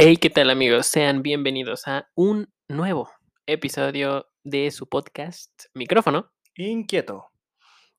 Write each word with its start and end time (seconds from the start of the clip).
Hey, 0.00 0.16
¿qué 0.16 0.30
tal 0.30 0.50
amigos? 0.50 0.86
Sean 0.86 1.22
bienvenidos 1.22 1.88
a 1.88 2.08
un 2.14 2.52
nuevo 2.68 3.10
episodio 3.46 4.28
de 4.44 4.70
su 4.70 4.88
podcast 4.88 5.50
Micrófono. 5.74 6.30
Inquieto. 6.54 7.26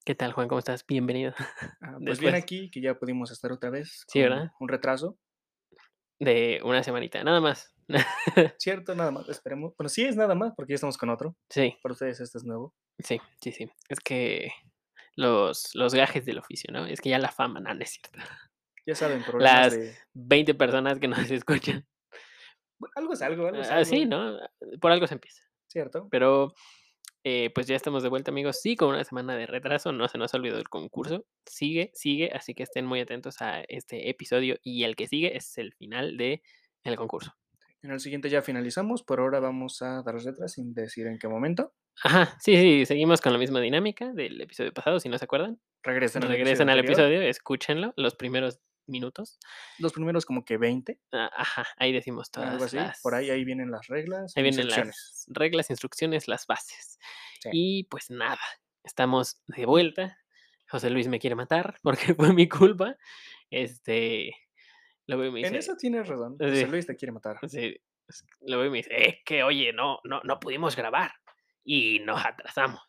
¿Qué 0.06 0.16
tal, 0.16 0.32
Juan? 0.32 0.48
¿Cómo 0.48 0.60
estás? 0.60 0.86
Bienvenido. 0.88 1.34
Ah, 1.82 1.98
pues 2.06 2.22
bien 2.22 2.36
aquí, 2.36 2.72
que 2.72 2.80
ya 2.80 2.98
pudimos 2.98 3.32
estar 3.32 3.52
otra 3.52 3.70
vez. 3.70 4.06
Sí, 4.08 4.22
¿verdad? 4.22 4.52
Un 4.62 4.70
retraso. 4.70 5.18
De 6.20 6.62
una 6.64 6.84
semanita, 6.84 7.22
nada 7.22 7.42
más. 7.42 7.76
Cierto, 8.60 8.96
nada 8.96 9.12
más, 9.12 9.28
esperemos. 9.28 9.74
Bueno, 9.78 9.90
sí 9.90 10.06
es 10.06 10.16
nada 10.16 10.36
más, 10.36 10.54
porque 10.56 10.72
ya 10.72 10.76
estamos 10.76 10.98
con 10.98 11.10
otro. 11.10 11.36
sí, 11.50 11.76
Para 11.84 11.92
ustedes 11.92 12.22
este 12.22 12.38
es 12.38 12.46
nuevo. 12.46 12.74
sí, 13.00 13.20
sí, 13.42 13.52
sí. 13.52 13.70
Es 13.90 14.00
que 14.00 14.52
los, 15.18 15.76
los 15.76 15.94
gajes 15.94 16.26
del 16.26 16.40
oficio, 16.40 16.72
¿no? 16.72 16.86
Es 16.86 17.02
que 17.02 17.10
ya 17.10 17.20
la 17.20 17.30
fama, 17.32 17.60
no, 17.60 17.74
no 17.74 17.84
es 17.84 17.90
cierto. 17.90 18.20
Ya 18.86 18.96
saben, 18.96 19.24
problemas 19.24 19.74
Las 19.74 19.74
de... 19.74 19.96
20 20.14 20.54
personas 20.56 21.00
que 21.00 21.08
nos 21.08 21.20
escuchan. 21.32 21.86
Algo 22.96 23.14
es 23.14 23.22
algo, 23.22 23.48
algo 23.48 23.62
es 23.62 23.70
Ah, 23.70 23.84
sí, 23.84 24.04
algo, 24.04 24.16
¿no? 24.16 24.40
Por 24.80 24.92
algo 24.92 25.06
se 25.08 25.16
empieza. 25.16 25.44
Cierto. 25.68 26.08
Pero 26.10 26.54
eh, 27.24 27.52
pues 27.54 27.68
ya 27.68 27.76
estamos 27.76 28.04
de 28.04 28.10
vuelta, 28.10 28.32
amigos. 28.32 28.60
Sí, 28.62 28.76
con 28.76 28.90
una 28.90 29.04
semana 29.04 29.36
de 29.36 29.46
retraso, 29.46 29.92
no 29.92 30.08
se 30.08 30.18
nos 30.18 30.34
ha 30.34 30.38
olvidado 30.38 30.60
el 30.60 30.70
concurso. 30.70 31.26
Sigue, 31.46 31.92
sigue, 31.94 32.32
así 32.34 32.54
que 32.54 32.64
estén 32.64 32.86
muy 32.86 33.02
atentos 33.02 33.42
a 33.42 33.62
este 33.68 34.10
episodio. 34.10 34.58
Y 34.64 34.84
el 34.84 34.96
que 34.96 35.08
sigue 35.08 35.36
es 35.36 35.58
el 35.58 35.74
final 35.74 36.18
de 36.18 36.42
el 36.84 36.96
concurso. 36.96 37.34
En 37.82 37.92
el 37.92 38.00
siguiente 38.00 38.30
ya 38.30 38.42
finalizamos. 38.42 39.04
Por 39.04 39.20
ahora 39.20 39.40
vamos 39.40 39.82
a 39.82 40.02
dar 40.02 40.16
letras 40.16 40.54
sin 40.54 40.74
decir 40.74 41.08
en 41.08 41.20
qué 41.20 41.28
momento. 41.28 41.74
Ajá, 42.04 42.38
sí, 42.40 42.56
sí, 42.56 42.86
seguimos 42.86 43.20
con 43.20 43.34
la 43.34 43.40
misma 43.40 43.60
dinámica 43.60 44.14
del 44.14 44.40
episodio 44.40 44.74
pasado, 44.74 45.00
si 45.02 45.10
no 45.10 45.18
se 45.18 45.26
acuerdan. 45.26 45.60
Regresen, 45.84 46.22
Regresen 46.22 46.70
al 46.70 46.80
episodio, 46.80 47.22
escúchenlo, 47.22 47.94
los 47.98 48.16
primeros 48.16 48.60
minutos. 48.90 49.40
Los 49.78 49.94
primeros 49.94 50.26
como 50.26 50.44
que 50.46 50.58
20, 50.58 51.00
Ah, 51.12 51.30
Ajá, 51.36 51.68
ahí 51.78 51.92
decimos 51.94 52.32
todas 52.32 52.50
algo 52.50 52.66
así. 52.66 52.76
las... 52.78 53.02
Por 53.02 53.16
ahí, 53.16 53.30
ahí 53.30 53.44
vienen 53.46 53.72
las 53.72 53.88
reglas. 53.88 54.36
ahí 54.36 54.42
e 54.42 54.44
vienen 54.44 54.62
instrucciones. 54.66 55.26
las 55.28 55.38
reglas, 55.38 55.70
instrucciones, 55.70 56.28
las 56.28 56.46
bases. 56.48 57.00
Sí. 57.42 57.50
Y 57.54 57.84
pues 57.86 58.10
nada, 58.10 58.40
estamos 58.84 59.42
de 59.48 59.66
vuelta. 59.66 60.18
José 60.70 60.90
Luis 60.90 61.08
me 61.08 61.20
quiere 61.20 61.36
matar 61.36 61.78
porque 61.84 62.14
fue 62.14 62.34
mi 62.34 62.48
culpa. 62.50 62.96
Este, 63.50 64.32
lo 65.08 65.18
veo 65.18 65.30
y 65.30 65.32
me 65.32 65.40
dice, 65.40 65.50
En 65.50 65.56
eso 65.56 65.76
tienes 65.76 66.08
razón. 66.08 66.38
Sí. 66.40 66.46
José 66.46 66.68
Luis 66.68 66.86
te 66.88 66.96
quiere 66.96 67.12
matar. 67.12 67.38
sí, 67.48 67.76
lo 68.42 68.58
veo 68.58 68.68
y 68.68 68.72
me 68.72 68.78
dice, 68.78 68.90
es 68.94 69.16
que 69.24 69.44
oye, 69.44 69.72
no, 69.74 70.00
no, 70.04 70.22
no 70.24 70.40
pudimos 70.40 70.76
grabar 70.76 71.12
y 71.64 72.00
nos 72.00 72.24
atrasamos. 72.26 72.82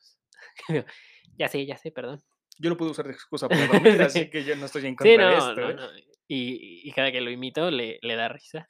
Ya 1.38 1.48
sé, 1.48 1.64
ya 1.64 1.78
sé, 1.78 1.90
perdón. 1.90 2.22
Yo 2.60 2.70
lo 2.70 2.76
puedo 2.76 2.90
usar 2.92 3.06
de 3.06 3.12
excusa 3.12 3.48
para 3.48 3.66
dormir, 3.66 3.94
Sí. 3.96 4.02
así 4.02 4.30
que 4.30 4.44
yo 4.44 4.54
no 4.56 4.66
estoy 4.66 4.86
en 4.86 4.94
contra 4.96 5.12
Sí, 5.12 5.18
de 5.18 5.38
esto. 5.38 5.74
no, 5.74 5.94
¿eh? 5.96 6.04
Y, 6.28 6.88
y 6.88 6.92
cada 6.92 7.10
que 7.10 7.20
lo 7.20 7.30
imito 7.30 7.70
le, 7.70 7.98
le 8.02 8.14
da 8.16 8.28
risa. 8.28 8.66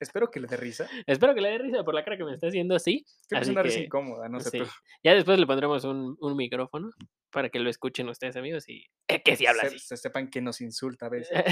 Espero 0.00 0.30
que 0.30 0.40
le 0.40 0.48
dé 0.48 0.56
risa. 0.56 0.88
Espero 1.06 1.34
que 1.34 1.40
le 1.40 1.50
dé 1.50 1.58
risa 1.58 1.84
por 1.84 1.94
la 1.94 2.02
cara 2.04 2.16
que 2.16 2.24
me 2.24 2.32
está 2.34 2.48
haciendo, 2.48 2.78
sí. 2.78 3.04
Creo 3.28 3.38
que 3.38 3.42
es 3.42 3.42
Así 3.42 3.50
una 3.52 3.62
risa 3.62 3.78
incómoda, 3.80 4.28
no 4.28 4.40
sé 4.40 4.50
sí. 4.50 4.58
tú. 4.58 4.64
Ya 5.04 5.14
después 5.14 5.38
le 5.38 5.46
pondremos 5.46 5.84
un, 5.84 6.16
un 6.20 6.36
micrófono 6.36 6.90
para 7.30 7.48
que 7.50 7.58
lo 7.60 7.70
escuchen 7.70 8.08
ustedes, 8.08 8.36
amigos, 8.36 8.68
y 8.68 8.84
es 9.08 9.22
que 9.24 9.36
si 9.36 9.46
habla 9.46 9.62
se, 9.62 9.66
así. 9.68 9.78
se 9.78 9.96
sepan 9.96 10.28
que 10.28 10.40
nos 10.42 10.60
insulta 10.60 11.06
a 11.06 11.08
veces. 11.10 11.44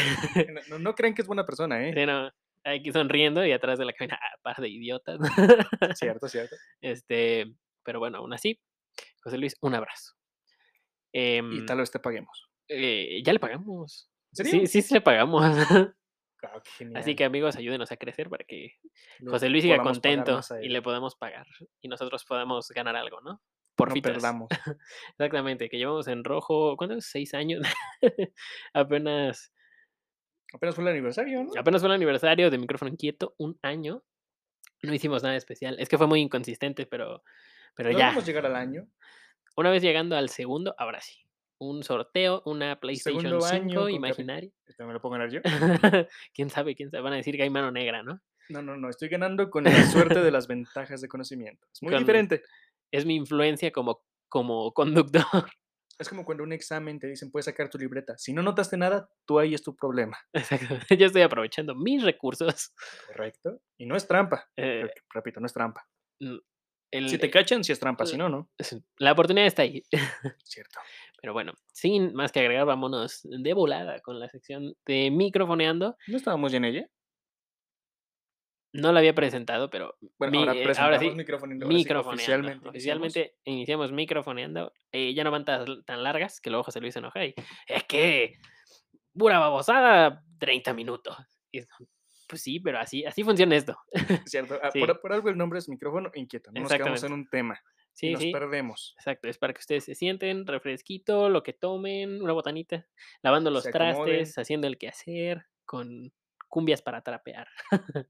No, 0.49 0.61
no, 0.71 0.79
no 0.79 0.95
crean 0.95 1.15
que 1.15 1.23
es 1.23 1.29
buena 1.29 1.47
persona, 1.47 1.87
¿eh? 1.87 1.93
Sí, 1.95 2.05
no, 2.07 2.31
aquí 2.65 2.91
sonriendo 2.93 3.45
y 3.47 3.53
atrás 3.53 3.79
de 3.79 3.85
la 3.85 3.93
cabina, 3.93 4.19
ah, 4.21 4.37
par 4.43 4.57
de 4.57 4.69
idiotas. 4.69 5.19
Cierto, 5.95 6.29
cierto. 6.29 6.57
Este, 6.81 7.47
pero 7.85 7.99
bueno, 7.99 8.19
aún 8.19 8.33
así, 8.35 8.59
José 9.23 9.39
Luis, 9.39 9.55
un 9.61 9.75
abrazo. 9.75 10.13
Y 11.13 11.19
Em, 11.39 11.67
tal 11.67 11.79
vez 11.79 11.91
te 11.91 11.99
paguemos. 11.99 12.49
eh, 12.69 13.21
ya 13.25 13.33
le 13.33 13.39
pagamos. 13.41 14.11
¿En 14.33 14.37
serio? 14.47 14.61
Sí, 14.63 14.67
sí, 14.67 14.83
sí 14.83 14.95
le 14.95 15.01
pagamos. 15.01 15.43
Ah, 16.43 16.63
Así 16.95 17.15
que 17.15 17.25
amigos, 17.25 17.57
ayúdenos 17.57 17.93
a 17.93 17.99
crecer 17.99 18.31
para 18.31 18.45
que 18.45 18.73
José 19.27 19.51
Luis 19.51 19.63
siga 19.63 19.83
contento 19.83 20.41
y 20.63 20.71
le 20.71 20.81
podamos 20.81 21.15
pagar 21.15 21.47
y 21.83 21.89
nosotros 21.89 22.25
podamos 22.25 22.71
ganar 22.71 22.97
algo, 22.97 23.21
¿no? 23.21 23.43
Por 23.77 23.95
no 23.95 24.01
perdamos. 24.01 24.49
Exactamente, 25.19 25.69
que 25.69 25.77
llevamos 25.77 26.09
en 26.09 26.25
rojo, 26.25 26.79
¿cuántos? 26.79 27.05
Seis 27.05 27.35
años. 27.35 27.61
apenas, 28.73 29.53
Apenas 30.55 30.75
fue 30.75 30.83
el 30.85 30.89
aniversario, 30.89 31.45
¿no? 31.45 31.51
apenas 31.59 31.83
fue 31.83 31.89
el 31.89 31.95
aniversario 31.95 32.51
de 32.51 32.57
Micrófono 32.57 32.91
Inquieto, 32.91 33.35
un 33.37 33.59
año. 33.61 34.03
No 34.83 34.95
hicimos 34.95 35.23
nada 35.23 35.37
especial. 35.37 35.77
Es 35.79 35.91
que 35.91 35.99
fue 35.99 36.07
muy 36.07 36.21
inconsistente, 36.23 36.87
pero, 36.87 37.23
pero 37.77 37.91
ya. 37.91 37.97
Logramos 38.07 38.25
llegar 38.27 38.47
al 38.47 38.57
año. 38.57 38.89
Una 39.57 39.71
vez 39.71 39.83
llegando 39.83 40.17
al 40.17 40.29
segundo, 40.29 40.75
ahora 40.79 41.01
sí. 41.01 41.19
Un 41.59 41.83
sorteo, 41.83 42.43
una 42.47 42.81
PlayStation 42.81 43.21
Segundo 43.23 43.47
5 43.47 43.55
año 43.65 43.81
con 43.81 43.89
capi- 43.91 43.97
imaginaria. 43.97 44.51
Este 44.67 44.85
me 44.85 44.93
lo 44.95 45.01
a 45.05 45.11
ganar 45.11 45.31
yo. 45.31 45.41
¿Quién 46.35 46.49
sabe? 46.51 46.75
¿Quién 46.75 46.91
sabe? 46.91 47.03
Van 47.03 47.13
a 47.13 47.17
decir 47.17 47.37
que 47.37 47.43
hay 47.43 47.51
mano 47.51 47.71
negra, 47.71 48.03
¿no? 48.03 48.21
No, 48.49 48.63
no, 48.63 48.77
no. 48.77 48.89
Estoy 48.89 49.09
ganando 49.09 49.51
con 49.51 49.65
la 49.65 49.85
suerte 49.91 50.21
de 50.23 50.31
las 50.31 50.47
ventajas 50.49 51.01
de 51.01 51.09
conocimiento. 51.09 51.67
Es 51.73 51.83
muy 51.83 51.93
Con- 51.93 52.01
diferente. 52.01 52.43
Es 52.91 53.05
mi 53.05 53.15
influencia 53.17 53.71
como, 53.73 54.03
como 54.29 54.73
conductor. 54.73 55.23
Es 55.99 56.09
como 56.09 56.25
cuando 56.25 56.43
un 56.45 56.53
examen 56.55 56.99
te 56.99 57.07
dicen, 57.09 57.31
puedes 57.31 57.45
sacar 57.45 57.69
tu 57.69 57.77
libreta. 57.77 58.17
Si 58.17 58.33
no 58.33 58.43
notaste 58.43 58.79
nada, 58.79 59.11
tú 59.27 59.39
ahí 59.39 59.53
es 59.53 59.63
tu 59.63 59.77
problema. 59.77 60.17
Exacto. 60.33 60.79
Yo 60.99 61.05
estoy 61.05 61.21
aprovechando 61.21 61.75
mis 61.75 62.03
recursos. 62.03 62.73
Correcto. 63.07 63.61
Y 63.77 63.85
no 63.85 63.95
es 63.97 64.09
trampa. 64.09 64.49
Eh, 64.57 64.85
Rep- 64.85 65.03
Repito, 65.13 65.41
no 65.41 65.47
es 65.47 65.53
trampa. 65.53 65.87
El- 66.91 67.09
Si 67.09 67.19
te 67.19 67.31
cachan, 67.31 67.63
sí 67.65 67.73
es 67.73 67.81
trampa. 67.81 68.07
Si 68.07 68.17
no, 68.17 68.29
no. 68.29 68.51
la 68.99 69.13
oportunidad 69.13 69.47
está 69.47 69.63
ahí. 69.63 69.83
Cierto. 70.45 70.81
Pero 71.23 71.33
bueno, 71.35 71.53
sin 71.73 72.15
más 72.15 72.33
que 72.33 72.41
agregar, 72.41 72.65
vámonos 72.67 73.21
de 73.25 73.53
volada 73.53 74.01
con 74.01 74.19
la 74.19 74.29
sección 74.29 74.75
de 74.87 75.11
microfoneando. 75.11 75.97
¿No 76.07 76.17
estábamos 76.17 76.51
ya 76.53 76.59
en 76.59 76.65
ella? 76.65 76.87
No 78.73 78.93
la 78.93 79.01
había 79.01 79.15
presentado, 79.15 79.69
pero 79.69 79.97
Bueno, 80.19 80.31
mi- 80.33 80.39
ahora 80.39 80.55
eh, 80.55 80.63
presentamos 80.63 81.01
sí, 81.01 81.11
microfoneando, 81.11 81.67
ahora 81.67 81.73
sí 81.73 81.79
microfoneando. 81.79 82.11
oficialmente. 82.11 82.69
iniciamos. 82.69 83.07
Oficialmente 83.09 83.37
iniciamos 83.45 83.93
microfoneando. 83.93 84.73
eh, 84.93 85.13
ya 85.15 85.25
no 85.25 85.31
van 85.33 85.45
tan, 85.45 85.85
tan 85.85 86.03
largas, 86.05 86.41
que 86.41 86.51
luego 86.51 86.63
José 86.65 86.81
Luis 86.81 86.93
se 86.95 87.01
enoja 87.01 87.25
y 87.25 87.35
es 87.67 87.85
que 87.85 88.35
pura 89.13 89.39
babosada, 89.41 90.23
30 90.39 90.73
minutos. 90.73 91.17
Y 91.53 91.61
pues 92.31 92.43
sí, 92.43 92.61
pero 92.61 92.79
así, 92.79 93.05
así 93.05 93.23
funciona 93.25 93.57
esto. 93.57 93.77
Cierto. 94.25 94.59
ah, 94.63 94.71
Sí. 94.73 94.79
por, 94.81 95.01
por 95.01 95.13
algo 95.13 95.29
el 95.29 95.37
nombre 95.37 95.59
es 95.59 95.69
micrófono 95.69 96.11
inquieto. 96.15 96.51
No 96.53 96.61
nos 96.63 96.73
quedamos 96.73 97.03
en 97.05 97.13
un 97.13 97.29
tema. 97.29 97.61
y 98.01 98.13
nos 98.13 98.23
sí. 98.23 98.33
perdemos. 98.33 98.95
Exacto, 98.99 99.29
es 99.29 99.37
para 99.37 99.53
que 99.53 99.59
ustedes 99.59 99.85
se 99.85 99.95
sienten, 99.95 100.47
refresquito, 100.47 101.29
lo 101.29 101.43
que 101.43 101.53
tomen, 101.53 102.23
una 102.23 102.33
botanita, 102.33 102.87
lavando 103.23 103.51
los 103.51 103.65
trastes, 103.65 104.39
haciendo 104.39 104.67
el 104.69 104.79
quehacer, 104.79 105.45
con 105.67 106.13
cumbias 106.49 106.81
para 106.83 107.03
trapear. 107.03 107.49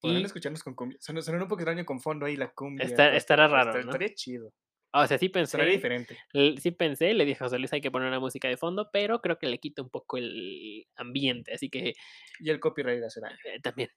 Podrían 0.00 0.22
Y- 0.22 0.24
escucharnos 0.26 0.62
con 0.62 0.74
cumbia. 0.74 0.98
Suena, 1.00 1.20
un 1.42 1.48
poco 1.48 1.60
extraño 1.60 1.84
con 1.84 2.00
fondo 2.00 2.26
ahí 2.26 2.36
la 2.36 2.52
cumbia. 2.52 2.84
Está- 2.86 3.14
estará 3.16 3.48
raro, 3.48 3.72
¿no? 3.72 3.80
Estaría 3.80 4.14
chido. 4.14 4.52
O 4.92 5.06
sea, 5.06 5.18
sí 5.18 5.28
pensé, 5.28 5.62
diferente. 5.64 6.16
sí 6.58 6.70
pensé, 6.70 7.12
le 7.12 7.24
dije 7.26 7.36
a 7.42 7.46
José 7.46 7.58
Luis 7.58 7.72
hay 7.72 7.80
que 7.82 7.90
poner 7.90 8.08
una 8.08 8.20
música 8.20 8.48
de 8.48 8.56
fondo, 8.56 8.88
pero 8.92 9.20
creo 9.20 9.38
que 9.38 9.46
le 9.46 9.58
quita 9.58 9.82
un 9.82 9.90
poco 9.90 10.16
el 10.16 10.86
ambiente, 10.96 11.52
así 11.52 11.68
que 11.68 11.92
Y 12.40 12.48
el 12.50 12.60
copyright 12.60 13.02
hace 13.04 13.20
daño. 13.20 13.36
eh, 13.44 13.60
también. 13.60 13.90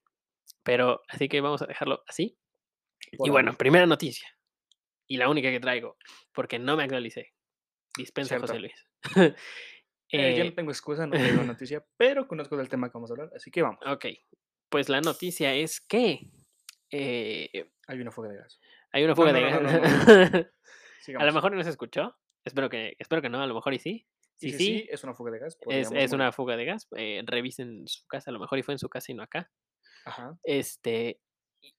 Pero 0.63 1.01
así 1.07 1.29
que 1.29 1.39
vamos 1.41 1.61
a 1.61 1.67
dejarlo 1.67 2.03
así. 2.07 2.37
por 3.17 3.27
y 3.27 3.31
bueno, 3.31 3.53
primera 3.55 3.85
noticia. 3.85 4.27
Y 5.07 5.17
la 5.17 5.29
única 5.29 5.49
que 5.51 5.59
traigo, 5.59 5.97
porque 6.33 6.59
no 6.59 6.75
me 6.75 6.83
actualicé. 6.83 7.33
Dispensa, 7.97 8.35
Cierto. 8.37 8.47
José 8.47 8.59
Luis. 8.59 8.87
Eh, 10.11 10.35
yo 10.35 10.43
Eh, 10.43 10.49
no 10.49 10.53
tengo 10.55 10.71
excusa, 10.71 11.05
no 11.05 11.11
tengo 11.13 11.43
noticia, 11.43 11.85
pero 11.95 12.27
conozco 12.27 12.57
del 12.57 12.67
tema 12.67 12.87
que 12.89 12.93
vamos 12.93 13.11
a 13.11 13.13
hablar, 13.13 13.29
así 13.35 13.51
que 13.51 13.61
vamos. 13.61 13.79
Ok, 13.85 14.05
pues 14.67 14.89
la 14.89 15.01
noticia 15.01 15.53
es 15.53 15.79
que 15.79 16.31
Hay 16.91 17.99
una 17.99 18.11
fuga 18.11 18.29
de 18.29 18.37
gas. 18.37 18.59
hay 18.91 19.03
una 19.03 19.15
fuga 19.15 19.31
no, 19.33 19.37
de 19.39 19.51
no, 19.51 19.59
no, 19.61 19.69
gas. 19.69 20.31
no, 20.33 20.45
a 21.17 21.25
lo 21.25 21.33
mejor 21.33 21.51
no 21.53 21.63
se 21.63 21.69
escuchó. 21.69 22.15
Espero 22.45 22.69
que, 22.69 22.95
espero 22.99 23.21
que 23.21 23.29
no, 23.29 23.41
a 23.41 23.47
lo 23.47 23.53
mejor 23.55 23.73
y 23.73 23.79
sí. 23.79 24.07
Y 24.41 24.51
Sí, 24.51 24.57
si 24.57 24.57
sí, 24.65 24.87
es 24.89 25.03
una 25.03 25.13
fuga 25.13 25.31
de 25.31 25.39
gas. 25.39 25.57
es, 25.69 25.91
es 25.93 26.11
una 26.13 26.31
fuga 26.31 26.55
de 26.55 26.65
gas. 26.65 26.87
eh, 26.95 27.21
revisen 27.25 27.85
su 27.87 28.05
casa, 28.07 28.31
a 28.31 28.33
lo 28.33 28.39
mejor 28.39 28.57
y 28.59 28.63
fue 28.63 28.73
en 28.73 28.79
su 28.79 28.87
casa 28.89 29.11
y 29.11 29.15
no 29.15 29.23
acá. 29.23 29.51
Ajá. 30.05 30.37
Este. 30.43 31.19
y- 31.61 31.75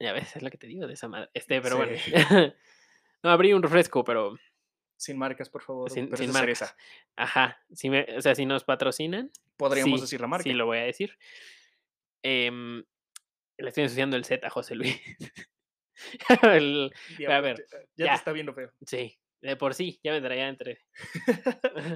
Ya 0.00 0.12
ves, 0.12 0.34
es 0.36 0.42
lo 0.42 0.50
que 0.50 0.58
te 0.58 0.66
digo 0.66 0.86
de 0.86 0.94
esa 0.94 1.08
madre. 1.08 1.30
Este, 1.34 1.60
pero 1.60 1.76
bueno. 1.76 1.92
No, 3.22 3.30
abrí 3.30 3.52
un 3.52 3.62
refresco, 3.64 4.04
pero 4.04 4.36
Sin 4.96 5.18
marcas, 5.18 5.50
por 5.50 5.62
favor. 5.62 5.90
sin, 5.90 6.04
sin 6.16 6.26
marcas. 6.32 6.40
cereza. 6.40 6.76
Ajá. 7.16 7.58
Si 7.72 7.90
me, 7.90 8.06
o 8.16 8.20
sea, 8.22 8.34
si 8.36 8.46
nos 8.46 8.62
patrocinan, 8.64 9.30
Podríamos 9.56 9.98
sí, 10.00 10.04
decir 10.04 10.20
la 10.20 10.28
marca. 10.28 10.44
Sí, 10.44 10.52
lo 10.52 10.66
voy 10.66 10.78
a 10.78 10.82
decir. 10.82 11.16
Em, 12.22 12.84
le 13.58 13.68
estoy 13.68 13.82
ensuciando 13.84 14.16
el 14.16 14.24
set 14.24 14.44
a 14.44 14.50
José 14.50 14.74
Luis. 14.76 15.00
El- 16.42 16.92
Diablo, 17.16 17.36
a 17.36 17.40
ver, 17.40 17.66
ya, 17.96 18.06
ya. 18.06 18.12
te 18.12 18.16
está 18.18 18.32
viendo 18.32 18.54
feo. 18.54 18.72
sí, 18.86 19.18
de 19.40 19.56
por 19.56 19.74
sí, 19.74 20.00
ya 20.02 20.12
me 20.12 20.20
traía 20.20 20.48
entre. 20.48 20.80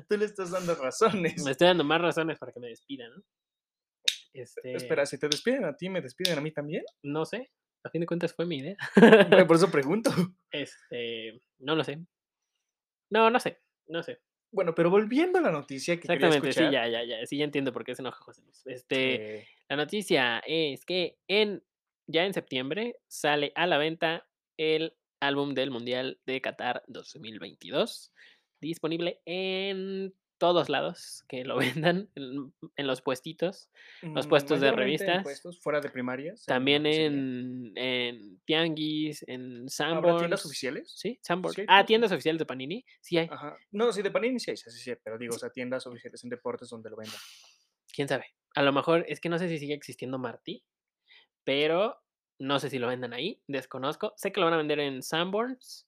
Tú 0.08 0.16
le 0.16 0.24
estás 0.26 0.50
dando 0.50 0.74
razones. 0.82 1.42
Me 1.44 1.50
estoy 1.52 1.66
dando 1.68 1.84
más 1.84 2.00
razones 2.00 2.38
para 2.38 2.52
que 2.52 2.60
me 2.60 2.68
despidan, 2.68 3.12
¿no? 3.14 3.22
Este, 4.32 4.74
Espera, 4.76 5.04
si 5.06 5.18
te 5.18 5.28
despiden 5.28 5.64
a 5.64 5.76
ti, 5.76 5.88
¿me 5.90 6.00
despiden 6.00 6.38
a 6.38 6.40
mí 6.40 6.52
también? 6.52 6.84
No 7.02 7.24
sé. 7.24 7.50
A 7.84 7.90
fin 7.90 8.00
de 8.00 8.06
cuentas 8.06 8.32
fue 8.32 8.46
mi 8.46 8.58
idea. 8.58 8.76
Bueno, 9.28 9.46
Por 9.46 9.56
eso 9.56 9.70
pregunto. 9.72 10.10
Este, 10.50 11.40
no 11.58 11.74
lo 11.74 11.82
sé. 11.84 11.98
No, 13.10 13.28
no 13.28 13.40
sé, 13.40 13.60
no 13.88 14.02
sé. 14.02 14.20
Bueno, 14.52 14.74
pero 14.74 14.90
volviendo 14.90 15.38
a 15.38 15.42
la 15.42 15.50
noticia 15.50 15.96
que 15.96 16.02
quería 16.02 16.14
Exactamente, 16.28 16.52
sí, 16.52 16.60
escuchar. 16.60 16.72
ya, 16.72 16.88
ya, 16.88 17.04
ya. 17.20 17.26
Sí, 17.26 17.38
ya 17.38 17.44
entiendo 17.44 17.72
por 17.72 17.84
qué 17.84 17.94
se 17.94 18.02
enoja 18.02 18.22
José 18.22 18.42
Luis. 18.42 18.62
Este, 18.66 19.38
eh, 19.40 19.48
La 19.68 19.76
noticia 19.76 20.42
es 20.46 20.84
que 20.84 21.18
en 21.26 21.62
ya 22.06 22.24
en 22.24 22.34
septiembre 22.34 22.96
sale 23.08 23.52
a 23.54 23.66
la 23.66 23.78
venta 23.78 24.26
el 24.56 24.96
álbum 25.20 25.54
del 25.54 25.70
Mundial 25.70 26.20
de 26.26 26.40
Qatar 26.40 26.82
2022, 26.88 28.12
disponible 28.60 29.20
en 29.24 30.14
todos 30.38 30.68
lados 30.68 31.22
que 31.28 31.44
lo 31.44 31.56
vendan, 31.86 32.10
en, 32.16 32.52
en 32.76 32.86
los 32.88 33.00
puestitos, 33.02 33.70
los 34.02 34.26
Mm, 34.26 34.28
puestos 34.28 34.60
de 34.60 34.68
en 34.68 34.76
revistas, 34.76 35.22
puestos 35.22 35.60
fuera 35.60 35.80
de 35.80 35.88
primarias. 35.90 36.44
también 36.44 36.84
en, 36.86 37.72
en 37.76 38.40
Tianguis, 38.44 39.24
en 39.28 39.42
¿Habrá 39.52 39.68
tiendas 39.68 39.72
Sanborns. 39.72 40.46
oficiales? 40.46 40.92
Sí, 40.96 41.18
Sanborns. 41.22 41.54
Sí 41.54 41.64
Ah, 41.68 41.86
tiendas 41.86 42.10
oficiales 42.10 42.40
de 42.40 42.46
Panini. 42.46 42.84
Sí 43.00 43.18
hay. 43.18 43.28
Ajá. 43.30 43.56
No, 43.70 43.92
sí, 43.92 44.02
de 44.02 44.10
Panini 44.10 44.40
sí 44.40 44.50
hay, 44.50 44.56
sí, 44.56 44.68
sí, 44.72 44.78
sí, 44.80 44.92
pero 45.04 45.16
digo, 45.16 45.36
o 45.36 45.38
sea, 45.38 45.50
tiendas 45.50 45.86
oficiales 45.86 46.24
en 46.24 46.30
deportes 46.30 46.68
donde 46.68 46.90
lo 46.90 46.96
vendan. 46.96 47.20
quién 47.94 48.08
sabe. 48.08 48.26
A 48.56 48.62
lo 48.62 48.72
mejor 48.72 49.04
es 49.08 49.20
que 49.20 49.28
no 49.28 49.38
sé 49.38 49.48
si 49.48 49.58
sigue 49.58 49.74
existiendo 49.74 50.18
Martí, 50.18 50.64
pero 51.44 52.02
no 52.38 52.58
sé 52.58 52.70
si 52.70 52.78
lo 52.78 52.88
vendan 52.88 53.12
ahí, 53.12 53.40
desconozco. 53.46 54.14
Sé 54.16 54.32
que 54.32 54.40
lo 54.40 54.46
van 54.46 54.54
a 54.54 54.58
vender 54.58 54.80
en 54.80 55.02
Sanborns, 55.02 55.86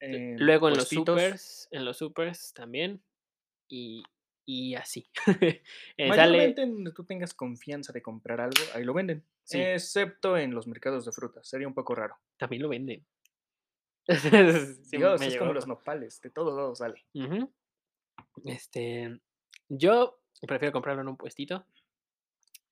luego 0.00 0.68
en 0.68 0.76
los 0.76 0.88
supers, 0.88 1.68
en 1.70 1.84
los 1.84 1.98
supers 1.98 2.52
también 2.54 3.02
y, 3.68 4.02
y 4.46 4.74
así. 4.74 5.08
Eh, 5.96 6.08
Mayormente 6.08 6.62
en 6.62 6.72
donde 6.72 6.92
tú 6.92 7.04
tengas 7.04 7.34
confianza 7.34 7.92
de 7.92 8.00
comprar 8.02 8.40
algo, 8.40 8.62
ahí 8.74 8.84
lo 8.84 8.94
venden. 8.94 9.24
Sí. 9.44 9.60
Excepto 9.60 10.36
en 10.38 10.54
los 10.54 10.66
mercados 10.66 11.04
de 11.04 11.12
frutas. 11.12 11.46
Sería 11.46 11.68
un 11.68 11.74
poco 11.74 11.94
raro. 11.94 12.16
también 12.36 12.62
lo 12.62 12.68
venden. 12.68 13.04
Sí, 14.84 14.96
Dios, 14.96 15.20
es 15.20 15.36
como 15.36 15.52
los 15.52 15.66
nopales. 15.66 16.20
De 16.20 16.30
todos 16.30 16.56
lados 16.56 16.78
sale. 16.78 17.04
Este, 18.44 19.20
yo 19.68 20.20
prefiero 20.46 20.72
comprarlo 20.72 21.02
en 21.02 21.08
un 21.08 21.16
puestito. 21.16 21.66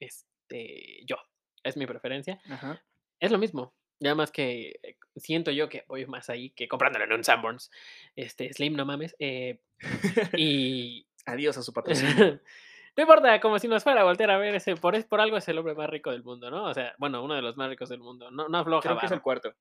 Este, 0.00 1.04
yo, 1.04 1.16
es 1.62 1.76
mi 1.76 1.86
preferencia. 1.86 2.40
Ajá. 2.50 2.82
Es 3.20 3.30
lo 3.30 3.38
mismo. 3.38 3.74
Nada 4.00 4.14
más 4.14 4.30
que 4.30 4.78
eh, 4.82 4.96
siento 5.16 5.50
yo 5.50 5.68
que 5.68 5.84
voy 5.88 6.06
más 6.06 6.30
ahí 6.30 6.50
que 6.50 6.68
comprándolo 6.68 7.04
en 7.04 7.12
un 7.12 7.24
Sanborns. 7.24 7.70
Este, 8.14 8.52
Slim, 8.52 8.74
no 8.74 8.84
mames. 8.86 9.16
eh, 9.18 9.60
y. 10.34 11.06
Adiós 11.26 11.58
a 11.58 11.62
su 11.62 11.72
patrocinio. 11.74 12.40
no 12.96 13.02
importa, 13.02 13.38
como 13.40 13.58
si 13.58 13.68
nos 13.68 13.84
fuera 13.84 14.00
a 14.00 14.04
voltear 14.04 14.30
a 14.30 14.38
ver 14.38 14.54
ese. 14.54 14.76
Por, 14.76 14.94
es, 14.94 15.04
por 15.04 15.20
algo 15.20 15.36
es 15.36 15.46
el 15.48 15.58
hombre 15.58 15.74
más 15.74 15.90
rico 15.90 16.10
del 16.10 16.22
mundo, 16.22 16.50
¿no? 16.50 16.64
O 16.64 16.74
sea, 16.74 16.94
bueno, 16.98 17.22
uno 17.22 17.34
de 17.34 17.42
los 17.42 17.56
más 17.56 17.68
ricos 17.68 17.90
del 17.90 18.00
mundo. 18.00 18.30
No, 18.30 18.48
no 18.48 18.58
afloja 18.58 18.88
Creo 18.88 18.98
que 18.98 19.06
es 19.06 19.12
el 19.12 19.20
cuarto. 19.20 19.54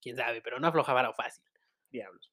quién 0.00 0.16
sabe, 0.16 0.40
pero 0.42 0.60
no 0.60 0.68
afloja 0.68 0.92
varo 0.92 1.12
fácil. 1.12 1.42
Diablos. 1.90 2.30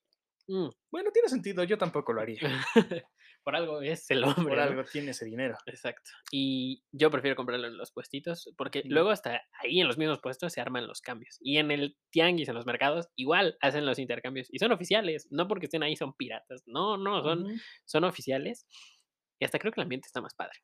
Mm. 0.47 0.69
Bueno, 0.91 1.11
tiene 1.11 1.29
sentido. 1.29 1.63
Yo 1.63 1.77
tampoco 1.77 2.13
lo 2.13 2.21
haría. 2.21 2.39
por 3.49 3.55
algo 3.55 3.81
es 3.81 4.09
el 4.11 4.23
hombre. 4.47 4.55
Por 4.55 4.57
¿no? 4.57 4.63
algo 4.63 4.83
tiene 4.83 5.11
ese 5.11 5.25
dinero. 5.25 5.57
Exacto. 5.65 6.11
Y 6.31 6.83
yo 6.91 7.09
prefiero 7.11 7.35
comprarlo 7.35 7.67
en 7.67 7.77
los 7.77 7.91
puestitos 7.91 8.53
porque 8.57 8.81
Sí. 8.83 8.89
luego 8.89 9.09
hasta 9.09 9.41
ahí 9.61 9.79
en 9.81 9.87
los 9.87 9.97
mismos 9.97 10.19
puestos 10.21 10.53
se 10.53 10.61
arman 10.61 10.87
los 10.87 11.01
cambios. 11.01 11.37
Y 11.41 11.57
en 11.57 11.71
el 11.71 11.97
tianguis, 12.11 12.47
en 12.49 12.55
los 12.55 12.65
mercados, 12.65 13.07
igual 13.15 13.57
hacen 13.61 13.85
los 13.85 13.99
intercambios. 13.99 14.47
Y 14.51 14.59
son 14.59 14.71
oficiales, 14.71 15.27
no 15.31 15.47
porque 15.47 15.65
estén 15.65 15.83
ahí 15.83 15.95
son 15.95 16.13
piratas. 16.13 16.63
No, 16.65 16.97
no, 16.97 17.21
son, 17.23 17.43
Ujú. 17.45 17.55
son 17.85 18.03
oficiales. 18.03 18.67
Y 19.39 19.45
hasta 19.45 19.59
creo 19.59 19.71
que 19.71 19.79
el 19.79 19.83
ambiente 19.85 20.07
está 20.07 20.21
más 20.21 20.33
padre. 20.35 20.59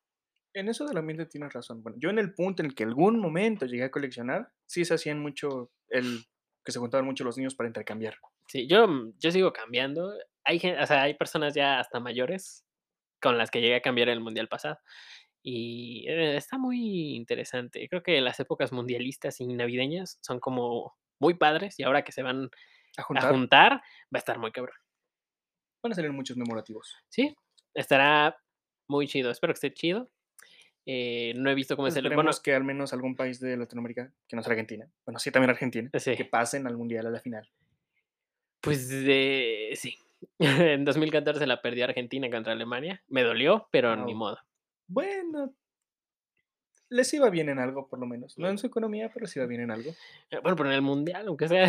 En 0.54 0.68
eso 0.68 0.86
del 0.86 0.96
ambiente 0.96 1.26
tienes 1.26 1.52
razón. 1.52 1.82
Bueno, 1.82 1.98
yo 2.00 2.10
en 2.10 2.18
el 2.18 2.34
punto 2.34 2.62
en 2.62 2.66
el 2.68 2.74
que 2.74 2.84
algún 2.84 3.18
momento 3.20 3.66
llegué 3.66 3.84
a 3.84 3.90
coleccionar, 3.90 4.48
sí 4.66 4.84
se 4.84 4.94
hacían 4.94 5.18
mucho 5.20 5.70
el 5.88 6.24
que 6.64 6.72
se 6.72 6.78
juntaban 6.80 7.06
mucho 7.06 7.22
los 7.22 7.36
niños 7.36 7.54
para 7.54 7.68
intercambiar. 7.68 8.16
Sí, 8.48 8.66
yo, 8.66 8.86
yo 9.18 9.30
sigo 9.30 9.52
cambiando. 9.52 10.12
Hay, 10.44 10.58
gen- 10.58 10.78
o 10.80 10.86
sea, 10.86 11.02
hay 11.02 11.14
personas 11.14 11.54
ya 11.54 11.78
hasta 11.78 12.00
mayores 12.00 12.65
con 13.26 13.38
las 13.38 13.50
que 13.50 13.60
llegué 13.60 13.76
a 13.76 13.82
cambiar 13.82 14.08
el 14.08 14.20
mundial 14.20 14.48
pasado. 14.48 14.78
Y 15.42 16.04
eh, 16.08 16.36
está 16.36 16.58
muy 16.58 17.14
interesante. 17.16 17.88
Creo 17.88 18.02
que 18.02 18.20
las 18.20 18.38
épocas 18.40 18.72
mundialistas 18.72 19.40
y 19.40 19.46
navideñas 19.46 20.18
son 20.20 20.40
como 20.40 20.96
muy 21.18 21.34
padres. 21.34 21.78
Y 21.78 21.82
ahora 21.84 22.02
que 22.02 22.12
se 22.12 22.22
van 22.22 22.50
A 22.96 23.02
a 23.02 23.04
juntar. 23.28 23.72
va 23.74 23.80
a 24.14 24.18
estar 24.18 24.38
muy 24.38 24.52
cabrón. 24.52 24.76
Van 25.82 25.92
a 25.92 25.94
salir 25.94 26.12
muchos 26.12 26.36
memorativos. 26.36 26.94
Sí, 27.08 27.36
estará 27.74 28.36
muy 28.88 29.06
chido. 29.06 29.30
Espero 29.30 29.52
que 29.52 29.56
esté 29.58 29.72
chido. 29.72 30.10
Eh, 30.84 31.32
no 31.36 31.50
he 31.50 31.54
visto 31.54 31.74
cómo 31.76 31.88
es 31.88 31.96
el. 31.96 32.08
Bueno, 32.14 32.30
que 32.42 32.54
al 32.54 32.62
menos 32.64 32.92
algún 32.92 33.16
país 33.16 33.40
de 33.40 33.56
Latinoamérica, 33.56 34.12
que 34.28 34.36
no 34.36 34.42
sea 34.42 34.52
Argentina, 34.52 34.88
bueno, 35.04 35.18
sí 35.18 35.32
también 35.32 35.50
Argentina, 35.50 35.90
Sí. 35.98 36.14
que 36.16 36.24
pasen 36.24 36.66
al 36.66 36.76
Mundial 36.76 37.06
a 37.06 37.10
la 37.10 37.20
final. 37.20 37.48
pues 38.60 38.88
eh, 38.92 39.70
sí. 39.74 39.96
en 40.38 40.84
2014 40.84 41.46
la 41.46 41.62
perdió 41.62 41.84
Argentina 41.84 42.28
contra 42.30 42.52
Alemania. 42.52 43.02
Me 43.08 43.22
dolió, 43.22 43.68
pero 43.70 43.94
ni 43.96 44.12
Au. 44.12 44.18
modo. 44.18 44.38
Bueno, 44.88 45.54
les 46.88 47.12
iba 47.14 47.28
bien 47.30 47.48
en 47.48 47.58
algo, 47.58 47.88
por 47.88 47.98
lo 47.98 48.06
menos. 48.06 48.38
No 48.38 48.48
en 48.48 48.58
su 48.58 48.66
economía, 48.68 49.10
pero 49.12 49.24
les 49.24 49.34
iba 49.36 49.46
bien 49.46 49.62
en 49.62 49.70
algo. 49.72 49.90
Eh, 50.30 50.38
Bueno, 50.42 50.56
pero 50.56 50.68
en 50.68 50.76
el 50.76 50.82
mundial, 50.82 51.26
aunque 51.26 51.48
sea 51.48 51.66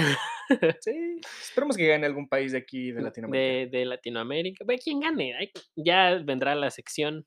Sí, 0.82 1.20
esperemos 1.42 1.76
que 1.76 1.88
gane 1.88 2.06
algún 2.06 2.30
país 2.30 2.52
de 2.52 2.60
aquí, 2.60 2.92
de 2.92 3.02
Latinoamérica. 3.02 3.72
de, 3.72 3.78
de 3.80 3.86
Latinoamérica. 3.86 4.64
Ve 4.68 4.78
quién 4.78 5.00
gane. 5.00 5.34
Ya 5.76 6.16
vendrá 6.24 6.54
la 6.56 6.70
sección 6.70 7.26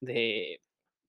de 0.00 0.62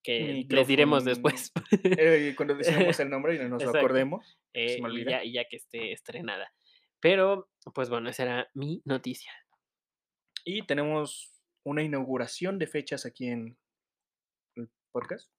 que 0.04 0.46
les 0.50 0.68
diremos 0.68 1.06
después. 1.06 1.52
Eh, 1.84 2.34
cuando 2.36 2.56
decimos 2.56 3.00
el 3.00 3.10
nombre 3.10 3.36
y 3.36 3.40
no 3.40 3.50
nos 3.50 3.64
lo 3.64 3.70
acordemos. 3.70 4.38
eh, 4.54 4.80
y, 4.92 5.06
ya, 5.06 5.24
y 5.24 5.34
ya 5.34 5.46
que 5.46 5.56
esté 5.58 5.92
estrenada. 5.94 6.52
Pero, 7.00 7.50
pues 7.74 7.90
bueno, 7.90 8.10
esa 8.10 8.24
era 8.24 8.50
mi 8.54 8.82
noticia. 8.84 9.32
Y 10.46 10.66
tenemos 10.66 11.32
una 11.64 11.84
inauguración 11.84 12.58
de 12.60 12.68
fechas 12.68 13.06
aquí 13.06 13.28
en 13.28 13.58
el 14.56 14.70
podcast. 14.92 15.30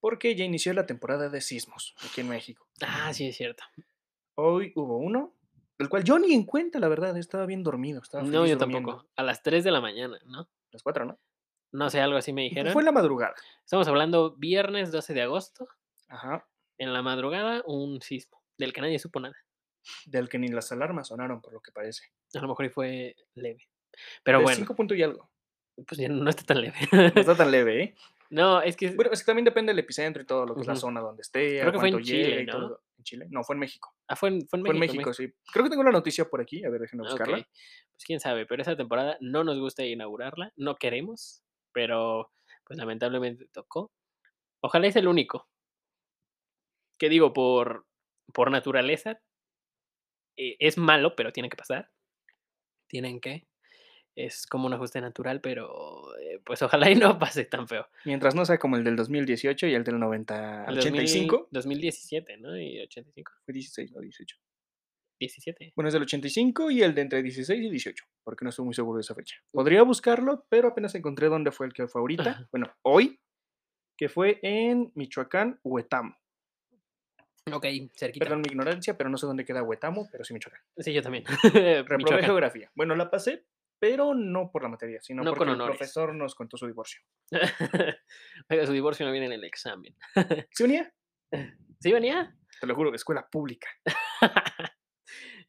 Porque 0.00 0.36
ya 0.36 0.44
inició 0.44 0.72
la 0.74 0.86
temporada 0.86 1.28
de 1.28 1.40
sismos 1.40 1.94
aquí 2.04 2.20
en 2.20 2.28
México. 2.28 2.66
Ah, 2.82 3.12
sí, 3.12 3.28
es 3.28 3.36
cierto. 3.36 3.64
Hoy 4.36 4.72
hubo 4.76 4.98
uno, 4.98 5.34
del 5.78 5.88
cual 5.88 6.04
yo 6.04 6.18
ni 6.18 6.32
en 6.34 6.44
cuenta, 6.44 6.78
la 6.78 6.88
verdad, 6.88 7.16
estaba 7.16 7.46
bien 7.46 7.62
dormido. 7.64 8.00
Estaba 8.02 8.22
No, 8.22 8.46
yo 8.46 8.56
durmiendo. 8.56 8.64
tampoco. 8.66 9.08
A 9.16 9.22
las 9.22 9.42
3 9.42 9.64
de 9.64 9.70
la 9.72 9.80
mañana, 9.80 10.18
¿no? 10.26 10.48
Las 10.70 10.82
cuatro, 10.82 11.04
¿no? 11.04 11.18
No 11.72 11.90
sé, 11.90 12.00
algo 12.00 12.16
así 12.16 12.32
me 12.32 12.42
pues 12.42 12.50
dijeron. 12.50 12.72
Fue 12.72 12.82
en 12.82 12.86
la 12.86 12.92
madrugada. 12.92 13.34
Estamos 13.64 13.88
hablando 13.88 14.36
viernes 14.36 14.92
12 14.92 15.14
de 15.14 15.22
agosto. 15.22 15.68
Ajá. 16.08 16.48
En 16.78 16.92
la 16.92 17.02
madrugada, 17.02 17.62
un 17.66 18.00
sismo 18.00 18.40
del 18.56 18.72
que 18.72 18.80
nadie 18.80 18.98
supo 18.98 19.20
nada. 19.20 19.36
Del 20.06 20.28
que 20.28 20.38
ni 20.38 20.48
las 20.48 20.70
alarmas 20.72 21.08
sonaron, 21.08 21.40
por 21.40 21.52
lo 21.52 21.60
que 21.60 21.72
parece. 21.72 22.04
A 22.34 22.40
lo 22.40 22.48
mejor 22.48 22.66
y 22.66 22.70
fue 22.70 23.16
leve. 23.34 23.68
Pero 24.22 24.38
de 24.38 24.44
bueno, 24.44 24.56
cinco 24.56 24.76
puntos 24.76 24.96
y 24.96 25.02
algo. 25.02 25.30
pues 25.86 25.98
ya 25.98 26.08
no 26.08 26.28
está 26.28 26.44
tan 26.44 26.60
leve. 26.60 26.76
No 26.92 27.20
está 27.20 27.36
tan 27.36 27.50
leve, 27.50 27.82
¿eh? 27.82 27.94
no, 28.30 28.60
es 28.62 28.76
que 28.76 28.90
Bueno, 28.90 29.10
es 29.12 29.20
que 29.20 29.26
también 29.26 29.44
depende 29.44 29.70
del 29.70 29.78
epicentro 29.78 30.22
y 30.22 30.26
todo, 30.26 30.46
lo 30.46 30.54
que 30.54 30.62
es 30.62 30.66
la 30.66 30.76
zona 30.76 31.00
donde 31.00 31.22
esté, 31.22 31.60
Creo 31.60 31.72
que 31.72 31.78
fue 31.78 31.88
en 31.88 32.02
Chile, 32.02 32.44
¿no? 32.44 32.52
todo. 32.52 32.82
¿En 32.98 33.04
Chile? 33.04 33.26
No, 33.30 33.42
fue 33.44 33.54
en 33.54 33.60
México. 33.60 33.94
ah, 34.08 34.16
fue, 34.16 34.28
en, 34.28 34.48
fue 34.48 34.58
en 34.58 34.64
Fue 34.66 34.74
en 34.74 34.80
México. 34.80 34.96
México, 34.96 35.12
sí. 35.14 35.32
Creo 35.52 35.64
que 35.64 35.70
tengo 35.70 35.84
la 35.84 35.92
noticia 35.92 36.28
por 36.28 36.40
aquí. 36.40 36.64
A 36.64 36.70
ver, 36.70 36.80
déjenme 36.82 37.04
buscarla. 37.04 37.36
Pues 37.36 38.04
quién 38.04 38.20
sabe, 38.20 38.46
pero 38.46 38.62
esa 38.62 38.76
temporada 38.76 39.16
no 39.20 39.44
nos 39.44 39.58
gusta 39.58 39.84
inaugurarla, 39.84 40.52
no 40.56 40.76
queremos, 40.76 41.42
pero 41.72 42.30
pues 42.64 42.78
lamentablemente 42.78 43.46
tocó. 43.52 43.90
Ojalá 44.60 44.86
es 44.86 44.96
el 44.96 45.08
único. 45.08 45.48
Que 46.98 47.08
digo, 47.08 47.32
por, 47.32 47.86
por 48.32 48.50
naturaleza, 48.50 49.20
eh, 50.38 50.56
es 50.60 50.78
malo, 50.78 51.14
pero 51.16 51.32
tiene 51.32 51.50
que 51.50 51.56
pasar. 51.56 51.90
Tienen 52.86 53.20
que. 53.20 53.46
Es 54.14 54.46
como 54.46 54.66
un 54.66 54.72
ajuste 54.72 55.00
natural, 55.00 55.40
pero 55.40 56.16
eh, 56.18 56.40
pues 56.44 56.62
ojalá 56.62 56.90
y 56.90 56.94
no 56.94 57.18
pase 57.18 57.44
tan 57.44 57.68
feo. 57.68 57.86
Mientras 58.04 58.34
no 58.34 58.44
sea 58.44 58.58
como 58.58 58.76
el 58.76 58.84
del 58.84 58.96
2018 58.96 59.66
y 59.66 59.74
el 59.74 59.84
del 59.84 59.98
90, 59.98 60.64
El 60.68 60.76
2000 60.76 61.00
85. 61.00 61.48
2017, 61.50 62.36
¿no? 62.38 62.56
Y 62.56 62.80
85. 62.80 63.32
Fue 63.44 63.52
16, 63.52 63.92
no 63.92 64.00
18. 64.00 64.36
17. 65.20 65.72
Bueno, 65.74 65.88
es 65.88 65.94
del 65.94 66.02
85 66.02 66.70
y 66.70 66.82
el 66.82 66.94
de 66.94 67.02
entre 67.02 67.22
16 67.22 67.60
y 67.60 67.70
18, 67.70 68.04
porque 68.22 68.44
no 68.44 68.50
estoy 68.50 68.64
muy 68.64 68.74
seguro 68.74 68.98
de 68.98 69.02
esa 69.02 69.14
fecha. 69.14 69.36
Podría 69.50 69.82
buscarlo, 69.82 70.46
pero 70.48 70.68
apenas 70.68 70.94
encontré 70.94 71.28
dónde 71.28 71.50
fue 71.50 71.66
el 71.66 71.72
que 71.72 71.88
fue 71.88 72.00
ahorita. 72.00 72.30
Ajá. 72.30 72.48
Bueno, 72.52 72.72
hoy, 72.82 73.20
que 73.96 74.08
fue 74.08 74.38
en 74.42 74.92
Michoacán, 74.94 75.58
Huetamo. 75.64 76.16
Ok, 77.52 77.66
cerquita. 77.94 78.24
Perdón 78.24 78.40
mi 78.42 78.48
ignorancia, 78.48 78.96
pero 78.96 79.10
no 79.10 79.16
sé 79.18 79.26
dónde 79.26 79.44
queda 79.44 79.62
Huetamo, 79.62 80.08
pero 80.10 80.24
sí 80.24 80.34
Michoacán. 80.34 80.60
Sí, 80.78 80.92
yo 80.92 81.02
también. 81.02 81.24
Reprobé 81.86 82.22
geografía. 82.24 82.70
Bueno, 82.74 82.94
la 82.96 83.10
pasé, 83.10 83.44
pero 83.78 84.14
no 84.14 84.50
por 84.50 84.62
la 84.62 84.68
materia, 84.68 85.00
sino 85.02 85.22
No 85.22 85.30
porque 85.30 85.50
con 85.50 85.60
el 85.60 85.66
profesor 85.66 86.14
nos 86.14 86.34
contó 86.34 86.56
su 86.56 86.66
divorcio. 86.66 87.00
Oiga, 88.50 88.66
su 88.66 88.72
divorcio 88.72 89.06
no 89.06 89.12
viene 89.12 89.26
en 89.26 89.32
el 89.32 89.44
examen. 89.44 89.94
¿Sí 90.50 90.62
venía? 90.64 90.92
¿Sí 91.80 91.92
venía? 91.92 92.34
Te 92.60 92.66
lo 92.66 92.74
juro, 92.74 92.94
escuela 92.94 93.28
pública. 93.30 93.68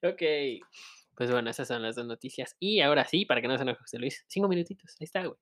ok. 0.03 0.21
Pues 1.15 1.31
bueno, 1.31 1.49
esas 1.49 1.67
son 1.67 1.81
las 1.81 1.95
dos 1.95 2.05
noticias. 2.07 2.55
Y 2.59 2.79
ahora 2.81 3.05
sí, 3.05 3.25
para 3.25 3.41
que 3.41 3.47
no 3.47 3.57
se 3.57 3.63
enoje 3.63 3.79
José 3.81 3.99
Luis, 3.99 4.23
cinco 4.27 4.47
minutitos. 4.47 4.95
Ahí 4.99 5.05
está, 5.05 5.25
güey. 5.25 5.37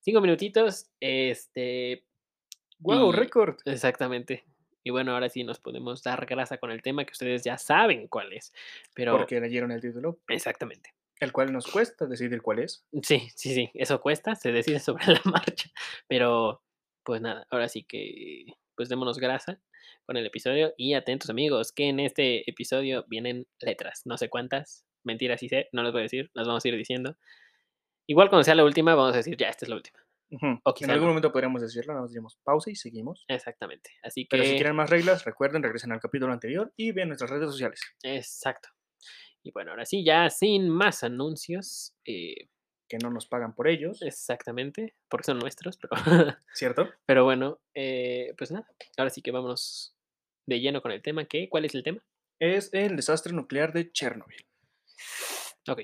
Cinco 0.00 0.20
minutitos. 0.20 0.90
Este. 1.00 2.04
¡Wow! 2.78 3.12
Y- 3.12 3.16
Récord. 3.16 3.56
Exactamente. 3.64 4.44
Y 4.88 4.90
bueno, 4.90 5.12
ahora 5.12 5.28
sí 5.28 5.44
nos 5.44 5.60
podemos 5.60 6.02
dar 6.02 6.24
grasa 6.24 6.56
con 6.56 6.70
el 6.70 6.80
tema 6.80 7.04
que 7.04 7.12
ustedes 7.12 7.44
ya 7.44 7.58
saben 7.58 8.08
cuál 8.08 8.32
es. 8.32 8.54
Pero. 8.94 9.18
Porque 9.18 9.38
leyeron 9.38 9.70
el 9.70 9.82
título, 9.82 10.18
Exactamente. 10.28 10.94
el 11.20 11.30
cual 11.30 11.52
nos 11.52 11.66
cuesta 11.66 12.06
decidir 12.06 12.40
cuál 12.40 12.60
es. 12.60 12.86
Sí, 13.02 13.28
sí, 13.36 13.52
sí. 13.52 13.70
Eso 13.74 14.00
cuesta. 14.00 14.34
Se 14.34 14.50
decide 14.50 14.80
sobre 14.80 15.04
la 15.08 15.20
marcha. 15.26 15.68
Pero. 16.08 16.62
pues 17.04 17.20
nada, 17.20 17.46
ahora 17.50 17.68
sí 17.68 17.84
que, 17.84 18.46
pues 18.76 18.88
démonos 18.88 19.18
grasa 19.18 19.60
con 20.06 20.16
el 20.16 20.24
episodio 20.24 20.72
y 20.78 20.94
atentos 20.94 21.28
amigos, 21.28 21.70
que 21.70 21.90
en 21.90 22.00
este 22.00 22.48
episodio 22.48 23.04
vienen 23.08 23.46
letras, 23.60 24.06
no 24.06 24.16
sé 24.16 24.30
cuántas, 24.30 24.86
mentiras 25.04 25.40
sí 25.40 25.50
sé, 25.50 25.68
no 25.72 25.82
les 25.82 25.92
voy 25.92 26.00
a 26.00 26.02
decir, 26.04 26.30
las 26.32 26.46
vamos 26.46 26.64
a 26.64 26.68
ir 26.68 26.78
diciendo. 26.78 27.18
Igual 28.06 28.30
cuando 28.30 28.44
sea 28.44 28.54
la 28.54 28.64
última, 28.64 28.94
vamos 28.94 29.12
a 29.12 29.18
decir, 29.18 29.36
ya, 29.36 29.50
esta 29.50 29.66
es 29.66 29.68
la 29.68 29.76
última. 29.76 29.98
O 30.30 30.74
En 30.80 30.90
algún 30.90 31.06
no. 31.06 31.12
momento 31.12 31.32
podríamos 31.32 31.62
decirlo, 31.62 31.94
nos 31.94 32.10
diríamos 32.10 32.36
pausa 32.44 32.70
y 32.70 32.74
seguimos. 32.76 33.24
Exactamente. 33.28 33.90
Así 34.02 34.24
que, 34.24 34.28
Pero 34.30 34.44
si 34.44 34.54
quieren 34.56 34.76
más 34.76 34.90
reglas, 34.90 35.24
recuerden, 35.24 35.62
regresen 35.62 35.92
al 35.92 36.00
capítulo 36.00 36.32
anterior 36.32 36.72
y 36.76 36.92
vean 36.92 37.08
nuestras 37.08 37.30
redes 37.30 37.50
sociales. 37.50 37.80
exacto. 38.02 38.68
Y 39.42 39.52
bueno, 39.52 39.70
ahora 39.70 39.86
sí, 39.86 40.04
ya 40.04 40.28
sin 40.30 40.68
más 40.68 41.02
anuncios, 41.04 41.94
eh, 42.04 42.48
Que 42.90 42.98
no 42.98 43.10
nos 43.10 43.26
pagan 43.26 43.54
por 43.54 43.68
ellos, 43.68 44.02
exactamente, 44.02 44.94
porque 45.08 45.24
son 45.26 45.38
nuestros, 45.38 45.76
pero, 45.78 45.90
¿cierto? 46.54 46.90
pero 47.06 47.24
bueno, 47.24 47.60
eh, 47.74 48.34
pues 48.36 48.50
nada, 48.50 48.66
ahora 48.96 49.10
sí 49.10 49.22
que 49.22 49.30
vámonos 49.30 49.94
de 50.46 50.60
lleno 50.60 50.82
con 50.82 50.90
el 50.92 51.02
tema. 51.02 51.24
¿Qué? 51.26 51.48
¿Cuál 51.48 51.64
es 51.66 51.74
el 51.74 51.82
tema? 51.82 52.02
Es 52.40 52.72
el 52.74 52.96
desastre 52.96 53.32
nuclear 53.32 53.72
de 53.72 53.90
Chernobyl. 53.92 54.44
Ok. 55.68 55.82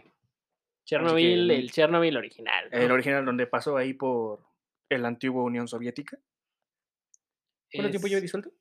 Chernobyl, 0.85 1.49
que- 1.49 1.57
el 1.57 1.71
Chernobyl 1.73 2.17
original. 2.17 2.69
¿no? 2.71 2.79
El 2.79 2.91
original 2.93 3.25
donde 3.25 3.47
pasó 3.47 3.77
ahí 3.77 3.95
por 3.95 4.41
el 4.89 5.05
antigua 5.05 5.43
Unión 5.43 5.67
Soviética. 5.69 6.19
¿Cuánto 7.73 7.91
tiempo 7.91 8.07
lleva 8.09 8.19
Es- 8.19 8.23
disuelto? 8.23 8.53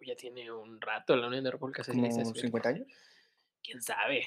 Ya 0.00 0.16
tiene 0.16 0.50
un 0.52 0.80
rato 0.80 1.16
la 1.16 1.28
Unión 1.28 1.44
de 1.44 1.50
Repúblicas 1.50 1.86
Como 1.86 2.04
Socialistas 2.04 2.40
50 2.40 2.68
Soviéticas. 2.70 2.96
años. 2.96 3.08
¿Quién 3.62 3.80
sabe? 3.82 4.26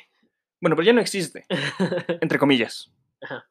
Bueno, 0.60 0.76
pero 0.76 0.86
ya 0.88 0.94
no 0.94 1.02
existe, 1.02 1.46
entre 2.22 2.40
comillas. 2.40 2.92
Ajá. 3.22 3.48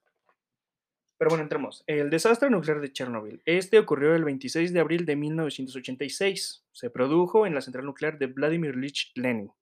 Pero 1.18 1.28
bueno, 1.30 1.45
entremos. 1.45 1.85
El 1.87 2.11
desastre 2.11 2.50
nuclear 2.50 2.80
de 2.80 2.92
Chernobyl. 2.92 3.40
Este 3.47 3.78
ocurrió 3.78 4.14
el 4.16 4.25
26 4.25 4.73
de 4.73 4.80
abril 4.80 5.06
de 5.06 5.14
1986. 5.16 6.64
Se 6.73 6.90
produjo 6.90 7.47
en 7.47 7.54
la 7.54 7.61
central 7.61 7.85
nuclear 7.87 8.18
de 8.18 8.26
Vladimir 8.26 8.75
Ilich 8.75 9.12
Lenin, 9.14 9.52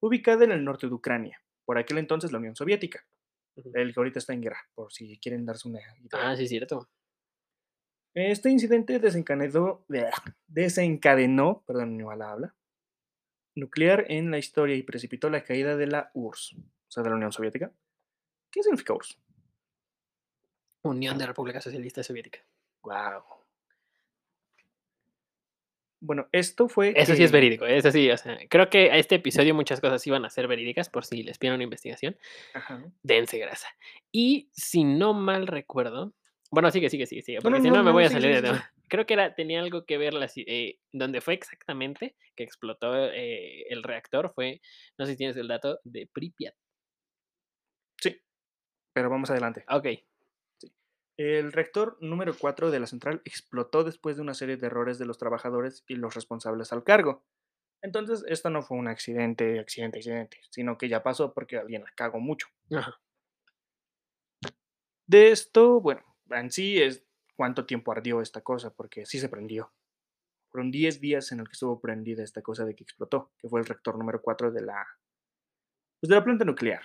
ubicada 0.00 0.44
en 0.44 0.52
el 0.52 0.64
norte 0.64 0.88
de 0.88 0.94
Ucrania, 0.94 1.41
por 1.64 1.78
aquel 1.78 1.98
entonces 1.98 2.32
la 2.32 2.38
Unión 2.38 2.56
Soviética, 2.56 3.04
Ujú. 3.56 3.70
el 3.74 3.92
que 3.92 4.00
ahorita 4.00 4.18
está 4.18 4.32
en 4.32 4.40
guerra, 4.42 4.60
por 4.74 4.92
si 4.92 5.18
quieren 5.18 5.44
darse 5.44 5.68
una 5.68 5.80
idea. 5.80 5.94
Ah, 6.12 6.36
sí, 6.36 6.44
es 6.44 6.50
cierto. 6.50 6.88
Este 8.14 8.50
incidente 8.50 8.98
desencadenó, 8.98 9.84
desencadenó 10.46 11.62
perdón, 11.66 11.96
mi 11.96 12.04
mala 12.04 12.32
habla, 12.32 12.54
nuclear 13.54 14.04
en 14.08 14.30
la 14.30 14.38
historia 14.38 14.76
y 14.76 14.82
precipitó 14.82 15.30
la 15.30 15.44
caída 15.44 15.76
de 15.76 15.86
la 15.86 16.10
URSS, 16.14 16.54
o 16.56 16.90
sea, 16.90 17.02
de 17.02 17.08
la 17.10 17.16
Unión 17.16 17.32
Soviética. 17.32 17.72
¿Qué 18.50 18.62
significa 18.62 18.92
URSS? 18.92 19.18
Unión 20.82 21.16
de 21.16 21.26
Repúblicas 21.26 21.64
Socialistas 21.64 22.06
Soviéticas. 22.06 22.44
Wow. 22.82 23.22
Bueno, 26.04 26.28
esto 26.32 26.68
fue. 26.68 26.92
Eso 26.96 27.14
sí 27.14 27.22
es 27.22 27.30
verídico, 27.30 27.64
eso 27.64 27.92
sí, 27.92 28.10
o 28.10 28.16
sea, 28.16 28.36
creo 28.50 28.68
que 28.68 28.90
a 28.90 28.96
este 28.96 29.14
episodio 29.14 29.54
muchas 29.54 29.80
cosas 29.80 30.04
iban 30.04 30.24
a 30.24 30.30
ser 30.30 30.48
verídicas 30.48 30.90
por 30.90 31.04
si 31.04 31.22
les 31.22 31.38
piden 31.38 31.54
una 31.54 31.62
investigación. 31.62 32.16
Ajá. 32.54 32.82
Dense 33.04 33.38
grasa. 33.38 33.68
Y 34.10 34.50
si 34.50 34.82
no 34.82 35.14
mal 35.14 35.46
recuerdo, 35.46 36.12
bueno, 36.50 36.72
sigue, 36.72 36.90
sigue, 36.90 37.06
sigue, 37.06 37.22
sigue, 37.22 37.38
porque 37.40 37.58
no, 37.58 37.62
si 37.62 37.70
no, 37.70 37.76
no 37.76 37.82
me 37.84 37.90
no, 37.90 37.92
voy 37.92 38.04
a 38.04 38.10
salir 38.10 38.34
de 38.34 38.42
tema. 38.42 38.72
Creo 38.88 39.06
que 39.06 39.14
era, 39.14 39.32
tenía 39.36 39.60
algo 39.60 39.86
que 39.86 39.96
ver 39.96 40.12
la, 40.12 40.28
eh, 40.34 40.80
donde 40.90 41.20
fue 41.20 41.34
exactamente 41.34 42.16
que 42.34 42.42
explotó 42.42 43.06
eh, 43.06 43.62
el 43.70 43.84
reactor, 43.84 44.32
fue, 44.34 44.60
no 44.98 45.06
sé 45.06 45.12
si 45.12 45.18
tienes 45.18 45.36
el 45.36 45.46
dato, 45.46 45.78
de 45.84 46.08
Pripyat. 46.12 46.54
Sí, 48.00 48.20
pero 48.92 49.08
vamos 49.08 49.30
adelante. 49.30 49.64
Ok, 49.68 49.86
El 51.16 51.52
reactor 51.52 51.98
número 52.00 52.34
4 52.38 52.70
de 52.70 52.80
la 52.80 52.86
central 52.86 53.20
explotó 53.24 53.84
después 53.84 54.16
de 54.16 54.22
una 54.22 54.34
serie 54.34 54.56
de 54.56 54.66
errores 54.66 54.98
de 54.98 55.04
los 55.04 55.18
trabajadores 55.18 55.84
y 55.86 55.96
los 55.96 56.14
responsables 56.14 56.72
al 56.72 56.84
cargo. 56.84 57.24
Entonces, 57.82 58.24
esto 58.28 58.48
no 58.48 58.62
fue 58.62 58.78
un 58.78 58.88
accidente, 58.88 59.58
accidente, 59.58 59.98
accidente, 59.98 60.38
sino 60.50 60.78
que 60.78 60.88
ya 60.88 61.02
pasó 61.02 61.34
porque 61.34 61.58
alguien 61.58 61.82
la 61.82 61.92
cagó 61.94 62.20
mucho. 62.20 62.48
ajá, 62.70 63.00
De 65.06 65.30
esto, 65.32 65.80
bueno, 65.80 66.02
en 66.30 66.50
sí 66.50 66.80
es 66.80 67.04
cuánto 67.36 67.66
tiempo 67.66 67.92
ardió 67.92 68.20
esta 68.20 68.40
cosa, 68.40 68.72
porque 68.72 69.04
sí 69.04 69.18
se 69.18 69.28
prendió. 69.28 69.72
Fueron 70.50 70.70
10 70.70 71.00
días 71.00 71.32
en 71.32 71.40
el 71.40 71.46
que 71.46 71.52
estuvo 71.52 71.80
prendida 71.80 72.22
esta 72.22 72.42
cosa 72.42 72.64
de 72.64 72.74
que 72.74 72.84
explotó, 72.84 73.32
que 73.38 73.48
fue 73.48 73.60
el 73.60 73.66
reactor 73.66 73.98
número 73.98 74.22
4 74.22 74.52
de 74.52 74.62
la, 74.62 74.86
pues, 76.00 76.08
de 76.08 76.16
la 76.16 76.24
planta 76.24 76.44
nuclear. 76.44 76.82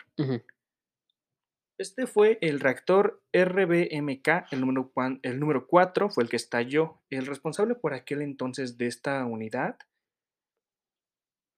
Este 1.80 2.08
fue 2.08 2.40
el 2.42 2.60
reactor 2.60 3.22
RBMK, 3.34 4.52
el 4.52 4.62
número, 4.62 4.92
el 5.22 5.40
número 5.40 5.68
4 5.68 6.10
fue 6.10 6.24
el 6.24 6.30
que 6.30 6.36
estalló. 6.36 7.02
El 7.12 7.28
responsable 7.28 7.76
por 7.76 7.94
aquel 7.94 8.24
entonces 8.24 8.78
de 8.78 8.88
esta 8.88 9.24
unidad. 9.26 9.78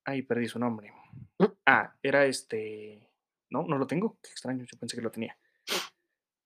Ay, 0.05 0.21
perdí 0.23 0.47
su 0.47 0.59
nombre. 0.59 0.93
Ah, 1.65 1.95
era 2.03 2.25
este. 2.25 3.07
No, 3.49 3.63
no 3.63 3.77
lo 3.77 3.87
tengo. 3.87 4.17
Qué 4.21 4.31
extraño, 4.31 4.65
yo 4.65 4.77
pensé 4.77 4.97
que 4.97 5.03
lo 5.03 5.11
tenía. 5.11 5.37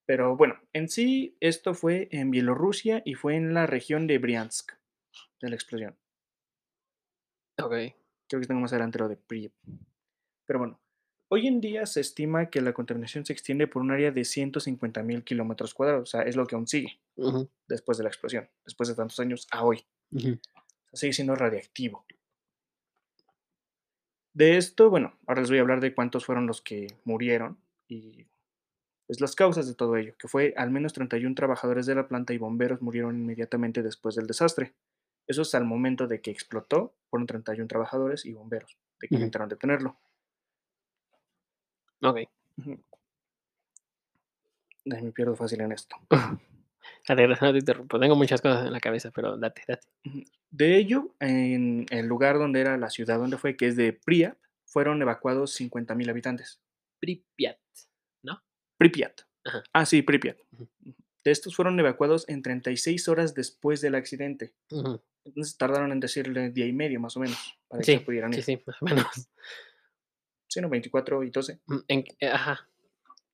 Pero 0.05 0.35
bueno, 0.35 0.59
en 0.73 0.89
sí, 0.89 1.37
esto 1.39 1.73
fue 1.73 2.09
en 2.11 2.29
Bielorrusia 2.29 3.01
y 3.05 3.15
fue 3.15 3.35
en 3.35 3.53
la 3.53 3.65
región 3.65 4.05
de 4.05 4.17
Briansk, 4.17 4.73
de 5.41 5.49
la 5.49 5.55
explosión. 5.55 5.97
ok, 7.57 7.73
Creo 8.27 8.41
que 8.41 8.47
tengo 8.47 8.61
más 8.61 8.73
adelante 8.73 8.99
lo 8.99 9.07
de 9.07 9.17
Pripyat. 9.17 9.53
Pero 10.45 10.59
bueno, 10.59 10.79
hoy 11.33 11.47
en 11.47 11.59
día 11.61 11.87
se 11.87 11.99
estima 11.99 12.51
que 12.51 12.61
la 12.61 12.73
contaminación 12.73 13.25
se 13.25 13.33
extiende 13.33 13.65
por 13.65 13.81
un 13.81 13.89
área 13.89 14.11
de 14.11 14.21
150.000 14.21 15.23
kilómetros 15.23 15.73
cuadrados. 15.73 16.03
O 16.03 16.11
sea, 16.11 16.21
es 16.21 16.35
lo 16.35 16.45
que 16.45 16.53
aún 16.53 16.67
sigue 16.67 16.99
después 17.67 17.97
de 17.97 18.03
la 18.03 18.09
explosión, 18.09 18.47
después 18.63 18.87
de 18.87 18.95
tantos 18.95 19.19
años 19.19 19.47
a 19.51 19.65
hoy. 19.65 19.83
sigue 20.93 21.13
siendo 21.13 21.35
radiactivo. 21.35 22.05
De 24.35 24.57
esto, 24.57 24.91
bueno, 24.91 25.17
ahora 25.25 25.41
les 25.41 25.49
voy 25.49 25.57
a 25.57 25.61
hablar 25.61 25.81
de 25.81 25.95
cuántos 25.95 26.23
fueron 26.23 26.45
los 26.45 26.61
que 26.61 26.85
murieron 27.03 27.57
y 27.87 28.27
pues 29.07 29.19
las 29.19 29.35
causas 29.35 29.67
de 29.67 29.73
todo 29.73 29.97
ello, 29.97 30.15
que 30.19 30.27
fue 30.27 30.53
al 30.55 30.69
menos 30.69 30.93
31 30.93 31.33
trabajadores 31.33 31.87
de 31.87 31.95
la 31.95 32.07
planta 32.07 32.33
y 32.33 32.37
bomberos 32.37 32.81
murieron 32.83 33.15
inmediatamente 33.15 33.81
después 33.81 34.13
del 34.13 34.27
desastre. 34.27 34.73
Eso 35.27 35.41
es 35.41 35.55
al 35.55 35.65
momento 35.65 36.07
de 36.07 36.21
que 36.21 36.29
explotó, 36.29 36.93
fueron 37.09 37.25
31 37.25 37.67
trabajadores 37.67 38.23
y 38.23 38.33
bomberos, 38.33 38.77
de 39.01 39.07
que 39.07 39.15
intentaron 39.15 39.49
detenerlo. 39.49 39.97
Ok. 42.03 42.19
Me 44.85 45.11
pierdo 45.11 45.35
fácil 45.35 45.61
en 45.61 45.71
esto. 45.71 45.95
No 47.07 47.15
te 47.15 47.57
interrumpo, 47.57 47.99
tengo 47.99 48.15
muchas 48.15 48.41
cosas 48.41 48.65
en 48.65 48.71
la 48.73 48.79
cabeza, 48.79 49.11
pero 49.11 49.37
date, 49.37 49.61
date. 49.67 49.87
De 50.51 50.77
ello, 50.77 51.15
en 51.19 51.85
el 51.89 52.05
lugar 52.07 52.37
donde 52.37 52.59
era 52.61 52.77
la 52.77 52.89
ciudad 52.89 53.19
donde 53.19 53.37
fue, 53.37 53.55
que 53.57 53.67
es 53.67 53.75
de 53.77 53.93
Pripyat, 53.93 54.37
fueron 54.65 55.01
evacuados 55.01 55.57
50.000 55.59 56.09
habitantes. 56.09 56.61
Pripyat, 56.99 57.57
¿no? 58.23 58.41
Pripyat. 58.77 59.21
Ajá. 59.45 59.63
Ah, 59.73 59.85
sí, 59.85 60.01
Pripyat. 60.01 60.37
De 61.23 61.31
estos 61.31 61.55
fueron 61.55 61.79
evacuados 61.79 62.27
en 62.29 62.41
36 62.41 63.07
horas 63.07 63.33
después 63.33 63.79
del 63.81 63.95
accidente. 63.95 64.53
Entonces 65.25 65.57
tardaron 65.57 65.91
en 65.93 65.99
decirle 66.01 66.49
día 66.51 66.65
y 66.67 66.73
medio 66.73 66.99
más 66.99 67.15
o 67.15 67.21
menos 67.21 67.57
para 67.69 67.79
que 67.81 67.85
Sí, 67.85 67.97
se 67.97 67.99
pudieran 68.03 68.33
sí, 68.33 68.39
ir. 68.39 68.43
sí, 68.45 68.63
más 68.65 68.81
o 68.81 68.85
menos. 68.85 69.29
Sí, 70.53 70.61
no, 70.61 70.69
24 70.69 71.23
y 71.23 71.31
12 71.31 71.59
Mm, 71.65 71.77
en- 71.87 72.05
eh, 72.19 72.27
ajá, 72.27 72.69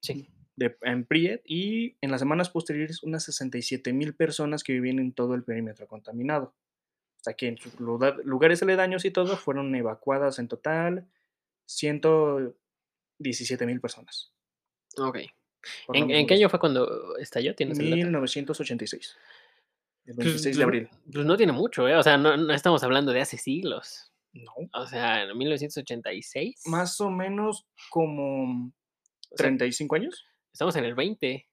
sí. 0.01 0.29
de, 0.55 0.77
en 0.83 1.03
Pripyat 1.03 1.41
y 1.45 1.97
en 1.99 2.11
las 2.11 2.21
semanas 2.21 2.49
posteriores 2.49 3.03
unas 3.03 3.23
67 3.25 3.91
mil 3.91 4.13
personas 4.15 4.63
que 4.63 4.71
vivían 4.71 4.99
en 4.99 5.11
todo 5.11 5.35
el 5.35 5.43
perímetro 5.43 5.85
contaminado. 5.87 6.53
Hasta 7.17 7.33
que 7.33 7.47
en 7.49 7.57
sus 7.57 7.77
lugar- 7.81 8.21
lugares 8.23 8.63
aledaños 8.63 9.03
y 9.03 9.11
todo 9.11 9.35
fueron 9.35 9.75
evacuadas 9.75 10.39
en 10.39 10.47
total 10.47 11.05
117 13.19 13.65
mil 13.65 13.81
personas. 13.81 14.31
Ok. 14.97 15.17
¿En, 15.93 16.07
qué 16.07 16.25
de 16.25 16.33
año 16.35 16.49
fue 16.49 16.59
cuando 16.59 17.17
estalló? 17.17 17.53
¿Tienes 17.55 17.77
el 17.79 17.89
dato? 17.89 17.95
1986. 17.97 19.17
El 20.05 20.15
Pues, 20.15 20.25
26 20.27 20.55
de 20.55 20.59
pues, 20.59 20.63
abril. 20.65 20.89
Pues 21.11 21.25
no 21.25 21.35
tiene 21.35 21.51
mucho, 21.51 21.85
¿eh? 21.87 21.95
O 21.97 22.03
sea, 22.03 22.17
no, 22.17 22.37
no 22.37 22.53
estamos 22.53 22.81
hablando 22.83 23.11
de 23.11 23.19
hace 23.21 23.37
siglos. 23.37 24.11
No. 24.33 24.51
O 24.73 24.85
sea, 24.85 25.23
en 25.23 25.37
1986. 25.37 26.63
Más 26.67 26.99
o 27.01 27.09
menos 27.09 27.65
como 27.89 28.67
o 29.31 29.37
sea, 29.37 29.45
35 29.47 29.95
años. 29.95 30.25
estamos 30.53 30.75
en 30.75 30.85
el 30.85 30.95
20, 30.95 31.47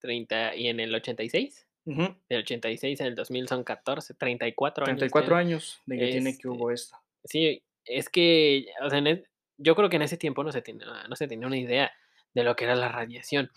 30 0.00 0.54
y 0.56 0.68
en 0.68 0.80
el 0.80 0.94
86. 0.94 1.66
Ujú, 1.86 2.16
Del 2.28 2.40
86 2.40 3.00
en 3.00 3.06
el 3.08 3.14
2000 3.14 3.48
son 3.48 3.62
14, 3.64 4.14
34 4.14 4.86
años. 4.86 4.98
34 4.98 5.28
tiene. 5.36 5.40
años 5.40 5.82
de 5.86 5.98
que 5.98 6.06
tiene 6.08 6.30
que 6.30 6.36
Este, 6.36 6.48
hubo 6.48 6.70
esto. 6.70 6.96
Sí, 7.24 7.62
es 7.84 8.08
que, 8.08 8.66
o 8.82 8.88
sea, 8.88 8.98
en 9.00 9.06
e- 9.06 9.24
yo 9.58 9.74
creo 9.76 9.88
que 9.90 9.96
en 9.96 10.02
ese 10.02 10.16
tiempo 10.16 10.42
no 10.42 10.50
se, 10.52 10.62
tenía, 10.62 10.86
no 11.08 11.14
se 11.16 11.28
tenía 11.28 11.46
una 11.46 11.58
idea 11.58 11.92
de 12.32 12.42
lo 12.42 12.56
que 12.56 12.64
era 12.64 12.74
la 12.74 12.88
radiación. 12.88 13.50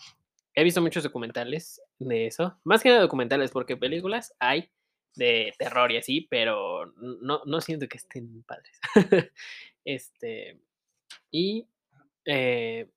He 0.54 0.62
visto 0.62 0.82
muchos 0.82 1.02
documentales 1.04 1.80
de 1.98 2.26
eso, 2.26 2.58
más 2.64 2.82
que 2.82 2.88
nada 2.90 3.00
documentales, 3.00 3.50
porque 3.50 3.76
películas 3.76 4.34
hay 4.38 4.70
de 5.14 5.52
terror 5.58 5.90
y 5.92 5.96
así, 5.96 6.26
pero 6.30 6.86
no, 6.96 7.42
no 7.44 7.60
siento 7.60 7.88
que 7.88 7.96
estén 7.96 8.42
padres. 8.44 8.78
este, 9.84 10.60
y, 11.30 11.66
eh, 12.24 12.88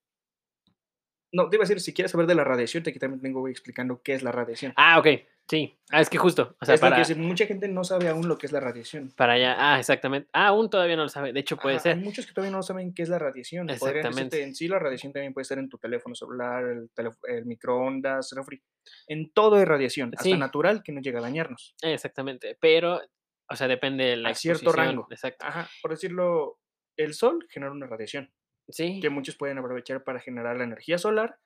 No, 1.32 1.50
te 1.50 1.56
iba 1.56 1.64
a 1.64 1.68
decir, 1.68 1.82
si 1.82 1.94
quieres 1.94 2.12
saber 2.12 2.28
de 2.28 2.36
la 2.36 2.44
radiación, 2.44 2.84
te 2.84 2.90
aquí 2.90 3.00
también 3.00 3.22
vengo 3.22 3.48
explicando 3.48 4.02
qué 4.04 4.14
es 4.14 4.24
la 4.24 4.32
radiación. 4.32 4.74
ah, 4.76 5.00
ok, 5.00 5.08
Sí. 5.52 5.78
Ah, 5.92 6.00
es 6.00 6.10
que 6.10 6.18
justo, 6.18 6.56
o 6.62 6.66
sea, 6.66 6.78
para 6.78 6.98
decir, 7.00 7.18
mucha 7.18 7.46
gente 7.46 7.68
no 7.68 7.84
sabe 7.84 8.08
aún 8.08 8.26
lo 8.30 8.38
que 8.38 8.46
es 8.46 8.54
la 8.54 8.62
radiación. 8.62 9.12
para 9.18 9.34
allá 9.34 9.56
ah, 9.58 9.78
exactamente. 9.80 10.30
Ah, 10.32 10.48
aún 10.48 10.70
todavía 10.70 10.96
no 10.96 11.04
lo 11.04 11.10
sabe. 11.10 11.34
De 11.34 11.42
hecho, 11.42 11.58
puede 11.58 11.76
Ajá, 11.76 11.84
ser. 11.84 11.98
Hay 11.98 12.04
muchos 12.06 12.26
que 12.26 12.32
todavía 12.32 12.56
no 12.56 12.64
saben 12.64 12.94
qué 12.94 13.02
es 13.04 13.10
la 13.10 13.20
radiación. 13.20 13.70
Exactamente. 13.70 14.44
en 14.44 14.56
sí, 14.56 14.70
la 14.70 14.80
radiación 14.80 15.12
también 15.12 15.34
puede 15.34 15.42
estar 15.44 15.60
en 15.60 15.68
tu 15.68 15.78
teléfono 15.78 16.16
celular, 16.16 16.64
el, 16.64 16.90
telef- 16.94 17.20
el 17.28 17.46
microondas, 17.46 18.32
refri. 18.34 18.64
En 19.08 19.30
todo 19.34 19.58
hay 19.58 19.66
radiación, 19.66 20.12
hasta 20.14 20.24
Sí. 20.24 20.38
natural, 20.38 20.84
que 20.84 20.94
no 20.94 21.02
llega 21.02 21.20
a 21.20 21.24
dañarnos. 21.24 21.76
Exactamente, 21.82 22.58
pero, 22.62 23.02
o 23.50 23.56
sea, 23.58 23.68
depende 23.68 24.06
de 24.06 24.16
la 24.16 24.30
A 24.30 24.36
cierto 24.36 24.72
rango. 24.72 25.06
Exacto. 25.12 25.46
Ajá, 25.46 25.70
por 25.82 25.92
decirlo, 25.92 26.60
el 26.96 27.14
sol 27.14 27.46
genera 27.50 27.74
una 27.74 27.88
radiación 27.88 28.32
Sí. 28.70 29.02
que 29.02 29.10
muchos 29.10 29.36
pueden 29.36 29.58
aprovechar 29.58 30.06
para 30.06 30.22
generar 30.22 30.56
la 30.56 30.64
energía 30.64 30.98
solar 30.98 31.40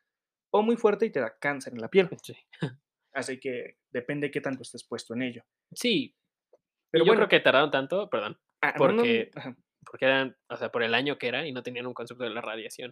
o 0.53 0.61
muy 0.61 0.77
fuerte 0.77 1.07
y 1.07 1.09
te 1.09 1.21
da 1.21 1.35
cáncer 1.39 1.73
en 1.73 1.81
la 1.81 1.87
piel. 1.89 2.07
Sí. 2.21 2.35
Así 3.15 3.39
que 3.39 3.77
depende 3.91 4.29
qué 4.29 4.41
tanto 4.41 4.61
estés 4.61 4.83
puesto 4.83 5.13
en 5.13 5.23
ello. 5.23 5.43
Sí, 5.71 6.15
Pero 6.91 7.05
yo 7.05 7.09
bueno, 7.09 7.21
creo 7.21 7.29
que 7.29 7.43
tardaron 7.43 7.71
tanto, 7.71 8.09
perdón, 8.09 8.37
ah, 8.61 8.73
no, 8.77 8.87
no, 8.87 8.91
no, 8.91 8.97
porque 8.97 9.31
porque 9.89 10.05
eran, 10.05 10.35
o 10.49 10.57
sea, 10.57 10.69
por 10.71 10.83
el 10.83 10.93
año 10.93 11.17
que 11.17 11.27
era 11.27 11.45
y 11.47 11.51
no 11.53 11.63
tenían 11.63 11.85
un 11.85 11.93
concepto 11.93 12.23
de 12.23 12.31
la 12.31 12.41
radiación. 12.41 12.91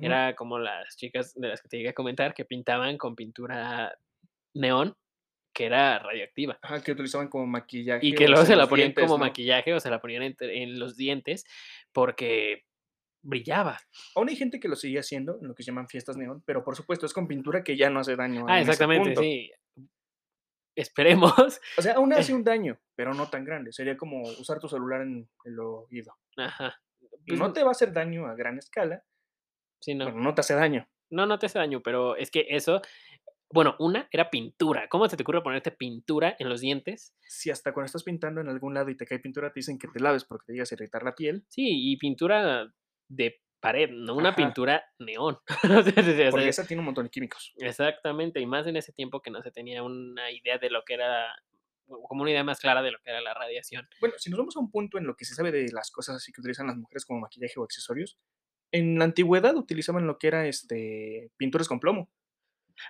Era 0.00 0.34
como 0.34 0.58
las 0.58 0.96
chicas 0.96 1.34
de 1.34 1.48
las 1.48 1.62
que 1.62 1.68
te 1.68 1.76
llegué 1.76 1.90
a 1.90 1.94
comentar 1.94 2.34
que 2.34 2.44
pintaban 2.44 2.98
con 2.98 3.14
pintura 3.14 3.96
neón 4.54 4.96
que 5.54 5.66
era 5.66 5.98
radioactiva 5.98 6.58
ajá, 6.62 6.82
que 6.82 6.92
utilizaban 6.92 7.28
como 7.28 7.46
maquillaje. 7.46 8.04
y 8.06 8.14
que 8.14 8.26
luego 8.26 8.44
se 8.44 8.52
en 8.52 8.58
la 8.58 8.66
ponían 8.66 8.88
dientes, 8.88 9.04
como 9.04 9.18
¿no? 9.18 9.24
maquillaje 9.26 9.72
o 9.74 9.80
se 9.80 9.90
la 9.90 10.00
ponían 10.00 10.22
entre- 10.22 10.62
en 10.62 10.78
los 10.78 10.96
dientes 10.96 11.44
porque 11.92 12.64
brillaba. 13.22 13.78
Aún 14.16 14.28
hay 14.28 14.36
gente 14.36 14.58
que 14.58 14.68
lo 14.68 14.76
sigue 14.76 14.98
haciendo 14.98 15.38
en 15.40 15.48
lo 15.48 15.54
que 15.54 15.62
se 15.62 15.68
llaman 15.70 15.88
fiestas 15.88 16.16
neón, 16.16 16.42
pero 16.44 16.64
por 16.64 16.74
supuesto 16.74 17.06
es 17.06 17.12
con 17.12 17.28
pintura 17.28 17.62
que 17.62 17.76
ya 17.76 17.88
no 17.90 18.00
hace 18.00 18.16
daño. 18.16 18.46
Ah, 18.48 18.56
en 18.56 18.62
exactamente, 18.62 19.14
sí. 19.16 19.52
Esperemos. 20.74 21.60
O 21.76 21.82
sea, 21.82 21.94
aún 21.94 22.12
hace 22.12 22.32
un 22.34 22.44
daño, 22.44 22.78
pero 22.94 23.14
no 23.14 23.28
tan 23.28 23.44
grande. 23.44 23.72
Sería 23.72 23.96
como 23.96 24.22
usar 24.22 24.58
tu 24.58 24.68
celular 24.68 25.02
en 25.02 25.28
el 25.44 25.58
oído. 25.60 26.14
Ajá. 26.36 26.80
Pues, 27.26 27.38
No 27.38 27.52
te 27.52 27.62
va 27.62 27.68
a 27.68 27.72
hacer 27.72 27.92
daño 27.92 28.26
a 28.26 28.34
gran 28.34 28.58
escala, 28.58 29.04
sí, 29.80 29.94
no. 29.94 30.06
pero 30.06 30.18
no 30.18 30.34
te 30.34 30.40
hace 30.40 30.54
daño. 30.54 30.88
No, 31.10 31.26
no 31.26 31.38
te 31.38 31.46
hace 31.46 31.58
daño, 31.58 31.82
pero 31.82 32.16
es 32.16 32.30
que 32.30 32.46
eso, 32.48 32.80
bueno, 33.52 33.76
una 33.78 34.08
era 34.10 34.30
pintura. 34.30 34.88
¿Cómo 34.88 35.06
se 35.08 35.16
te 35.16 35.22
ocurre 35.24 35.42
ponerte 35.42 35.70
pintura 35.72 36.34
en 36.38 36.48
los 36.48 36.62
dientes? 36.62 37.14
Si 37.20 37.50
hasta 37.50 37.74
cuando 37.74 37.86
estás 37.86 38.02
pintando 38.02 38.40
en 38.40 38.48
algún 38.48 38.72
lado 38.72 38.88
y 38.88 38.96
te 38.96 39.04
cae 39.04 39.18
pintura, 39.18 39.52
te 39.52 39.60
dicen 39.60 39.78
que 39.78 39.88
te 39.88 40.00
laves 40.00 40.24
porque 40.24 40.46
te 40.46 40.52
llegas 40.54 40.72
a 40.72 40.74
irritar 40.76 41.02
la 41.02 41.14
piel, 41.14 41.44
Sí, 41.48 41.64
y 41.92 41.96
pintura 41.98 42.72
de 43.08 43.40
pared, 43.62 43.88
no 43.90 44.14
una 44.14 44.30
Ajá. 44.30 44.36
pintura 44.36 44.84
neón. 44.98 45.38
Porque 46.30 46.48
esa 46.48 46.66
tiene 46.66 46.80
un 46.80 46.86
montón 46.86 47.04
de 47.04 47.10
químicos. 47.10 47.54
Exactamente, 47.56 48.40
y 48.40 48.46
más 48.46 48.66
en 48.66 48.76
ese 48.76 48.92
tiempo 48.92 49.22
que 49.22 49.30
no 49.30 49.40
se 49.40 49.52
tenía 49.52 49.82
una 49.82 50.30
idea 50.30 50.58
de 50.58 50.68
lo 50.68 50.82
que 50.84 50.94
era, 50.94 51.32
como 51.86 52.22
una 52.22 52.32
idea 52.32 52.44
más 52.44 52.58
clara 52.58 52.82
de 52.82 52.90
lo 52.90 52.98
que 52.98 53.10
era 53.10 53.20
la 53.20 53.32
radiación. 53.32 53.88
Bueno, 54.00 54.16
si 54.18 54.28
nos 54.28 54.38
vamos 54.38 54.56
a 54.56 54.60
un 54.60 54.70
punto 54.70 54.98
en 54.98 55.06
lo 55.06 55.16
que 55.16 55.24
se 55.24 55.34
sabe 55.34 55.52
de 55.52 55.70
las 55.72 55.90
cosas 55.90 56.16
así 56.16 56.32
que 56.32 56.40
utilizan 56.40 56.66
las 56.66 56.76
mujeres 56.76 57.06
como 57.06 57.20
maquillaje 57.20 57.54
o 57.58 57.64
accesorios, 57.64 58.18
en 58.72 58.98
la 58.98 59.04
antigüedad 59.04 59.56
utilizaban 59.56 60.06
lo 60.06 60.18
que 60.18 60.26
era 60.26 60.46
este 60.46 61.30
pinturas 61.36 61.68
con 61.68 61.78
plomo. 61.78 62.10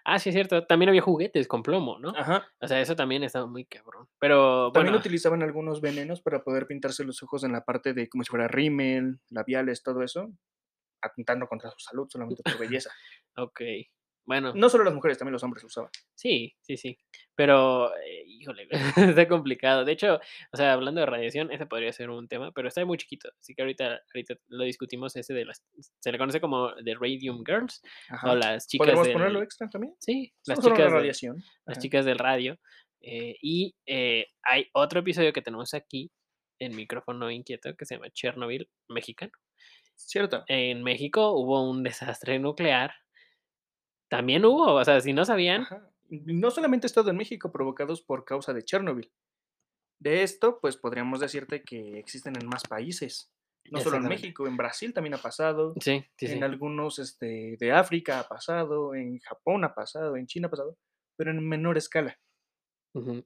Ah, 0.05 0.19
sí, 0.19 0.31
es 0.31 0.35
cierto, 0.35 0.64
también 0.64 0.88
había 0.88 1.02
juguetes 1.02 1.49
con 1.49 1.62
plomo, 1.62 1.99
¿no? 1.99 2.12
Ajá. 2.17 2.47
O 2.61 2.69
sea, 2.69 2.81
eso 2.81 2.97
también 2.97 3.25
estaba 3.25 3.47
muy 3.47 3.64
cabrón. 3.64 4.09
Pero 4.19 4.71
También 4.73 4.93
bueno, 4.93 4.99
utilizaban 4.99 5.43
algunos 5.43 5.81
venenos 5.81 6.23
para 6.23 6.45
poder 6.45 6.67
pintarse 6.67 7.05
los 7.05 7.23
ojos 7.23 7.45
en 7.45 7.52
la 7.52 7.64
parte 7.64 7.93
de 7.93 8.09
como 8.09 8.25
si 8.25 8.31
fuera 8.31 8.49
rímel, 8.49 9.21
labiales, 9.29 9.83
todo 9.83 10.02
eso, 10.02 10.33
atentando 11.03 11.47
contra 11.47 11.71
su 11.71 11.79
salud 11.81 12.07
solamente 12.09 12.43
por 12.43 12.59
belleza. 12.59 12.91
ok. 13.37 13.61
Bueno, 14.25 14.53
No 14.55 14.69
solo 14.69 14.85
las 14.85 14.95
mujeres, 14.95 15.19
también 15.19 15.33
los 15.33 15.43
hombres 15.43 15.65
lo 15.65 15.67
usaban. 15.67 15.91
sí, 16.15 16.55
sí, 16.61 16.77
sí. 16.77 16.97
Pero, 17.35 17.93
eh, 17.97 18.23
híjole, 18.25 18.69
está 19.17 19.27
complicado. 19.27 19.85
De 19.85 19.91
hecho, 19.91 20.21
o 20.53 20.57
sea, 20.57 20.75
hablando 20.75 21.01
de 21.01 21.07
radiación, 21.07 21.51
ese 21.51 21.67
podría 21.67 21.93
ser 21.93 22.09
un 22.09 22.29
tema, 22.29 22.53
pero 22.53 22.69
está 22.69 22.85
muy 22.85 22.99
chiquito. 22.99 23.31
Así 23.41 23.53
que 23.53 23.62
ahorita, 23.62 24.01
ahorita 24.15 24.35
lo 24.47 24.62
discutimos, 24.62 25.17
ese 25.17 25.35
de 25.35 25.45
las, 25.45 25.65
se 25.99 26.12
le 26.12 26.19
conoce 26.19 26.41
como 26.41 26.73
The 26.85 26.95
Radium 26.95 27.43
Girls, 27.45 27.83
o 28.11 28.15
Ajá. 28.15 28.35
las 28.37 28.69
chicas 28.69 28.87
¿Podemos 28.87 29.07
del, 29.09 29.12
ponerlo 29.15 29.43
extra 29.43 29.69
también? 29.69 29.95
sí, 29.99 30.33
las 30.47 30.61
chicas 30.61 30.79
del- 30.79 30.91
radiación. 30.93 31.43
las 31.67 31.79
chicas 31.81 32.05
del 32.05 32.19
radio. 32.21 32.61
eh, 33.01 33.37
y 33.43 33.75
eh, 33.87 34.29
hay 34.45 34.69
otro 34.73 35.01
episodio 35.01 35.33
que 35.33 35.43
tenemos 35.43 35.75
aquí 35.75 36.12
en 36.61 36.77
micrófono 36.77 37.29
inquieto 37.29 37.75
que 37.75 37.85
se 37.87 37.97
llama 37.97 38.09
Chernobyl 38.11 38.71
mexicano. 38.88 39.33
Cierto. 40.07 40.45
En 40.49 40.83
México 40.83 41.31
hubo 41.33 41.69
un 41.69 41.83
desastre 41.83 42.38
nuclear. 42.38 42.93
También 44.09 44.45
hubo, 44.45 44.75
o 44.75 44.85
sea, 44.85 45.01
si 45.01 45.12
no 45.12 45.25
sabían, 45.25 45.62
Ajá. 45.62 45.88
No 46.11 46.51
solamente 46.51 46.87
estado 46.87 47.09
en 47.09 47.17
México 47.17 47.51
provocados 47.51 48.03
por 48.03 48.27
causa 48.27 48.53
de 48.53 48.62
Chernobyl. 48.62 49.11
De 49.99 50.23
esto, 50.23 50.59
pues 50.61 50.77
podríamos 50.77 51.21
decirte 51.21 51.62
que 51.62 51.99
existen 51.99 52.35
en 52.38 52.47
más 52.49 52.65
países. 52.69 53.33
No 53.71 53.81
solo 53.81 53.97
en. 53.97 54.09
México, 54.09 54.47
en 54.47 54.59
Brasil 54.59 54.93
también 54.93 55.15
ha 55.15 55.19
pasado, 55.19 55.73
sí, 55.81 56.05
sí, 56.19 56.27
sí. 56.27 56.33
en 56.35 56.45
algunos 56.45 56.99
este, 56.99 57.57
de 57.59 57.73
África 57.73 58.19
ha 58.21 58.29
pasado, 58.29 58.95
en 58.95 59.21
Japón 59.21 59.65
ha 59.65 59.73
pasado, 59.75 60.17
en 60.17 60.27
China 60.27 60.49
ha 60.49 60.51
pasado, 60.51 60.77
pero 61.17 61.31
en 61.31 61.49
menor 61.49 61.79
escala. 61.79 62.19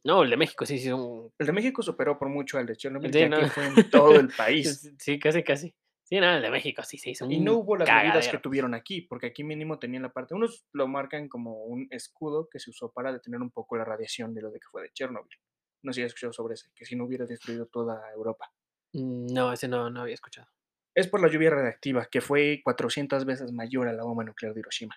No, 0.05 0.23
el 0.23 0.31
de 0.31 0.37
México 0.37 0.65
sí, 0.65 0.79
sí, 0.79 0.93
un- 0.93 1.33
El 1.39 1.47
de 1.47 1.53
México 1.53 1.83
superó 1.83 2.17
por 2.19 2.29
mucho 2.29 2.57
al 2.59 2.67
de 2.67 2.77
Chernobyl, 2.77 3.13
Sí, 3.13 3.19
ya 3.19 3.29
no. 3.31 3.41
que 3.41 3.47
fue 3.49 3.67
en 3.67 3.91
todo 3.91 4.13
el 4.21 4.29
país. 4.37 4.93
sí, 5.01 5.19
casi, 5.19 5.43
casi. 5.43 5.75
Sí, 6.09 6.21
no, 6.21 6.31
el 6.37 6.41
de 6.41 6.51
México 6.51 6.85
sí 6.85 6.99
se 6.99 7.11
hizo 7.11 7.29
Y 7.29 7.41
no 7.41 7.55
hubo 7.55 7.77
las 7.77 7.89
medidas 7.89 8.13
que 8.13 8.21
cagadero. 8.21 8.41
tuvieron 8.41 8.75
aquí, 8.75 9.01
porque 9.03 9.27
aquí 9.27 9.43
mínimo 9.43 9.81
tenían 9.81 10.05
la 10.05 10.13
parte, 10.13 10.35
unos 10.35 10.65
lo 10.73 10.87
marcan 10.87 11.29
como 11.29 11.65
un 11.65 11.89
escudo 11.91 12.49
que 12.49 12.61
se 12.61 12.71
usó 12.71 12.93
para 12.93 13.13
detener 13.13 13.41
un 13.41 13.51
poco 13.51 13.77
la 13.77 13.85
radiación 13.85 14.33
de 14.33 14.41
lo 14.43 14.53
de 14.53 14.61
que 14.61 14.69
fue 14.71 14.83
de 14.83 14.93
Chernobyl. 14.93 15.37
No 15.83 15.93
sé 15.93 15.97
si 16.01 16.03
has 16.05 16.07
escuchado 16.09 16.33
sobre 16.33 16.55
ese, 16.55 16.71
que 16.77 16.85
si 16.85 16.95
no 16.95 17.07
hubiera 17.07 17.27
destruido 17.27 17.67
toda 17.67 18.09
Europa. 18.13 18.53
Mm, 18.93 19.27
No, 19.35 19.53
ese 19.53 19.67
no, 19.67 19.91
no 19.91 20.03
había 20.03 20.15
escuchado. 20.15 20.47
Es 20.95 21.09
por 21.09 21.21
la 21.21 21.29
lluvia 21.29 21.51
radiactiva, 21.51 22.07
que 22.07 22.21
fue 22.21 22.61
400 22.63 23.25
veces 23.25 23.51
mayor 23.53 23.89
a 23.89 23.93
la 23.93 24.05
bomba 24.05 24.23
nuclear 24.23 24.55
de 24.55 24.61
Hiroshima. 24.61 24.95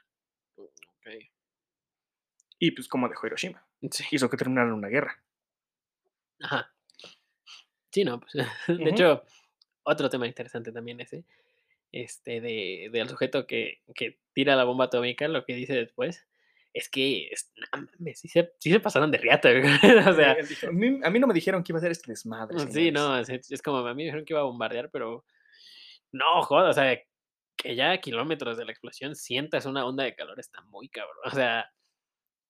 Ok. 0.58 1.08
Y 2.60 2.72
pues 2.72 2.88
como 2.88 3.10
dejó 3.10 3.26
Hiroshima, 3.26 3.65
Sí. 3.89 4.04
hizo 4.12 4.30
que 4.30 4.38
terminara 4.38 4.72
una 4.74 4.89
guerra. 4.89 5.24
Ajá. 6.41 6.72
Sí, 7.91 8.04
no, 8.04 8.19
pues, 8.19 8.34
de 8.67 8.89
hecho, 8.91 9.24
otro 9.89 10.10
tema 10.10 10.28
interesante 10.28 10.71
también 10.71 10.99
ese, 11.02 11.23
este, 11.91 12.39
de, 12.41 12.89
del 12.91 13.10
sujeto 13.10 13.45
que, 13.47 13.82
que 13.95 14.19
tira 14.34 14.56
la 14.56 14.63
bomba 14.63 14.86
atómica, 14.86 15.28
lo 15.28 15.43
que 15.45 15.54
dice 15.56 15.73
después, 15.73 16.28
es 16.73 16.88
que, 16.89 17.28
es- 17.30 17.52
no 17.73 17.88
mames, 17.97 18.19
sí 18.19 18.28
se, 18.28 18.54
sí 18.60 18.71
se 18.71 18.80
pasaron 18.80 19.10
de 19.12 19.17
riata, 19.17 19.49
o 20.12 20.13
sea, 20.13 20.36
dijo, 20.36 20.67
a, 20.67 20.71
mí, 20.71 20.99
a 21.04 21.10
mí 21.10 21.19
no 21.19 21.28
me 21.28 21.34
dijeron 21.34 21.63
que 21.63 21.71
iba 21.71 21.80
a 21.80 21.82
ser 21.82 21.91
este 21.91 22.12
desmadre. 22.12 22.60
sí, 22.60 22.71
señores". 22.71 22.93
no, 22.93 23.17
es, 23.17 23.52
es 23.52 23.62
como, 23.62 23.80
a 23.80 23.93
mí 23.93 23.97
me 23.97 24.04
dijeron 24.04 24.25
que 24.25 24.34
iba 24.34 24.41
a 24.41 24.45
bombardear, 24.45 24.89
pero 24.91 25.25
no, 26.12 26.41
joder, 26.43 26.69
o 26.69 26.73
sea, 26.73 26.99
que 27.56 27.75
ya 27.75 27.91
a 27.91 27.97
kilómetros 27.97 28.58
de 28.58 28.65
la 28.65 28.71
explosión 28.71 29.15
sientas 29.15 29.65
una 29.65 29.86
onda 29.86 30.04
de 30.04 30.15
calor 30.15 30.39
está 30.39 30.62
muy 30.62 30.89
cabrón, 30.89 31.17
o 31.25 31.32
sea, 31.32 31.71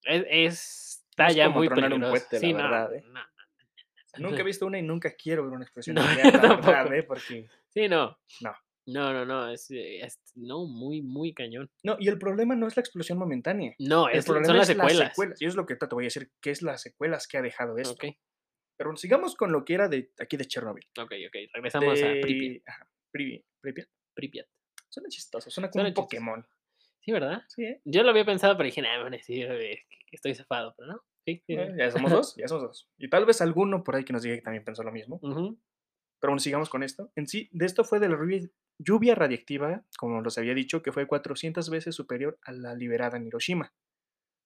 es, 0.04 0.24
es- 0.28 1.04
está 1.10 1.26
Es 1.28 1.36
ya 1.36 1.48
muy 1.48 1.66
un 1.68 1.74
peligroso. 1.74 2.10
cohete, 2.10 2.36
la 2.36 2.40
Sí, 2.40 2.52
no, 2.52 2.58
verdad, 2.62 2.94
¿eh? 2.94 3.04
no, 3.06 3.20
Nunca 4.18 4.40
he 4.40 4.44
visto 4.44 4.66
una 4.66 4.78
y 4.78 4.82
nunca 4.82 5.12
quiero 5.14 5.44
ver 5.44 5.52
una 5.52 5.64
expresión 5.64 5.96
No. 5.96 6.02
¿eh? 6.94 7.02
Porque 7.04 7.48
Sí, 7.68 7.88
no. 7.88 8.18
No. 8.40 8.52
No, 8.86 9.12
no, 9.12 9.24
no, 9.24 9.50
es, 9.50 9.70
eh, 9.70 10.00
es- 10.00 10.18
no, 10.34 10.64
muy, 10.66 11.00
muy 11.02 11.32
cañón. 11.32 11.70
No, 11.84 11.96
y 12.00 12.08
el 12.08 12.18
problema 12.18 12.56
no 12.56 12.66
es 12.66 12.76
la 12.76 12.80
explosión 12.80 13.18
momentánea. 13.18 13.74
No, 13.78 14.08
El 14.08 14.18
es, 14.18 14.24
problema 14.24 14.46
son 14.48 14.56
las 14.56 14.68
es 14.68 14.76
secuelas. 14.76 15.18
Y 15.18 15.44
eso 15.44 15.50
es 15.50 15.54
lo 15.54 15.66
que 15.66 15.76
te 15.76 15.86
voy 15.86 16.04
a 16.04 16.06
decir, 16.06 16.32
qué 16.40 16.50
es 16.50 16.62
las 16.62 16.82
secuelas 16.82 17.28
que 17.28 17.38
ha 17.38 17.42
dejado 17.42 17.76
esto. 17.78 17.94
Ok, 17.94 18.16
Pero 18.76 18.96
sigamos 18.96 19.36
con 19.36 19.52
lo 19.52 19.64
que 19.64 19.74
era 19.74 19.88
de 19.88 20.10
aquí 20.18 20.36
de 20.36 20.46
Chernobyl. 20.46 20.84
ok, 20.98 21.12
ok. 21.28 21.36
Regresamos 21.52 22.02
a 22.02 22.12
Pripyat. 22.20 22.62
Ajá, 22.66 22.90
Pripyat. 23.12 23.44
Pripyat. 24.14 24.46
Suena 24.88 25.08
chistoso, 25.08 25.50
suena 25.50 25.68
como 25.70 25.82
Suena 25.84 25.88
un 25.90 25.94
chistoso. 25.94 26.08
Pokémon. 26.08 26.46
Sí, 27.00 27.12
¿verdad? 27.12 27.42
Sí, 27.48 27.64
¿eh? 27.64 27.80
Yo 27.84 28.02
lo 28.02 28.10
había 28.10 28.24
pensado, 28.24 28.56
pero 28.56 28.64
dije, 28.66 28.82
nada, 28.82 29.06
a 29.06 29.10
decir 29.10 29.46
eh, 29.52 29.84
que 29.88 29.98
que 30.10 30.16
estoy 30.16 30.34
zafado, 30.34 30.74
pero 30.76 30.92
no. 30.94 31.04
Sí, 31.36 31.42
sí. 31.46 31.54
Bueno, 31.56 31.76
ya 31.76 31.90
somos 31.90 32.10
dos, 32.10 32.36
ya 32.36 32.48
somos 32.48 32.62
dos. 32.64 32.90
Y 32.98 33.08
tal 33.10 33.26
vez 33.26 33.40
alguno 33.40 33.82
por 33.84 33.96
ahí 33.96 34.04
que 34.04 34.12
nos 34.12 34.22
diga 34.22 34.36
que 34.36 34.42
también 34.42 34.64
pensó 34.64 34.82
lo 34.82 34.92
mismo. 34.92 35.18
Pero 36.20 36.32
bueno, 36.32 36.38
sigamos 36.40 36.68
con 36.68 36.82
esto. 36.82 37.10
En 37.16 37.26
sí, 37.26 37.48
de 37.52 37.66
esto 37.66 37.84
fue 37.84 37.98
de 38.00 38.08
la 38.08 38.16
lluvia- 38.16 38.50
lluvia 38.78 39.14
radiactiva, 39.14 39.84
como 39.98 40.20
los 40.20 40.36
había 40.38 40.54
dicho, 40.54 40.82
que 40.82 40.92
fue 40.92 41.06
400 41.06 41.70
veces 41.70 41.94
superior 41.94 42.38
a 42.42 42.52
la 42.52 42.74
liberada 42.74 43.16
en 43.16 43.26
Hiroshima. 43.26 43.72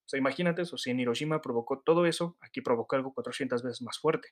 O 0.07 0.09
sea, 0.09 0.19
imagínate 0.19 0.63
eso, 0.63 0.77
si 0.77 0.91
en 0.91 1.01
Hiroshima 1.01 1.41
provocó 1.41 1.81
todo 1.81 2.07
eso, 2.07 2.37
aquí 2.41 2.61
provocó 2.61 2.97
algo 2.97 3.15
400 3.15 3.63
veces 3.63 3.83
más 3.83 3.99
fuerte. 3.99 4.29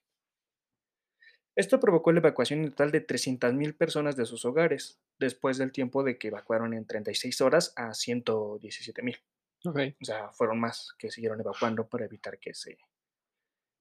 Esto 1.56 1.80
provocó 1.80 2.12
la 2.12 2.20
evacuación 2.20 2.64
total 2.70 2.90
de 2.92 3.00
300.000 3.00 3.76
personas 3.76 4.16
de 4.16 4.24
sus 4.24 4.44
hogares, 4.44 5.00
después 5.18 5.58
del 5.58 5.72
tiempo 5.72 6.02
de 6.02 6.18
que 6.18 6.28
evacuaron 6.28 6.72
en 6.74 6.86
36 6.86 7.40
horas 7.42 7.72
a 7.76 7.92
117.000. 7.94 9.16
O 9.64 10.04
sea, 10.04 10.30
fueron 10.30 10.60
más 10.60 10.94
que 10.98 11.10
siguieron 11.10 11.40
evacuando 11.40 11.86
para 11.86 12.04
evitar 12.04 12.38
que 12.38 12.52
se, 12.54 12.78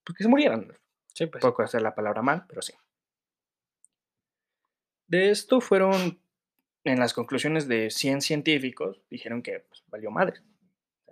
pues, 0.03 0.17
que 0.17 0.23
se 0.23 0.29
murieran. 0.29 0.77
Sí, 1.13 1.25
pues. 1.25 1.41
Poco 1.41 1.63
hacer 1.63 1.81
la 1.81 1.95
palabra 1.95 2.21
mal, 2.21 2.45
pero 2.47 2.61
sí. 2.61 2.73
De 5.07 5.29
esto 5.31 5.59
fueron, 5.59 6.21
en 6.83 6.99
las 6.99 7.13
conclusiones 7.13 7.67
de 7.67 7.89
100 7.89 8.21
científicos, 8.21 9.01
dijeron 9.09 9.41
que 9.41 9.59
pues, 9.61 9.83
valió 9.87 10.11
madre. 10.11 10.41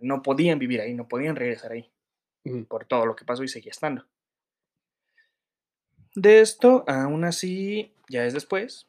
No 0.01 0.21
podían 0.21 0.59
vivir 0.59 0.79
ahí, 0.81 0.93
no 0.93 1.07
podían 1.07 1.35
regresar 1.35 1.71
ahí. 1.73 1.91
Por 2.67 2.85
todo 2.85 3.05
lo 3.05 3.15
que 3.15 3.25
pasó 3.25 3.43
y 3.43 3.47
seguía 3.47 3.71
estando. 3.71 4.07
De 6.15 6.39
esto, 6.39 6.85
aún 6.87 7.23
así, 7.25 7.93
ya 8.07 8.25
es 8.25 8.33
después, 8.33 8.87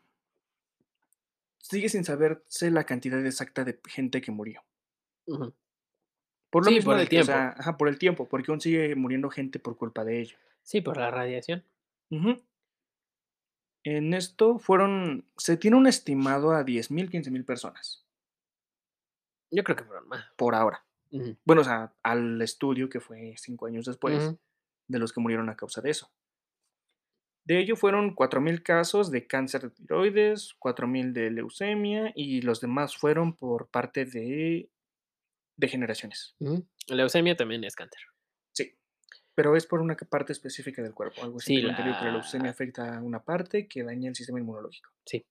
sigue 1.58 1.88
sin 1.88 2.04
saberse 2.04 2.70
la 2.70 2.84
cantidad 2.84 3.24
exacta 3.26 3.64
de 3.64 3.78
gente 3.88 4.20
que 4.20 4.30
murió. 4.30 4.64
Ujú. 5.26 5.52
Por 6.50 6.64
lo 6.64 6.70
Sí, 6.70 6.76
mismo 6.76 6.90
por 6.90 6.96
de 6.96 7.02
el 7.02 7.06
o 7.06 7.10
tiempo. 7.10 7.26
sea, 7.26 7.54
ajá, 7.58 7.76
por 7.76 7.88
el 7.88 7.98
tiempo, 7.98 8.28
porque 8.28 8.50
aún 8.50 8.60
sigue 8.60 8.94
muriendo 8.96 9.30
gente 9.30 9.58
por 9.58 9.76
culpa 9.76 10.04
de 10.04 10.20
ello. 10.20 10.36
Sí, 10.62 10.80
por 10.80 10.96
la 10.96 11.10
radiación. 11.10 11.64
En 13.84 14.14
esto 14.14 14.58
fueron 14.58 15.24
se 15.36 15.56
tiene 15.56 15.76
un 15.76 15.86
estimado 15.86 16.52
a 16.52 16.64
10,000, 16.64 17.08
15,000 17.10 17.44
personas, 17.44 18.04
Yo 19.50 19.64
creo 19.64 19.76
que 19.76 19.84
fueron 19.84 20.08
más. 20.08 20.26
por 20.36 20.54
ahora. 20.54 20.84
Bueno, 21.44 21.62
o 21.62 21.64
sea, 21.64 21.92
al 22.02 22.40
estudio 22.42 22.88
que 22.88 23.00
fue 23.00 23.34
5 23.36 23.66
años 23.66 23.84
después, 23.86 24.36
de 24.86 24.98
los 24.98 25.12
que 25.12 25.20
murieron 25.20 25.48
a 25.48 25.56
causa 25.56 25.80
de 25.80 25.90
eso. 25.90 26.10
De 27.44 27.58
ello 27.58 27.74
fueron 27.74 28.14
4,000 28.14 28.62
casos 28.62 29.10
de 29.10 29.26
cáncer 29.26 29.62
de 29.62 29.70
tiroides, 29.70 30.54
4,000 30.58 31.12
de 31.14 31.30
leucemia 31.30 32.12
y 32.14 32.42
los 32.42 32.60
demás 32.60 32.96
fueron 32.96 33.34
por 33.34 33.68
parte 33.68 34.04
de 34.04 34.68
degeneraciones. 35.60 36.34
Ujú. 36.40 36.66
Leucemia 36.88 37.36
también 37.36 37.64
es 37.64 37.74
cáncer. 37.76 38.00
Sí, 38.52 38.74
pero 39.34 39.56
es 39.56 39.66
por 39.66 39.80
una 39.80 39.96
parte 39.96 40.32
específica 40.32 40.82
del 40.82 40.94
cuerpo, 40.94 41.22
algo 41.24 41.38
así 41.38 41.54
tengo 41.54 41.74
que 41.74 41.82
la 41.82 42.10
leucemia 42.12 42.46
la 42.48 42.50
afecta 42.50 42.98
a 42.98 43.02
una 43.02 43.22
parte 43.22 43.68
que 43.68 43.82
daña 43.84 44.08
el 44.08 44.14
sistema 44.16 44.40
inmunológico. 44.40 44.90
sí. 45.06 45.24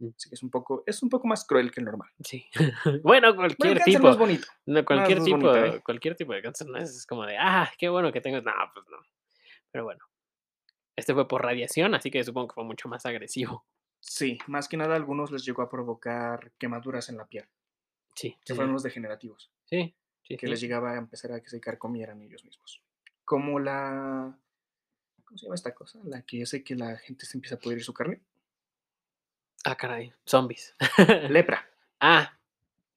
Mm, 0.00 0.08
Así 0.18 0.28
que 0.28 0.34
es 0.34 0.42
un 0.42 0.50
poco 0.50 0.82
es 0.86 1.02
un 1.02 1.08
poco 1.08 1.28
más 1.28 1.46
cruel 1.46 1.70
que 1.70 1.80
el 1.80 1.86
normal. 1.86 2.10
sí. 2.22 2.46
Bueno, 3.02 3.34
Bueno, 3.58 3.72
el 3.72 3.78
cualquier 3.78 3.78
no 3.78 3.84
tipo. 3.84 4.10
es 4.10 4.16
bonito. 4.18 4.48
No, 4.66 4.84
cualquier 4.84 5.18
no 5.18 5.24
tipo 5.24 5.36
bonito, 5.36 5.64
¿eh? 5.64 5.82
cualquier 5.84 6.16
tipo 6.16 6.32
de 6.32 6.42
cáncer, 6.42 6.66
no 6.68 6.78
es 6.78 7.06
como 7.06 7.24
de: 7.26 7.36
"Ah, 7.38 7.70
qué 7.78 7.88
bueno 7.88 8.12
que 8.12 8.20
tengas", 8.20 8.42
no, 8.44 8.52
pues 8.74 8.86
no. 8.90 8.98
Pero 9.72 9.84
bueno, 9.84 10.00
este 10.96 11.14
fue 11.14 11.28
por 11.28 11.42
radiación, 11.42 11.94
así 11.94 12.10
que 12.10 12.24
supongo 12.24 12.48
que 12.48 12.54
fue 12.54 12.64
mucho 12.64 12.88
más 12.88 13.06
agresivo. 13.06 13.66
Sí, 14.00 14.38
más 14.46 14.68
que 14.68 14.76
nada 14.76 14.92
a 14.94 14.96
algunos 14.96 15.30
les 15.32 15.44
llegó 15.44 15.62
a 15.62 15.68
provocar 15.68 16.52
quemaduras 16.58 17.08
en 17.08 17.16
la 17.16 17.26
piel, 17.26 17.48
Sí, 18.14 18.36
que 18.44 18.52
sí, 18.52 18.54
fueron 18.54 18.72
los 18.72 18.82
degenerativos, 18.82 19.52
Sí, 19.74 19.94
sí, 20.22 20.38
que 20.38 20.46
sí. 20.46 20.48
les 20.48 20.60
llegaba 20.60 20.92
a 20.92 20.98
empezar 20.98 21.32
a 21.32 21.40
que 21.42 21.50
se 21.50 21.60
carcomieran 21.60 22.22
ellos 22.22 22.44
mismos. 22.44 22.82
Como 23.24 23.58
la 23.60 24.38
¿cómo 25.24 25.38
se 25.38 25.46
llama 25.46 25.56
esta 25.56 25.74
cosa? 25.74 26.00
La 26.04 26.22
que 26.22 26.42
hace 26.42 26.64
que 26.64 26.76
la 26.76 26.96
gente 26.98 27.26
se 27.26 27.38
empieza 27.38 27.56
a 27.56 27.60
pudrir 27.60 27.84
su 27.84 27.94
carne. 27.94 28.22
Ah, 29.64 29.74
caray, 29.76 30.12
zombies. 30.26 30.74
Lepra. 31.26 31.58
Ah, 32.00 32.38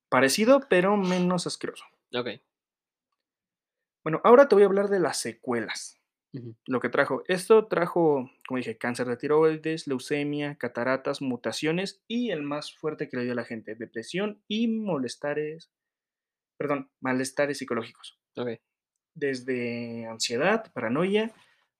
Parecido, 0.09 0.61
pero 0.69 0.97
menos 0.97 1.47
asqueroso. 1.47 1.85
okey. 2.15 2.39
Bueno, 4.03 4.21
ahora 4.23 4.47
te 4.47 4.55
voy 4.55 4.63
a 4.63 4.67
hablar 4.67 4.89
de 4.89 4.99
las 4.99 5.17
secuelas, 5.17 5.99
lo 6.67 6.79
que 6.79 6.89
trajo. 6.89 7.23
Esto 7.27 7.67
trajo, 7.67 8.29
como 8.47 8.57
dije, 8.57 8.77
cáncer 8.77 9.07
de 9.07 9.17
tiroides, 9.17 9.87
leucemia, 9.87 10.55
cataratas, 10.57 11.21
mutaciones 11.21 12.01
y 12.07 12.31
el 12.31 12.43
más 12.43 12.73
fuerte 12.75 13.09
que 13.09 13.17
le 13.17 13.23
dio 13.23 13.33
a 13.33 13.35
la 13.35 13.45
gente, 13.45 13.75
depresión 13.75 14.41
y 14.47 14.67
molestares, 14.67 15.71
perdón, 16.57 16.89
malestares 16.99 17.57
psicológicos. 17.57 18.19
Okey. 18.35 18.59
Desde 19.13 20.05
ansiedad, 20.05 20.71
paranoia, 20.73 21.31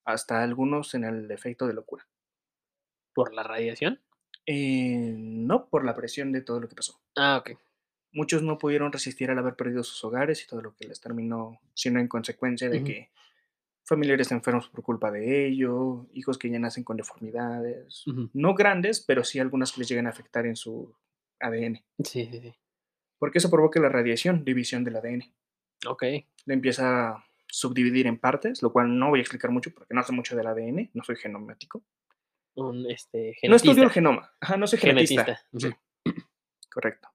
hasta 0.05 0.41
algunos 0.41 0.93
en 0.93 1.03
el 1.03 1.29
efecto 1.31 1.67
de 1.67 1.73
locura. 1.73 2.07
¿Por 3.13 3.33
la 3.33 3.43
radiación? 3.43 3.99
Eh, 4.45 5.13
no 5.17 5.67
por 5.69 5.83
la 5.83 5.95
presión 5.95 6.31
de 6.31 6.41
todo 6.41 6.59
lo 6.59 6.69
que 6.69 6.75
pasó. 6.75 6.99
Ah, 7.15 7.37
okey. 7.37 7.57
Muchos 8.11 8.41
no 8.41 8.57
pudieron 8.57 8.91
resistir 8.91 9.29
al 9.29 9.37
haber 9.37 9.55
perdido 9.55 9.83
sus 9.83 10.03
hogares 10.03 10.43
y 10.43 10.47
todo 10.47 10.61
lo 10.61 10.75
que 10.75 10.87
les 10.87 11.01
terminó 11.01 11.59
siendo 11.73 11.99
en 11.99 12.07
consecuencia 12.07 12.69
de 12.69 12.83
que 12.83 13.09
familiares 13.85 14.31
enfermos 14.31 14.69
por 14.69 14.83
culpa 14.83 15.11
de 15.11 15.47
ello, 15.47 16.07
hijos 16.13 16.37
que 16.37 16.49
ya 16.49 16.59
nacen 16.59 16.83
con 16.83 16.97
deformidades, 16.97 18.05
no 18.33 18.55
grandes, 18.55 19.01
pero 19.01 19.23
sí 19.23 19.39
algunas 19.39 19.71
que 19.71 19.81
les 19.81 19.89
llegan 19.89 20.07
a 20.07 20.11
afectar 20.11 20.45
en 20.45 20.55
su 20.55 20.95
ADN, 21.39 21.83
Sí, 22.03 22.27
sí, 22.31 22.39
sí. 22.41 22.55
Porque 23.19 23.39
eso 23.39 23.49
provoca 23.49 23.79
la 23.79 23.89
radiación, 23.89 24.43
división 24.43 24.83
del 24.83 24.97
ADN. 24.97 25.23
Okey. 25.87 26.27
Le 26.45 26.53
empieza 26.53 27.09
a 27.09 27.25
subdividir 27.47 28.07
en 28.07 28.17
partes, 28.17 28.61
lo 28.61 28.71
cual 28.71 28.97
no 28.97 29.09
voy 29.09 29.19
a 29.19 29.21
explicar 29.21 29.51
mucho 29.51 29.73
porque 29.73 29.93
no 29.93 30.03
sé 30.03 30.11
mucho 30.11 30.35
del 30.35 30.47
ADN, 30.47 30.89
no 30.93 31.03
soy 31.03 31.15
genomático. 31.15 31.83
Un, 32.55 32.89
este, 32.89 33.35
No 33.47 33.55
estudio 33.55 33.83
el 33.83 33.91
genoma, 33.91 34.33
ajá, 34.39 34.57
no 34.57 34.65
soy 34.67 34.79
genetista. 34.79 35.23
Genetista, 35.23 35.47
Sí, 35.55 36.09
correcto. 36.71 37.09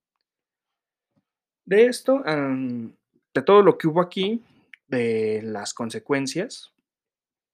De 1.65 1.87
esto, 1.87 2.23
de 2.23 3.43
todo 3.43 3.63
lo 3.63 3.79
que 3.79 3.89
hubo 3.89 4.01
aquí, 4.01 4.43
de 4.89 5.41
las 5.43 5.75
consecuencias, 5.75 6.73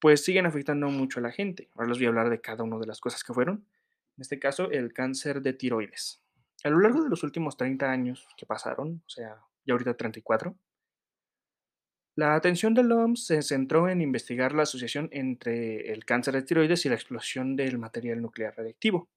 pues 0.01 0.25
siguen 0.25 0.47
afectando 0.47 0.89
mucho 0.89 1.21
a 1.21 1.23
la 1.23 1.33
gente. 1.33 1.69
Ahora 1.75 1.89
les 1.89 1.99
voy 1.99 2.07
a 2.07 2.09
hablar 2.09 2.31
de 2.31 2.41
cada 2.41 2.65
una 2.65 2.79
de 2.79 2.87
las 2.87 3.01
cosas 3.01 3.23
que 3.23 3.33
fueron. 3.33 3.67
En 4.17 4.23
este 4.23 4.39
caso, 4.39 4.71
el 4.71 4.93
cáncer 4.93 5.43
de 5.43 5.53
tiroides. 5.53 6.21
A 6.65 6.71
lo 6.71 6.81
largo 6.81 7.03
de 7.03 7.09
los 7.09 7.23
últimos 7.23 7.57
30 7.57 7.91
años 7.91 8.27
que 8.37 8.47
pasaron, 8.47 9.03
o 9.07 9.09
sea, 9.09 9.37
ya 9.65 9.75
ahorita 9.75 9.97
34, 9.97 10.57
la 12.17 12.35
atención 12.35 12.75
de 12.75 12.83
la 12.83 12.97
OMS 12.97 13.27
se 13.27 13.43
centró 13.43 13.89
en 13.89 14.01
investigar 14.01 14.53
la 14.53 14.65
asociación 14.65 15.09
entre 15.13 15.93
el 15.93 16.05
cáncer 16.05 16.35
de 16.35 16.43
tiroides 16.43 16.85
y 16.85 16.89
la 16.89 16.97
explosión 16.97 17.55
del 17.55 17.79
material 17.79 18.21
nuclear 18.21 18.57
radiactivo. 18.57 19.09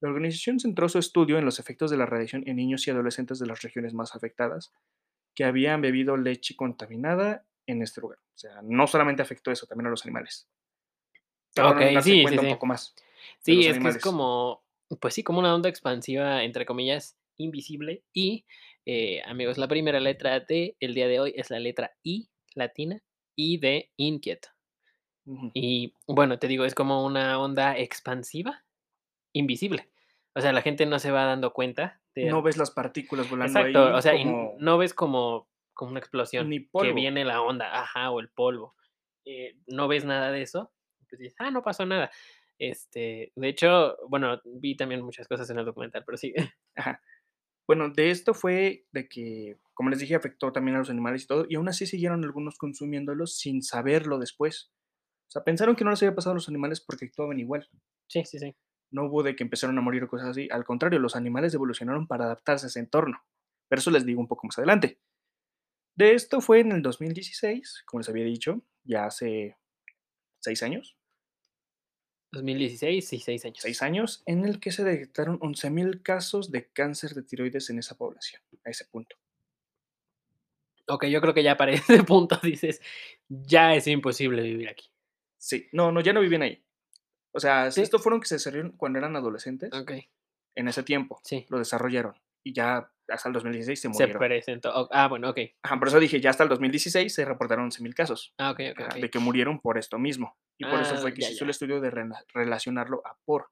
La 0.00 0.10
organización 0.10 0.60
centró 0.60 0.88
su 0.88 0.98
estudio 0.98 1.38
en 1.38 1.44
los 1.44 1.58
efectos 1.58 1.90
de 1.90 1.96
la 1.96 2.06
radiación 2.06 2.44
en 2.46 2.56
niños 2.56 2.86
y 2.86 2.90
adolescentes 2.92 3.40
de 3.40 3.46
las 3.46 3.62
regiones 3.62 3.94
más 3.94 4.14
afectadas 4.14 4.72
que 5.34 5.44
habían 5.44 5.80
bebido 5.80 6.16
leche 6.16 6.54
contaminada 6.54 7.44
en 7.66 7.82
este 7.82 8.00
lugar. 8.00 8.18
O 8.18 8.38
sea, 8.38 8.60
no 8.62 8.86
solamente 8.86 9.22
afectó 9.22 9.50
eso, 9.50 9.66
también 9.66 9.88
a 9.88 9.90
los 9.90 10.04
animales. 10.04 10.48
Pero 11.54 11.74
darse 11.74 12.02
sí, 12.02 12.16
sí, 12.16 12.22
cuenta 12.22 12.42
un 12.42 12.46
sí. 12.46 12.52
poco 12.54 12.66
más 12.66 12.94
Sí, 13.40 13.66
es 13.66 13.78
que 13.78 13.88
es 13.88 13.96
animales. 13.96 14.02
como, 14.02 14.62
pues 15.00 15.14
sí, 15.14 15.22
como 15.22 15.38
una 15.40 15.54
onda 15.54 15.68
expansiva, 15.68 16.42
entre 16.44 16.66
comillas, 16.66 17.18
invisible. 17.36 18.04
Y, 18.12 18.46
eh, 18.86 19.22
amigos, 19.26 19.58
la 19.58 19.68
primera 19.68 20.00
letra 20.00 20.40
de 20.40 20.76
el 20.80 20.94
día 20.94 21.08
de 21.08 21.20
hoy 21.20 21.32
es 21.36 21.50
la 21.50 21.58
letra 21.60 21.92
I 22.02 22.30
latina, 22.54 23.02
I 23.36 23.58
de 23.58 23.92
inquieto. 23.96 24.48
Y 25.54 25.94
bueno, 26.06 26.38
te 26.38 26.48
digo, 26.48 26.64
es 26.64 26.74
como 26.74 27.04
una 27.04 27.38
onda 27.38 27.76
expansiva, 27.78 28.64
invisible. 29.32 29.90
O 30.34 30.40
sea, 30.40 30.52
la 30.52 30.62
gente 30.62 30.86
no 30.86 30.98
se 30.98 31.10
va 31.10 31.24
dando 31.24 31.52
cuenta 31.52 32.00
de 32.14 32.28
No 32.28 32.42
ves 32.42 32.56
las 32.56 32.70
partículas 32.70 33.28
volando 33.28 33.58
Exacto, 33.58 33.64
ahí 33.64 33.96
o 33.96 34.02
sea, 34.02 34.14
y 34.16 34.24
como 34.24 34.54
no 34.58 34.78
ves 34.78 34.94
como 34.94 35.48
como 35.74 35.92
una 35.92 36.00
explosión, 36.00 36.50
ni 36.50 36.68
que 36.76 36.92
viene 36.92 37.24
la 37.24 37.40
onda, 37.40 37.80
ajá, 37.80 38.10
o 38.10 38.20
el 38.20 38.28
polvo. 38.30 38.74
Eh, 39.24 39.56
no 39.66 39.88
ves 39.88 40.04
nada 40.04 40.30
de 40.30 40.42
eso, 40.42 40.72
pues 41.08 41.18
dices: 41.20 41.36
"Ah, 41.38 41.50
no 41.50 41.62
pasó 41.62 41.86
nada". 41.86 42.10
Este, 42.60 43.32
de 43.34 43.48
hecho, 43.48 43.96
bueno, 44.08 44.38
vi 44.44 44.76
también 44.76 45.00
muchas 45.00 45.26
cosas 45.26 45.48
en 45.48 45.58
el 45.58 45.64
documental, 45.64 46.04
pero 46.04 46.18
sí. 46.18 46.34
Ajá. 46.76 47.00
Bueno, 47.66 47.88
de 47.88 48.10
esto 48.10 48.34
fue 48.34 48.84
de 48.92 49.08
que, 49.08 49.58
como 49.72 49.88
les 49.88 50.00
dije, 50.00 50.14
afectó 50.14 50.52
también 50.52 50.76
a 50.76 50.80
los 50.80 50.90
animales 50.90 51.24
y 51.24 51.26
todo, 51.26 51.46
y 51.48 51.54
aún 51.54 51.68
así 51.68 51.86
siguieron 51.86 52.22
algunos 52.22 52.58
consumiéndolos 52.58 53.38
sin 53.38 53.62
saberlo 53.62 54.18
después. 54.18 54.70
O 55.28 55.30
sea, 55.30 55.42
pensaron 55.42 55.74
que 55.74 55.84
no 55.84 55.90
les 55.90 56.02
había 56.02 56.14
pasado 56.14 56.32
a 56.32 56.34
los 56.34 56.48
animales 56.48 56.82
porque 56.82 57.06
actuaban 57.06 57.40
igual. 57.40 57.66
Sí, 58.08 58.24
sí, 58.26 58.38
sí. 58.38 58.54
No 58.90 59.04
hubo 59.04 59.22
de 59.22 59.36
que 59.36 59.44
empezaron 59.44 59.78
a 59.78 59.80
morir 59.80 60.04
o 60.04 60.08
cosas 60.08 60.28
así. 60.28 60.48
Al 60.50 60.64
contrario, 60.64 60.98
los 60.98 61.16
animales 61.16 61.54
evolucionaron 61.54 62.06
para 62.06 62.26
adaptarse 62.26 62.66
a 62.66 62.68
ese 62.68 62.80
entorno. 62.80 63.24
Pero 63.68 63.80
eso 63.80 63.90
les 63.90 64.04
digo 64.04 64.20
un 64.20 64.28
poco 64.28 64.46
más 64.46 64.58
adelante. 64.58 64.98
De 65.94 66.12
esto 66.14 66.40
fue 66.40 66.60
en 66.60 66.72
el 66.72 66.82
2016, 66.82 67.84
como 67.86 68.00
les 68.00 68.08
había 68.08 68.24
dicho, 68.24 68.62
ya 68.84 69.06
hace 69.06 69.56
6 70.40 70.62
años. 70.64 70.99
2016, 72.32 73.08
sí, 73.08 73.18
6 73.20 73.44
años. 73.44 73.62
6 73.62 73.82
años, 73.82 74.22
en 74.26 74.44
el 74.44 74.60
que 74.60 74.72
se 74.72 74.84
detectaron 74.84 75.38
11,000 75.40 76.02
casos 76.02 76.50
de 76.50 76.68
cáncer 76.68 77.14
de 77.14 77.22
tiroides 77.22 77.70
en 77.70 77.78
esa 77.78 77.96
población, 77.96 78.42
a 78.64 78.70
ese 78.70 78.84
punto. 78.86 79.16
Okey, 80.88 81.10
yo 81.10 81.20
creo 81.20 81.34
que 81.34 81.42
ya 81.42 81.56
para 81.56 81.72
ese 81.72 82.02
punto 82.04 82.38
dices: 82.42 82.80
"Ya 83.28 83.74
es 83.74 83.86
imposible 83.86 84.42
vivir 84.42 84.68
aquí". 84.68 84.90
Sí, 85.38 85.68
no, 85.72 85.90
no, 85.92 86.00
ya 86.00 86.12
no 86.12 86.20
vivían 86.20 86.42
ahí. 86.42 86.64
O 87.32 87.40
sea, 87.40 87.68
Sí. 87.68 87.82
estos 87.82 88.02
fueron 88.02 88.20
que 88.20 88.28
se 88.28 88.36
desarrollaron 88.36 88.72
cuando 88.76 88.98
eran 89.00 89.16
adolescentes, 89.16 89.74
Okey, 89.78 90.10
en 90.56 90.68
ese 90.68 90.82
tiempo, 90.84 91.22
sí. 91.22 91.46
lo 91.48 91.58
desarrollaron, 91.58 92.16
y 92.44 92.54
ya 92.54 92.92
hasta 93.08 93.28
el 93.30 93.34
2016 93.34 93.80
se 93.82 93.90
Se 93.92 94.08
murieron. 94.08 94.22
presentó. 94.22 94.70
O 94.74 94.88
ah, 94.92 95.06
bueno, 95.08 95.30
okey. 95.30 95.56
Ajá, 95.62 95.78
por 95.78 95.88
eso 95.88 96.00
dije, 96.00 96.20
ya 96.20 96.30
hasta 96.30 96.42
el 96.42 96.48
2016 96.48 97.14
se 97.14 97.24
reportaron 97.24 97.64
11,000 97.66 97.94
casos. 97.94 98.34
Ah, 98.38 98.50
okey, 98.50 98.70
Ajá, 98.74 98.96
okey. 98.96 98.98
de 98.98 99.10
que 99.10 99.18
murieron 99.18 99.60
por 99.60 99.78
esto 99.78 99.98
mismo. 99.98 100.36
Y 100.60 100.66
por 100.66 100.82
eso 100.82 100.94
Ah, 100.94 101.00
fue 101.00 101.14
que 101.14 101.22
ya, 101.22 101.28
se 101.28 101.32
hizo 101.32 101.44
el 101.44 101.50
estudio 101.50 101.80
de 101.80 101.90
rela 101.90 102.22
relacionarlo 102.34 103.00
a 103.06 103.18
por. 103.24 103.50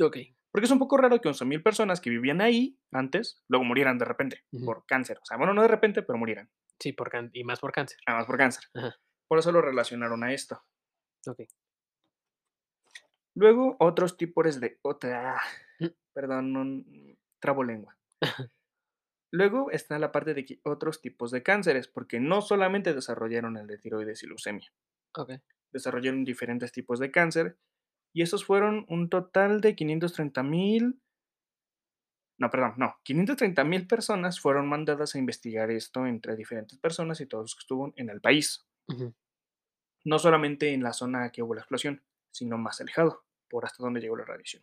Okey. 0.00 0.34
Porque 0.54 0.64
es 0.66 0.70
un 0.70 0.78
poco 0.78 0.96
raro 0.96 1.20
que 1.20 1.28
11,000 1.28 1.62
personas 1.62 2.00
que 2.00 2.10
vivían 2.10 2.40
ahí 2.40 2.78
antes, 2.92 3.42
luego 3.48 3.64
murieran 3.64 3.98
de 3.98 4.04
repente 4.06 4.44
por 4.64 4.86
cáncer. 4.86 5.18
O 5.22 5.24
sea, 5.24 5.36
bueno, 5.36 5.52
no 5.54 5.62
de 5.62 5.68
repente, 5.68 6.02
pero 6.02 6.18
murieran, 6.18 6.50
Sí, 6.80 6.92
por 6.92 7.10
can 7.10 7.30
y 7.32 7.44
más 7.44 7.60
por 7.60 7.72
cáncer. 7.72 7.98
nada 8.06 8.20
más 8.20 8.26
por 8.26 8.38
cáncer. 8.38 8.64
Ajá. 8.74 8.98
Por 9.28 9.38
eso 9.38 9.52
lo 9.52 9.62
relacionaron 9.62 10.24
a 10.24 10.32
esto. 10.32 10.64
Okey. 11.26 11.48
Luego, 13.36 13.76
otros 13.80 14.16
tipos 14.16 14.60
de 14.60 14.78
otra 14.82 15.40
Mm. 15.80 15.88
perdón, 16.14 16.52
no, 16.52 17.16
trabo 17.40 17.64
lengua. 17.64 17.96
Luego 19.32 19.70
está 19.70 19.98
la 19.98 20.10
parte 20.10 20.32
de 20.32 20.44
que 20.46 20.60
otros 20.64 21.02
tipos 21.02 21.30
de 21.30 21.42
cánceres, 21.42 21.86
porque 21.86 22.18
no 22.18 22.40
solamente 22.40 22.94
desarrollaron 22.94 23.58
el 23.58 23.66
de 23.66 23.76
tiroides 23.76 24.22
y 24.22 24.26
leucemia, 24.26 24.72
Okey. 25.16 25.40
Desarrollaron 25.72 26.24
diferentes 26.24 26.72
tipos 26.72 26.98
de 26.98 27.10
cáncer, 27.10 27.58
y 28.12 28.22
esos 28.22 28.44
fueron 28.44 28.86
un 28.88 29.08
total 29.10 29.60
de 29.60 29.76
530,000 29.76 31.00
no, 32.38 32.50
perdón, 32.50 32.74
no, 32.76 32.96
530,000 33.02 33.88
personas 33.88 34.40
fueron 34.40 34.68
mandadas 34.68 35.14
a 35.14 35.18
investigar 35.18 35.72
esto 35.72 36.06
entre 36.06 36.36
diferentes 36.36 36.78
personas 36.78 37.20
y 37.20 37.26
todos 37.26 37.42
los 37.42 37.54
que 37.56 37.60
estuvo 37.60 37.92
en 37.96 38.10
el 38.10 38.20
país. 38.20 38.64
No 40.04 40.18
solamente 40.20 40.72
en 40.72 40.84
la 40.84 40.92
zona 40.92 41.30
que 41.32 41.42
hubo 41.42 41.54
la 41.54 41.62
explosión, 41.62 42.00
sino 42.30 42.56
más 42.56 42.80
alejado, 42.80 43.24
por 43.48 43.64
hasta 43.64 43.82
donde 43.82 44.00
llegó 44.00 44.16
la 44.16 44.24
radiación. 44.24 44.62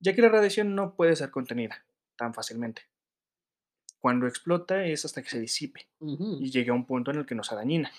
Ya 0.00 0.14
que 0.14 0.20
la 0.20 0.28
radiación 0.28 0.74
no 0.74 0.94
puede 0.94 1.16
ser 1.16 1.30
contenida 1.30 1.86
tan 2.16 2.34
fácilmente. 2.34 2.82
Cuando 3.98 4.26
explota 4.26 4.84
es 4.84 5.06
hasta 5.06 5.22
que 5.22 5.30
se 5.30 5.40
disipe 5.40 5.88
y 5.98 6.50
llegue 6.50 6.70
a 6.70 6.74
un 6.74 6.84
punto 6.84 7.10
en 7.10 7.18
el 7.18 7.26
que 7.26 7.34
no 7.34 7.42
sea 7.42 7.56
dañina. 7.56 7.90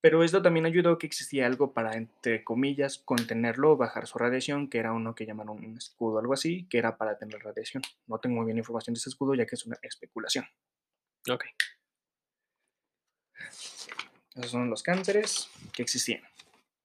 Pero 0.00 0.22
esto 0.22 0.40
también 0.42 0.64
ayudó 0.64 0.92
a 0.92 0.98
que 0.98 1.06
existía 1.06 1.46
algo 1.46 1.72
para, 1.72 1.96
entre 1.96 2.44
comillas, 2.44 2.98
contenerlo 2.98 3.72
o 3.72 3.76
bajar 3.76 4.06
su 4.06 4.18
radiación, 4.18 4.68
que 4.68 4.78
era 4.78 4.92
uno 4.92 5.14
que 5.14 5.26
llamaron 5.26 5.64
un 5.64 5.76
escudo, 5.76 6.20
algo 6.20 6.34
así, 6.34 6.66
que 6.68 6.78
era 6.78 6.96
para 6.96 7.18
tener 7.18 7.42
radiación. 7.42 7.82
No 8.06 8.18
tengo 8.18 8.36
muy 8.36 8.46
bien 8.46 8.58
información 8.58 8.94
de 8.94 8.98
ese 8.98 9.08
escudo, 9.08 9.34
ya 9.34 9.46
que 9.46 9.56
es 9.56 9.66
una 9.66 9.76
especulación. 9.82 10.46
Okey. 11.28 11.50
Esos 14.36 14.50
son 14.52 14.70
los 14.70 14.84
cánceres 14.84 15.48
que 15.72 15.82
existían. 15.82 16.22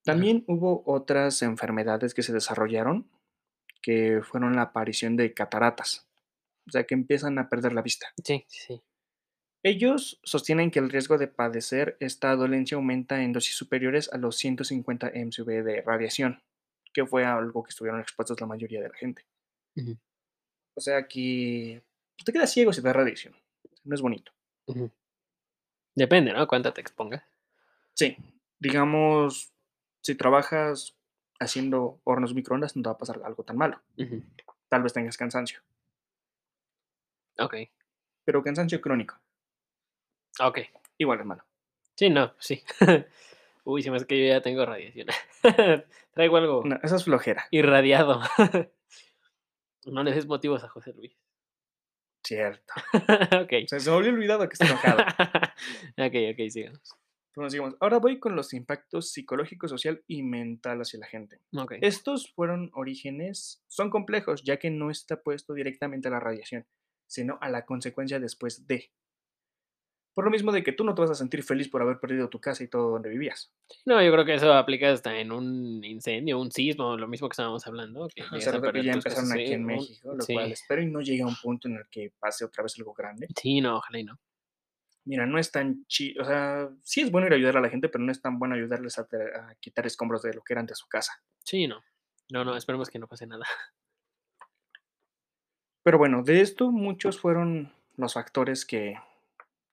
También 0.03 0.43
hubo 0.47 0.83
otras 0.85 1.43
enfermedades 1.43 2.13
que 2.13 2.23
se 2.23 2.33
desarrollaron, 2.33 3.09
que 3.81 4.21
fueron 4.23 4.55
la 4.55 4.63
aparición 4.63 5.15
de 5.15 5.33
cataratas, 5.33 6.07
o 6.67 6.71
sea, 6.71 6.83
que 6.85 6.93
empiezan 6.93 7.37
a 7.37 7.47
perder 7.47 7.73
la 7.73 7.81
vista. 7.81 8.07
Sí, 8.23 8.45
sí. 8.47 8.81
Ellos 9.65 10.19
sostienen 10.23 10.71
que 10.71 10.79
el 10.79 10.89
riesgo 10.89 11.17
de 11.17 11.27
padecer 11.29 11.95
esta 12.01 12.35
dolencia 12.35 12.75
aumenta 12.75 13.23
en 13.23 13.31
dosis 13.31 13.55
superiores 13.55 14.11
a 14.11 14.17
los 14.17 14.35
150 14.37 15.11
mcv 15.15 15.63
de 15.63 15.81
radiación, 15.81 16.43
que 16.93 17.05
fue 17.05 17.25
algo 17.25 17.63
que 17.63 17.69
estuvieron 17.69 18.01
expuestos 18.01 18.39
la 18.41 18.47
mayoría 18.47 18.81
de 18.81 18.89
la 18.89 18.95
gente. 18.95 19.25
O 20.75 20.81
sea 20.81 21.07
que 21.07 21.81
pues, 22.15 22.25
te 22.25 22.33
quedas 22.33 22.51
ciego 22.51 22.73
si 22.73 22.81
te 22.81 22.87
da 22.87 22.93
radiación. 22.93 23.35
No 23.85 23.95
es 23.95 24.01
bonito. 24.01 24.31
Depende, 25.95 26.33
¿no? 26.33 26.47
Cuánto 26.47 26.73
te 26.73 26.81
expongas. 26.81 27.23
Sí, 27.93 28.17
digamos, 28.59 29.53
si 30.01 30.15
trabajas 30.15 30.95
haciendo 31.39 32.01
hornos 32.03 32.33
microondas, 32.33 32.75
no 32.75 32.81
te 32.83 32.89
va 32.89 32.93
a 32.93 32.97
pasar 32.97 33.21
algo 33.23 33.43
tan 33.43 33.57
malo. 33.57 33.81
Tal 34.69 34.83
vez 34.83 34.93
tengas 34.93 35.17
cansancio, 35.17 35.61
Okey. 37.37 37.71
pero 38.25 38.43
cansancio 38.43 38.81
crónico, 38.81 39.19
Okey. 40.39 40.69
igual 40.97 41.19
es 41.19 41.25
malo. 41.25 41.43
Sí, 41.95 42.09
no, 42.09 42.33
sí. 42.39 42.63
Uy, 43.65 43.81
se 43.83 43.91
me 43.91 43.97
hace 43.97 44.07
que 44.07 44.19
yo 44.19 44.33
ya 44.33 44.41
tengo 44.41 44.65
radiación. 44.65 45.07
Traigo 46.13 46.37
algo 46.37 46.63
No, 46.63 46.77
esa 46.81 46.95
es 46.95 47.03
flojera, 47.03 47.45
irradiado. 47.51 48.21
No 49.97 50.03
le 50.03 50.11
des 50.15 50.25
motivos 50.27 50.65
a 50.65 50.67
José 50.67 50.91
Luis. 50.93 51.17
cierto. 52.23 52.73
Okey. 53.43 53.67
Se, 53.67 53.79
se 53.79 53.89
me 53.89 53.97
había 53.97 54.11
olvidado 54.11 54.47
que 54.47 54.53
está 54.53 54.65
enojado. 54.65 54.99
Okey, 55.97 56.31
okey, 56.31 56.49
sigamos. 56.49 56.95
Bueno, 57.35 57.49
sigamos. 57.49 57.75
Ahora 57.79 57.97
voy 57.97 58.19
con 58.19 58.35
los 58.35 58.53
impactos 58.53 59.11
psicológico, 59.11 59.67
social 59.67 60.03
y 60.07 60.21
mental 60.23 60.81
hacia 60.81 60.99
la 60.99 61.07
gente. 61.07 61.39
Okey. 61.55 61.79
Estos 61.81 62.31
fueron 62.31 62.69
orígenes, 62.73 63.63
son 63.67 63.89
complejos, 63.89 64.43
ya 64.43 64.57
que 64.57 64.69
no 64.69 64.91
está 64.91 65.21
puesto 65.21 65.53
directamente 65.53 66.07
a 66.07 66.11
la 66.11 66.19
radiación, 66.19 66.65
sino 67.07 67.37
a 67.41 67.49
la 67.49 67.65
consecuencia 67.65 68.19
después 68.19 68.67
de. 68.67 68.91
Por 70.13 70.25
lo 70.25 70.31
mismo 70.31 70.51
de 70.51 70.63
que 70.63 70.71
tú 70.71 70.83
no 70.83 70.93
te 70.93 71.01
vas 71.01 71.09
a 71.09 71.15
sentir 71.15 71.43
feliz 71.43 71.69
por 71.69 71.81
haber 71.81 71.99
perdido 71.99 72.29
tu 72.29 72.39
casa 72.39 72.63
y 72.63 72.67
todo 72.67 72.91
donde 72.91 73.09
vivías. 73.09 73.51
No, 73.85 74.01
yo 74.01 74.11
creo 74.11 74.25
que 74.25 74.35
eso 74.35 74.53
aplica 74.53 74.91
hasta 74.91 75.17
en 75.17 75.31
un 75.31 75.83
incendio, 75.83 76.39
un 76.39 76.51
sismo, 76.51 76.95
lo 76.97 77.07
mismo 77.07 77.27
que 77.27 77.33
estábamos 77.33 77.65
hablando, 77.65 78.07
que 78.09 78.21
ya 78.21 78.93
empezaron 78.93 79.31
aquí 79.31 79.47
sí, 79.47 79.53
en 79.53 79.65
México, 79.65 80.13
lo 80.13 80.23
sí. 80.23 80.33
cual 80.33 80.51
espero 80.51 80.81
y 80.83 80.85
no 80.85 81.01
llegue 81.01 81.23
a 81.23 81.27
un 81.27 81.35
punto 81.41 81.67
en 81.67 81.77
el 81.77 81.87
que 81.89 82.11
pase 82.19 82.45
otra 82.45 82.63
vez 82.63 82.77
algo 82.77 82.93
grande. 82.93 83.27
Sí, 83.35 83.59
no, 83.59 83.77
ojalá 83.77 83.99
y 83.99 84.03
no. 84.03 84.19
Mira, 85.05 85.25
no 85.25 85.37
es 85.37 85.51
tan 85.51 85.85
chido, 85.87 86.21
o 86.21 86.25
sea, 86.25 86.69
sí 86.81 87.01
es 87.01 87.11
bueno 87.11 87.27
ir 87.27 87.33
a 87.33 87.35
ayudar 87.35 87.57
a 87.57 87.61
la 87.61 87.69
gente, 87.69 87.89
pero 87.89 88.03
no 88.03 88.11
es 88.11 88.21
tan 88.21 88.39
bueno 88.39 88.55
ayudarles 88.55 88.99
a, 88.99 89.01
a 89.01 89.55
quitar 89.59 89.85
escombros 89.85 90.21
de 90.21 90.33
lo 90.33 90.43
que 90.43 90.53
eran 90.53 90.65
de 90.65 90.75
su 90.75 90.87
casa. 90.87 91.21
Sí, 91.43 91.67
no. 91.67 91.81
No, 92.31 92.45
no, 92.45 92.55
esperemos 92.55 92.89
que 92.89 92.99
no 92.99 93.07
pase 93.07 93.27
nada. 93.27 93.45
Pero 95.83 95.97
bueno, 95.97 96.23
de 96.23 96.41
esto 96.41 96.71
muchos 96.71 97.19
fueron 97.19 97.73
los 97.97 98.13
factores 98.13 98.65
que 98.65 98.95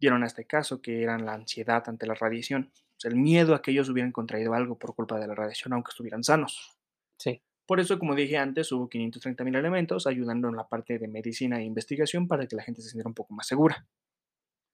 dieron 0.01 0.23
a 0.23 0.27
este 0.27 0.47
caso, 0.47 0.81
que 0.83 1.03
eran 1.03 1.27
la 1.27 1.35
ansiedad 1.35 1.85
ante 1.89 2.07
la 2.07 2.15
radiación, 2.15 2.73
o 2.97 3.01
sea, 3.01 3.11
el 3.11 3.17
miedo 3.17 3.55
a 3.55 3.63
que 3.63 3.71
ellos 3.73 3.89
hubieran 3.89 4.13
contraído 4.13 4.55
algo 4.55 4.79
por 4.79 4.95
culpa 4.95 5.19
de 5.21 5.27
la 5.29 5.35
radiación, 5.35 5.73
aunque 5.75 5.91
estuvieran 5.91 6.25
sanos. 6.25 6.77
Sí. 7.19 7.43
Por 7.67 7.81
eso, 7.81 7.99
como 7.99 8.15
dije 8.15 8.37
antes, 8.37 8.71
hubo 8.73 8.89
530.000 8.91 9.55
elementos 9.57 10.07
ayudando 10.07 10.49
en 10.49 10.57
la 10.57 10.69
parte 10.69 10.99
de 10.99 11.09
medicina 11.09 11.59
e 11.61 11.65
investigación 11.65 12.29
para 12.29 12.47
que 12.47 12.57
la 12.57 12.63
gente 12.63 12.83
se 12.83 12.91
sintiera 12.91 13.09
un 13.09 13.15
poco 13.15 13.33
más 13.35 13.47
segura 13.47 13.87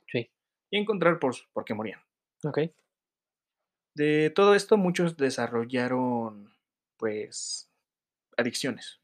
Sí. 0.07 0.31
y 0.71 0.79
encontrar 0.79 1.19
por, 1.19 1.35
por 1.53 1.65
qué 1.65 1.75
morían. 1.75 2.01
Okey. 2.45 2.73
De 3.95 4.31
todo 4.31 4.55
esto, 4.55 4.77
muchos 4.77 5.17
desarrollaron, 5.17 6.53
pues, 6.99 7.71
adicciones. 8.37 9.01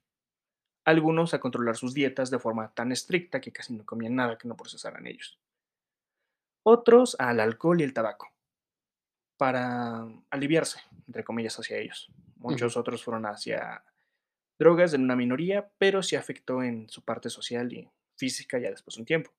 Algunos 0.84 1.34
a 1.34 1.40
controlar 1.40 1.76
sus 1.76 1.94
dietas 1.94 2.30
de 2.30 2.38
forma 2.40 2.74
tan 2.74 2.92
estricta 2.92 3.40
que 3.40 3.52
casi 3.52 3.74
no 3.74 3.86
comían 3.86 4.16
nada 4.16 4.38
que 4.38 4.48
no 4.48 4.56
procesaran 4.56 5.06
ellos. 5.08 5.41
Otros 6.66 7.14
al 7.18 7.40
alcohol 7.40 7.80
y 7.80 7.84
el 7.84 7.92
tabaco, 7.92 8.28
para 9.36 10.06
aliviarse, 10.30 10.80
entre 11.06 11.24
comillas, 11.24 11.58
hacia 11.58 11.78
ellos. 11.78 12.10
Muchos 12.36 12.76
otros 12.76 13.02
fueron 13.02 13.26
hacia 13.26 13.84
drogas 14.58 14.94
en 14.94 15.02
una 15.04 15.16
minoría, 15.16 15.70
pero 15.78 16.02
sí 16.02 16.16
afectó 16.16 16.62
en 16.62 16.88
su 16.90 17.04
parte 17.04 17.30
social 17.30 17.72
y 17.72 17.90
física 18.16 18.58
ya 18.58 18.70
después 18.70 18.96
de 18.96 19.02
un 19.02 19.06
tiempo. 19.06 19.32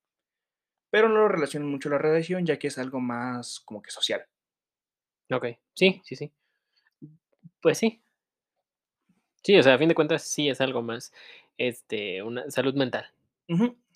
Pero 0.91 1.09
no 1.09 1.15
lo 1.17 1.27
relacionan 1.29 1.69
mucho 1.69 1.89
la 1.89 1.97
radiación, 1.97 2.45
ya 2.45 2.59
que 2.59 2.67
es 2.67 2.77
algo 2.77 3.01
más 3.01 3.59
como 3.61 3.81
que 3.81 3.91
social. 3.91 4.27
Okey. 5.31 5.59
Sí, 5.73 6.01
sí, 6.05 6.15
sí. 6.15 6.33
Pues 7.61 7.77
sí. 7.79 7.99
Sí, 9.43 9.57
o 9.57 9.63
sea, 9.63 9.73
a 9.75 9.77
fin 9.77 9.89
de 9.89 9.95
cuentas, 9.95 10.23
sí 10.23 10.49
es 10.49 10.61
algo 10.61 10.81
más, 10.81 11.11
este, 11.57 12.23
una 12.23 12.49
salud 12.49 12.75
mental. 12.75 13.05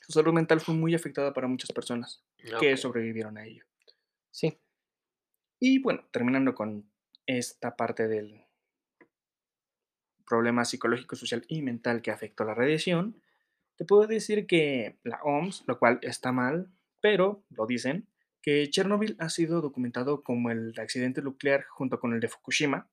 Su 0.08 0.14
salud 0.14 0.34
mental 0.34 0.62
fue 0.62 0.74
muy 0.74 0.96
afectada 0.96 1.34
para 1.34 1.48
muchas 1.48 1.72
personas 1.72 2.24
que 2.38 2.56
Okey. 2.56 2.78
sobrevivieron 2.78 3.38
a 3.38 3.46
ello. 3.46 3.66
Sí. 4.32 4.58
Y 5.60 5.80
bueno, 5.80 6.06
terminando 6.12 6.56
con 6.56 6.90
esta 7.26 7.76
parte 7.76 8.08
del 8.08 8.46
problema 10.26 10.64
psicológico, 10.64 11.16
social 11.16 11.44
y 11.50 11.62
mental 11.62 12.02
que 12.02 12.12
afectó 12.12 12.46
la 12.46 12.54
radiación, 12.54 13.22
te 13.76 13.84
puedo 13.86 14.08
decir 14.08 14.48
que 14.48 14.98
la 15.04 15.20
OMS, 15.24 15.64
lo 15.68 15.78
cual 15.78 16.00
está 16.02 16.32
mal, 16.32 16.72
pero 17.02 17.44
lo 17.50 17.66
dicen, 17.66 18.08
que 18.42 18.70
Chernobyl 18.70 19.18
ha 19.20 19.30
sido 19.30 19.62
documentado 19.62 20.24
como 20.24 20.52
el 20.52 20.74
accidente 20.80 21.22
nuclear 21.22 21.66
junto 21.66 22.00
con 22.00 22.14
el 22.14 22.22
de 22.22 22.30
Fukushima, 22.30 22.90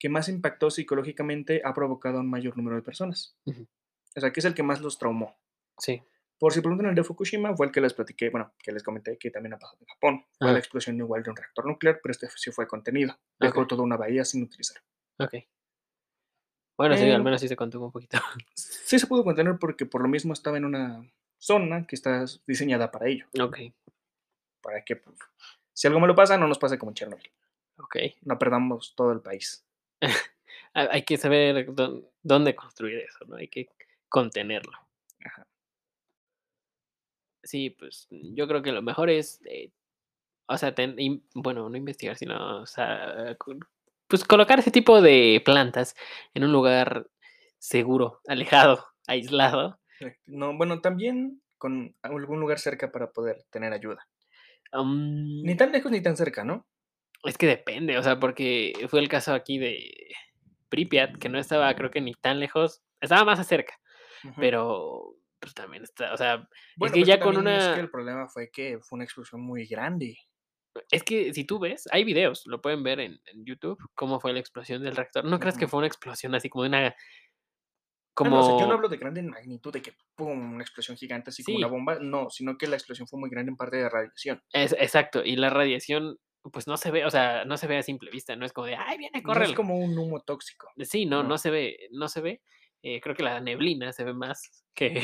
que 0.00 0.08
más 0.08 0.28
impactó 0.28 0.70
psicológicamente 0.70 1.62
ha 1.64 1.72
provocado 1.74 2.18
a 2.18 2.20
un 2.22 2.28
mayor 2.28 2.56
número 2.56 2.76
de 2.76 2.82
personas. 2.82 3.36
O 3.46 4.20
sea, 4.20 4.32
que 4.32 4.40
es 4.40 4.46
el 4.46 4.54
que 4.54 4.62
más 4.62 4.80
los 4.80 4.98
traumó. 4.98 5.36
Sí. 5.78 6.02
Por 6.38 6.52
si 6.52 6.60
preguntan, 6.60 6.86
el 6.88 6.94
de 6.94 7.02
Fukushima 7.04 7.56
fue 7.56 7.66
el 7.66 7.72
que 7.72 7.80
les 7.80 7.92
platiqué, 7.94 8.30
bueno, 8.30 8.54
que 8.58 8.70
les 8.72 8.82
comenté 8.84 9.18
que 9.18 9.30
también 9.32 9.54
ha 9.54 9.58
pasado 9.58 9.78
en 9.80 9.86
Japón. 9.86 10.26
Fue 10.40 10.52
Ajá. 10.52 10.52
la 10.52 10.60
explosión 10.60 10.96
igual 10.96 11.22
de 11.24 11.30
un 11.30 11.36
reactor 11.36 11.66
nuclear, 11.66 11.98
pero 12.02 12.12
este 12.12 12.28
sí 12.36 12.52
fue 12.52 12.68
contenido. 12.68 13.18
Dejó 13.40 13.66
Okey. 13.66 13.66
toda 13.66 13.82
una 13.82 13.96
bahía 13.96 14.24
sin 14.24 14.42
utilizar. 14.44 14.82
Okey. 15.18 15.48
Bueno, 16.76 16.96
sí, 16.96 17.10
al 17.10 17.20
Em, 17.20 17.24
menos 17.24 17.40
sí 17.40 17.48
se 17.48 17.56
contuvo 17.56 17.86
un 17.86 17.92
poquito. 17.92 18.18
Sí 18.56 18.98
se 18.98 19.06
pudo 19.06 19.22
contener 19.22 19.58
porque 19.60 19.86
por 19.86 20.02
lo 20.02 20.08
mismo 20.08 20.32
estaba 20.32 20.56
en 20.56 20.64
una 20.64 21.08
zona 21.38 21.86
que 21.86 21.94
está 21.94 22.24
diseñada 22.46 22.90
para 22.90 23.06
ello. 23.08 23.26
Okey, 23.40 23.74
Para 24.62 24.84
que, 24.84 24.96
pues, 24.96 25.16
si 25.72 25.86
algo 25.86 26.00
malo 26.00 26.14
pasa, 26.16 26.36
no 26.36 26.48
nos 26.48 26.58
pase 26.58 26.76
como 26.78 26.90
en 26.90 26.94
Chernobyl. 26.96 27.32
okey. 27.78 28.14
No 28.22 28.38
perdamos 28.38 28.94
todo 28.96 29.12
el 29.12 29.22
país. 29.22 29.64
Ha 30.74 30.82
hay 30.92 31.02
que 31.04 31.16
saber 31.16 31.72
dón 31.74 32.06
dónde 32.22 32.54
construir 32.54 32.98
eso, 32.98 33.24
¿no? 33.26 33.36
Hay 33.36 33.48
que 33.48 33.68
contenerlo. 34.08 34.78
Ajá. 35.24 35.46
Sí, 37.44 37.70
pues, 37.70 38.08
yo 38.10 38.48
creo 38.48 38.62
que 38.62 38.72
lo 38.72 38.82
mejor 38.82 39.10
es, 39.10 39.40
eh, 39.46 39.70
o 40.46 40.58
sea, 40.58 40.74
ten 40.74 40.98
in 40.98 41.24
bueno, 41.34 41.68
no 41.68 41.76
investigar, 41.76 42.16
sino, 42.16 42.62
o 42.62 42.66
sea, 42.66 43.36
co 43.38 43.54
pues, 44.08 44.24
colocar 44.24 44.58
ese 44.58 44.70
tipo 44.70 45.00
de 45.00 45.42
plantas 45.44 45.94
en 46.34 46.44
un 46.44 46.52
lugar 46.52 47.08
seguro, 47.58 48.20
alejado, 48.26 48.84
aislado. 49.06 49.78
Eh, 50.00 50.16
No, 50.26 50.56
bueno, 50.56 50.80
también 50.80 51.40
con 51.58 51.94
algún 52.02 52.40
lugar 52.40 52.58
cerca 52.58 52.90
para 52.92 53.10
poder 53.12 53.44
tener 53.50 53.72
ayuda. 53.72 54.06
Ni 54.72 55.52
Am, 55.52 55.56
tan 55.56 55.72
lejos 55.72 55.92
ni 55.92 56.02
tan 56.02 56.16
cerca, 56.16 56.44
¿no? 56.44 56.66
es 57.24 57.38
que 57.38 57.46
depende, 57.46 57.98
o 57.98 58.02
sea, 58.02 58.20
porque 58.20 58.72
fue 58.88 59.00
el 59.00 59.08
caso 59.08 59.32
aquí 59.32 59.58
de 59.58 60.14
Pripyat, 60.68 61.16
que 61.16 61.28
no 61.28 61.38
estaba, 61.38 61.74
creo 61.74 61.90
que 61.90 62.00
ni 62.00 62.12
tan 62.14 62.38
lejos, 62.38 62.82
estaba 63.00 63.24
más 63.24 63.46
cerca, 63.46 63.78
pero 64.36 65.13
pues 65.44 65.54
también 65.54 65.82
está, 65.82 66.12
o 66.12 66.16
sea, 66.16 66.48
Bueno, 66.76 66.94
es 66.96 67.02
que 67.02 67.04
ya 67.06 67.20
con 67.20 67.34
es 67.34 67.38
una... 67.40 67.74
que 67.74 67.80
el 67.80 67.90
problema 67.90 68.28
fue 68.28 68.50
que 68.50 68.78
fue 68.80 68.96
una 68.96 69.04
explosión 69.04 69.40
muy 69.42 69.66
grande. 69.66 70.16
Es 70.90 71.02
que 71.04 71.32
si 71.34 71.44
tú 71.44 71.58
ves, 71.58 71.86
hay 71.92 72.02
videos, 72.02 72.42
lo 72.46 72.60
pueden 72.60 72.82
ver 72.82 72.98
en, 72.98 73.20
en 73.26 73.44
YouTube, 73.44 73.78
cómo 73.94 74.18
fue 74.20 74.32
la 74.32 74.40
explosión 74.40 74.82
del 74.82 74.96
reactor. 74.96 75.24
No 75.24 75.38
creas 75.38 75.56
que 75.58 75.68
fue 75.68 75.78
una 75.78 75.86
explosión 75.86 76.34
así 76.34 76.48
como 76.48 76.64
de 76.64 76.68
una... 76.70 76.86
Ah, 78.16 78.28
no, 78.28 78.38
o 78.38 78.42
sea, 78.42 78.52
yo 78.52 78.58
no 78.58 78.58
Como... 78.60 78.72
hablo 78.72 78.88
de 78.88 78.96
grande 78.96 79.22
magnitud, 79.22 79.72
de 79.72 79.82
que 79.82 79.92
pum, 80.16 80.54
una 80.54 80.62
explosión 80.62 80.96
gigante 80.96 81.30
así 81.30 81.42
como 81.44 81.58
una 81.58 81.66
Sí, 81.68 81.72
bomba, 81.72 81.98
no, 82.00 82.30
sino 82.30 82.56
que 82.56 82.66
la 82.68 82.76
explosión 82.76 83.06
fue 83.08 83.18
muy 83.20 83.28
grande 83.30 83.50
en 83.50 83.56
parte 83.56 83.76
de 83.76 83.88
radiación. 83.88 84.40
es, 84.52 84.72
exacto. 84.78 85.22
Y 85.24 85.36
la 85.36 85.50
radiación, 85.50 86.18
pues 86.52 86.66
no 86.66 86.76
se 86.76 86.90
ve, 86.90 87.04
o 87.04 87.10
sea, 87.10 87.44
no 87.44 87.56
se 87.56 87.66
ve 87.66 87.76
a 87.76 87.82
simple 87.82 88.10
vista, 88.10 88.34
no 88.36 88.46
es 88.46 88.52
como 88.52 88.66
de, 88.68 88.76
ay, 88.76 88.98
viene, 88.98 89.20
No 89.22 89.32
es 89.42 89.52
como 89.52 89.78
un 89.78 89.96
humo 89.98 90.20
tóxico, 90.22 90.70
Sí, 90.78 91.06
no, 91.06 91.22
no. 91.22 91.30
no 91.30 91.38
se 91.38 91.50
ve, 91.50 91.88
no 91.90 92.08
se 92.08 92.20
ve. 92.20 92.42
Eh, 92.82 93.00
creo 93.00 93.14
que 93.16 93.22
la 93.22 93.40
neblina 93.40 93.92
se 93.92 94.04
ve 94.04 94.12
más 94.12 94.64
que... 94.74 95.02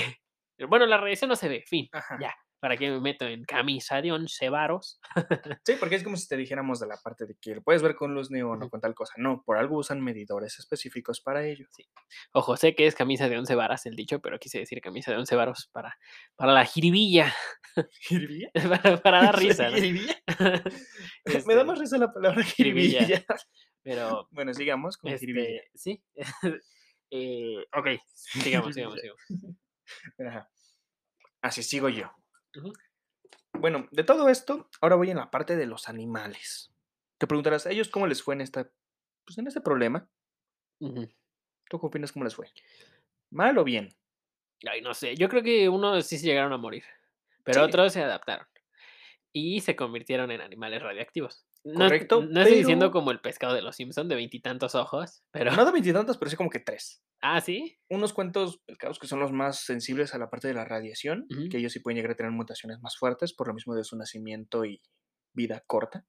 Bueno, 0.68 0.86
la 0.86 0.96
radiación 0.98 1.28
no 1.28 1.36
se 1.36 1.48
ve, 1.48 1.64
fin, 1.66 1.88
Ajá. 1.92 2.18
ya. 2.20 2.34
¿Para 2.60 2.76
qué 2.76 2.90
me 2.90 3.00
meto 3.00 3.24
en 3.24 3.44
camisa 3.44 4.02
de 4.02 4.12
once 4.12 4.50
varos? 4.50 5.00
Sí, 5.64 5.76
porque 5.80 5.94
es 5.94 6.02
como 6.04 6.16
si 6.18 6.28
te 6.28 6.36
dijéramos 6.36 6.78
de 6.78 6.86
la 6.88 6.98
parte 7.02 7.24
de 7.24 7.34
que 7.40 7.54
lo 7.54 7.62
puedes 7.62 7.80
ver 7.82 7.94
con 7.94 8.12
luz 8.14 8.30
neón 8.30 8.62
o 8.62 8.68
con 8.68 8.82
tal 8.82 8.94
cosa. 8.94 9.14
No, 9.16 9.42
por 9.46 9.56
algo 9.56 9.78
usan 9.78 10.02
medidores 10.02 10.58
específicos 10.58 11.22
para 11.22 11.46
ello. 11.46 11.66
Ojo, 12.32 12.58
sé 12.58 12.74
que 12.74 12.86
es 12.86 12.94
camisa 12.94 13.30
de 13.30 13.38
once 13.38 13.54
varas 13.54 13.86
el 13.86 13.96
dicho, 13.96 14.20
pero 14.20 14.38
quise 14.38 14.58
decir 14.58 14.82
camisa 14.82 15.10
de 15.10 15.16
once 15.16 15.34
varos 15.36 15.70
para, 15.72 15.96
para 16.36 16.52
la 16.52 16.66
jiribilla, 16.66 17.34
¿Jiribilla? 18.00 18.50
para, 18.82 18.96
para 19.02 19.22
dar 19.22 19.38
risa, 19.38 19.70
¿no? 19.70 19.76
¿Jiribilla? 19.76 20.22
Me 21.24 21.34
Este, 21.36 21.54
da 21.54 21.64
más 21.64 21.78
risa 21.78 21.96
la 21.96 22.12
palabra 22.12 22.42
jiribilla. 22.44 22.98
jiribilla. 23.06 23.24
Pero, 23.82 24.28
Bueno, 24.32 24.52
sigamos 24.52 24.98
con 24.98 25.16
jiribilla. 25.16 25.62
este, 25.62 25.70
sí. 25.78 26.04
Eh, 27.10 27.56
ok, 27.74 27.86
sigamos, 28.14 28.74
sigamos, 28.74 29.00
sigamos. 29.00 29.20
Ajá. 30.18 30.50
Así 31.42 31.62
sigo 31.62 31.88
yo. 31.88 32.10
Bueno, 33.54 33.88
de 33.90 34.04
todo 34.04 34.28
esto, 34.28 34.68
ahora 34.80 34.96
voy 34.96 35.10
en 35.10 35.18
la 35.18 35.30
parte 35.30 35.56
de 35.56 35.66
los 35.66 35.88
animales. 35.88 36.72
Te 37.18 37.26
preguntarás, 37.26 37.66
¿a 37.66 37.70
ellos 37.70 37.88
cómo 37.88 38.06
les 38.06 38.22
fue 38.22 38.34
en 38.34 38.40
esta, 38.40 38.70
pues 39.26 39.38
en 39.38 39.46
este 39.46 39.60
problema? 39.60 40.08
¿Tú 40.80 41.78
qué 41.78 41.86
opinas 41.86 42.12
cómo 42.12 42.24
les 42.24 42.34
fue? 42.34 42.50
¿Mal 43.30 43.56
o 43.58 43.64
bien? 43.64 43.90
Ay, 44.68 44.82
no 44.82 44.94
sé, 44.94 45.16
yo 45.16 45.28
creo 45.28 45.42
que 45.42 45.68
unos 45.68 46.06
sí 46.06 46.18
se 46.18 46.26
llegaron 46.26 46.52
a 46.52 46.58
morir, 46.58 46.84
pero 47.44 47.60
Sí. 47.60 47.68
otros 47.68 47.92
se 47.92 48.02
adaptaron 48.02 48.46
y 49.32 49.60
se 49.60 49.76
convirtieron 49.76 50.30
en 50.30 50.40
animales 50.40 50.82
radioactivos. 50.82 51.46
No, 51.62 51.80
Correcto, 51.80 52.22
no 52.22 52.40
estoy 52.40 52.58
diciendo 52.58 52.90
como 52.90 53.10
el 53.10 53.20
pescado 53.20 53.54
de 53.54 53.60
los 53.60 53.76
Simpson 53.76 54.08
de 54.08 54.14
veintitantos 54.14 54.74
ojos, 54.74 55.22
pero... 55.30 55.52
No 55.52 55.64
de 55.66 55.72
veintitantos, 55.72 56.16
pero 56.16 56.30
sí 56.30 56.36
como 56.36 56.48
que 56.48 56.60
tres. 56.60 57.02
Ah, 57.20 57.40
¿sí? 57.40 57.78
Unos 57.90 58.14
cuantos 58.14 58.58
pescados 58.66 58.98
que 58.98 59.06
son 59.06 59.20
los 59.20 59.30
más 59.30 59.60
sensibles 59.60 60.14
a 60.14 60.18
la 60.18 60.30
parte 60.30 60.48
de 60.48 60.54
la 60.54 60.64
radiación, 60.64 61.26
que 61.50 61.58
ellos 61.58 61.72
sí 61.72 61.80
pueden 61.80 61.96
llegar 61.96 62.12
a 62.12 62.16
tener 62.16 62.32
mutaciones 62.32 62.80
más 62.80 62.96
fuertes 62.96 63.34
por 63.34 63.48
lo 63.48 63.54
mismo 63.54 63.74
de 63.74 63.84
su 63.84 63.94
nacimiento 63.96 64.64
y 64.64 64.80
vida 65.34 65.62
corta. 65.66 66.06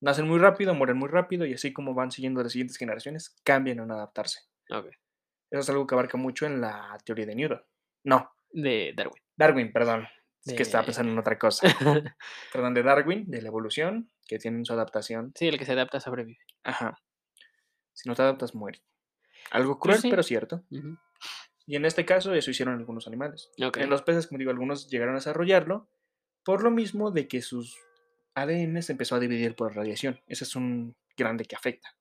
Nacen 0.00 0.26
muy 0.26 0.38
rápido, 0.38 0.74
mueren 0.74 0.96
muy 0.96 1.10
rápido 1.10 1.44
y 1.44 1.52
así 1.52 1.74
como 1.74 1.92
van 1.92 2.10
siguiendo 2.10 2.42
las 2.42 2.52
siguientes 2.52 2.78
generaciones, 2.78 3.36
cambian 3.44 3.80
en 3.80 3.90
adaptarse. 3.90 4.40
Eso 4.68 5.60
es 5.60 5.68
algo 5.68 5.86
que 5.86 5.94
abarca 5.94 6.16
mucho 6.16 6.46
en 6.46 6.62
la 6.62 6.96
teoría 7.04 7.26
de 7.26 7.34
Newton. 7.34 7.62
No, 8.04 8.30
De 8.50 8.94
Darwin. 8.96 9.22
Darwin, 9.36 9.72
perdón. 9.72 10.08
Es 10.44 10.54
que 10.54 10.62
estaba 10.62 10.84
pensando 10.84 11.12
en 11.12 11.18
otra 11.18 11.38
cosa. 11.38 11.68
Perdón, 12.52 12.74
de 12.74 12.82
Darwin, 12.82 13.30
de 13.30 13.42
la 13.42 13.48
evolución, 13.48 14.10
que 14.26 14.38
tienen 14.38 14.64
su 14.64 14.72
adaptación. 14.72 15.32
sí, 15.36 15.48
el 15.48 15.58
que 15.58 15.64
se 15.64 15.72
adapta 15.72 16.00
sobrevive. 16.00 16.38
Ajá. 16.62 16.98
Si 17.92 18.08
no 18.08 18.14
te 18.14 18.22
adaptas, 18.22 18.54
muere. 18.54 18.82
Algo 19.50 19.78
cruel, 19.78 19.98
sí. 19.98 20.10
pero 20.10 20.22
cierto. 20.22 20.64
Y 21.66 21.76
en 21.76 21.84
este 21.84 22.04
caso, 22.04 22.34
eso 22.34 22.50
hicieron 22.50 22.78
algunos 22.78 23.06
animales. 23.06 23.50
En 23.56 23.90
los 23.90 24.02
peces, 24.02 24.26
como 24.26 24.38
digo, 24.38 24.50
algunos 24.50 24.88
llegaron 24.88 25.14
a 25.14 25.18
desarrollarlo 25.18 25.88
por 26.44 26.62
lo 26.62 26.70
mismo 26.70 27.10
de 27.10 27.28
que 27.28 27.42
sus 27.42 27.78
ADN 28.34 28.82
se 28.82 28.92
empezó 28.92 29.16
a 29.16 29.20
dividir 29.20 29.54
por 29.54 29.74
radiación. 29.74 30.20
Ese 30.26 30.44
es 30.44 30.56
un 30.56 30.96
grande 31.16 31.44
que 31.44 31.56
afecta. 31.56 31.96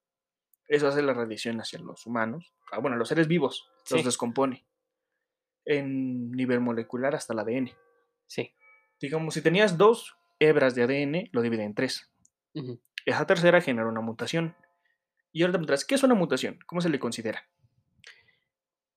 Eso 0.68 0.88
hace 0.88 1.02
la 1.02 1.14
radiación 1.14 1.60
hacia 1.60 1.80
los 1.80 2.06
humanos. 2.08 2.54
Ah, 2.72 2.80
bueno, 2.80 2.96
los 2.96 3.10
seres 3.10 3.28
vivos 3.28 3.70
los 3.90 4.06
descompone 4.06 4.66
en 5.66 6.32
nivel 6.32 6.62
molecular 6.62 7.14
hasta 7.14 7.34
el 7.34 7.40
ADN. 7.40 7.72
Sí. 8.26 8.54
Digamos, 9.00 9.34
si 9.34 9.42
tenías 9.42 9.78
dos 9.78 10.16
hebras 10.40 10.74
de 10.74 10.84
ADN, 10.84 11.30
lo 11.34 11.42
divide 11.42 11.64
en 11.64 11.76
tres. 11.76 12.11
Ujú. 12.54 12.80
Esa 13.06 13.26
tercera 13.26 13.62
genera 13.62 13.88
una 13.88 14.02
mutación. 14.02 14.56
Y 15.32 15.42
ahora 15.42 15.54
te 15.54 15.58
preguntarás, 15.60 15.86
¿qué 15.86 15.96
es 15.96 16.04
una 16.04 16.16
mutación? 16.16 16.60
¿Cómo 16.66 16.82
se 16.82 16.90
le 16.90 17.00
considera? 17.00 17.48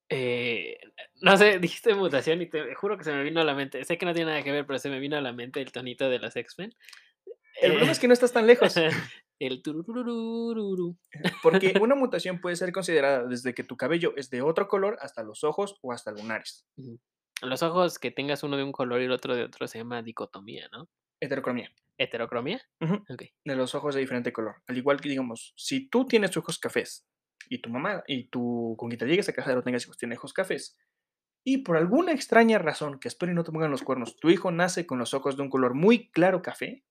Eh, 0.08 0.78
no 1.22 1.36
sé, 1.36 1.58
dijiste 1.60 1.94
mutación 1.94 2.42
y 2.42 2.46
te 2.48 2.74
juro 2.74 2.98
que 2.98 3.04
se 3.04 3.12
me 3.12 3.22
vino 3.22 3.40
a 3.40 3.44
la 3.44 3.54
mente. 3.54 3.84
Sé 3.84 3.98
que 3.98 4.06
no 4.06 4.14
tiene 4.14 4.30
nada 4.30 4.42
que 4.42 4.52
ver, 4.52 4.66
pero 4.66 4.78
se 4.78 4.90
me 4.90 5.00
vino 5.00 5.16
a 5.16 5.20
la 5.20 5.32
mente 5.32 5.60
el 5.60 5.72
tonito 5.72 6.08
de 6.08 6.18
los 6.18 6.36
X-Men. 6.36 6.74
El 7.60 7.70
problema 7.70 7.88
Eh, 7.90 7.92
es 7.92 7.98
que 7.98 8.08
no 8.08 8.12
estás 8.14 8.32
tan 8.32 8.46
lejos. 8.46 8.74
el 9.38 9.62
turururururu. 9.62 10.96
Porque 11.42 11.74
una 11.80 11.94
mutación 11.94 12.40
puede 12.40 12.56
ser 12.56 12.72
considerada 12.72 13.24
desde 13.26 13.54
que 13.54 13.64
tu 13.64 13.76
cabello 13.76 14.12
es 14.16 14.30
de 14.30 14.42
otro 14.42 14.68
color 14.68 14.96
hasta 15.00 15.22
los 15.22 15.44
ojos 15.44 15.78
o 15.82 15.92
hasta 15.92 16.12
lunares. 16.12 16.66
Los 17.42 17.62
ojos 17.62 17.98
que 17.98 18.10
tengas 18.10 18.42
uno 18.42 18.56
de 18.56 18.64
un 18.64 18.72
color 18.72 19.00
y 19.00 19.04
el 19.04 19.12
otro 19.12 19.34
de 19.34 19.44
otro 19.44 19.66
se 19.66 19.78
llama 19.78 20.02
dicotomía, 20.02 20.68
¿no? 20.72 20.88
Heterocromía. 21.20 21.70
¿Heterocromía? 21.98 22.60
De 23.44 23.56
los 23.56 23.74
ojos 23.74 23.94
de 23.94 24.00
diferente 24.00 24.32
color. 24.32 24.56
Al 24.66 24.76
igual 24.76 25.00
que, 25.00 25.08
digamos, 25.08 25.54
si 25.56 25.88
tú 25.88 26.06
tienes 26.06 26.36
ojos 26.36 26.58
cafés 26.58 27.06
y 27.48 27.60
tu 27.60 27.70
mamá 27.70 28.02
y 28.06 28.28
tu 28.28 28.74
con 28.78 28.88
quien 28.88 28.98
te 28.98 29.06
llegues 29.06 29.28
a 29.28 29.32
casar 29.32 29.56
o 29.58 29.62
tengas 29.62 29.84
hijos 29.84 29.98
tiene 29.98 30.16
ojos 30.16 30.32
cafés 30.32 30.76
y 31.46 31.58
por 31.58 31.76
alguna 31.76 32.12
extraña 32.12 32.58
razón 32.58 32.98
que 32.98 33.08
espero 33.08 33.30
y 33.30 33.34
no 33.34 33.44
te 33.44 33.52
pongan 33.52 33.70
los 33.70 33.82
cuernos, 33.82 34.16
tu 34.16 34.30
hijo 34.30 34.50
nace 34.50 34.86
con 34.86 34.98
los 34.98 35.12
ojos 35.12 35.36
de 35.36 35.42
un 35.42 35.50
color 35.50 35.74
muy 35.74 36.10
claro 36.10 36.40
café, 36.40 36.84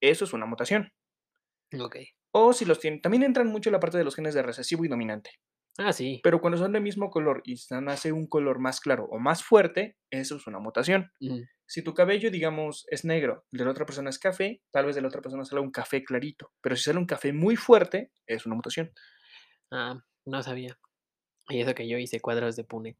eso 0.00 0.24
es 0.24 0.32
una 0.34 0.46
mutación. 0.46 0.92
Ok. 1.80 1.96
O 2.34 2.52
si 2.52 2.66
los 2.66 2.80
tienen, 2.80 3.00
también 3.00 3.22
entran 3.22 3.48
mucho 3.48 3.70
la 3.70 3.80
parte 3.80 3.96
de 3.96 4.04
los 4.04 4.14
genes 4.14 4.34
de 4.34 4.42
recesivo 4.42 4.84
y 4.84 4.88
dominante. 4.88 5.30
Ah, 5.78 5.92
sí. 5.92 6.20
Pero 6.22 6.40
cuando 6.40 6.58
son 6.58 6.72
del 6.72 6.82
mismo 6.82 7.10
color 7.10 7.42
y 7.44 7.56
se 7.56 7.80
nace 7.80 8.12
un 8.12 8.26
color 8.26 8.58
más 8.58 8.80
claro 8.80 9.04
o 9.10 9.18
más 9.18 9.42
fuerte, 9.42 9.96
eso 10.10 10.36
es 10.36 10.46
una 10.46 10.58
mutación. 10.58 11.10
Si 11.66 11.82
tu 11.82 11.94
cabello, 11.94 12.30
digamos, 12.30 12.84
es 12.90 13.04
negro, 13.06 13.46
el 13.52 13.58
de 13.60 13.64
la 13.64 13.70
otra 13.70 13.86
persona 13.86 14.10
es 14.10 14.18
café, 14.18 14.60
tal 14.70 14.84
vez 14.84 14.94
de 14.94 15.00
la 15.00 15.08
otra 15.08 15.22
persona 15.22 15.44
sale 15.46 15.62
un 15.62 15.70
café 15.70 16.04
clarito. 16.04 16.52
Pero 16.60 16.76
si 16.76 16.82
sale 16.84 16.98
un 16.98 17.06
café 17.06 17.32
muy 17.32 17.56
fuerte, 17.56 18.12
es 18.26 18.44
una 18.44 18.54
mutación. 18.54 18.92
Ah, 19.70 20.04
no 20.26 20.42
sabía. 20.42 20.78
Y 21.48 21.60
eso 21.60 21.74
que 21.74 21.88
yo 21.88 21.98
hice 21.98 22.20
cuadros 22.20 22.56
de 22.56 22.64
Punet. 22.64 22.96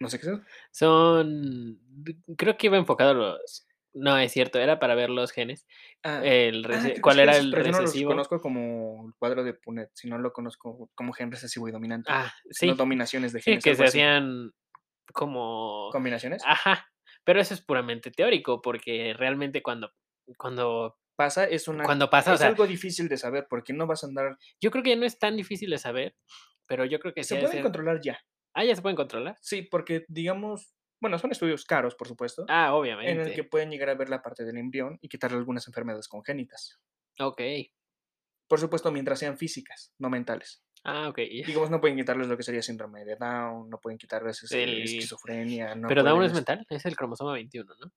No 0.00 0.08
sé 0.08 0.18
qué. 0.20 0.26
Son. 0.70 1.78
d- 2.04 2.18
Creo 2.36 2.56
que 2.56 2.68
iba 2.68 2.76
enfocado 2.76 3.10
a 3.10 3.14
los. 3.14 3.66
No, 3.94 4.18
es 4.18 4.32
cierto, 4.32 4.58
era 4.58 4.78
para 4.80 4.94
ver 4.96 5.08
los 5.08 5.30
genes. 5.30 5.66
Ah, 6.02 6.20
El 6.24 6.66
ah, 6.70 6.82
que 6.94 7.00
¿Cuál 7.00 7.16
sí, 7.16 7.22
era 7.22 7.36
el 7.36 7.50
pero 7.52 7.64
yo 7.66 7.70
no 7.72 7.78
recesivo? 7.80 8.10
conozco 8.10 8.40
como 8.40 9.06
el 9.06 9.14
cuadro 9.14 9.44
de 9.44 9.54
Punet, 9.54 9.90
sino 9.94 10.18
lo 10.18 10.32
conozco 10.32 10.90
como 10.96 11.12
gen 11.12 11.30
recesivo 11.30 11.68
y 11.68 11.72
dominante. 11.72 12.10
Ah, 12.12 12.32
sí. 12.50 12.72
dominaciones 12.72 13.32
de 13.32 13.40
Sí, 13.40 13.44
genes. 13.52 13.64
que 13.64 13.70
algo 13.70 13.78
se 13.82 13.84
así. 13.84 13.98
hacían 14.00 14.50
como. 15.12 15.88
¿Combinaciones? 15.92 16.42
Ajá. 16.46 16.86
Pero 17.24 17.40
eso 17.40 17.54
es 17.54 17.60
puramente 17.62 18.10
teórico, 18.10 18.60
porque 18.60 19.14
realmente 19.16 19.62
cuando. 19.62 19.90
Cuando. 20.36 20.96
Pasa, 21.16 21.44
es 21.44 21.68
una... 21.68 21.84
Cuando 21.84 22.10
pasa, 22.10 22.32
o 22.32 22.34
es 22.34 22.40
sea, 22.40 22.48
algo 22.48 22.66
difícil 22.66 23.08
de 23.08 23.16
saber 23.16 23.46
porque 23.48 23.72
no 23.72 23.86
vas 23.86 24.02
a 24.02 24.08
andar... 24.08 24.36
yo 24.60 24.72
creo 24.72 24.82
que 24.82 24.90
ya 24.90 24.96
no 24.96 25.06
es 25.06 25.16
tan 25.16 25.36
difícil 25.36 25.70
de 25.70 25.78
saber, 25.78 26.16
pero 26.66 26.84
yo 26.86 26.98
creo 26.98 27.14
que 27.14 27.22
sí 27.22 27.28
Se 27.28 27.34
de 27.36 27.40
pueden 27.42 27.52
ser- 27.58 27.62
controlar 27.62 28.00
ya. 28.02 28.18
Ah, 28.52 28.64
ya 28.64 28.74
se 28.74 28.82
pueden 28.82 28.96
controlar. 28.96 29.36
Sí, 29.40 29.62
porque 29.62 30.04
digamos... 30.08 30.74
Bueno, 31.00 31.18
son 31.18 31.32
estudios 31.32 31.64
caros, 31.64 31.94
por 31.94 32.08
supuesto. 32.08 32.44
Ah, 32.48 32.68
en 32.68 32.72
obviamente. 32.74 33.22
el 33.30 33.34
que 33.34 33.44
pueden 33.44 33.70
llegar 33.70 33.90
a 33.90 33.94
ver 33.94 34.08
la 34.08 34.22
parte 34.22 34.44
del 34.44 34.56
embrión 34.56 34.98
y 35.02 35.08
quitarle 35.08 35.36
algunas 35.38 35.66
enfermedades 35.66 36.08
congénitas. 36.08 36.80
Ok. 37.20 37.40
Por 38.48 38.60
supuesto, 38.60 38.90
mientras 38.92 39.18
sean 39.18 39.36
físicas, 39.38 39.92
no 39.98 40.10
mentales. 40.10 40.62
Ah, 40.84 41.08
ok. 41.08 41.18
Digamos, 41.46 41.70
no 41.70 41.80
pueden 41.80 41.96
quitarles 41.96 42.28
lo 42.28 42.36
que 42.36 42.42
sería 42.42 42.62
síndrome 42.62 43.04
de 43.04 43.16
Down, 43.16 43.70
no 43.70 43.80
pueden 43.80 43.98
quitarles 43.98 44.50
El- 44.52 44.82
esquizofrenia. 44.82 45.74
No 45.74 45.88
pero 45.88 46.02
Down 46.02 46.16
pueden, 46.16 46.30
es 46.32 46.38
este, 46.38 46.52
mental, 46.52 46.66
es 46.68 46.84
el 46.86 46.96
cromosoma 46.96 47.32
21, 47.32 47.72
¿no? 47.80 47.92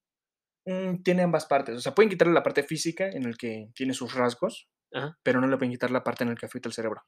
mm, 0.66 1.04
tiene 1.04 1.24
ambas 1.24 1.46
partes. 1.46 1.76
O 1.76 1.82
sea, 1.82 1.94
pueden 1.94 2.10
quitarle 2.10 2.34
la 2.34 2.44
parte 2.44 2.64
física 2.64 3.10
en 3.10 3.24
el 3.26 3.38
que 3.38 3.70
tiene 3.76 3.94
sus 3.94 4.14
rasgos, 4.14 4.70
Ajá. 4.94 5.18
pero 5.24 5.42
no 5.42 5.48
le 5.48 5.58
pueden 5.58 5.72
quitar 5.72 5.92
la 5.92 6.04
parte 6.04 6.24
en 6.24 6.30
el 6.30 6.38
que 6.38 6.46
afecta 6.46 6.70
el 6.70 6.74
cerebro. 6.74 7.04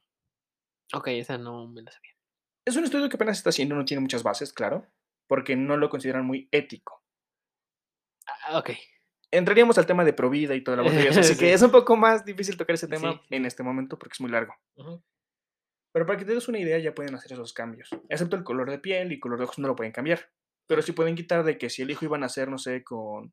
Ok, 0.94 1.08
esa 1.08 1.38
no 1.38 1.66
me 1.68 1.82
la 1.82 1.90
sabía. 1.92 2.12
Es 2.66 2.76
un 2.76 2.84
estudio 2.84 3.08
que 3.08 3.16
apenas 3.16 3.36
se 3.36 3.40
está 3.40 3.50
haciendo, 3.50 3.74
no 3.74 3.84
tiene 3.84 4.00
muchas 4.02 4.22
bases, 4.22 4.52
claro, 4.52 4.86
porque 5.30 5.54
no 5.54 5.76
lo 5.76 5.88
consideran 5.88 6.24
muy 6.26 6.48
ético. 6.50 7.04
Ah, 8.26 8.58
ok. 8.58 8.70
Entraríamos 9.30 9.78
al 9.78 9.86
tema 9.86 10.04
de 10.04 10.12
provida 10.12 10.56
y 10.56 10.64
toda 10.64 10.78
la 10.78 10.82
botella, 10.82 11.10
así 11.10 11.34
Sí. 11.34 11.38
que 11.38 11.52
es 11.52 11.62
un 11.62 11.70
poco 11.70 11.96
más 11.96 12.24
difícil 12.24 12.56
tocar 12.56 12.74
ese 12.74 12.88
tema 12.88 13.12
Sí, 13.12 13.36
en 13.36 13.46
este 13.46 13.62
momento 13.62 13.96
porque 13.96 14.14
es 14.14 14.20
muy 14.20 14.30
largo. 14.32 14.52
Pero 15.92 16.04
para 16.04 16.18
que 16.18 16.24
te 16.24 16.34
des 16.34 16.48
una 16.48 16.58
idea, 16.58 16.78
ya 16.80 16.92
pueden 16.96 17.14
hacer 17.14 17.32
esos 17.34 17.52
cambios. 17.52 17.90
Excepto 18.08 18.34
el 18.34 18.42
color 18.42 18.68
de 18.68 18.80
piel 18.80 19.12
y 19.12 19.20
color 19.20 19.38
de 19.38 19.44
ojos 19.44 19.60
no 19.60 19.68
lo 19.68 19.76
pueden 19.76 19.92
cambiar. 19.92 20.32
Pero 20.66 20.82
sí 20.82 20.90
pueden 20.90 21.14
quitar 21.14 21.44
de 21.44 21.58
que 21.58 21.70
si 21.70 21.82
el 21.82 21.90
hijo 21.92 22.04
iba 22.06 22.16
a 22.16 22.20
nacer, 22.20 22.48
no 22.48 22.58
sé, 22.58 22.82
con 22.82 23.32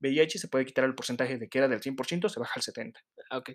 VIH, 0.00 0.40
se 0.40 0.48
puede 0.48 0.64
quitar 0.64 0.84
el 0.86 0.96
porcentaje 0.96 1.38
de 1.38 1.48
que 1.48 1.58
era 1.58 1.68
del 1.68 1.80
100%, 1.80 2.28
se 2.28 2.40
baja 2.40 2.54
al 2.56 2.62
70%. 2.62 2.94
Ah, 3.30 3.38
Ok. 3.38 3.50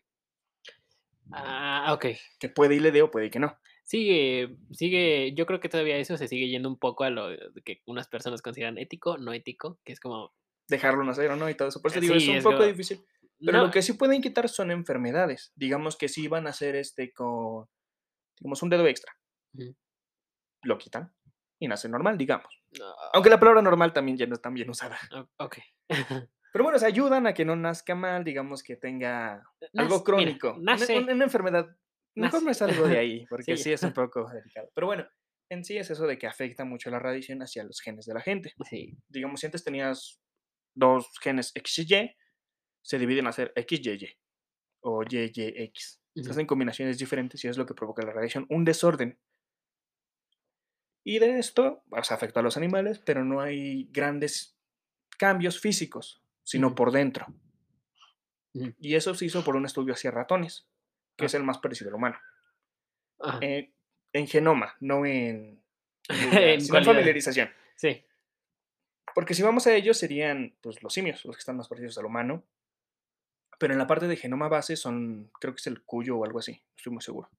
Ah, 1.34 1.94
ok. 1.94 2.06
Que 2.40 2.48
puede 2.50 2.76
y 2.76 2.80
le 2.80 2.92
dé 2.92 3.02
o 3.02 3.12
puede 3.12 3.26
y 3.26 3.30
que 3.30 3.40
no. 3.40 3.58
Sigue 3.84 4.56
sigue 4.72 5.34
yo 5.36 5.46
creo 5.46 5.60
que 5.60 5.70
todavía 5.70 5.98
eso 5.98 6.18
se 6.18 6.28
sigue 6.28 6.48
yendo 6.48 6.70
un 6.70 6.80
poco 6.80 7.04
a 7.04 7.10
lo 7.10 7.30
que 7.66 7.82
unas 7.86 8.08
personas 8.08 8.42
consideran 8.42 8.78
ético, 8.78 9.18
no 9.18 9.34
ético, 9.34 9.80
que 9.84 9.94
es 9.94 10.00
como 10.00 10.34
Dejarlo 10.70 11.04
nacer 11.04 11.30
o 11.30 11.36
no 11.36 11.50
y 11.50 11.56
todo 11.56 11.68
eso. 11.68 11.82
Por 11.82 11.92
eso 11.92 12.00
Eh, 12.00 12.02
digo, 12.02 12.16
es 12.16 12.24
sí, 12.24 12.30
un 12.30 12.38
es 12.38 12.44
poco 12.44 12.56
como 12.58 12.68
difícil. 12.68 13.06
Pero 13.46 13.58
no 13.58 13.66
lo 13.66 13.72
que 13.72 13.82
sí 13.82 13.94
pueden 13.94 14.22
quitar 14.22 14.48
son 14.48 14.72
enfermedades. 14.72 15.52
Digamos 15.56 15.98
que 15.98 16.08
si 16.08 16.30
van 16.30 16.48
a 16.48 16.52
hacer, 16.52 16.76
este, 16.78 17.12
con 17.12 17.68
digamos, 18.40 18.64
un 18.64 18.70
dedo 18.70 18.88
extra. 18.88 19.14
Lo 20.64 20.78
quitan 20.78 21.14
y 21.60 21.68
nace 21.68 21.90
normal, 21.90 22.18
digamos. 22.18 22.62
No. 22.80 22.86
Aunque 23.14 23.30
la 23.30 23.40
palabra 23.40 23.62
normal 23.62 23.94
también 23.94 24.18
ya 24.18 24.26
no 24.26 24.36
es 24.36 24.42
tan 24.42 24.54
bien 24.54 24.70
usada. 24.70 24.98
O 25.12 25.46
okey. 25.46 25.64
Pero 26.52 26.64
bueno, 26.64 26.76
o 26.76 26.80
sea, 26.80 26.88
ayudan 26.88 27.26
a 27.26 27.34
que 27.34 27.46
no 27.46 27.56
nazca 27.56 27.96
mal, 27.96 28.24
digamos 28.24 28.62
que 28.64 28.76
tenga 28.76 29.44
Nace 29.74 29.96
algo 29.96 29.96
mira, 29.96 30.04
crónico, 30.04 30.54
una 30.54 30.74
nace 30.74 30.98
una 30.98 31.14
una 31.14 31.24
enfermedad. 31.24 31.76
Mejor 32.16 32.44
me 32.44 32.54
salgo 32.54 32.88
de 32.88 32.98
ahí, 32.98 33.26
porque 33.30 33.58
Sí. 33.58 33.64
sí 33.64 33.72
es 33.74 33.84
un 33.84 33.94
poco 33.94 34.30
delicado. 34.32 34.70
Pero 34.76 34.88
bueno, 34.88 35.08
en 35.50 35.64
sí 35.64 35.78
es 35.78 35.90
eso 35.92 36.06
de 36.08 36.18
que 36.18 36.28
afecta 36.28 36.66
mucho 36.66 36.90
la 36.90 37.00
radiación 37.00 37.42
hacia 37.42 37.64
los 37.64 37.82
genes 37.82 38.06
de 38.06 38.14
la 38.14 38.22
gente. 38.22 38.54
Sí. 38.70 38.98
Digamos, 39.10 39.40
si 39.40 39.46
antes 39.48 39.64
tenías 39.64 40.22
2 40.76 41.08
genes 41.22 41.52
XY, 41.56 42.16
se 42.82 43.00
dividen 43.00 43.28
a 43.28 43.32
ser 43.32 43.54
XYY 43.56 44.10
o 44.82 45.04
YYX. 45.04 46.02
Se 46.16 46.22
Ujú. 46.22 46.32
hacen 46.32 46.46
combinaciones 46.46 46.98
diferentes 47.00 47.44
y 47.44 47.48
es 47.48 47.58
lo 47.58 47.66
que 47.66 47.74
provoca 47.74 48.04
la 48.06 48.12
radiación, 48.14 48.46
un 48.50 48.66
desorden. 48.66 49.20
Y 51.06 51.20
de 51.20 51.38
esto, 51.40 51.84
o 51.90 52.04
sea, 52.04 52.16
afectó 52.18 52.40
a 52.40 52.44
los 52.44 52.56
animales, 52.58 53.00
pero 53.00 53.26
no 53.26 53.42
hay 53.42 53.86
grandes 53.92 54.58
cambios 55.18 55.60
físicos, 55.60 56.24
sino 56.44 56.76
por 56.76 56.92
dentro. 56.92 57.26
Y 58.80 58.96
eso 58.96 59.16
se 59.16 59.26
hizo 59.26 59.44
por 59.44 59.56
un 59.56 59.66
estudio 59.66 59.94
hacia 59.94 60.12
ratones, 60.12 60.68
que 61.18 61.26
Ah. 61.26 61.28
es 61.28 61.34
el 61.34 61.44
más 61.44 61.60
parecido 61.60 61.90
al 61.90 61.96
humano. 61.96 62.18
Eh, 63.42 63.74
en 64.14 64.28
genoma, 64.28 64.76
no 64.80 65.06
en 65.06 65.64
en 66.10 66.62
sino 66.62 66.84
familiarización. 66.84 67.50
Sí. 67.76 68.04
Porque 69.16 69.34
si 69.34 69.44
vamos 69.44 69.68
a 69.68 69.74
ellos 69.76 69.98
serían, 69.98 70.58
pues, 70.62 70.82
los 70.82 70.94
simios, 70.94 71.24
los 71.26 71.36
que 71.36 71.40
están 71.40 71.58
más 71.58 71.68
parecidos 71.68 71.98
al 72.00 72.06
humano. 72.06 72.44
Pero 73.60 73.74
en 73.74 73.80
la 73.80 73.88
parte 73.88 74.08
de 74.08 74.16
genoma 74.18 74.48
base 74.50 74.76
son, 74.76 75.32
creo 75.40 75.54
que 75.54 75.60
es 75.60 75.68
el 75.68 75.84
cuyo 75.84 76.18
o 76.18 76.26
algo 76.26 76.40
así, 76.40 76.54
no 76.54 76.74
estoy 76.76 76.94
muy 76.94 77.02
seguro. 77.02 77.30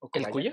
O 0.00 0.10
¿El 0.12 0.28
cuyo? 0.28 0.52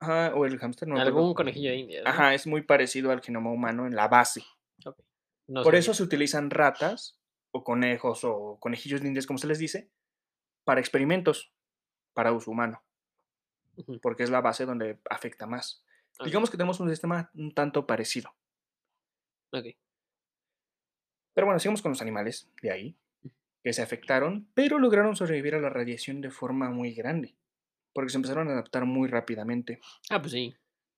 Ajá, 0.00 0.34
o 0.34 0.44
el 0.44 0.58
hámster, 0.58 0.86
no. 0.88 0.98
Algún 1.00 1.34
conejillo 1.34 1.70
de 1.70 1.76
indias, 1.76 2.04
¿no? 2.04 2.10
Ajá, 2.10 2.34
es 2.34 2.46
muy 2.46 2.62
parecido 2.62 3.10
al 3.10 3.22
genoma 3.22 3.50
humano 3.50 3.86
en 3.86 3.94
la 3.96 4.08
base. 4.08 4.44
Okey. 4.84 5.04
No 5.48 5.62
Por 5.62 5.72
sabía. 5.72 5.80
eso 5.80 5.94
se 5.94 6.02
utilizan 6.02 6.50
ratas, 6.50 7.20
o 7.52 7.64
conejos, 7.64 8.24
o 8.24 8.58
conejillos 8.60 9.00
de 9.02 9.08
indias, 9.08 9.26
como 9.26 9.38
se 9.38 9.46
les 9.46 9.58
dice, 9.58 9.90
para 10.64 10.80
experimentos, 10.80 11.52
para 12.12 12.32
uso 12.32 12.50
humano. 12.50 12.82
Porque 14.02 14.22
es 14.22 14.30
la 14.30 14.40
base 14.40 14.66
donde 14.66 14.98
afecta 15.10 15.46
más. 15.46 15.84
Digamos 16.24 16.50
que 16.50 16.56
tenemos 16.56 16.80
un 16.80 16.88
sistema 16.88 17.30
un 17.34 17.52
tanto 17.54 17.86
parecido. 17.86 18.34
Okey. 19.52 19.76
Pero 21.34 21.46
bueno, 21.46 21.58
sigamos 21.58 21.82
con 21.82 21.90
los 21.90 22.00
animales 22.00 22.48
de 22.62 22.70
ahí, 22.70 22.96
que 23.62 23.72
se 23.72 23.82
afectaron, 23.82 24.48
pero 24.54 24.78
lograron 24.78 25.16
sobrevivir 25.16 25.56
a 25.56 25.60
la 25.60 25.70
radiación 25.70 26.20
de 26.20 26.30
forma 26.30 26.70
muy 26.70 26.94
grande, 26.94 27.36
porque 27.92 28.10
se 28.10 28.16
empezaron 28.16 28.48
a 28.48 28.52
adaptar 28.52 28.84
muy 28.84 29.08
rápidamente. 29.08 29.80
Ah, 30.10 30.20
pues 30.20 30.32
sí. 30.32 30.54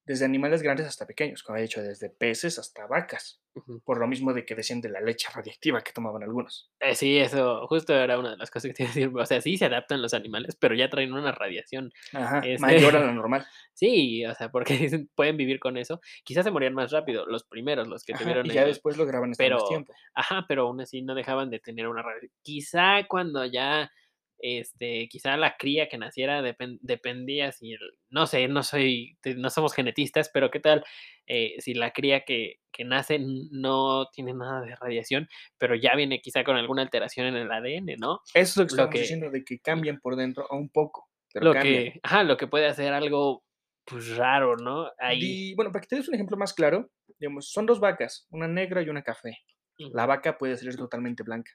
Desde 0.06 0.24
animales 0.24 0.62
grandes 0.62 0.86
hasta 0.86 1.06
pequeños, 1.06 1.42
como 1.42 1.58
he 1.58 1.62
dicho, 1.62 1.82
desde 1.82 2.08
peces 2.10 2.58
hasta 2.58 2.86
vacas. 2.86 3.42
Por 3.84 3.98
lo 3.98 4.06
mismo 4.06 4.34
de 4.34 4.44
que 4.44 4.54
decían 4.54 4.82
de 4.82 4.90
la 4.90 5.00
leche 5.00 5.28
radiactiva 5.34 5.80
que 5.80 5.92
tomaban 5.92 6.22
algunos. 6.22 6.70
Eh, 6.78 6.94
sí, 6.94 7.18
eso 7.18 7.66
justo 7.68 7.94
era 7.94 8.18
una 8.18 8.32
de 8.32 8.36
las 8.36 8.50
cosas 8.50 8.68
que 8.68 8.74
te 8.74 8.82
iba 8.82 8.90
a 8.90 8.94
decir. 8.94 9.10
O 9.18 9.26
sea, 9.26 9.40
sí 9.40 9.56
se 9.56 9.64
adaptan 9.64 10.02
los 10.02 10.12
animales, 10.14 10.56
pero 10.56 10.74
ya 10.74 10.90
traen 10.90 11.14
una 11.14 11.32
radiación, 11.32 11.90
Ajá, 12.12 12.40
este 12.44 12.60
mayor 12.60 12.96
a 12.96 13.00
la 13.06 13.12
normal. 13.12 13.46
Sí, 13.72 14.24
o 14.26 14.34
sea, 14.34 14.50
porque 14.50 14.74
pueden 15.14 15.36
vivir 15.38 15.58
con 15.58 15.78
eso. 15.78 16.00
Quizás 16.22 16.44
se 16.44 16.50
morían 16.50 16.74
más 16.74 16.92
rápido, 16.92 17.24
los 17.26 17.44
primeros, 17.44 17.88
los 17.88 18.04
que 18.04 18.12
Ajá, 18.12 18.22
tuvieron 18.22 18.46
y 18.46 18.50
ya 18.50 18.62
el 18.62 18.68
después 18.68 18.96
lograban 18.98 19.32
estar 19.32 19.50
más 19.50 19.62
pero 19.62 19.68
tiempo. 19.68 19.94
ajá, 20.14 20.44
pero 20.48 20.62
aún 20.68 20.80
así 20.82 21.00
no 21.02 21.14
dejaban 21.14 21.48
de 21.50 21.58
tener 21.60 21.88
una 21.88 22.02
radio 22.02 22.28
quizá 22.42 23.06
cuando 23.08 23.44
ya, 23.46 23.90
este, 24.38 25.08
quizá 25.08 25.36
la 25.36 25.56
cría 25.56 25.88
que 25.88 25.98
naciera 25.98 26.42
depen 26.42 26.78
dependía 26.82 27.52
si 27.52 27.72
el 27.72 27.80
no 28.10 28.26
sé, 28.26 28.48
no 28.48 28.62
soy 28.62 29.16
no 29.36 29.50
somos 29.50 29.74
genetistas, 29.74 30.30
pero 30.32 30.50
qué 30.50 30.60
tal, 30.60 30.84
eh, 31.26 31.54
si 31.58 31.74
la 31.74 31.92
cría 31.92 32.24
que 32.24 32.60
que 32.72 32.84
nace 32.84 33.18
no 33.50 34.06
tiene 34.12 34.34
nada 34.34 34.60
de 34.60 34.76
radiación, 34.76 35.28
pero 35.58 35.74
ya 35.74 35.94
viene 35.96 36.20
quizá 36.20 36.44
con 36.44 36.56
alguna 36.56 36.82
alteración 36.82 37.26
en 37.26 37.36
el 37.36 37.50
ADN, 37.50 37.96
¿no? 37.98 38.20
Eso 38.34 38.50
es 38.50 38.56
lo 38.58 38.66
que 38.66 38.74
Lo 38.76 38.88
estamos 38.88 38.90
que 38.90 38.98
diciendo, 38.98 39.30
de 39.30 39.44
que 39.44 39.58
cambian 39.60 39.98
por 40.00 40.16
dentro 40.16 40.46
a 40.50 40.56
un 40.56 40.68
poco, 40.68 41.08
pero 41.32 41.46
lo 41.46 41.52
cambian. 41.52 41.92
que 41.92 42.00
ajá, 42.02 42.22
lo 42.24 42.36
que 42.36 42.46
puede 42.46 42.66
hacer 42.66 42.92
algo, 42.92 43.44
pues, 43.86 44.16
raro, 44.16 44.56
¿no? 44.56 44.90
Ahí. 44.98 45.20
Di 45.20 45.54
bueno, 45.54 45.72
para 45.72 45.80
que 45.82 45.88
te 45.88 45.96
des 45.96 46.08
un 46.08 46.14
ejemplo 46.14 46.36
más 46.36 46.52
claro, 46.52 46.90
digamos, 47.18 47.50
son 47.50 47.64
2 47.64 47.80
vacas, 47.80 48.26
una 48.30 48.46
negra 48.48 48.82
y 48.82 48.90
una 48.90 49.02
café. 49.02 49.38
La 49.78 50.06
vaca 50.06 50.38
puede 50.38 50.56
salir 50.56 50.76
totalmente 50.76 51.22
blanca. 51.22 51.52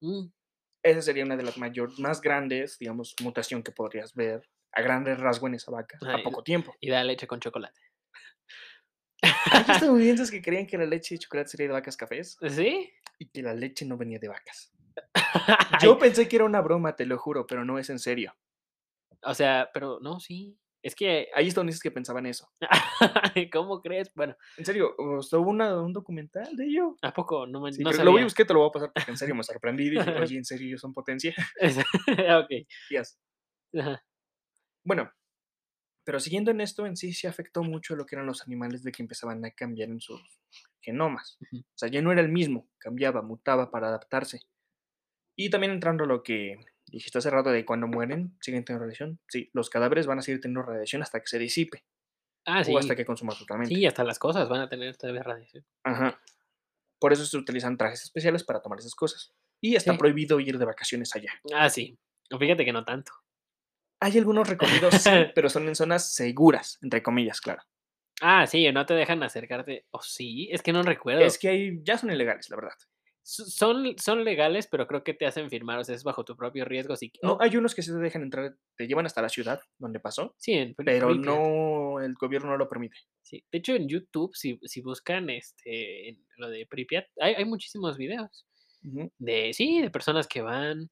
Mm. 0.00 0.26
Esa 0.82 1.02
sería 1.02 1.24
una 1.24 1.36
de 1.36 1.44
las 1.44 1.58
mayor 1.58 1.98
más 2.00 2.20
grandes, 2.20 2.78
digamos, 2.78 3.14
mutación 3.22 3.62
que 3.62 3.70
podrías 3.72 4.14
ver 4.14 4.48
a 4.72 4.82
grandes 4.82 5.18
rasgo 5.20 5.46
en 5.46 5.54
esa 5.54 5.70
vaca, 5.70 5.98
a 6.02 6.16
Ay, 6.16 6.22
poco 6.24 6.42
tiempo. 6.42 6.74
y 6.80 6.90
da 6.90 7.04
leche 7.04 7.26
con 7.26 7.40
chocolate. 7.40 7.80
Hay 9.22 9.30
estadounidenses 9.86 10.30
que 10.30 10.42
creían 10.42 10.66
que 10.66 10.78
la 10.78 10.86
leche 10.86 11.14
de 11.14 11.20
chocolate 11.20 11.50
sería 11.50 11.66
de 11.68 11.72
vacas 11.74 11.96
cafés 11.96 12.36
¿Sí? 12.48 12.92
y 13.18 13.28
que 13.28 13.42
la 13.42 13.54
leche 13.54 13.84
no 13.84 13.96
venía 13.96 14.18
de 14.18 14.28
vacas. 14.28 14.72
Yo 15.82 15.98
pensé 15.98 16.28
que 16.28 16.36
era 16.36 16.44
una 16.44 16.60
broma, 16.60 16.96
te 16.96 17.06
lo 17.06 17.16
juro, 17.18 17.46
pero 17.46 17.64
no 17.64 17.78
es 17.78 17.88
en 17.90 17.98
serio. 17.98 18.34
O 19.22 19.34
sea, 19.34 19.70
pero 19.72 20.00
no, 20.00 20.18
sí. 20.18 20.58
Es 20.82 20.94
que 20.96 21.28
Hay 21.34 21.46
estadounidenses 21.48 21.82
que 21.82 21.90
pensaban 21.92 22.26
eso. 22.26 22.50
¿Cómo 23.52 23.80
crees? 23.80 24.12
Bueno, 24.14 24.36
En 24.56 24.64
serio, 24.66 24.94
o 24.98 25.22
sea, 25.22 25.38
hubo 25.38 25.50
una 25.50 25.80
un 25.80 25.92
documental 25.92 26.56
de 26.56 26.66
ello. 26.66 26.98
¿a 27.02 27.12
poco? 27.12 27.46
No 27.46 27.60
man 27.60 27.78
Sí, 27.78 27.84
no 27.84 27.92
que 27.92 28.04
lo 28.04 28.10
voy 28.12 28.20
a 28.22 28.24
sabía. 28.24 28.24
buscar 28.24 28.46
te 28.46 28.52
lo 28.52 28.60
voy 28.60 28.68
a 28.68 28.72
pasar 28.72 28.92
porque 28.92 29.10
en 29.10 29.16
serio 29.16 29.34
me 29.34 29.42
sorprendí 29.44 29.86
y 29.86 29.90
dije: 29.90 30.14
"Oye, 30.14 30.36
¿en 30.36 30.44
serio 30.44 30.66
ellos 30.68 30.80
son 30.82 30.92
potencia?". 30.92 31.34
Okey. 32.44 32.66
Yes. 32.88 33.18
Ajá. 33.74 34.02
Bueno, 34.84 35.12
pero 36.04 36.20
siguiendo 36.20 36.50
en 36.50 36.60
esto, 36.60 36.86
en 36.86 36.96
sí, 36.96 37.12
sí 37.14 37.26
afectó 37.26 37.62
mucho 37.64 37.96
lo 37.96 38.06
que 38.06 38.16
eran 38.16 38.26
los 38.26 38.42
animales 38.42 38.82
de 38.84 38.92
que 38.92 39.02
empezaban 39.02 39.44
a 39.44 39.52
cambiar 39.52 39.90
en 39.90 40.00
sus 40.00 40.22
genomas. 40.80 41.38
Ujú. 41.40 41.62
O 41.74 41.78
sea, 41.78 41.88
ya 41.90 42.02
no 42.02 42.12
era 42.12 42.20
el 42.22 42.30
mismo, 42.32 42.68
cambiaba, 42.78 43.22
mutaba 43.22 43.70
para 43.70 43.88
adaptarse. 43.88 44.40
Y 45.36 45.50
también 45.50 45.72
entrando 45.72 46.04
a 46.04 46.06
lo 46.06 46.22
que 46.22 46.58
dijiste 46.92 47.18
hace 47.18 47.30
rato 47.30 47.50
de 47.50 47.64
cuando 47.64 47.86
mueren, 47.88 48.36
siguen 48.40 48.64
teniendo 48.64 48.84
radiación. 48.84 49.20
Sí, 49.28 49.50
los 49.52 49.70
cadáveres 49.70 50.06
van 50.06 50.18
a 50.18 50.22
seguir 50.22 50.40
teniendo 50.40 50.62
radiación 50.62 51.02
hasta 51.02 51.20
que 51.20 51.26
se 51.26 51.38
disipe 51.38 51.84
Ah, 52.44 52.62
o 52.68 52.78
hasta 52.78 52.92
sí. 52.94 52.96
que 52.96 53.04
consuma 53.04 53.34
totalmente. 53.36 53.74
Sí, 53.74 53.86
hasta 53.86 54.04
las 54.04 54.18
cosas 54.18 54.48
van 54.48 54.60
a 54.62 54.68
tener 54.68 54.96
todavía 54.96 55.22
radiación. 55.22 55.64
Ajá. 55.84 56.20
Por 56.98 57.12
eso 57.12 57.24
se 57.24 57.36
utilizan 57.36 57.76
trajes 57.76 58.02
especiales 58.02 58.44
para 58.44 58.60
tomar 58.62 58.78
esas 58.78 58.94
cosas. 58.94 59.32
Y 59.60 59.76
está 59.76 59.92
Sí. 59.92 59.98
prohibido 59.98 60.38
ir 60.40 60.58
de 60.58 60.64
vacaciones 60.64 61.14
allá. 61.14 61.32
Ah, 61.54 61.68
sí. 61.70 61.98
Fíjate 62.38 62.64
que 62.64 62.72
no 62.72 62.84
tanto. 62.84 63.12
Hay 64.00 64.18
algunos 64.18 64.48
recorridos, 64.48 64.94
sí, 64.94 65.10
pero 65.34 65.48
son 65.48 65.68
en 65.68 65.76
zonas 65.76 66.12
seguras, 66.14 66.78
entre 66.82 67.02
comillas, 67.02 67.40
claro. 67.40 67.62
Ah, 68.20 68.46
sí, 68.46 68.70
no 68.72 68.86
te 68.86 68.94
dejan 68.94 69.22
acercarte. 69.22 69.86
¿O 69.90 70.00
sí? 70.02 70.48
Es 70.52 70.62
que 70.62 70.72
no 70.72 70.82
recuerdo. 70.82 71.20
Es 71.22 71.38
que 71.38 71.48
hay 71.48 71.80
ya 71.82 71.98
son 71.98 72.10
ilegales, 72.10 72.50
la 72.50 72.56
verdad. 72.56 72.74
Son 73.24 73.96
son 73.98 74.24
legales, 74.24 74.66
pero 74.66 74.86
creo 74.86 75.04
que 75.04 75.14
te 75.14 75.26
hacen 75.26 75.48
firmar, 75.48 75.78
o 75.78 75.84
sea, 75.84 75.94
es 75.94 76.02
bajo 76.02 76.24
tu 76.24 76.36
propio 76.36 76.64
riesgo, 76.64 76.94
No, 77.22 77.34
oh, 77.34 77.38
hay 77.40 77.56
unos 77.56 77.74
que 77.74 77.82
sí 77.82 77.92
te 77.92 77.98
dejan 77.98 78.22
entrar, 78.22 78.56
te 78.76 78.86
llevan 78.86 79.06
hasta 79.06 79.22
la 79.22 79.28
ciudad 79.28 79.60
donde 79.78 80.00
pasó, 80.00 80.34
sí, 80.38 80.52
en 80.54 80.74
pero 80.74 81.14
no, 81.14 82.00
el 82.00 82.14
gobierno 82.14 82.50
no 82.50 82.56
lo 82.56 82.68
permite. 82.68 82.96
Sí. 83.22 83.44
De 83.52 83.58
hecho, 83.58 83.74
en 83.74 83.88
YouTube, 83.88 84.34
si 84.34 84.58
si 84.64 84.80
buscan, 84.80 85.30
este, 85.30 86.18
lo 86.36 86.48
de 86.48 86.66
Pripyat, 86.66 87.06
hay 87.20 87.34
hay 87.34 87.44
muchísimos 87.44 87.96
videos 87.96 88.46
de 88.82 89.52
sí, 89.52 89.80
de 89.80 89.90
personas 89.90 90.26
que 90.26 90.42
van, 90.42 90.90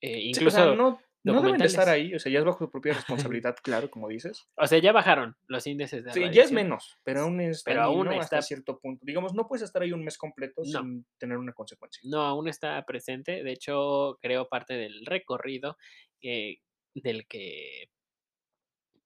eh, 0.00 0.20
Sí, 0.20 0.26
o 0.26 0.28
incluso 0.30 0.56
sea, 0.56 0.74
no 0.74 1.00
no 1.32 1.42
deben 1.42 1.58
de 1.58 1.66
estar 1.66 1.88
ahí, 1.88 2.14
o 2.14 2.18
sea, 2.18 2.32
ya 2.32 2.38
es 2.38 2.44
bajo 2.44 2.64
tu 2.66 2.70
propia 2.70 2.94
responsabilidad, 2.94 3.56
claro, 3.62 3.90
como 3.90 4.08
dices. 4.08 4.48
O 4.56 4.66
sea, 4.66 4.78
ya 4.78 4.92
bajaron 4.92 5.36
los 5.46 5.66
índices 5.66 6.04
de 6.04 6.12
Sí, 6.12 6.22
ya 6.32 6.42
es 6.42 6.52
menos, 6.52 6.98
pero 7.04 7.22
aún 7.22 7.40
es 7.40 7.62
Pero 7.64 7.82
aún 7.82 8.06
dañino 8.06 8.20
hasta 8.22 8.38
está 8.38 8.46
cierto 8.46 8.78
punto. 8.78 9.04
Digamos, 9.04 9.34
no 9.34 9.46
puedes 9.46 9.62
estar 9.62 9.82
ahí 9.82 9.92
un 9.92 10.04
mes 10.04 10.18
completo 10.18 10.62
No. 10.64 10.80
sin 10.80 11.06
tener 11.18 11.38
una 11.38 11.52
consecuencia. 11.52 12.00
No, 12.04 12.22
aún 12.22 12.48
está 12.48 12.84
presente. 12.84 13.42
De 13.42 13.52
hecho, 13.52 14.18
creo 14.20 14.48
parte 14.48 14.74
del 14.74 15.04
recorrido, 15.04 15.76
eh, 16.22 16.58
del 16.94 17.26
que 17.26 17.90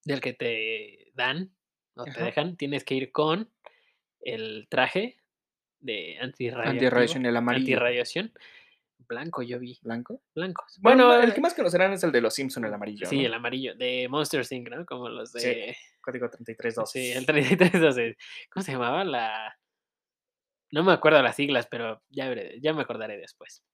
del 0.04 0.20
que 0.20 0.32
te 0.32 1.10
dan, 1.14 1.54
o 1.94 2.04
te 2.04 2.22
dejan, 2.22 2.56
tienes 2.56 2.84
que 2.84 2.94
ir 2.94 3.12
con 3.12 3.50
el 4.20 4.66
traje 4.70 5.18
de 5.80 6.18
antirradiactivo 6.18 6.70
Antirradiación, 6.70 7.26
el 7.26 7.36
amarillo. 7.36 7.62
antirradiación, 7.62 8.32
blanco 9.09 9.42
yo 9.42 9.59
vi, 9.59 9.78
¿Blanco? 9.82 10.22
blancos. 10.34 10.78
Bueno, 10.80 11.07
Bueno, 11.09 11.22
el 11.22 11.34
que 11.34 11.40
más 11.40 11.55
conocerán 11.55 11.92
es 11.92 12.03
el 12.05 12.12
de 12.12 12.20
los 12.20 12.34
Simpson, 12.34 12.64
el 12.64 12.74
amarillo, 12.74 13.07
sí, 13.07 13.18
¿no? 13.20 13.26
el 13.26 13.34
amarillo, 13.34 13.74
de 13.74 14.07
Monsters 14.09 14.51
Inc, 14.53 14.68
¿no? 14.68 14.84
Como 14.86 15.09
los 15.09 15.32
Sí, 15.32 15.40
de 15.48 15.76
código 16.01 16.28
332. 16.30 16.90
sí, 16.90 17.11
el 17.12 17.26
3312. 17.26 18.16
¿Cómo 18.53 18.62
se 18.64 18.72
llamaba? 18.72 19.05
La 19.05 19.57
no 20.72 20.84
me 20.84 20.92
acuerdo 20.92 21.20
las 21.22 21.34
siglas, 21.36 21.66
pero 21.68 22.01
ya 22.11 22.28
veré, 22.28 22.61
ya 22.61 22.72
me 22.72 22.82
acordaré 22.82 23.16
después. 23.18 23.64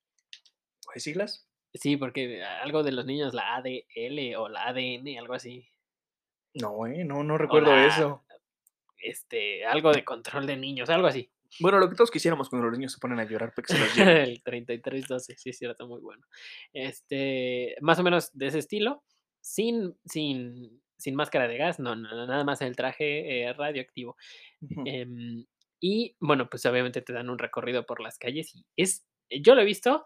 ¿Hay 0.93 0.99
siglas? 1.01 1.47
Sí, 1.73 1.95
porque 1.97 2.43
algo 2.43 2.81
de 2.81 2.91
los 2.91 3.05
niños, 3.05 3.33
la 3.35 3.55
ADL 3.57 4.35
o 4.37 4.49
la 4.49 4.67
ADN, 4.67 5.17
algo 5.19 5.35
así. 5.35 5.69
No, 6.55 6.87
eh, 6.87 7.03
no, 7.03 7.23
no 7.23 7.37
recuerdo 7.37 7.75
la 7.75 7.85
eso. 7.85 8.25
este, 8.97 9.63
algo 9.65 9.91
de 9.91 10.03
control 10.03 10.47
de 10.47 10.57
niños, 10.57 10.89
algo 10.89 11.05
así. 11.07 11.29
Bueno, 11.59 11.79
lo 11.79 11.89
que 11.89 11.95
todos 11.95 12.11
quisiéramos 12.11 12.49
cuando 12.49 12.67
los 12.67 12.77
niños 12.77 12.93
se 12.93 12.99
ponen 12.99 13.19
a 13.19 13.25
llorar 13.25 13.53
porque 13.55 13.73
se 13.73 13.79
los. 13.79 13.89
El 13.97 14.41
3312, 14.43 15.35
sí 15.37 15.49
es 15.49 15.57
cierto, 15.57 15.87
muy 15.87 16.01
bueno. 16.01 16.25
Este, 16.73 17.75
más 17.81 17.99
o 17.99 18.03
menos 18.03 18.31
de 18.33 18.47
ese 18.47 18.59
estilo, 18.59 19.03
sin 19.41 19.95
sin 20.05 20.81
sin 20.97 21.15
máscara 21.15 21.47
de 21.47 21.57
gas, 21.57 21.79
no 21.79 21.95
nada 21.95 22.43
más 22.43 22.61
el 22.61 22.75
traje, 22.75 23.43
eh, 23.43 23.53
radioactivo. 23.53 24.17
Em, 24.85 25.45
y 25.79 26.15
bueno, 26.19 26.49
pues, 26.49 26.65
obviamente 26.65 27.01
te 27.01 27.13
dan 27.13 27.29
un 27.29 27.37
recorrido 27.39 27.85
por 27.85 28.01
las 28.01 28.17
calles 28.17 28.55
y 28.55 28.65
es 28.75 29.05
yo 29.29 29.55
lo 29.55 29.61
he 29.61 29.65
visto, 29.65 30.05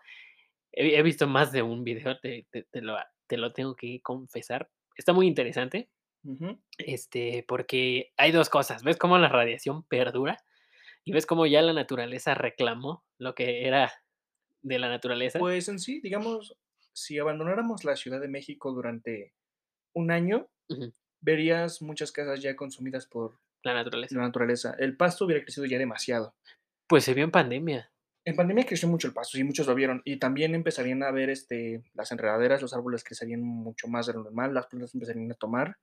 he 0.73 0.97
he 0.97 1.03
visto 1.03 1.27
más 1.27 1.51
de 1.51 1.61
un 1.63 1.83
video, 1.83 2.19
te 2.19 2.47
te 2.51 2.63
te 2.63 2.81
lo 2.81 2.97
te 3.27 3.37
lo 3.37 3.53
tengo 3.53 3.75
que 3.75 4.01
confesar. 4.01 4.69
Está 4.97 5.13
muy 5.13 5.27
interesante, 5.27 5.89
este, 6.79 7.45
porque 7.47 8.13
hay 8.17 8.31
2 8.31 8.49
cosas, 8.49 8.83
ves 8.83 8.97
cómo 8.97 9.17
la 9.17 9.29
radiación 9.29 9.83
perdura 9.85 10.37
y 11.03 11.11
ves 11.11 11.25
cómo 11.25 11.45
ya 11.45 11.61
la 11.61 11.73
naturaleza 11.73 12.33
reclamó 12.35 13.03
lo 13.17 13.35
que 13.35 13.67
era 13.67 13.91
de 14.61 14.79
la 14.79 14.89
naturaleza. 14.89 15.39
Pues, 15.39 15.67
en 15.69 15.79
sí, 15.79 15.99
digamos, 16.01 16.55
si 16.93 17.17
abandonáramos 17.17 17.83
la 17.83 17.95
Ciudad 17.95 18.21
de 18.21 18.27
México 18.27 18.71
durante 18.71 19.33
un 19.93 20.11
año, 20.11 20.49
verías 21.19 21.81
muchas 21.81 22.11
casas 22.11 22.41
ya 22.41 22.55
consumidas 22.55 23.05
por 23.05 23.39
La 23.63 23.73
naturaleza. 23.73 24.15
la 24.15 24.21
naturaleza. 24.21 24.75
El 24.79 24.95
pasto 24.95 25.25
hubiera 25.25 25.43
crecido 25.43 25.65
ya 25.65 25.77
demasiado. 25.77 26.35
Pues, 26.87 27.03
se 27.03 27.13
vio 27.13 27.23
en 27.23 27.31
pandemia. 27.31 27.91
En 28.23 28.35
pandemia 28.35 28.67
creció 28.67 28.87
mucho 28.87 29.07
el 29.07 29.13
pasto, 29.13 29.35
sí, 29.35 29.43
muchos 29.43 29.65
lo 29.65 29.73
vieron, 29.73 30.03
y 30.05 30.17
también 30.17 30.53
empezarían 30.53 31.01
a 31.01 31.09
ver, 31.09 31.31
este, 31.31 31.81
las 31.95 32.11
enredaderas, 32.11 32.61
los 32.61 32.71
árboles 32.71 33.03
crecerían 33.03 33.41
mucho 33.41 33.87
más 33.87 34.05
de 34.05 34.13
lo 34.13 34.23
normal, 34.23 34.53
las 34.53 34.67
plantas 34.67 34.93
empezarían 34.93 35.31
a 35.31 35.35
tomar. 35.35 35.77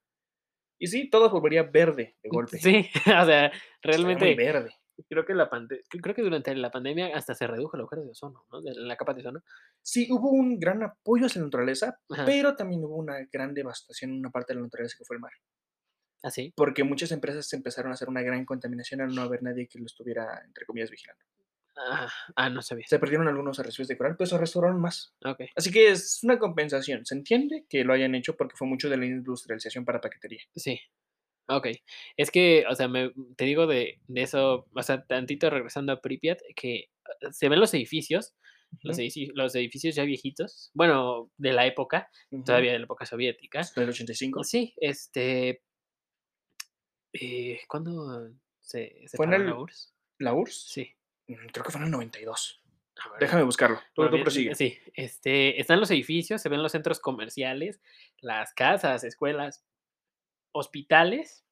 Y 0.78 0.86
sí, 0.86 1.10
todo 1.10 1.28
volvería 1.30 1.64
verde 1.64 2.16
de 2.22 2.28
golpe. 2.28 2.58
Sí, 2.58 2.88
o 3.06 3.26
sea, 3.26 3.50
muy 3.50 3.60
realmente 3.82 4.34
verde. 4.36 4.70
Creo 5.08 5.24
que 5.24 5.34
la 5.34 5.48
pande 5.50 5.82
creo 5.88 6.14
que 6.14 6.22
durante 6.22 6.54
la 6.54 6.70
pandemia 6.70 7.16
hasta 7.16 7.34
se 7.34 7.46
redujo 7.46 7.76
el 7.76 7.82
agujero 7.82 8.04
de 8.04 8.10
ozono, 8.10 8.44
¿no? 8.50 8.60
De 8.60 8.74
la 8.74 8.96
capa 8.96 9.14
de 9.14 9.20
ozono. 9.20 9.42
Sí, 9.82 10.08
hubo 10.10 10.30
un 10.30 10.58
gran 10.58 10.82
apoyo 10.82 11.26
hacia 11.26 11.40
la 11.40 11.46
naturaleza, 11.46 12.00
Ajá. 12.10 12.24
pero 12.24 12.56
también 12.56 12.84
hubo 12.84 12.96
una 12.96 13.16
gran 13.30 13.54
devastación 13.54 14.12
en 14.12 14.18
una 14.18 14.30
parte 14.30 14.52
de 14.52 14.60
la 14.60 14.64
naturaleza 14.64 14.96
que 14.98 15.04
fue 15.04 15.16
el 15.16 15.20
mar. 15.20 15.32
¿Ah, 16.22 16.30
sí? 16.30 16.52
Porque 16.56 16.82
muchas 16.82 17.12
empresas 17.12 17.52
empezaron 17.52 17.92
a 17.92 17.94
hacer 17.94 18.08
una 18.08 18.22
gran 18.22 18.44
contaminación 18.44 19.00
al 19.00 19.14
no 19.14 19.22
haber 19.22 19.42
nadie 19.42 19.68
que 19.68 19.78
lo 19.78 19.86
estuviera, 19.86 20.42
entre 20.44 20.66
comillas, 20.66 20.90
vigilando. 20.90 21.24
Ah, 21.76 22.08
ah, 22.34 22.50
no 22.50 22.60
sabía. 22.60 22.86
Se 22.88 22.98
perdieron 22.98 23.28
algunos 23.28 23.58
arrecifes 23.60 23.86
de 23.86 23.96
coral, 23.96 24.16
pero 24.16 24.26
se 24.26 24.36
restauraron 24.36 24.80
más. 24.80 25.14
Okey. 25.24 25.48
Así 25.54 25.70
que 25.70 25.90
es 25.90 26.20
una 26.24 26.38
compensación. 26.38 27.06
Se 27.06 27.14
entiende 27.14 27.66
que 27.68 27.84
lo 27.84 27.92
hayan 27.92 28.16
hecho 28.16 28.36
porque 28.36 28.56
fue 28.56 28.66
mucho 28.66 28.88
de 28.88 28.96
la 28.96 29.06
industrialización 29.06 29.84
para 29.84 30.00
paquetería. 30.00 30.42
Sí. 30.56 30.80
Okey. 31.48 31.82
Es 32.16 32.30
que, 32.30 32.64
o 32.70 32.74
sea, 32.74 32.88
me 32.88 33.12
te 33.36 33.44
digo 33.44 33.66
de 33.66 34.00
de 34.06 34.22
eso, 34.22 34.66
o 34.74 34.82
sea, 34.82 35.04
tantito 35.06 35.48
regresando 35.50 35.92
a 35.92 36.00
Pripyat, 36.00 36.40
que, 36.54 36.90
ah, 37.06 37.32
se 37.32 37.48
ven 37.48 37.60
los 37.60 37.72
edificios, 37.74 38.34
los 38.82 38.98
edici 38.98 39.28
los 39.34 39.54
edificios 39.54 39.94
ya 39.94 40.04
viejitos, 40.04 40.70
bueno, 40.74 41.30
de 41.38 41.52
la 41.52 41.66
época, 41.66 42.10
todavía 42.44 42.72
de 42.72 42.78
la 42.80 42.84
época 42.84 43.06
soviética. 43.06 43.62
¿Del 43.76 43.88
85? 43.88 44.44
Sí, 44.44 44.74
este 44.76 45.62
eh, 47.12 47.60
¿cuándo 47.68 48.30
se 48.60 49.06
¿Fue 49.14 49.26
en 49.26 49.32
separó 49.32 49.38
la 49.44 49.52
el 49.52 49.52
URSS? 49.52 49.94
la 50.18 50.34
URSS? 50.34 50.68
Sí. 50.68 50.94
Mm, 51.28 51.46
creo 51.52 51.64
que 51.64 51.70
fue 51.72 51.80
en 51.80 51.86
el 51.86 51.90
92. 51.92 52.62
A 52.96 53.10
ver. 53.10 53.20
Déjame 53.20 53.42
buscarlo. 53.44 53.78
Tú 53.94 54.02
Bueno, 54.02 54.10
tú 54.10 54.16
bien, 54.16 54.24
prosigue. 54.24 54.54
sí, 54.54 54.78
este, 54.94 55.60
están 55.60 55.78
los 55.80 55.90
edificios, 55.90 56.42
se 56.42 56.48
ven 56.48 56.62
los 56.62 56.72
centros 56.72 56.98
comerciales, 57.00 57.80
las 58.20 58.52
casas, 58.54 59.04
escuelas, 59.04 59.64
hospitales 60.52 61.44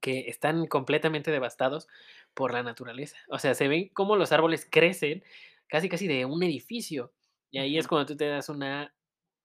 que 0.00 0.28
están 0.28 0.66
completamente 0.66 1.30
devastados 1.30 1.88
por 2.34 2.52
la 2.52 2.62
naturaleza. 2.62 3.16
O 3.28 3.38
sea, 3.38 3.54
se 3.54 3.68
ven 3.68 3.88
cómo 3.94 4.16
los 4.16 4.32
árboles 4.32 4.68
crecen 4.70 5.24
casi, 5.66 5.88
casi 5.88 6.06
de 6.06 6.24
un 6.24 6.42
edificio. 6.42 7.12
Y 7.50 7.58
ahí 7.58 7.78
es 7.78 7.88
cuando 7.88 8.06
tú 8.06 8.16
te 8.16 8.28
das 8.28 8.48
una 8.48 8.94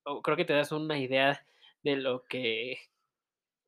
o 0.03 0.21
creo 0.21 0.37
que 0.37 0.45
te 0.45 0.53
das 0.53 0.71
una 0.71 0.97
idea 0.97 1.45
de 1.83 1.95
lo 1.95 2.23
que 2.25 2.79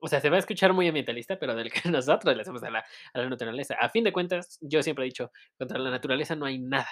o 0.03 0.07
sea, 0.07 0.19
se 0.19 0.31
va 0.31 0.37
a 0.37 0.39
escuchar 0.39 0.73
muy 0.73 0.87
ambientalista, 0.87 1.37
pero 1.37 1.55
del 1.55 1.71
que 1.71 1.81
nosotros 1.89 2.35
le 2.35 2.41
hacemos 2.41 2.63
a 2.63 2.71
la 2.71 2.83
a 3.13 3.19
la 3.19 3.29
naturaleza. 3.29 3.75
A 3.79 3.89
fin 3.89 4.03
de 4.03 4.11
cuentas, 4.11 4.57
yo 4.61 4.81
siempre 4.81 5.05
he 5.05 5.09
dicho, 5.09 5.31
contra 5.57 5.77
la 5.77 5.91
naturaleza 5.91 6.35
no 6.35 6.45
hay 6.45 6.57
nada. 6.59 6.89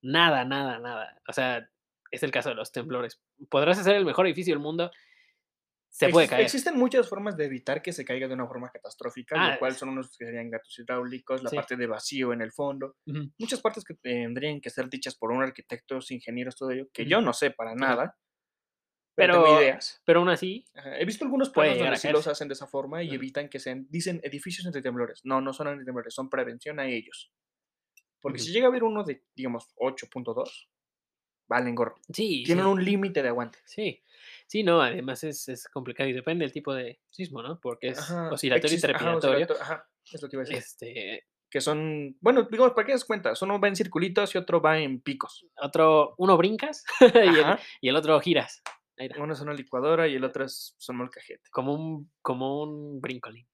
Nada, 0.00 0.44
nada, 0.44 0.78
nada. 0.78 1.20
O 1.28 1.32
sea, 1.32 1.68
es 2.12 2.22
el 2.22 2.30
caso 2.30 2.50
de 2.50 2.54
los 2.54 2.70
temblores. 2.72 3.20
Podrás 3.50 3.78
hacer 3.78 3.96
el 3.96 4.04
mejor 4.04 4.26
edificio 4.26 4.54
del 4.54 4.62
mundo 4.62 4.90
se 5.98 6.08
puede 6.10 6.28
caer. 6.28 6.42
existen 6.42 6.76
muchas 6.78 7.08
formas 7.08 7.36
de 7.36 7.44
evitar 7.46 7.82
que 7.82 7.92
se 7.92 8.04
caiga 8.04 8.28
de 8.28 8.34
una 8.34 8.46
forma 8.46 8.70
catastrófica, 8.70 9.36
Ah, 9.38 9.52
lo 9.52 9.58
cual 9.58 9.74
son 9.74 9.90
unos 9.90 10.16
que 10.16 10.24
serían 10.26 10.50
gatos 10.50 10.78
hidráulicos, 10.78 11.42
la 11.42 11.50
Sí. 11.50 11.56
parte 11.56 11.76
de 11.76 11.86
vacío 11.86 12.32
en 12.32 12.40
el 12.42 12.52
fondo, 12.52 12.96
muchas 13.38 13.60
partes 13.60 13.84
que 13.84 13.94
tendrían 13.94 14.60
que 14.60 14.70
ser 14.70 14.88
dichas 14.88 15.16
por 15.16 15.30
un 15.32 15.42
arquitectos, 15.42 16.10
ingenieros, 16.10 16.56
todo 16.56 16.70
ello, 16.70 16.88
que 16.92 17.04
yo 17.06 17.20
no 17.20 17.32
sé 17.32 17.50
para 17.50 17.74
nada. 17.74 18.16
Pero 19.16 19.42
tengo 19.42 19.60
ideas. 19.60 20.00
pero 20.04 20.20
aún 20.20 20.28
así 20.28 20.64
Ajá, 20.74 20.96
he 20.96 21.04
visto 21.04 21.24
algunos 21.24 21.48
llegar 21.48 21.76
donde 21.78 21.96
sí 21.96 22.08
los 22.10 22.28
hacen 22.28 22.46
de 22.46 22.54
esa 22.54 22.68
forma 22.68 23.02
y 23.02 23.12
evitan 23.14 23.48
que 23.48 23.58
sean 23.58 23.86
dicen 23.90 24.20
edificios 24.22 24.64
antitemblores. 24.66 25.22
No, 25.24 25.40
no 25.40 25.52
son 25.52 25.66
antitemblores, 25.66 26.14
son 26.14 26.30
prevención 26.30 26.78
a 26.78 26.86
ellos. 26.86 27.32
Porque 28.20 28.38
si 28.38 28.52
llega 28.52 28.66
a 28.66 28.70
haber 28.70 28.84
uno 28.84 29.02
de, 29.04 29.24
digamos, 29.34 29.68
8.2, 29.76 30.68
valen 31.48 31.74
gorro. 31.74 31.96
Sí, 32.12 32.44
Tienen 32.44 32.64
sí. 32.66 32.70
un 32.70 32.84
límite 32.84 33.22
de 33.22 33.28
aguante. 33.28 33.58
Sí. 33.64 34.02
Sí, 34.48 34.62
no, 34.64 34.80
además 34.80 35.22
es 35.24 35.48
es 35.48 35.68
complicado 35.68 36.08
y 36.08 36.12
depende 36.12 36.44
del 36.44 36.52
tipo 36.52 36.74
de 36.74 37.00
sismo, 37.10 37.42
¿no? 37.42 37.60
Porque 37.60 37.88
es 37.90 38.00
Ajá, 38.00 38.26
oscilatorio 38.28 38.76
y 38.78 38.80
existe 38.80 38.80
trepidatorio. 38.80 39.46
ajá, 39.60 39.88
es 40.12 40.22
lo 40.22 40.28
que 40.28 40.36
iba 40.36 40.42
a 40.42 40.46
decir. 40.46 40.58
Este 40.58 41.24
Que 41.50 41.60
son, 41.62 42.16
bueno, 42.20 42.44
digamos, 42.50 42.72
para 42.74 42.86
que 42.86 42.92
des 42.92 43.04
cuentas, 43.06 43.40
uno 43.42 43.58
va 43.60 43.68
en 43.68 43.76
circulitos 43.76 44.34
y 44.34 44.38
otro 44.38 44.60
va 44.60 44.78
en 44.78 45.00
picos. 45.00 45.46
Otro 45.62 46.14
uno 46.18 46.36
brincas 46.36 46.84
y 47.00 47.38
el 47.38 47.54
Ajá. 47.54 47.68
y 47.80 47.88
el 47.88 47.96
otro 47.96 48.20
giras. 48.20 48.62
Uno 49.18 49.32
es 49.32 49.40
una 49.40 49.54
licuadora 49.54 50.06
y 50.08 50.14
el 50.14 50.24
otro 50.24 50.44
es 50.44 50.74
son 50.78 50.96
molcajete. 50.96 51.50
Como 51.50 51.74
un 51.74 52.10
como 52.22 52.62
un 52.62 53.00
brincolín, 53.00 53.48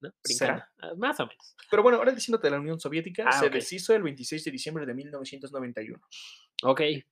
¿no? 0.00 0.12
¿Será? 0.22 0.68
Ah, 0.78 0.94
más 0.96 1.20
o 1.20 1.26
menos. 1.26 1.56
Pero 1.70 1.82
bueno, 1.82 1.98
ahora 1.98 2.12
diciéndote 2.12 2.46
de 2.48 2.50
la 2.52 2.60
Unión 2.60 2.78
Soviética, 2.80 3.30
Ah, 3.30 3.32
se 3.32 3.48
okey. 3.48 3.70
deshizo 3.70 3.94
el 3.94 4.02
26 4.02 4.44
de 4.44 4.50
diciembre 4.50 4.86
de 4.86 4.94
1991. 4.94 6.02
Okey. 6.62 7.04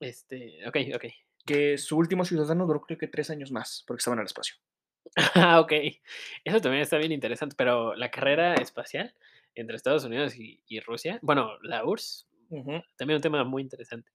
Este, 0.00 0.60
okey, 0.68 0.94
okey. 0.94 1.12
Que 1.50 1.78
su 1.78 1.96
último 1.98 2.24
ciudadano 2.24 2.66
duró 2.66 2.80
creo 2.82 2.98
que 2.98 3.08
3 3.08 3.28
años 3.30 3.50
más, 3.50 3.82
porque 3.86 4.00
estaba 4.00 4.14
en 4.14 4.20
el 4.20 4.26
espacio. 4.26 4.54
Ah, 5.34 5.60
okey. 5.60 6.00
Eso 6.44 6.60
también 6.60 6.82
está 6.82 6.98
bien 6.98 7.12
interesante, 7.12 7.54
pero 7.56 7.94
la 7.94 8.10
carrera 8.10 8.60
espacial 8.60 9.14
entre 9.54 9.76
Estados 9.76 10.04
Unidos 10.04 10.36
y 10.36 10.62
y 10.68 10.80
Rusia, 10.80 11.18
bueno, 11.22 11.58
la 11.62 11.84
URSS, 11.84 12.26
también 12.96 13.16
un 13.16 13.22
tema 13.22 13.44
muy 13.44 13.62
interesante. 13.62 14.10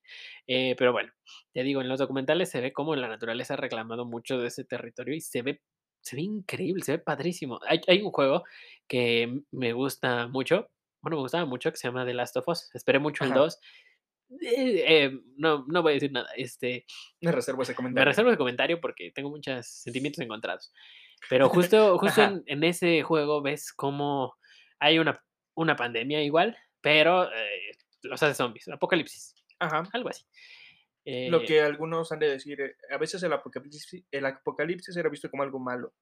Eh, 0.47 0.75
pero 0.77 0.91
bueno, 0.93 1.11
te 1.53 1.63
digo, 1.63 1.81
en 1.81 1.89
los 1.89 1.99
documentales 1.99 2.49
se 2.49 2.61
ve 2.61 2.73
cómo 2.73 2.95
la 2.95 3.07
naturaleza 3.07 3.55
ha 3.55 3.57
reclamado 3.57 4.05
mucho 4.05 4.37
de 4.39 4.47
ese 4.47 4.63
territorio 4.65 5.15
y 5.15 5.21
se 5.21 5.41
ve 5.41 5.61
se 6.01 6.15
ve 6.17 6.21
increíble, 6.23 6.83
se 6.83 6.93
ve 6.93 6.99
padrísimo. 6.99 7.59
Hay 7.67 7.81
hay 7.87 8.01
un 8.01 8.11
juego 8.11 8.43
que 8.87 9.41
me 9.51 9.73
gusta 9.73 10.27
mucho, 10.27 10.69
bueno, 11.01 11.17
me 11.17 11.21
gustaba 11.23 11.45
mucho, 11.45 11.71
que 11.71 11.77
se 11.77 11.87
llama 11.87 12.05
The 12.05 12.13
Last 12.13 12.37
of 12.37 12.47
Us. 12.47 12.69
Esperé 12.75 12.99
mucho 12.99 13.25
el 13.25 13.33
Ajá. 13.33 13.33
2. 13.33 13.59
Eh, 14.41 15.03
em, 15.03 15.23
no 15.37 15.65
no 15.67 15.81
voy 15.81 15.91
a 15.91 15.95
decir 15.95 16.11
nada, 16.11 16.27
este, 16.35 16.85
Me 17.21 17.31
reservo 17.31 17.61
ese 17.63 17.73
me 17.73 17.75
comentario. 17.77 18.05
reservo 18.09 18.31
el 18.31 18.37
comentario 18.37 18.81
porque 18.81 19.11
tengo 19.11 19.29
muchos 19.29 19.65
sentimientos 19.67 20.19
encontrados. 20.23 20.73
Pero 21.29 21.49
justo 21.49 21.97
justo 21.99 22.21
en 22.21 22.43
en 22.47 22.63
ese 22.63 23.03
juego 23.03 23.41
ves 23.41 23.71
cómo 23.73 24.35
hay 24.79 24.99
una 24.99 25.23
una 25.55 25.75
pandemia 25.75 26.21
igual, 26.23 26.57
pero, 26.81 27.31
eh, 27.31 27.71
los 28.03 28.21
hace 28.21 28.33
zombies, 28.35 28.67
apocalipsis, 28.67 29.35
Ajá. 29.59 29.83
algo 29.93 30.09
así. 30.09 30.25
Lo 31.29 31.41
Eh 31.41 31.45
que 31.45 31.61
algunos 31.61 32.11
han 32.11 32.19
de 32.19 32.29
decir, 32.31 32.59
eh, 32.61 32.75
a 32.91 32.97
veces 32.97 33.21
el 33.23 33.31
apocalipsis 33.33 34.03
el 34.11 34.25
apocalipsis 34.25 34.97
era 34.97 35.09
visto 35.09 35.29
como 35.29 35.43
algo 35.43 35.59
malo. 35.59 35.93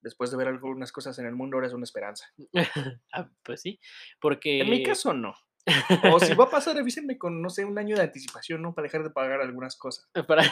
Después 0.00 0.30
de 0.30 0.36
ver 0.36 0.48
algunas 0.48 0.92
cosas 0.92 1.18
en 1.18 1.26
el 1.26 1.34
mundo, 1.34 1.56
ahora 1.56 1.66
es 1.68 1.72
una 1.74 1.84
esperanza. 1.84 2.26
Ah, 3.12 3.30
pues 3.42 3.60
sí, 3.62 3.70
En 3.70 4.70
mi 4.70 4.78
porque 4.80 4.82
caso, 4.82 5.12
no. 5.14 5.34
O 6.12 6.20
si 6.20 6.34
va 6.40 6.44
a 6.44 6.50
pasar, 6.50 6.76
avísenme 6.76 7.16
con, 7.16 7.40
no 7.40 7.48
sé, 7.48 7.64
un 7.64 7.78
año 7.78 7.96
de 7.96 8.02
anticipación, 8.02 8.62
¿no? 8.62 8.74
Para 8.74 8.86
dejar 8.86 9.02
de 9.02 9.10
pagar 9.10 9.40
algunas 9.40 9.76
cosas. 9.76 10.08
para 10.28 10.42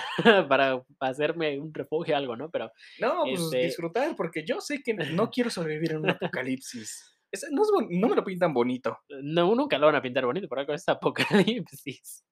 para 0.49 0.85
hacerme 1.01 1.59
un 1.59 1.73
refugio, 1.73 2.17
algo, 2.17 2.37
¿no? 2.37 2.51
Pero, 2.51 2.71
No, 2.99 3.23
pues 3.25 3.41
este 3.41 3.65
disfrutar, 3.65 4.17
porque 4.17 4.45
yo 4.47 4.61
sé 4.61 4.83
que 4.83 4.95
no 4.95 5.31
quiero 5.31 5.51
sobrevivir 5.51 5.93
en 5.93 5.99
un 5.99 6.11
apocalipsis. 6.11 7.09
No 7.51 7.63
es 7.63 7.71
no 7.91 8.09
me 8.09 8.17
lo 8.17 8.25
pintan 8.25 8.53
bonito. 8.53 8.99
no, 9.23 9.55
nunca 9.55 9.79
lo 9.79 9.87
van 9.87 9.97
a 9.97 10.03
pintar 10.03 10.27
bonito, 10.27 10.49
por 10.49 10.59
algo 10.59 10.75
es 10.75 10.89
apocalipsis. 10.89 12.25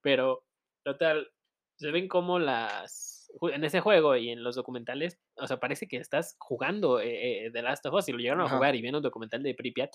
Pero, 0.00 0.44
total, 0.84 1.28
se 1.76 1.90
ven 1.90 2.08
como 2.08 2.38
las 2.38 3.14
en 3.52 3.64
ese 3.64 3.80
juego 3.80 4.16
y 4.16 4.30
en 4.30 4.44
los 4.44 4.54
documentales, 4.54 5.18
o 5.36 5.46
sea, 5.46 5.58
parece 5.58 5.88
que 5.88 5.96
estás 5.96 6.36
jugando, 6.38 7.00
eh 7.00 7.46
eh, 7.46 7.50
The 7.50 7.62
Last 7.62 7.84
of 7.86 7.94
Us, 7.94 8.04
si 8.04 8.12
lo 8.12 8.18
llegaron 8.18 8.46
a 8.46 8.48
jugar 8.48 8.76
y 8.76 8.82
ven 8.82 8.94
un 8.94 9.02
documental 9.02 9.42
de 9.42 9.54
Pripyat, 9.54 9.90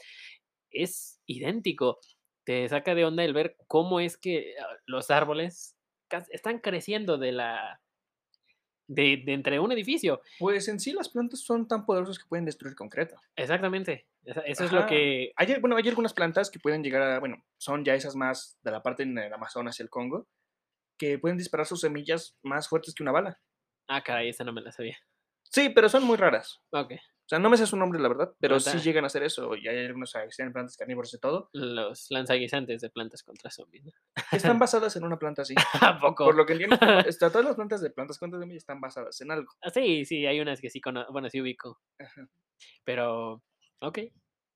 es 0.72 1.22
idéntico. 1.26 2.00
Te 2.50 2.68
saca 2.68 2.95
de 2.95 3.06
onda 3.06 3.24
el 3.24 3.36
ver 3.36 3.56
cómo 3.68 4.00
es 4.00 4.18
que, 4.18 4.56
ah, 4.60 4.76
los 4.88 5.12
árboles 5.12 5.78
están 6.32 6.58
creciendo 6.58 7.20
de 7.20 7.32
la 7.32 7.80
de, 8.88 9.22
de 9.24 9.34
entre 9.34 9.60
un 9.60 9.72
edificio. 9.72 10.20
Pues 10.39 10.68
en 10.68 10.80
sí 10.80 10.91
las 10.91 11.10
plantas 11.10 11.41
son 11.41 11.68
tan 11.68 11.86
poderosas 11.86 12.18
que 12.18 12.28
pueden 12.28 12.45
destruir 12.45 12.76
concreto. 12.76 13.22
Exactamente. 13.36 14.08
Eso 14.24 14.66
es 14.66 14.72
lo 14.72 14.88
que... 14.88 15.32
Hay, 15.36 15.60
bueno, 15.60 15.76
hay 15.76 15.88
algunas 15.88 16.16
plantas 16.16 16.50
que 16.50 16.58
pueden 16.58 16.84
llegar 16.84 17.04
a, 17.04 17.20
bueno, 17.20 17.45
son 17.60 17.86
ya 17.86 17.93
esas 17.93 18.16
más 18.16 18.58
de 18.64 18.72
la 18.72 18.82
parte 18.82 19.04
en 19.04 19.16
el 19.16 19.32
Amazonas 19.32 19.80
y 19.80 19.84
el 19.84 19.91
Congo, 19.91 20.28
que 20.97 21.20
pueden 21.20 21.38
disparar 21.38 21.68
sus 21.68 21.82
semillas 21.82 22.36
más 22.41 22.68
fuertes 22.68 22.95
que 22.95 23.04
una 23.04 23.12
bala. 23.12 23.39
Ah, 23.88 24.02
caray, 24.02 24.30
esa 24.30 24.43
no 24.43 24.54
me 24.54 24.62
la 24.62 24.72
sabía. 24.72 24.97
Sí, 25.43 25.70
pero 25.70 25.88
son 25.88 26.04
muy 26.04 26.18
raras. 26.18 26.60
Ok. 26.72 26.93
O 27.30 27.32
sea, 27.32 27.38
no 27.38 27.51
me 27.51 27.57
sé 27.57 27.67
su 27.67 27.77
nombre, 27.77 27.99
la 27.99 28.07
verdad, 28.07 28.34
pero 28.39 28.59
sí 28.59 28.80
llegan 28.80 29.03
a 29.03 29.07
hacer 29.07 29.21
eso. 29.21 29.55
Y 29.55 29.67
hay 29.67 29.86
algunos 29.86 30.11
que 30.13 30.19
tienen 30.36 30.51
plantas 30.51 30.75
carnívoras 30.75 31.11
de 31.11 31.19
todo, 31.19 31.51
Los 31.53 32.07
lanzaguisantes 32.09 32.82
de 32.82 32.89
plantas 32.89 33.21
contra 33.21 33.51
zombies. 33.51 33.86
están 34.32 34.57
basadas 34.57 34.95
en 34.95 35.03
una 35.03 35.19
planta 35.19 35.43
así. 35.43 35.53
¿A 35.82 35.99
poco? 35.99 36.25
Por 36.25 36.36
lo 36.36 36.47
que 36.47 36.53
entiendo, 36.53 36.75
está- 37.07 37.30
todas 37.30 37.45
las 37.45 37.55
plantas 37.55 37.82
de 37.82 37.91
plantas 37.91 38.17
contra 38.17 38.39
zombies 38.39 38.63
están 38.63 38.82
basadas 38.82 39.21
en 39.21 39.30
algo. 39.30 39.53
Ah, 39.61 39.69
Sí, 39.69 40.05
sí, 40.05 40.25
hay 40.25 40.39
unas 40.39 40.59
que 40.59 40.71
sí 40.71 40.82
conozco, 40.82 41.11
bueno, 41.13 41.30
sí 41.30 41.39
ubico, 41.39 41.80
Ajá. 41.99 42.27
pero, 42.84 43.43
ok. 43.82 43.99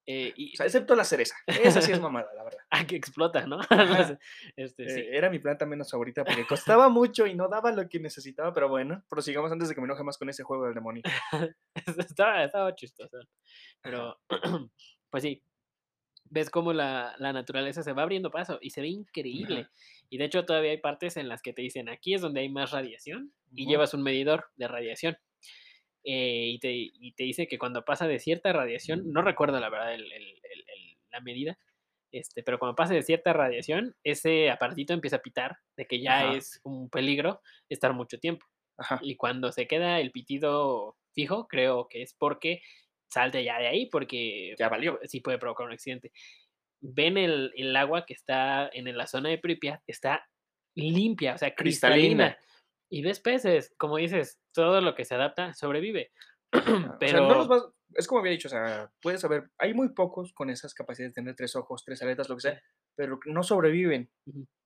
Eh, 0.06 0.34
y, 0.36 0.54
O 0.54 0.58
sea, 0.58 0.66
excepto 0.66 0.96
la 0.96 1.06
cereza. 1.06 1.36
Esa 1.48 1.82
sí 1.82 1.92
es 1.92 2.02
mamada, 2.02 2.28
la 2.36 2.44
verdad. 2.44 2.60
ah, 2.72 2.86
que 2.86 2.96
explota, 2.96 3.46
¿no? 3.48 3.60
Este, 4.58 4.90
sí. 4.90 5.00
Eh, 5.00 5.18
era 5.18 5.30
mi 5.30 5.40
planta 5.40 5.66
menos 5.66 5.92
favorita 5.92 6.26
porque 6.26 6.46
costaba 6.46 6.90
mucho 6.90 7.26
y 7.26 7.36
no 7.36 7.48
daba 7.48 7.72
lo 7.72 7.88
que 7.88 8.00
necesitaba, 8.00 8.54
pero 8.54 8.68
bueno, 8.68 9.04
prosigamos 9.10 9.52
antes 9.52 9.70
de 9.70 9.76
que 9.76 9.82
me 9.82 9.86
enoje 9.86 10.04
más 10.04 10.18
con 10.18 10.30
ese 10.30 10.44
juego 10.44 10.66
del 10.66 10.74
demonio. 10.74 11.04
estaba, 11.98 12.44
estaba 12.44 12.76
chistoso. 12.76 13.18
Pero, 13.82 14.20
pues 15.10 15.24
sí, 15.24 15.42
ves 16.30 16.50
cómo 16.50 16.74
la, 16.74 17.16
la 17.20 17.32
naturaleza 17.32 17.84
se 17.84 17.94
va 17.94 18.04
abriendo 18.04 18.32
paso 18.32 18.60
y 18.62 18.72
se 18.72 18.82
ve 18.82 18.88
increíble. 18.88 19.68
Y 20.10 20.18
de 20.18 20.26
hecho 20.26 20.46
todavía 20.46 20.72
hay 20.72 20.78
partes 20.78 21.16
en 21.16 21.30
las 21.30 21.42
que 21.42 21.54
te 21.54 21.62
dicen, 21.62 21.90
aquí 21.90 22.14
es 22.14 22.22
donde 22.22 22.42
hay 22.42 22.50
más 22.50 22.72
radiación 22.72 23.34
y 23.54 23.68
llevas 23.68 23.94
un 23.94 24.04
medidor 24.04 24.50
de 24.56 24.68
radiación. 24.68 25.18
Eh, 26.06 26.50
y, 26.54 26.60
te, 26.60 26.72
y 26.74 27.14
te 27.14 27.24
dice 27.24 27.48
que 27.48 27.58
cuando 27.58 27.86
pasa 27.86 28.08
de 28.08 28.20
cierta 28.20 28.52
radiación, 28.52 29.12
no 29.12 29.22
recuerdo 29.22 29.60
la 29.60 29.70
verdad 29.70 29.94
el- 29.94 30.12
el- 30.12 30.22
el- 30.44 30.66
el- 30.68 30.98
la 31.12 31.22
medida, 31.22 31.58
este, 32.12 32.44
pero 32.44 32.60
cuando 32.60 32.76
pasa 32.76 32.94
de 32.94 33.04
cierta 33.04 33.32
radiación, 33.34 33.96
ese 34.04 34.50
aparatito 34.52 34.94
empieza 34.94 35.16
a 35.18 35.22
pitar 35.22 35.58
de 35.78 35.88
que 35.88 36.02
ya 36.02 36.28
Ajá. 36.30 36.36
es 36.38 36.60
un 36.64 36.90
peligro 36.90 37.42
estar 37.70 37.94
mucho 37.94 38.20
tiempo. 38.20 38.46
Ajá. 38.78 39.00
Y 39.02 39.16
cuando 39.16 39.52
se 39.52 39.68
queda 39.68 40.00
el 40.00 40.12
pitido 40.12 40.98
fijo, 41.14 41.48
creo 41.48 41.88
que 41.88 42.02
es 42.02 42.14
porque 42.16 42.62
salte 43.08 43.44
ya 43.44 43.60
de 43.60 43.68
ahí, 43.68 43.86
porque 43.88 44.56
Ya 44.60 44.70
valió. 44.70 45.00
sí 45.04 45.22
puede 45.22 45.38
provocar 45.38 45.68
un 45.68 45.74
accidente. 45.74 46.12
Ven 46.82 47.18
el, 47.18 47.52
el 47.56 47.76
agua 47.76 48.06
que 48.06 48.14
está 48.14 48.70
en 48.74 48.96
la 48.98 49.08
zona 49.08 49.30
de 49.30 49.38
Pripyat, 49.38 49.82
está 49.88 50.28
limpia, 50.76 51.36
o 51.36 51.38
sea, 51.38 51.54
cristalina. 51.56 52.36
Cristalina. 52.36 52.38
Y 52.90 53.02
ves 53.02 53.20
peces, 53.20 53.74
como 53.78 53.98
dices, 53.98 54.40
todo 54.54 54.82
lo 54.82 54.94
que 54.96 55.06
se 55.06 55.16
adapta 55.16 55.54
sobrevive. 55.54 56.12
Pero 56.52 56.62
O 57.02 57.08
sea, 57.08 57.20
no 57.22 57.36
los 57.36 57.48
vas- 57.48 57.68
es 57.96 58.08
como 58.08 58.20
había 58.22 58.32
dicho, 58.32 58.48
o 58.48 58.52
sea, 58.52 58.92
puedes 59.02 59.22
saber, 59.22 59.50
hay 59.60 59.74
muy 59.74 59.90
pocos 59.90 60.34
con 60.34 60.50
esas 60.50 60.74
capacidades 60.74 61.14
de 61.14 61.22
tener 61.22 61.36
tres 61.36 61.56
ojos, 61.56 61.84
tres 61.86 62.02
aletas, 62.02 62.28
lo 62.30 62.36
que 62.36 62.42
sea, 62.42 62.62
pero 62.96 63.20
no 63.26 63.44
sobreviven, 63.44 64.10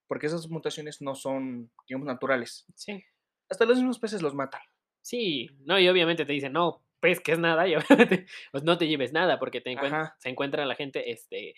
porque 0.07 0.27
esas 0.27 0.47
mutaciones 0.49 1.01
no 1.01 1.13
son, 1.15 1.69
digamos, 1.87 2.07
naturales. 2.07 2.65
sí, 2.75 3.03
Hasta 3.49 3.65
los 3.65 3.77
mismos 3.77 3.99
peces 3.99 4.21
los 4.21 4.33
matan. 4.35 4.61
sí, 5.01 5.49
no, 5.65 5.77
y 5.79 5.87
obviamente 5.89 6.25
te 6.25 6.33
dicen, 6.33 6.53
no, 6.53 6.83
pez 7.01 7.19
que 7.19 7.33
es 7.33 7.39
nada, 7.39 7.67
y 7.67 7.75
obviamente, 8.15 8.27
pues 8.51 8.63
no 8.63 8.77
te 8.77 8.87
lleves 8.87 9.11
nada, 9.13 9.39
porque 9.39 9.59
te 9.61 9.71
encuent- 9.71 9.93
Ajá. 9.93 10.15
se 10.19 10.29
encuentra 10.29 10.65
la 10.65 10.75
gente, 10.75 11.11
este. 11.11 11.53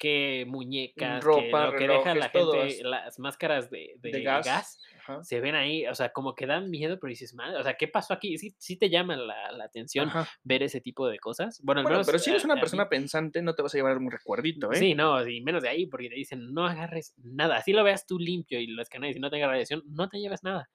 Que 0.00 0.46
muñecas, 0.48 1.20
que 1.22 1.26
ropa, 1.26 1.66
lo 1.66 1.72
que 1.76 1.86
deja 1.86 2.14
la 2.14 2.28
relojes, 2.28 2.32
todo 2.32 2.62
gente, 2.64 2.84
las 2.84 3.18
máscaras 3.18 3.70
de, 3.70 3.96
de 3.98 4.10
De 4.10 4.22
gas. 4.22 4.80
se 5.22 5.40
ven 5.40 5.54
ahí, 5.54 5.86
o 5.86 5.94
sea, 5.94 6.10
como 6.10 6.34
que 6.34 6.46
dan 6.46 6.70
miedo, 6.70 6.98
pero 6.98 7.10
dices, 7.10 7.34
madre, 7.34 7.58
o 7.58 7.62
sea, 7.62 7.74
¿qué 7.76 7.86
pasó 7.86 8.14
aquí? 8.14 8.38
Sí, 8.38 8.54
sí 8.58 8.78
te 8.78 8.88
llama 8.88 9.14
la, 9.16 9.52
la 9.52 9.64
atención 9.64 10.08
Ajá. 10.08 10.26
ver 10.42 10.62
ese 10.62 10.80
tipo 10.80 11.06
de 11.06 11.18
cosas. 11.18 11.60
Bueno, 11.62 11.80
al 11.80 11.84
Bueno, 11.84 11.96
menos, 11.98 12.06
pero 12.06 12.18
si 12.18 12.30
eres 12.30 12.44
a- 12.44 12.46
una 12.46 12.54
a 12.54 12.56
mí- 12.56 12.60
persona 12.62 12.88
pensante, 12.88 13.42
no 13.42 13.54
te 13.54 13.60
vas 13.60 13.74
a 13.74 13.76
llevar 13.78 13.98
un 13.98 14.10
recuerdito, 14.10 14.72
¿eh? 14.72 14.76
Sí, 14.76 14.94
no, 14.94 15.26
y 15.28 15.42
menos 15.42 15.62
de 15.62 15.68
ahí, 15.68 15.84
porque 15.86 16.08
te 16.08 16.14
dicen, 16.14 16.54
no 16.54 16.64
agarres 16.66 17.12
nada. 17.18 17.56
Así 17.58 17.74
lo 17.74 17.84
veas 17.84 18.06
tú 18.06 18.18
limpio 18.18 18.58
y 18.58 18.68
lo 18.68 18.80
escanees 18.80 19.16
y 19.16 19.20
no 19.20 19.28
tenga 19.30 19.48
radiación, 19.48 19.82
no 19.86 20.08
te 20.08 20.18
lleves 20.18 20.42
nada. 20.42 20.70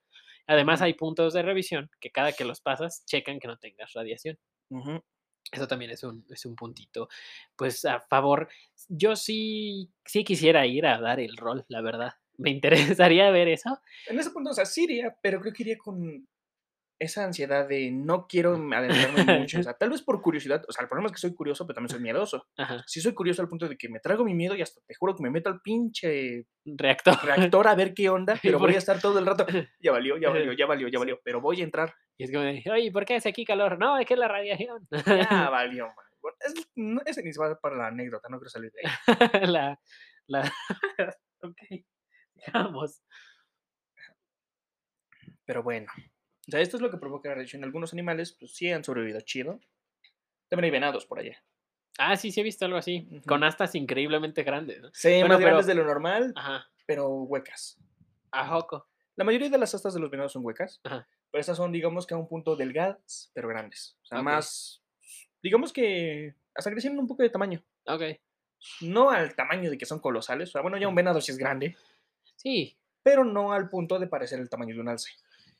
Además, 0.46 0.84
hay 0.84 0.94
puntos 0.94 1.34
de 1.34 1.42
revisión 1.42 1.90
que 2.00 2.12
cada 2.12 2.32
que 2.32 2.46
los 2.46 2.62
pasas, 2.62 3.04
checan 3.08 3.40
que 3.40 3.48
no 3.48 3.58
tengas 3.58 3.92
radiación. 3.94 4.38
Eso 5.52 5.68
también 5.68 5.91
es 5.91 6.04
un, 6.04 6.26
es 6.30 6.46
un 6.46 6.56
puntito, 6.56 7.08
pues 7.56 7.86
a 7.86 8.00
favor. 8.00 8.50
Yo 8.89 9.16
sí, 9.16 9.89
sí 10.04 10.24
quisiera 10.24 10.66
ir 10.66 10.86
a 10.86 11.00
dar 11.00 11.20
el 11.20 11.38
rol, 11.38 11.66
la 11.68 11.82
verdad. 11.82 12.14
Me 12.38 12.50
interesaría 13.10 13.30
ver 13.32 13.48
eso. 13.48 13.80
En 14.08 14.20
ese 14.20 14.32
punto, 14.32 14.52
o 14.52 14.54
sea, 14.54 14.66
sí 14.66 14.84
iría, 14.84 15.16
pero 15.22 15.39
creo 15.39 15.54
que 15.54 15.64
iría 15.64 15.78
con 15.78 16.28
esa 17.00 17.26
ansiedad 17.26 17.68
de 17.68 17.91
no 17.91 18.26
quiero 18.28 18.54
adentrarme 18.56 19.39
mucho. 19.39 19.60
O 19.60 19.64
sea, 19.70 19.74
tal 19.74 19.89
vez 19.89 20.02
por 20.02 20.22
curiosidad. 20.22 20.64
O 20.68 20.72
sea, 20.72 20.84
el 20.84 20.88
problema 20.89 21.08
es 21.08 21.14
que 21.14 21.20
soy 21.20 21.34
curioso, 21.36 21.66
pero 21.68 21.76
también 21.76 21.89
soy 21.89 22.00
miedoso. 22.00 22.48
Ajá, 22.58 22.84
Sí 22.88 23.02
soy 23.02 23.14
curioso 23.14 23.41
al 23.41 23.50
punto 23.50 23.68
de 23.68 23.78
que 23.78 23.89
me 23.89 24.00
trago 24.00 24.24
mi 24.24 24.34
miedo 24.34 24.56
y 24.56 24.62
hasta 24.62 24.80
te 24.86 24.96
juro 24.96 25.16
que 25.16 25.24
me 25.24 25.30
meto 25.30 25.50
al 25.50 25.60
pinche 25.62 26.46
reactor. 26.66 27.16
reactor 27.54 27.68
a 27.68 27.76
ver 27.76 27.93
qué 27.93 28.10
onda, 28.10 28.39
pero 28.41 28.60
voy 28.60 28.76
a 28.76 28.78
estar 28.78 29.00
todo 29.02 29.20
el 29.20 29.26
rato. 29.26 29.46
Ya 29.80 29.91
valió, 29.91 30.18
ya 30.18 30.30
valió, 30.30 30.54
ya 30.54 30.66
valió, 30.66 30.88
ya 30.88 31.00
valió. 31.00 31.20
Pero 31.24 31.41
voy 31.41 31.62
a 31.62 31.64
entrar. 31.64 31.93
Y 32.18 32.24
es 32.24 32.32
como 32.32 32.43
de, 32.43 32.64
oye, 32.72 32.91
¿por 32.91 33.06
qué 33.06 33.16
hace 33.16 33.30
aquí 33.30 33.46
calor? 33.46 33.78
No, 33.78 33.98
es 33.98 34.06
que 34.08 34.14
es 34.14 34.20
la 34.20 34.28
radiación. 34.28 34.88
Ya 35.06 35.50
valió, 35.50 35.88
man. 35.88 35.96
Bueno, 36.22 36.38
es- 36.41 36.70
no, 36.76 37.02
ese 37.06 37.22
ni 37.24 37.32
se 37.34 37.39
va 37.39 37.60
para 37.60 37.76
la 37.76 37.88
anécdota, 37.88 38.30
no 38.30 38.38
quiero 38.39 38.50
salir 38.50 38.72
de 38.72 38.82
ahí. 38.88 39.48
la, 39.52 39.80
la... 40.28 40.52
ok, 41.41 41.58
digamos. 42.34 43.04
Pero 45.46 45.62
bueno. 45.62 45.88
O 46.48 46.52
sea, 46.52 46.62
esto 46.62 46.78
es 46.78 46.82
lo 46.82 46.91
que 46.91 46.98
provoca 46.98 47.30
la 47.30 47.36
radiación. 47.36 47.64
Algunos 47.64 47.93
animales, 47.93 48.32
pues 48.39 48.54
sí 48.56 48.72
han 48.72 48.84
sobrevivido 48.84 49.22
chido. 49.22 49.60
También 50.50 50.66
hay 50.66 50.72
venados 50.72 51.06
por 51.06 51.20
allá. 51.20 51.43
Ah, 51.98 52.16
sí, 52.18 52.32
sí 52.32 52.41
he 52.41 52.43
visto 52.43 52.66
algo 52.66 52.78
así, 52.78 53.08
con 53.26 53.43
astas 53.43 53.74
increíblemente 53.74 54.43
grandes, 54.43 54.82
¿no? 54.82 54.89
Sí, 54.93 55.10
Bueno, 55.10 55.30
más 55.30 55.38
pero- 55.38 55.48
grandes 55.48 55.66
de 55.66 55.76
lo 55.76 55.86
normal, 55.86 56.34
Ajá, 56.36 56.70
pero 56.86 57.08
huecas. 57.10 57.78
a 58.32 58.48
Joco. 58.48 58.88
La 59.16 59.24
mayoría 59.24 59.50
de 59.50 59.58
las 59.58 59.74
astas 59.74 59.93
de 59.93 60.02
los 60.02 60.12
venados 60.12 60.34
son 60.34 60.46
huecas, 60.46 60.82
Ajá. 60.84 61.08
pero 61.32 61.39
estas 61.39 61.56
son, 61.56 61.72
digamos 61.72 62.06
que 62.06 62.14
a 62.14 62.18
un 62.18 62.28
punto 62.28 62.58
delgadas, 62.58 63.32
pero 63.34 63.48
grandes. 63.48 63.98
O 64.04 64.06
sea, 64.08 64.22
más, 64.22 64.84
digamos 65.41 65.72
que 65.72 66.36
hasta 66.54 66.70
crecieron 66.70 67.00
un 67.00 67.08
poco 67.08 67.24
de 67.24 67.30
tamaño. 67.30 67.64
Ok, 67.88 68.02
No 68.82 69.10
al 69.10 69.34
tamaño 69.36 69.70
de 69.72 69.78
que 69.78 69.86
son 69.86 70.00
colosales. 70.00 70.50
O 70.50 70.52
sea, 70.52 70.62
bueno, 70.62 70.78
ya 70.78 70.88
un 70.89 70.96
venado 70.96 71.22
sí 71.22 71.32
es 71.32 71.38
grande, 71.38 71.78
sí. 72.36 72.78
pero 73.04 73.24
no 73.24 73.54
al 73.54 73.70
punto 73.70 74.00
de 74.00 74.08
parecer 74.08 74.39
el 74.41 74.50
tamaño 74.50 74.76
de 74.76 74.82
un 74.82 74.89
alce. 74.89 75.12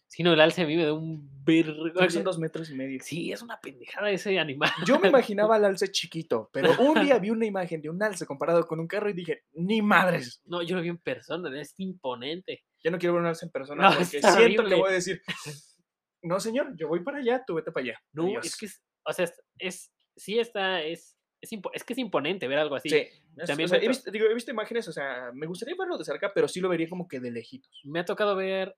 Si 0.08 0.24
no, 0.24 0.34
el 0.34 0.40
alce 0.40 0.66
me 0.66 0.78
da 0.84 0.94
un 0.94 1.30
que 1.46 2.10
son 2.10 2.24
dos 2.24 2.40
metros 2.40 2.70
y 2.70 2.76
medio. 2.76 3.00
Sí, 3.04 3.32
es 3.32 3.42
una 3.42 3.60
pendejada 3.60 4.10
ese 4.12 4.40
animal. 4.40 4.70
Yo 4.86 5.00
me 5.00 5.10
imaginaba 5.10 5.56
al 5.58 5.66
alce 5.66 5.92
chiquito, 5.92 6.50
pero 6.54 6.72
un 6.80 7.04
día 7.04 7.20
vi 7.20 7.30
una 7.32 7.46
imagen 7.46 7.82
de 7.82 7.90
un 7.90 8.02
alce 8.02 8.26
comparado 8.26 8.66
con 8.66 8.80
un 8.80 8.88
carro 8.88 9.10
y 9.10 9.14
dije, 9.14 9.44
ni 9.54 9.82
madres. 9.82 10.42
No, 10.46 10.62
yo 10.62 10.76
lo 10.76 10.82
vi 10.82 10.90
en 10.90 10.98
persona, 10.98 11.50
es 11.60 11.74
imponente. 11.78 12.64
Ya 12.84 12.92
no 12.92 12.98
quiero 12.98 13.14
ver 13.14 13.22
un 13.24 13.28
alce 13.28 13.46
en 13.46 13.52
persona 13.52 13.84
No, 13.84 13.90
porque 13.90 14.06
siento 14.06 14.28
que 14.38 14.44
horrible. 14.44 14.76
voy 14.76 14.90
a 14.90 14.94
decir, 14.94 15.22
no 16.22 16.40
señor, 16.40 16.76
yo 16.78 16.88
voy 16.88 17.04
para 17.04 17.18
allá, 17.20 17.44
tú 17.46 17.56
vete 17.56 17.72
para 17.72 17.84
allá. 17.84 18.00
No, 18.14 18.24
Adiós". 18.26 18.46
es 18.46 18.56
que 18.58 18.66
es, 18.68 18.82
o 19.04 19.14
sea, 19.14 19.30
es, 19.60 19.92
sí 20.16 20.40
está, 20.40 20.82
es, 20.82 21.18
es, 21.42 21.52
impo- 21.52 21.72
es 21.74 21.84
que 21.84 21.94
es 21.94 22.00
imponente 22.00 22.48
ver 22.48 22.58
algo 22.60 22.76
así. 22.76 22.90
Sí. 22.90 23.08
También 23.46 23.66
o 23.66 23.70
sea, 23.70 23.78
he, 23.78 23.82
to- 23.82 23.88
visto, 23.90 24.12
digo, 24.12 24.26
he 24.28 24.34
visto 24.34 24.52
imágenes, 24.52 24.88
o 24.88 24.92
sea, 24.94 25.32
me 25.34 25.46
gustaría 25.46 25.76
verlo 25.78 25.98
de 25.98 26.06
cerca, 26.06 26.32
pero 26.34 26.48
sí 26.48 26.60
lo 26.62 26.70
vería 26.70 26.90
como 26.90 27.08
que 27.08 27.20
de 27.20 27.32
lejitos. 27.32 27.82
Me 27.84 28.00
ha 28.00 28.06
tocado 28.06 28.36
ver, 28.36 28.76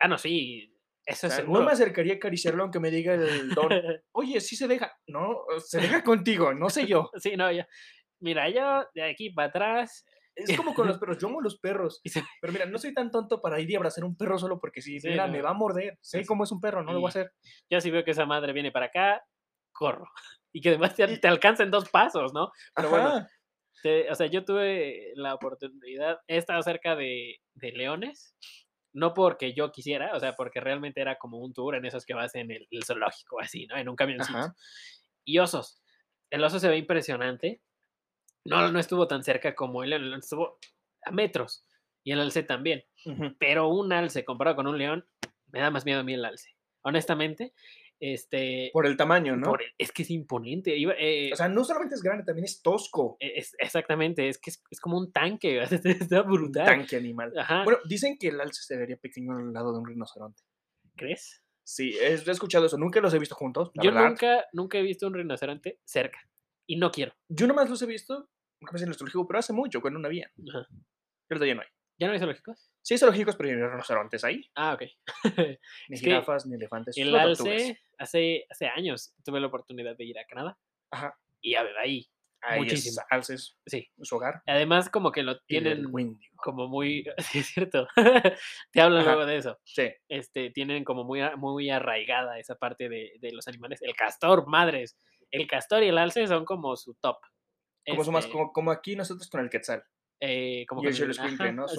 ah, 0.00 0.08
no, 0.08 0.18
sí, 0.18 0.72
eso 1.04 1.26
O 1.26 1.28
es 1.28 1.34
sea, 1.34 1.44
seguro. 1.44 1.60
no 1.60 1.66
me 1.66 1.72
acercaría 1.72 2.14
a 2.14 2.16
acariciarlo 2.16 2.62
aunque 2.62 2.80
me 2.80 2.90
diga 2.90 3.14
el 3.14 3.50
don, 3.50 3.68
oye, 4.12 4.40
sí 4.40 4.56
se 4.56 4.68
deja. 4.68 4.92
No, 5.06 5.38
se 5.58 5.80
deja 5.80 6.02
contigo, 6.02 6.52
no 6.54 6.68
sé 6.70 6.86
yo. 6.86 7.10
Sí, 7.16 7.36
no, 7.36 7.50
ya. 7.52 7.66
Mira, 8.20 8.48
yo 8.50 8.86
de 8.94 9.02
aquí 9.10 9.30
para 9.30 9.48
atrás. 9.48 10.04
Es 10.34 10.54
como 10.56 10.74
con 10.74 10.86
los 10.86 10.98
perros, 10.98 11.16
yo 11.18 11.28
amo 11.28 11.40
los 11.40 11.58
perros. 11.58 12.00
Pero 12.40 12.52
mira, 12.52 12.66
no 12.66 12.76
soy 12.78 12.92
tan 12.92 13.10
tonto 13.10 13.40
para 13.40 13.58
ir 13.60 13.70
y 13.70 13.74
abrazar 13.76 14.04
un 14.04 14.16
perro 14.16 14.38
solo 14.38 14.58
porque 14.60 14.82
si 14.82 15.00
Sí, 15.00 15.08
mira, 15.08 15.26
no. 15.26 15.32
me 15.32 15.42
va 15.42 15.50
a 15.50 15.54
morder. 15.54 15.96
Sé 16.02 16.20
Sí, 16.20 16.26
cómo 16.26 16.44
es 16.44 16.52
un 16.52 16.60
perro, 16.60 16.82
no 16.82 16.92
lo 16.92 17.00
voy 17.00 17.08
a 17.08 17.10
hacer. 17.10 17.32
Yo 17.70 17.80
si 17.80 17.90
veo 17.90 18.04
que 18.04 18.10
esa 18.10 18.26
madre 18.26 18.52
viene 18.52 18.70
para 18.72 18.86
acá, 18.86 19.22
corro. 19.72 20.06
Y 20.52 20.62
que 20.62 20.70
además 20.70 20.94
te, 20.94 21.18
te 21.18 21.28
alcanza 21.28 21.64
en 21.64 21.70
dos 21.70 21.90
pasos, 21.90 22.32
¿no? 22.32 22.50
Pero 22.74 22.88
bueno, 22.88 23.26
te- 23.82 24.10
o 24.10 24.14
sea, 24.14 24.26
yo 24.26 24.42
tuve 24.42 25.12
la 25.14 25.34
oportunidad, 25.34 26.18
he 26.26 26.38
estado 26.38 26.62
cerca 26.62 26.96
de, 26.96 27.36
de 27.54 27.72
leones, 27.72 28.34
no 28.96 29.12
porque 29.12 29.52
yo 29.52 29.70
quisiera, 29.72 30.16
o 30.16 30.20
sea, 30.20 30.34
porque 30.34 30.58
realmente 30.58 31.02
era 31.02 31.16
como 31.16 31.38
un 31.38 31.52
tour 31.52 31.74
en 31.74 31.84
esos 31.84 32.06
que 32.06 32.14
vas 32.14 32.34
en 32.34 32.50
el, 32.50 32.66
el 32.70 32.82
zoológico, 32.82 33.38
así, 33.40 33.66
¿no? 33.66 33.76
En 33.76 33.90
un 33.90 33.94
camioncito. 33.94 34.38
Ajá. 34.38 34.56
Y 35.22 35.38
osos. 35.38 35.82
El 36.30 36.42
oso 36.42 36.58
se 36.58 36.68
ve 36.68 36.78
impresionante. 36.78 37.60
No, 38.44 38.72
no 38.72 38.78
estuvo 38.78 39.06
tan 39.06 39.22
cerca 39.22 39.54
como 39.54 39.82
el 39.82 39.90
león, 39.90 40.02
el 40.02 40.08
león 40.10 40.20
estuvo 40.20 40.58
a 41.04 41.10
metros. 41.10 41.66
Y 42.04 42.12
el 42.12 42.20
alce 42.20 42.42
también. 42.42 42.84
Pero 43.38 43.68
un 43.68 43.92
alce 43.92 44.24
comparado 44.24 44.56
con 44.56 44.66
un 44.66 44.78
león, 44.78 45.06
me 45.48 45.60
da 45.60 45.70
más 45.70 45.84
miedo 45.84 46.00
a 46.00 46.04
mí 46.04 46.14
el 46.14 46.24
alce. 46.24 46.56
Honestamente, 46.80 47.52
este... 48.00 48.70
Por 48.72 48.86
el 48.86 48.96
tamaño, 48.96 49.36
¿no? 49.36 49.46
por 49.48 49.62
el- 49.62 49.70
es 49.78 49.90
que 49.92 50.02
es 50.02 50.10
imponente. 50.10 50.76
iba, 50.76 50.94
eh, 50.98 51.30
O 51.32 51.36
sea, 51.36 51.48
no 51.48 51.64
solamente 51.64 51.94
es 51.94 52.02
grande, 52.02 52.24
también 52.24 52.44
es 52.44 52.62
tosco. 52.62 53.16
e- 53.20 53.38
es- 53.38 53.54
exactamente, 53.58 54.28
es 54.28 54.38
que 54.38 54.50
es, 54.50 54.62
es 54.70 54.80
como 54.80 54.98
un 54.98 55.12
tanque, 55.12 55.60
está 56.10 56.22
Un 56.22 56.30
brutal. 56.32 56.66
tanque 56.66 56.96
animal. 56.96 57.32
Ajá. 57.38 57.64
Bueno, 57.64 57.78
dicen 57.88 58.16
que 58.18 58.28
el 58.28 58.40
alce 58.40 58.62
se 58.62 58.76
vería 58.76 58.96
pequeño 58.96 59.36
al 59.36 59.52
lado 59.52 59.72
de 59.72 59.78
un 59.78 59.86
rinoceronte. 59.86 60.42
¿Crees? 60.96 61.42
Sí, 61.64 61.96
he 62.00 62.14
escuchado 62.14 62.66
eso. 62.66 62.78
Nunca 62.78 63.00
los 63.00 63.12
he 63.12 63.18
visto 63.18 63.34
juntos, 63.34 63.70
la 63.74 63.82
Yo 63.82 63.90
verdad. 63.92 64.08
nunca, 64.08 64.44
nunca 64.52 64.78
he 64.78 64.82
visto 64.82 65.06
un 65.06 65.14
rinoceronte 65.14 65.80
cerca. 65.84 66.18
Y 66.68 66.76
no 66.76 66.90
quiero. 66.90 67.12
Yo 67.28 67.46
nomás 67.46 67.68
los 67.70 67.82
he 67.82 67.86
visto, 67.86 68.28
una 68.60 68.70
vez 68.72 68.82
en 68.82 68.88
el 68.88 68.94
zoológico, 68.94 69.26
pero 69.26 69.38
hace 69.40 69.52
mucho, 69.52 69.80
cuando 69.80 69.98
no 70.00 70.06
había. 70.06 70.30
Ajá. 70.48 70.66
Ahorita 71.28 71.46
ya 71.46 71.54
no 71.56 71.62
hay. 71.62 71.68
¿Ya 71.98 72.06
no 72.08 72.12
hay 72.12 72.18
zoológicos? 72.18 72.70
Sí 72.82 72.94
hay 72.94 72.98
zoológicos, 72.98 73.36
pero 73.36 73.50
no 73.56 73.64
hay 73.64 73.70
rinocerontes 73.70 74.22
ahí. 74.24 74.48
Ah, 74.54 74.74
ok. 74.74 74.82
Ni 75.88 75.94
Es 75.96 76.00
jirafas, 76.00 76.46
ni 76.46 76.54
elefantes. 76.56 76.96
El 76.98 77.14
alce, 77.14 77.80
hace, 77.98 78.46
hace 78.50 78.66
años 78.66 79.14
tuve 79.24 79.40
la 79.40 79.46
oportunidad 79.46 79.96
de 79.96 80.04
ir 80.04 80.18
a 80.18 80.24
Canadá 80.26 80.58
Ajá. 80.90 81.18
y 81.40 81.54
a 81.54 81.62
ver 81.62 81.76
ahí. 81.78 82.06
Ahí 82.42 82.60
Muchísimo. 82.60 83.00
es 83.00 83.06
alces, 83.10 83.58
Sí. 83.66 83.88
su 84.02 84.14
hogar. 84.16 84.42
Además, 84.46 84.88
como 84.90 85.10
que 85.10 85.22
lo 85.22 85.40
tienen 85.46 85.84
como 86.36 86.68
muy. 86.68 87.04
Sí, 87.18 87.38
es 87.40 87.46
cierto. 87.46 87.88
Te 88.72 88.80
hablo 88.80 88.98
Ajá. 88.98 89.06
luego 89.06 89.26
de 89.26 89.38
eso. 89.38 89.58
Sí. 89.64 89.90
Este, 90.08 90.50
tienen 90.50 90.84
como 90.84 91.02
muy, 91.02 91.22
muy 91.38 91.70
arraigada 91.70 92.38
esa 92.38 92.54
parte 92.56 92.88
de, 92.88 93.14
de 93.20 93.32
los 93.32 93.48
animales. 93.48 93.80
El 93.82 93.96
castor, 93.96 94.46
madres. 94.46 94.96
El 95.30 95.46
castor 95.48 95.82
y 95.82 95.88
el 95.88 95.98
alce 95.98 96.26
son 96.28 96.44
como 96.44 96.76
su 96.76 96.94
top. 97.00 97.16
Como, 97.88 98.02
Este, 98.18 98.30
como, 98.30 98.52
como 98.52 98.70
aquí 98.70 98.94
nosotros 98.94 99.28
con 99.28 99.40
el 99.40 99.50
quetzal. 99.50 99.82
Eh, 100.20 100.64
como 100.66 100.82
y 100.82 100.86
el 100.86 101.16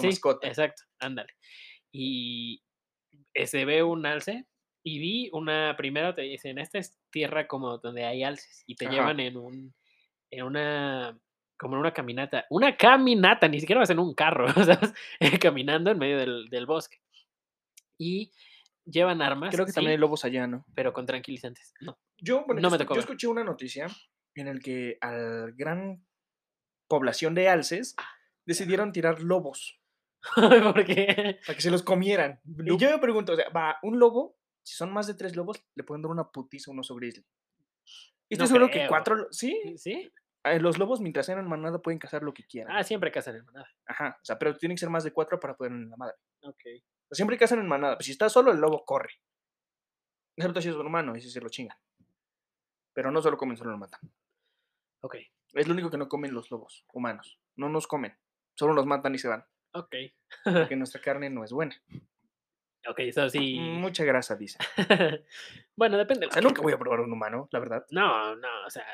mascota. 0.02 0.46
Exacto, 0.46 0.82
ándale. 0.98 1.32
Y 1.92 2.62
se 3.34 3.64
ve 3.64 3.82
un 3.82 4.06
alce 4.06 4.46
y 4.84 4.98
vi 4.98 5.30
una, 5.32 5.74
primero 5.76 6.14
te 6.14 6.22
dicen, 6.22 6.58
esta 6.58 6.78
es 6.78 6.98
tierra 7.10 7.46
como 7.46 7.78
donde 7.78 8.04
hay 8.04 8.22
alces 8.22 8.62
y 8.66 8.74
te 8.74 8.86
Ajá. 8.86 8.94
llevan 8.94 9.20
en 9.20 9.36
un, 9.36 9.74
en 10.30 10.44
una, 10.44 11.18
como 11.58 11.74
en 11.74 11.80
una 11.80 11.92
caminata, 11.92 12.46
una 12.50 12.76
caminata, 12.76 13.48
ni 13.48 13.60
siquiera 13.60 13.80
vas 13.80 13.90
en 13.90 13.98
un 13.98 14.14
carro, 14.14 14.46
¿sabes? 14.64 14.94
Caminando 15.40 15.90
en 15.90 15.98
medio 15.98 16.18
del, 16.18 16.48
del 16.48 16.66
bosque. 16.66 16.98
Y 17.98 18.30
llevan 18.84 19.22
armas, 19.22 19.54
Creo 19.54 19.66
que 19.66 19.72
también 19.72 19.90
sí, 19.90 19.94
hay 19.94 20.00
lobos 20.00 20.24
allá, 20.24 20.46
¿no? 20.46 20.64
pero 20.74 20.92
con 20.92 21.06
tranquilizantes. 21.06 21.74
No. 21.80 21.98
Yo, 22.18 22.44
bueno, 22.46 22.60
No 22.60 22.70
me 22.70 22.78
tocó 22.78 22.94
yo 22.94 23.00
escuché 23.00 23.26
una 23.26 23.44
noticia 23.44 23.86
en 24.34 24.48
el 24.48 24.60
que 24.60 24.98
al 25.00 25.52
gran 25.52 26.06
población 26.88 27.34
de 27.34 27.48
alces 27.48 27.94
decidieron 28.48 28.92
tirar 28.92 29.20
lobos 29.20 29.78
Porque 30.34 31.38
para 31.46 31.54
que 31.54 31.62
se 31.62 31.70
los 31.70 31.82
comieran. 31.82 32.40
Y 32.44 32.76
yo 32.76 32.90
me 32.90 32.98
pregunto, 32.98 33.34
o 33.34 33.36
sea, 33.36 33.48
va, 33.50 33.78
un 33.82 33.98
lobo, 33.98 34.36
si 34.64 34.74
son 34.74 34.92
más 34.92 35.06
de 35.06 35.14
tres 35.14 35.36
lobos, 35.36 35.62
le 35.74 35.84
pueden 35.84 36.02
dar 36.02 36.10
una 36.10 36.28
putiza 36.30 36.70
a 36.70 36.74
un 36.74 36.80
oso 36.80 36.96
grizzly. 36.96 37.24
Y 38.28 38.36
No 38.36 38.44
estoy 38.44 38.46
seguro 38.48 38.70
que 38.70 38.86
cuatro, 38.88 39.28
sí, 39.30 39.76
¿Sí? 39.76 40.10
eh, 40.44 40.58
los 40.58 40.76
lobos 40.76 41.00
mientras 41.00 41.24
sean 41.24 41.38
en 41.38 41.48
manada 41.48 41.80
pueden 41.80 41.98
cazar 41.98 42.22
lo 42.22 42.34
que 42.34 42.44
quieran. 42.44 42.76
Ah, 42.76 42.82
siempre 42.82 43.12
cazan 43.12 43.36
en 43.36 43.44
manada. 43.44 43.68
Ajá, 43.86 44.18
o 44.20 44.24
sea, 44.24 44.38
pero 44.38 44.56
tienen 44.56 44.76
que 44.76 44.80
ser 44.80 44.90
más 44.90 45.04
de 45.04 45.12
cuatro 45.12 45.38
para 45.38 45.56
poder 45.56 45.72
en 45.72 45.88
la 45.88 45.96
madre. 45.96 46.16
Ok. 46.42 46.62
Siempre 47.12 47.38
cazan 47.38 47.60
en 47.60 47.68
manada. 47.68 47.96
Pues 47.96 48.06
si 48.06 48.12
está 48.12 48.28
solo, 48.28 48.50
el 48.50 48.58
lobo 48.58 48.84
corre. 48.84 49.12
Excepto 50.36 50.60
si 50.60 50.68
es 50.68 50.74
un 50.74 50.86
humano, 50.86 51.16
y 51.16 51.20
si 51.20 51.30
se 51.30 51.40
lo 51.40 51.48
chingan. 51.48 51.78
Pero 52.92 53.10
no 53.10 53.22
solo 53.22 53.36
comen, 53.36 53.56
solo 53.56 53.70
lo 53.70 53.78
matan. 53.78 54.00
Ok. 55.00 55.16
Es 55.54 55.66
lo 55.66 55.72
único 55.72 55.90
que 55.90 55.96
no 55.96 56.08
comen 56.08 56.34
los 56.34 56.50
lobos 56.50 56.84
humanos. 56.92 57.40
No 57.56 57.68
nos 57.68 57.86
comen. 57.86 58.16
Solo 58.58 58.72
los 58.72 58.86
matan 58.86 59.14
y 59.14 59.18
se 59.18 59.28
van. 59.28 59.44
Ok. 59.72 59.94
Porque 60.44 60.76
nuestra 60.76 61.00
carne 61.00 61.30
no 61.30 61.44
es 61.44 61.52
buena. 61.52 61.80
Ok, 62.88 63.00
eso 63.00 63.28
sí. 63.28 63.58
Mucha 63.58 64.04
grasa, 64.04 64.34
dice. 64.34 64.58
bueno, 65.76 65.96
depende. 65.96 66.26
O 66.26 66.30
sea, 66.30 66.42
nunca 66.42 66.62
voy 66.62 66.72
a 66.72 66.78
probar 66.78 67.00
un 67.00 67.12
humano, 67.12 67.48
la 67.52 67.58
verdad. 67.60 67.84
No, 67.90 68.34
no, 68.34 68.48
o 68.66 68.70
sea. 68.70 68.84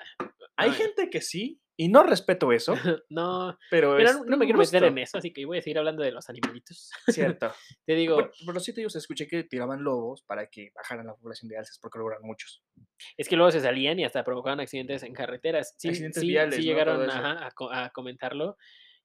Hay 0.56 0.70
no, 0.70 0.76
gente 0.76 1.10
que 1.10 1.20
sí, 1.20 1.60
y 1.76 1.88
no 1.88 2.02
respeto 2.02 2.52
eso, 2.52 2.74
No, 3.08 3.58
pero 3.70 3.96
mira, 3.96 4.10
es 4.10 4.16
no, 4.16 4.24
no 4.24 4.36
me 4.36 4.44
quiero 4.44 4.58
meter 4.58 4.84
en 4.84 4.98
eso, 4.98 5.18
así 5.18 5.32
que 5.32 5.44
voy 5.44 5.58
a 5.58 5.62
seguir 5.62 5.78
hablando 5.78 6.02
de 6.02 6.12
los 6.12 6.28
animalitos. 6.28 6.90
Cierto. 7.08 7.52
Te 7.84 7.94
digo, 7.94 8.16
Bueno, 8.16 8.30
pero 8.46 8.60
sí 8.60 8.72
te 8.72 8.80
digo, 8.80 8.90
escuché 8.94 9.26
que 9.26 9.44
tiraban 9.44 9.82
lobos 9.82 10.22
para 10.22 10.48
que 10.48 10.70
bajaran 10.74 11.06
la 11.06 11.14
población 11.14 11.48
de 11.48 11.58
alces 11.58 11.78
porque 11.80 11.98
lograron 11.98 12.26
muchos. 12.26 12.62
es 13.16 13.28
que 13.28 13.36
luego 13.36 13.50
se 13.50 13.60
salían 13.60 13.98
y 13.98 14.04
hasta 14.04 14.22
provocaban 14.22 14.60
accidentes 14.60 15.02
en 15.02 15.14
carreteras. 15.14 15.74
Sí, 15.76 15.88
Accidentes 15.88 16.20
sí, 16.20 16.28
viales, 16.28 16.56
sí 16.56 16.62
¿no? 16.62 16.66
llegaron 16.66 17.10
a 17.10 17.90
comentarlo 17.92 18.56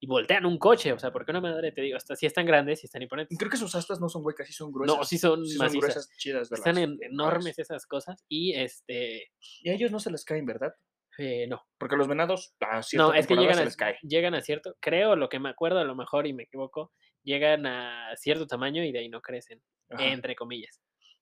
y 0.01 0.07
voltean 0.07 0.45
un 0.45 0.57
coche, 0.57 0.93
o 0.93 0.99
sea, 0.99 1.11
porque 1.11 1.31
una 1.31 1.41
madre, 1.41 1.71
te 1.73 1.81
digo, 1.81 1.97
hasta 1.97 2.15
si 2.15 2.25
están 2.25 2.45
grandes, 2.45 2.79
si 2.79 2.85
están 2.87 3.01
imponentes. 3.01 3.37
creo 3.37 3.51
que 3.51 3.57
sus 3.57 3.75
astas 3.75 3.99
no 3.99 4.07
son 4.09 4.25
huecas, 4.25 4.47
sí 4.47 4.53
son 4.53 4.71
gruesas. 4.71 4.97
No, 4.97 5.03
sí 5.03 5.17
son 5.17 5.45
sí 5.45 5.57
son 5.57 5.73
gruesas, 5.73 6.09
chidas. 6.17 6.49
De 6.49 6.55
Están 6.55 6.77
en- 6.77 6.97
enormes 7.01 7.59
esas 7.59 7.85
cosas 7.85 8.23
y 8.29 8.53
este, 8.53 9.29
Y 9.61 9.69
a 9.69 9.73
ellos 9.73 9.91
no 9.91 9.99
se 9.99 10.11
les 10.11 10.23
caen, 10.23 10.45
¿verdad? 10.45 10.73
eh, 11.17 11.47
no. 11.47 11.61
Porque 11.77 11.97
los 11.97 12.07
venados, 12.07 12.53
a 12.61 12.81
cierta 12.81 13.07
No, 13.07 13.13
es 13.13 13.27
que 13.27 13.35
llegan 13.35 13.55
se 13.55 13.61
a, 13.61 13.65
les 13.65 13.75
cae. 13.75 13.97
llegan 14.03 14.33
a 14.35 14.41
cierto, 14.41 14.77
creo 14.79 15.17
lo 15.17 15.27
que 15.27 15.37
me 15.39 15.49
acuerdo, 15.49 15.79
a 15.79 15.83
lo 15.83 15.93
mejor 15.95 16.25
y 16.27 16.31
me 16.33 16.43
equivoco, 16.43 16.93
llegan 17.23 17.65
a 17.65 18.15
cierto 18.15 18.47
tamaño 18.47 18.85
y 18.85 18.93
de 18.93 18.99
ahí 18.99 19.09
no 19.09 19.19
crecen, 19.21 19.61
Ajá. 19.89 20.05
entre 20.05 20.33
comillas. 20.37 20.79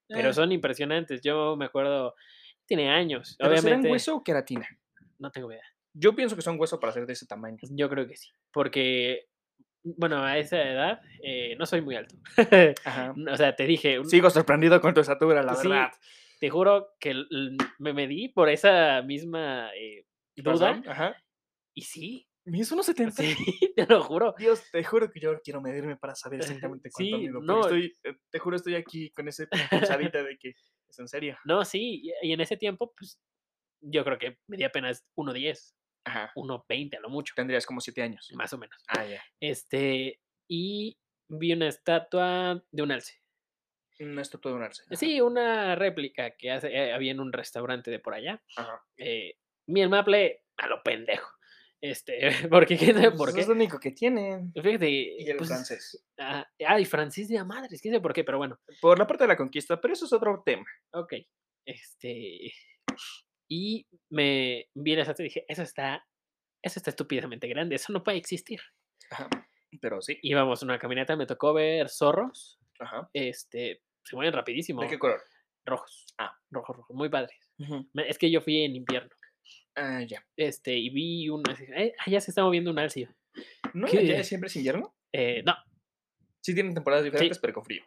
Pero 0.07 0.30
Eh, 0.30 0.34
son 0.34 0.51
impresionantes. 0.51 1.21
Yo 1.23 1.55
me 1.57 1.65
acuerdo, 1.65 2.13
tiene 2.67 2.91
años, 2.91 3.36
¿pero 3.39 3.49
serán 3.57 3.63
obviamente. 3.65 3.91
hueso 3.91 4.17
o 4.17 4.23
queratina? 4.23 4.67
No 5.17 5.32
tengo 5.32 5.51
idea. 5.51 5.63
Yo 6.00 6.16
pienso 6.16 6.36
que 6.36 6.41
son 6.41 6.60
hueso 6.60 6.80
para 6.80 6.93
ser 6.93 7.06
de 7.06 7.14
ese 7.14 7.26
tamaño. 7.26 7.58
Yo 7.72 7.89
creo 7.89 8.08
que 8.08 8.16
sí. 8.16 8.30
Porque, 8.52 9.26
bueno, 9.84 10.24
a 10.24 10.38
esa 10.38 10.62
edad 10.62 11.02
eh, 11.24 11.56
no 11.58 11.66
soy 11.66 11.82
muy 11.82 11.95
alto. 11.95 12.16
Ajá. 12.86 13.14
o 13.32 13.36
sea, 13.38 13.56
te 13.56 13.66
dije, 13.66 14.00
un- 14.00 14.10
Sigo 14.10 14.30
sorprendido 14.30 14.80
con 14.82 14.93
tu 14.93 15.02
estatura, 15.02 15.41
la 15.43 15.56
Sí, 15.56 15.68
verdad. 15.68 15.91
te 16.39 16.50
juro 16.50 16.89
que 17.00 17.16
me 17.80 17.93
medí 17.93 18.30
por 18.30 18.50
esa 18.50 19.02
misma 19.02 19.72
eh, 19.76 20.06
duda. 20.36 20.82
Ajá. 20.88 21.16
Y 21.74 21.82
sí, 21.82 22.28
¿Mis 22.45 22.72
1.70? 22.72 23.12
sí, 23.36 23.74
te 23.76 23.86
lo 23.88 24.02
juro. 24.04 24.34
Dios, 24.38 24.64
te 24.72 24.82
juro 24.84 25.10
que 25.12 25.20
yo 25.20 25.38
quiero 25.41 25.60
medirme 25.62 25.98
para 25.98 26.16
saber 26.16 26.39
exactamente 26.41 26.89
cuánto 26.91 27.18
Sí, 27.18 27.22
mido. 27.28 27.41
no. 27.41 27.60
estoy, 27.62 27.93
eh, 28.06 28.16
te 28.30 28.39
juro, 28.39 28.56
estoy 28.56 28.76
aquí 28.76 29.10
con 29.12 29.28
ese 29.28 29.48
pulsadita 29.70 30.24
de 30.24 30.38
que 30.38 30.50
es 30.89 31.00
en 31.00 31.08
serio. 31.10 31.38
No, 31.43 31.66
sí, 31.66 32.10
y 32.22 32.32
en 32.32 32.39
ese 32.39 32.56
tiempo, 32.56 32.93
pues, 32.98 33.20
yo 33.82 34.04
creo 34.06 34.18
que 34.18 34.38
medí 34.48 34.64
apenas 34.64 35.06
1.10, 35.18 35.76
Ajá. 36.06 36.32
1.20 36.36 36.98
a 36.98 37.00
lo 37.02 37.10
mucho, 37.10 37.34
Tendrías 37.36 37.66
como 37.66 37.82
7 37.82 38.02
años. 38.02 38.30
más 38.36 38.54
o 38.54 38.58
menos. 38.58 38.78
Ah, 38.88 39.06
ya. 39.06 39.22
Este, 39.39 40.22
y 40.50 40.98
vi 41.30 41.54
una 41.54 41.68
estatua 41.68 42.64
de 42.72 42.84
un 42.84 42.91
alce. 42.91 43.22
Una 44.00 44.22
estatua 44.22 44.52
de 44.52 44.58
un 44.58 44.64
alce. 44.64 44.84
ajá, 44.86 44.95
Sí, 44.95 45.20
una 45.22 45.76
réplica 45.76 46.32
que 46.38 46.52
hace, 46.52 46.68
eh, 46.74 46.93
había 46.93 47.12
en 47.12 47.20
un 47.20 47.34
restaurante 47.34 47.91
de 47.91 48.00
por 48.00 48.14
allá. 48.14 48.41
Ajá. 48.56 48.82
Eh, 48.98 49.36
mi 49.68 49.86
maple 49.88 50.43
a 50.58 50.68
lo 50.68 50.82
pendejo. 50.84 51.30
Este, 51.82 52.32
porque 52.50 52.76
quién 52.78 52.95
sabe 52.95 53.12
por 53.12 53.18
Pues 53.32 53.36
qué. 53.36 53.41
Es 53.41 53.48
lo 53.48 53.54
único 53.54 53.80
que 53.80 53.91
tienen. 53.91 54.52
Fíjate, 54.54 54.89
Y 54.89 55.30
el 55.30 55.38
pues, 55.38 55.50
francés. 55.50 56.04
ah, 56.18 56.48
ay, 56.66 56.86
Francis 56.86 57.28
de 57.28 57.38
a 57.38 57.43
madres, 57.43 57.82
quién 57.82 57.93
sabe 57.93 58.02
por 58.02 58.14
qué, 58.14 58.24
pero 58.24 58.38
bueno, 58.39 58.60
Por 58.82 58.98
la 58.98 59.06
parte 59.06 59.26
de 59.26 59.28
la 59.28 59.38
conquista, 59.38 59.80
pero 59.80 59.93
eso 59.93 60.06
es 60.06 60.14
otro 60.14 60.41
tema. 60.45 60.66
ok. 60.93 61.14
Este, 61.66 62.52
y 63.48 63.88
me 64.10 64.70
vi 64.74 64.93
estatua 64.93 65.24
y 65.24 65.28
dije, 65.30 65.45
eso 65.48 65.62
está, 65.64 66.06
eso 66.62 66.80
está 66.80 66.89
estúpidamente 66.89 67.48
grande, 67.48 67.76
eso 67.76 67.93
no 67.93 68.04
puede 68.04 68.18
existir. 68.18 68.60
Ajá. 69.10 69.30
Pero 69.82 70.02
sí. 70.02 70.18
Íbamos 70.22 70.62
en 70.64 70.70
una 70.70 70.80
caminata, 70.80 71.16
me 71.16 71.26
tocó 71.26 71.54
ver 71.54 71.89
zorros, 71.89 72.60
Ajá. 72.80 73.10
este, 73.14 73.82
se 74.04 74.16
mueven 74.16 74.34
rapidísimo, 74.34 74.82
¿De 74.82 74.88
qué 74.89 75.00
color? 75.00 75.22
rojos, 75.66 76.06
Ah. 76.18 76.38
rojos, 76.50 76.78
rojos, 76.78 76.95
muy 76.95 77.10
padres. 77.10 77.38
Es 78.08 78.18
que 78.18 78.32
yo 78.32 78.41
fui 78.41 78.64
en 78.64 78.76
invierno, 78.76 79.10
Ah, 79.76 80.02
ya. 80.08 80.26
este, 80.36 80.76
y 80.76 80.89
vi 80.89 81.30
un, 81.30 81.43
así, 81.50 81.66
"Eh, 81.76 81.93
ah, 82.00 82.10
ya 82.10 82.20
se 82.22 82.32
está 82.32 82.43
moviendo 82.43 82.72
un 82.72 82.80
alce. 82.80 83.10
¿No? 83.74 83.88
¿Qué? 83.88 84.06
¿Ya 84.08 84.24
siempre 84.24 84.48
es 84.48 84.56
invierno? 84.56 84.95
Eh, 85.14 85.43
no, 85.45 85.54
Sí 86.41 86.54
tienen 86.54 86.74
temporadas 86.74 87.04
diferentes, 87.04 87.39
pero 87.39 87.54
con 87.54 87.66
frío. 87.66 87.84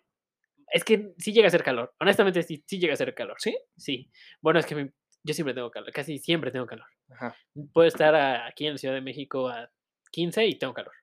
es 0.72 0.84
que 0.84 1.14
sí 1.18 1.32
llega 1.32 1.48
a 1.48 1.50
ser 1.50 1.64
calor, 1.64 1.94
honestamente 1.98 2.42
sí, 2.42 2.62
sí 2.66 2.78
llega 2.78 2.92
a 2.92 2.96
ser 2.96 3.14
calor. 3.14 3.36
¿Sí? 3.40 3.56
Sí, 3.76 4.10
bueno, 4.40 4.60
es 4.60 4.66
que 4.66 4.74
mi- 4.76 4.90
yo 5.22 5.34
siempre 5.34 5.54
tengo 5.54 5.70
calor, 5.70 5.90
casi 5.92 6.18
siempre 6.18 6.50
tengo 6.50 6.66
calor. 6.66 6.86
Ajá. 7.10 7.36
Puedo 7.72 7.86
estar 7.88 8.14
a- 8.14 8.46
aquí 8.46 8.66
en 8.66 8.72
la 8.74 8.78
Ciudad 8.78 8.94
de 8.94 9.00
México 9.00 9.48
a 9.48 9.70
15 10.10 10.46
y 10.46 10.58
tengo 10.58 10.74
calor. 10.74 10.94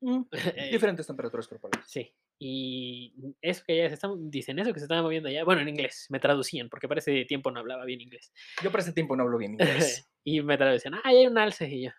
Mm, 0.00 0.22
Eh, 0.56 0.70
Diferentes 0.72 1.06
temperaturas 1.06 1.46
corporales. 1.48 1.86
Sí. 1.88 2.12
Y 2.44 3.14
eso 3.40 3.62
que 3.64 3.76
ya 3.76 3.88
se 3.88 3.94
están, 3.94 4.28
dicen 4.30 4.58
eso 4.58 4.72
que 4.72 4.80
se 4.80 4.86
estaba 4.86 5.02
moviendo 5.02 5.28
allá. 5.28 5.44
Bueno, 5.44 5.60
en 5.60 5.68
inglés, 5.68 6.06
me 6.10 6.18
traducían, 6.18 6.68
porque 6.68 6.88
para 6.88 6.98
ese 6.98 7.24
tiempo 7.24 7.52
no 7.52 7.60
hablaba 7.60 7.84
bien 7.84 8.00
inglés. 8.00 8.32
Yo 8.64 8.70
por 8.72 8.80
ese 8.80 8.92
tiempo 8.92 9.14
no 9.14 9.22
hablo 9.22 9.38
bien 9.38 9.52
inglés. 9.84 10.10
y 10.24 10.42
me 10.42 10.56
traducían, 10.58 10.94
ah, 10.94 11.00
hay 11.04 11.24
un 11.26 11.38
alce. 11.38 11.68
Y 11.68 11.84
yo, 11.84 11.90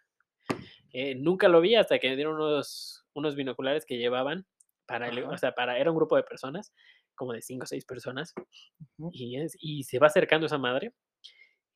eh, 0.92 1.16
nunca 1.16 1.48
lo 1.48 1.62
vi 1.62 1.76
hasta 1.76 1.98
que 2.00 2.10
me 2.10 2.16
dieron 2.18 2.36
unos, 2.36 3.06
unos 3.14 3.36
binoculares 3.38 3.86
que 3.86 3.98
llevaban 3.98 4.46
para, 4.86 5.08
el- 5.08 5.24
o 5.24 5.38
sea, 5.38 5.56
para, 5.56 5.78
era 5.80 5.90
un 5.92 5.96
grupo 5.98 6.18
de 6.18 6.24
personas, 6.24 6.74
como 7.16 7.32
de 7.32 7.42
5 7.42 7.64
o 7.64 7.68
6 7.68 7.86
personas, 7.86 8.34
Ujú. 8.98 9.12
y, 9.14 9.38
es, 9.40 9.56
y 9.62 9.84
se 9.84 9.98
va 10.00 10.08
acercando 10.08 10.48
esa 10.48 10.58
madre. 10.58 10.92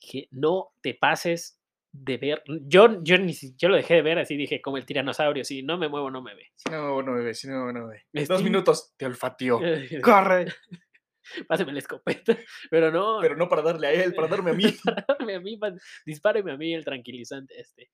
Dije, 0.01 0.27
no 0.31 0.69
te 0.81 0.93
pases 0.93 1.59
de 1.91 2.17
ver. 2.17 2.43
Yo, 2.67 3.01
yo, 3.03 3.17
ni, 3.17 3.33
yo 3.57 3.69
lo 3.69 3.75
dejé 3.75 3.95
de 3.95 4.01
ver 4.03 4.19
así, 4.19 4.35
dije, 4.37 4.61
como 4.61 4.77
el 4.77 4.85
tiranosaurio, 4.85 5.43
si 5.43 5.63
no 5.63 5.77
me 5.77 5.87
muevo, 5.89 6.11
no 6.11 6.21
me 6.21 6.35
ve. 6.35 6.51
Si 6.55 6.69
no, 6.69 7.01
no 7.01 7.13
bebé, 7.13 7.33
si 7.33 7.47
no, 7.47 7.71
no 7.73 7.87
bebé. 7.87 8.05
Este- 8.13 8.33
Dos 8.33 8.43
minutos, 8.43 8.93
te 8.97 9.05
olfateó. 9.05 9.59
¡Corre! 10.03 10.45
Pásame 11.47 11.73
la 11.73 11.79
escopeta. 11.79 12.37
Pero 12.71 12.91
no, 12.91 13.17
Pero 13.21 13.35
no 13.35 13.49
para 13.49 13.61
darle 13.61 13.87
a 13.87 13.91
él, 13.93 14.13
para 14.13 14.27
darme 14.27 14.51
a 14.51 14.53
mí. 14.53 14.63
dispárame 14.63 15.35
a 15.35 15.39
mí, 15.39 15.59
dispáreme 16.05 16.51
a 16.51 16.57
mí 16.57 16.73
el 16.73 16.85
tranquilizante 16.85 17.59
este. 17.59 17.89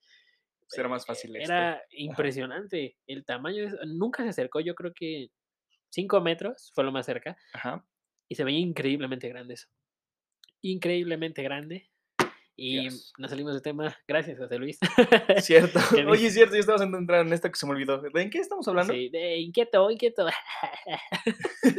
Será 0.67 0.87
más 0.89 1.03
Eh, 1.03 1.05
fácil 1.07 1.35
esto. 1.35 1.51
Era 1.53 1.81
impresionante 1.91 2.97
el 3.07 3.23
tamaño. 3.25 3.63
de 3.69 3.77
Nunca 3.87 4.23
se 4.23 4.29
acercó, 4.29 4.59
yo 4.59 4.75
creo 4.75 4.91
que 4.93 5.29
5 5.89 6.19
metros 6.21 6.71
fue 6.75 6.83
lo 6.83 6.91
más 6.91 7.05
cerca. 7.05 7.37
Ajá. 7.53 7.85
Y 8.27 8.35
se 8.35 8.43
veía 8.43 8.59
increíblemente 8.59 9.29
grande 9.29 9.53
eso. 9.55 9.67
Increíblemente 10.61 11.43
grande. 11.43 11.89
Y 12.55 12.87
nos 13.17 13.31
salimos 13.31 13.55
de 13.55 13.61
tema. 13.61 13.95
Gracias, 14.07 14.37
José 14.37 14.59
Luis. 14.59 14.77
Cierto. 15.39 15.79
Oye, 16.09 16.27
es 16.27 16.33
cierto, 16.33 16.53
ya 16.53 16.59
estamos 16.59 16.81
entrando 16.81 17.27
en 17.27 17.33
esto 17.33 17.49
que 17.49 17.55
se 17.55 17.65
me 17.65 17.71
olvidó. 17.71 17.99
¿De 17.99 18.21
en 18.21 18.29
qué 18.29 18.39
estamos 18.39 18.67
hablando? 18.67 18.93
Sí, 18.93 19.09
de 19.09 19.37
inquieto, 19.37 19.89
inquieto. 19.89 20.27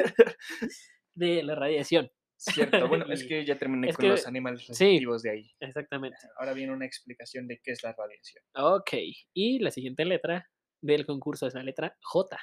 de 1.14 1.43
la 1.43 1.55
radiación. 1.55 2.11
Cierto. 2.37 2.89
Bueno, 2.89 3.07
es 3.12 3.25
que 3.25 3.45
ya 3.45 3.57
terminé 3.57 3.91
es 3.91 3.97
con 3.97 4.05
que- 4.05 4.09
los 4.11 4.27
animales 4.27 4.62
sí. 4.62 4.68
respectivos 4.68 5.22
de 5.22 5.31
ahí. 5.31 5.51
Exactamente. 5.61 6.18
Ahora 6.39 6.53
viene 6.53 6.72
una 6.72 6.87
explicación 6.87 7.47
de 7.47 7.61
qué 7.62 7.72
es 7.72 7.83
la 7.83 7.93
radiación. 7.93 8.45
Ok. 8.55 8.93
Y 9.33 9.59
la 9.61 9.70
siguiente 9.70 10.05
letra 10.05 10.49
del 10.83 11.07
concurso 11.07 11.47
es 11.47 11.55
la 11.55 11.62
letra 11.62 11.97
J. 12.03 12.39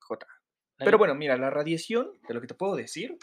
J. 0.00 0.26
Pero 0.78 0.98
bueno, 0.98 1.14
mira, 1.14 1.38
la 1.38 1.48
radiación, 1.48 2.10
de 2.28 2.34
lo 2.34 2.40
que 2.40 2.48
te 2.48 2.54
puedo 2.54 2.76
decir, 2.76 3.16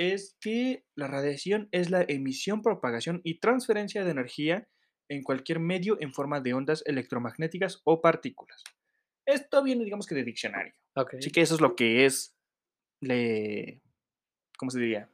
es 0.00 0.38
que 0.40 0.86
la 0.94 1.08
radiación 1.08 1.68
es 1.72 1.90
la 1.90 2.02
emisión, 2.08 2.62
propagación 2.62 3.20
y 3.22 3.38
transferencia 3.38 4.02
de 4.02 4.10
energía 4.10 4.66
en 5.10 5.22
cualquier 5.22 5.60
medio 5.60 5.98
en 6.00 6.14
forma 6.14 6.40
de 6.40 6.54
ondas 6.54 6.82
electromagnéticas 6.86 7.82
o 7.84 8.00
partículas. 8.00 8.64
Esto 9.26 9.62
viene, 9.62 9.84
digamos 9.84 10.06
que 10.06 10.14
de 10.14 10.24
diccionario. 10.24 10.72
Ok. 10.96 11.14
Así 11.18 11.30
que 11.30 11.42
eso 11.42 11.54
es 11.54 11.60
lo 11.60 11.76
que 11.76 12.06
es, 12.06 12.34
le, 13.02 13.82
¿cómo 14.56 14.70
se 14.70 14.80
diría? 14.80 15.10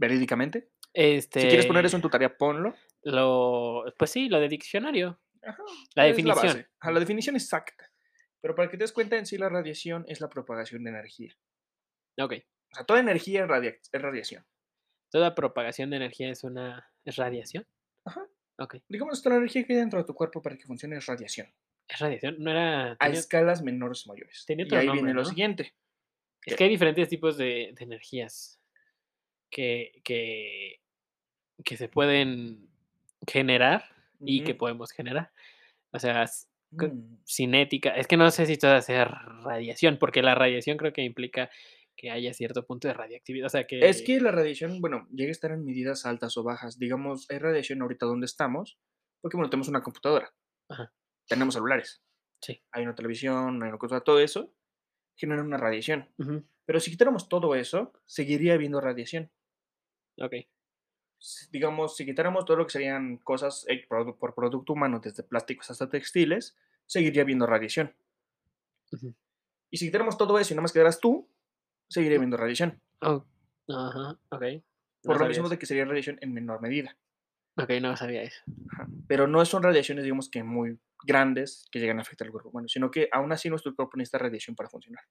Verídicamente. 0.00 0.68
Este, 0.92 1.42
Si 1.42 1.46
quieres 1.46 1.66
poner 1.66 1.86
eso 1.86 1.94
en 1.94 2.02
tu 2.02 2.10
tarea, 2.10 2.36
ponlo. 2.36 2.74
Lo, 3.04 3.84
pues 3.96 4.10
sí, 4.10 4.28
lo 4.28 4.40
de 4.40 4.48
diccionario. 4.48 5.20
Ajá, 5.44 5.62
La 5.94 6.04
definición. 6.04 6.66
Ajá, 6.80 6.90
la 6.90 7.00
definición 7.00 7.36
exacta. 7.36 7.88
Pero 8.40 8.56
para 8.56 8.68
que 8.68 8.76
te 8.76 8.82
des 8.82 8.92
cuenta, 8.92 9.16
en 9.16 9.26
sí 9.26 9.38
la 9.38 9.48
radiación 9.48 10.04
es 10.08 10.20
la 10.20 10.28
propagación 10.28 10.82
de 10.82 10.90
energía. 10.90 11.36
Ok. 12.18 12.34
O 12.72 12.74
sea, 12.76 12.84
toda 12.84 13.00
energía 13.00 13.42
es, 13.42 13.48
radia- 13.48 13.76
es 13.92 14.02
radiación. 14.02 14.44
Toda 15.10 15.34
propagación 15.34 15.90
de 15.90 15.96
energía 15.96 16.30
es 16.30 16.42
una 16.44 16.88
es 17.04 17.16
radiación. 17.16 17.66
Ajá. 18.04 18.26
Ok. 18.58 18.76
Digamos 18.88 19.22
que 19.22 19.28
la 19.28 19.36
energía 19.36 19.64
que 19.64 19.72
hay 19.74 19.78
dentro 19.80 19.98
de 19.98 20.04
tu 20.06 20.14
cuerpo 20.14 20.40
para 20.42 20.56
que 20.56 20.64
funcione 20.64 20.96
es 20.96 21.06
radiación. 21.06 21.52
Es 21.88 21.98
radiación. 21.98 22.36
No 22.38 22.50
era. 22.50 22.92
A 22.92 22.96
tenía- 22.96 23.18
escalas 23.20 23.62
menores 23.62 24.06
o 24.06 24.10
mayores. 24.10 24.44
tenía 24.46 24.64
y 24.64 24.66
otro 24.66 24.78
ahí 24.78 24.86
nombre, 24.86 25.02
viene 25.04 25.14
lo 25.14 25.24
siguiente. 25.24 25.74
Es 26.44 26.56
que 26.56 26.64
hay 26.64 26.70
diferentes 26.70 27.08
tipos 27.08 27.36
de, 27.36 27.72
de 27.76 27.84
energías 27.84 28.58
que, 29.50 29.92
que, 30.02 30.80
que 31.64 31.76
se 31.76 31.88
pueden 31.88 32.68
generar 33.28 33.84
y 34.20 34.42
que 34.44 34.54
podemos 34.54 34.92
generar. 34.92 35.30
O 35.92 35.98
sea, 35.98 36.24
Mm, 36.74 37.16
cinética. 37.26 37.90
Es 37.90 38.06
que 38.06 38.16
no 38.16 38.30
sé 38.30 38.46
si 38.46 38.56
toda 38.56 38.80
sea 38.80 39.04
radiación, 39.04 39.98
porque 39.98 40.22
la 40.22 40.34
radiación 40.34 40.78
creo 40.78 40.94
que 40.94 41.02
implica 41.02 41.50
que 41.96 42.10
haya 42.10 42.32
cierto 42.34 42.66
punto 42.66 42.88
de 42.88 42.94
radioactividad. 42.94 43.46
O 43.46 43.50
sea, 43.50 43.66
que. 43.66 43.88
Es 43.88 44.02
que 44.02 44.20
la 44.20 44.30
radiación, 44.30 44.80
bueno, 44.80 45.06
llega 45.12 45.28
a 45.28 45.32
estar 45.32 45.52
en 45.52 45.64
medidas 45.64 46.06
altas 46.06 46.36
o 46.36 46.42
bajas. 46.42 46.78
Digamos, 46.78 47.30
hay 47.30 47.38
radiación 47.38 47.82
ahorita 47.82 48.06
donde 48.06 48.26
estamos, 48.26 48.78
porque 49.20 49.36
bueno, 49.36 49.50
tenemos 49.50 49.68
una 49.68 49.82
computadora. 49.82 50.32
Ajá. 50.68 50.92
Tenemos 51.26 51.54
celulares. 51.54 52.02
Sí. 52.40 52.62
Hay 52.72 52.82
una 52.82 52.94
televisión, 52.94 53.62
hay 53.62 53.68
una 53.68 53.78
cosa, 53.78 54.00
todo 54.00 54.18
eso 54.18 54.52
genera 55.16 55.42
una 55.42 55.56
radiación. 55.56 56.08
Pero 56.64 56.80
si 56.80 56.90
quitáramos 56.90 57.28
todo 57.28 57.54
eso, 57.54 57.92
seguiría 58.06 58.54
habiendo 58.54 58.80
radiación. 58.80 59.30
Ok. 60.18 60.34
digamos, 61.50 61.96
si 61.96 62.04
quitáramos 62.04 62.44
todo 62.44 62.56
lo 62.56 62.66
que 62.66 62.72
serían 62.72 63.18
cosas 63.18 63.64
eh, 63.68 63.86
por 63.88 64.34
producto 64.34 64.72
humano, 64.72 65.00
desde 65.00 65.22
plásticos 65.22 65.70
hasta 65.70 65.88
textiles, 65.88 66.56
seguiría 66.86 67.22
habiendo 67.22 67.46
radiación. 67.46 67.94
Y 69.70 69.76
si 69.76 69.86
quitáramos 69.86 70.18
todo 70.18 70.38
eso 70.38 70.52
y 70.52 70.54
nada 70.54 70.62
más 70.62 70.72
quedaras 70.72 71.00
tú, 71.00 71.28
seguiría 71.92 72.16
habiendo 72.18 72.36
radiación. 72.36 72.80
Oh, 73.00 73.24
Ajá, 73.68 74.18
ok. 74.30 74.42
Por 75.02 75.16
No 75.16 75.22
lo 75.24 75.28
mismo 75.28 75.48
de 75.48 75.58
que 75.58 75.66
sería 75.66 75.84
radiación 75.84 76.18
en 76.20 76.32
menor 76.32 76.60
medida. 76.60 76.96
Ok, 77.56 77.70
no 77.80 77.96
sabía 77.96 78.22
eso. 78.22 78.40
Ajá. 78.72 78.86
Pero 79.08 79.26
no 79.26 79.44
son 79.44 79.62
radiaciones, 79.62 80.04
digamos 80.04 80.30
que 80.30 80.42
muy 80.42 80.78
grandes 81.04 81.66
que 81.70 81.80
llegan 81.80 81.98
a 81.98 82.02
afectar 82.02 82.26
al 82.26 82.32
cuerpo 82.32 82.50
humano, 82.50 82.68
sino 82.68 82.90
que 82.90 83.08
aún 83.12 83.32
así 83.32 83.48
nuestro 83.50 83.74
cuerpo 83.74 83.96
necesita 83.96 84.18
radiación 84.18 84.54
para 84.56 84.68
funcionar. 84.70 85.02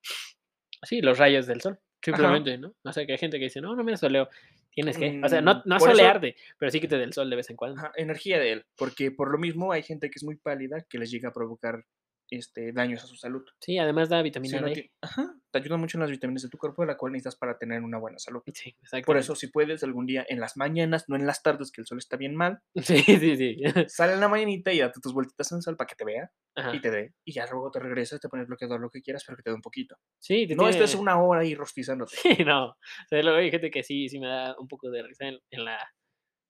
Sí, 0.84 1.02
los 1.02 1.18
rayos 1.20 1.46
del 1.46 1.62
sol, 1.62 1.80
simplemente, 2.04 2.58
¿no? 2.58 2.74
O 2.84 2.92
sea, 2.94 3.06
que 3.06 3.12
hay 3.12 3.18
gente 3.18 3.38
que 3.38 3.44
dice, 3.46 3.62
no, 3.62 3.76
no 3.76 3.84
me 3.84 3.96
soleo. 3.98 4.30
Tienes 4.74 4.98
que. 4.98 5.22
O 5.24 5.28
sea, 5.30 5.42
no, 5.42 5.56
Mm, 5.56 5.62
no 5.66 5.76
eso- 5.78 5.86
solearte, 5.88 6.36
pero 6.58 6.72
sí 6.72 6.80
que 6.80 6.88
te 6.88 6.98
del 6.98 7.14
sol 7.14 7.30
de 7.30 7.36
vez 7.36 7.50
en 7.50 7.58
cuando. 7.58 7.78
Ajá, 7.80 7.92
energía 7.96 8.40
de 8.40 8.54
él, 8.54 8.66
porque 8.78 9.12
por 9.12 9.32
lo 9.32 9.38
mismo 9.38 9.72
hay 9.74 9.84
gente 9.84 10.10
que 10.10 10.16
es 10.18 10.24
muy 10.24 10.38
pálida 10.38 10.82
que 10.90 10.98
les 10.98 11.12
llega 11.12 11.30
a 11.30 11.34
provocar 11.34 11.84
este, 12.32 12.72
daños 12.72 13.04
a 13.04 13.08
su 13.08 13.16
salud. 13.16 13.44
Sí, 13.60 13.78
además 13.78 14.10
da 14.10 14.22
vitamina 14.22 14.62
D. 14.62 14.92
Ajá, 15.02 15.36
te 15.52 15.60
ayuda 15.60 15.78
mucho 15.78 15.98
en 15.98 16.02
las 16.02 16.10
vitaminas 16.10 16.42
de 16.44 16.50
tu 16.50 16.58
cuerpo, 16.58 16.84
la 16.86 16.98
cual 16.98 17.12
necesitas 17.12 17.36
para 17.36 17.58
tener 17.58 17.82
una 17.84 17.98
buena 18.00 18.18
salud. 18.18 18.42
Sí, 18.54 18.70
exacto. 18.82 19.06
Por 19.06 19.18
eso, 19.18 19.36
si 19.36 19.48
puedes 19.48 19.84
algún 19.84 20.06
día 20.06 20.26
en 20.30 20.40
las 20.40 20.58
mañanas, 20.58 21.06
no 21.10 21.16
en 21.18 21.28
las 21.28 21.44
tardes, 21.44 21.72
que 21.72 21.82
el 21.82 21.88
sol 21.88 21.98
está 22.00 22.18
bien 22.18 22.34
mal, 22.36 22.60
Sí, 22.76 22.98
sí, 23.04 23.38
sí. 23.38 23.58
sale 23.90 24.14
en 24.14 24.20
la 24.22 24.28
mañanita 24.30 24.72
y 24.74 24.80
date 24.80 25.00
tus 25.02 25.14
vueltitas 25.14 25.52
en 25.52 25.58
el 25.58 25.62
sol 25.62 25.78
para 25.78 25.88
que 25.88 25.96
te 25.96 26.06
vea 26.06 26.32
Ajá. 26.56 26.76
y 26.76 26.80
te 26.80 26.90
dé. 26.90 27.14
Y 27.26 27.34
ya 27.34 27.46
luego 27.52 27.70
te 27.70 27.80
regresas, 27.80 28.20
te 28.22 28.30
pones 28.30 28.48
bloqueador, 28.48 28.80
lo 28.80 28.90
que 28.90 29.02
quieras, 29.02 29.24
pero 29.26 29.36
que 29.38 29.44
te 29.44 29.50
dé 29.50 29.56
un 29.56 29.62
poquito. 29.62 29.98
Sí, 30.20 30.48
te 30.48 30.56
No 30.56 30.70
estés 30.70 30.92
tiene- 30.92 31.02
una 31.04 31.22
hora 31.22 31.42
ahí 31.42 31.54
rostizándote. 31.54 32.16
Sí, 32.40 32.44
no. 32.46 32.68
O 32.70 32.76
sea, 33.10 33.22
luego 33.22 33.38
hay 33.40 33.52
gente 33.52 33.70
que 33.70 33.84
sí, 33.84 34.08
sí 34.10 34.20
me 34.20 34.28
da 34.28 34.56
un 34.58 34.68
poco 34.68 34.90
de 34.90 35.04
risa 35.04 35.28
en, 35.28 35.38
en 35.50 35.66
la, 35.66 35.78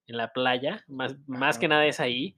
en 0.07 0.17
la 0.17 0.31
playa. 0.31 0.83
Más, 0.87 1.15
más 1.27 1.57
que 1.57 1.67
nada 1.67 1.85
es 1.87 1.99
ahí. 1.99 2.35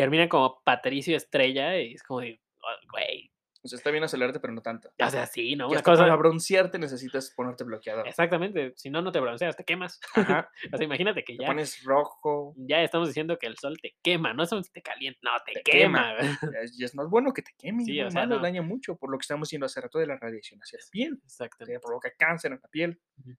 Que 0.00 0.04
termina 0.04 0.28
como 0.28 0.60
Patricio 0.64 1.16
Estrella 1.16 1.78
y 1.78 1.94
es 1.94 2.02
como 2.02 2.20
de, 2.20 2.40
"Oh, 2.62 2.88
güey. 2.92 3.30
O 3.62 3.68
sea, 3.68 3.76
está 3.76 3.90
bien 3.90 4.02
acelerarte, 4.02 4.40
pero 4.40 4.54
no 4.54 4.62
tanto. 4.62 4.88
O 4.98 5.10
sea, 5.10 5.26
sí, 5.26 5.54
¿no? 5.54 5.68
Una 5.68 5.82
para 5.82 6.16
broncearte 6.16 6.78
necesitas 6.78 7.30
ponerte 7.36 7.62
bloqueador. 7.62 8.08
Exactamente. 8.08 8.72
Si 8.74 8.88
no, 8.88 9.02
no 9.02 9.12
te 9.12 9.20
bronceas, 9.20 9.54
te 9.54 9.64
quemas. 9.66 10.00
Ajá, 10.14 10.48
O 10.74 10.76
sea, 10.78 10.86
imagínate 10.86 11.22
que 11.24 11.36
te 11.36 11.42
ya, 11.42 11.46
pones 11.48 11.84
rojo. 11.84 12.54
ya 12.56 12.80
estamos 12.82 13.08
diciendo 13.08 13.36
que 13.38 13.46
el 13.46 13.58
sol 13.58 13.76
te 13.82 13.94
quema. 14.02 14.32
No 14.32 14.46
solo 14.46 14.62
te 14.62 14.80
calienta, 14.80 15.18
no, 15.22 15.32
te, 15.44 15.52
Te 15.52 15.62
quema. 15.62 16.16
quema. 16.18 16.38
Y 16.74 16.84
es 16.84 16.94
más 16.94 17.10
bueno 17.10 17.34
que 17.34 17.42
te 17.42 17.50
queme, 17.58 17.84
Sí, 17.84 18.00
o 18.00 18.10
sea, 18.10 18.24
no. 18.24 18.38
daña 18.38 18.62
mucho, 18.62 18.96
por 18.96 19.10
lo 19.10 19.18
que 19.18 19.24
estamos 19.24 19.48
diciendo 19.48 19.66
hace 19.66 19.82
rato 19.82 19.98
de 19.98 20.06
la 20.06 20.16
radiación 20.16 20.58
hacia 20.62 20.78
la 20.78 20.86
piel. 20.90 21.18
que 21.20 21.26
Exactamente. 21.26 21.80
provoca 21.80 22.10
cáncer 22.18 22.52
en 22.52 22.60
la 22.62 22.68
piel. 22.68 22.98
Pero 23.24 23.36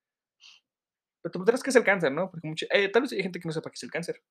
te 1.23 1.29
preguntarás 1.31 1.63
qué 1.63 1.69
es 1.71 1.75
el 1.75 1.83
cáncer, 1.83 2.11
¿no? 2.11 2.29
Porque 2.29 2.47
mucha- 2.47 2.67
eh, 2.69 2.89
tal 2.89 3.03
vez 3.03 3.11
hay 3.13 3.23
gente 3.23 3.39
que 3.39 3.47
no 3.47 3.51
sepa 3.53 3.69
qué 3.71 3.75
es 3.75 3.83
el 3.83 3.91
cáncer. 3.91 4.21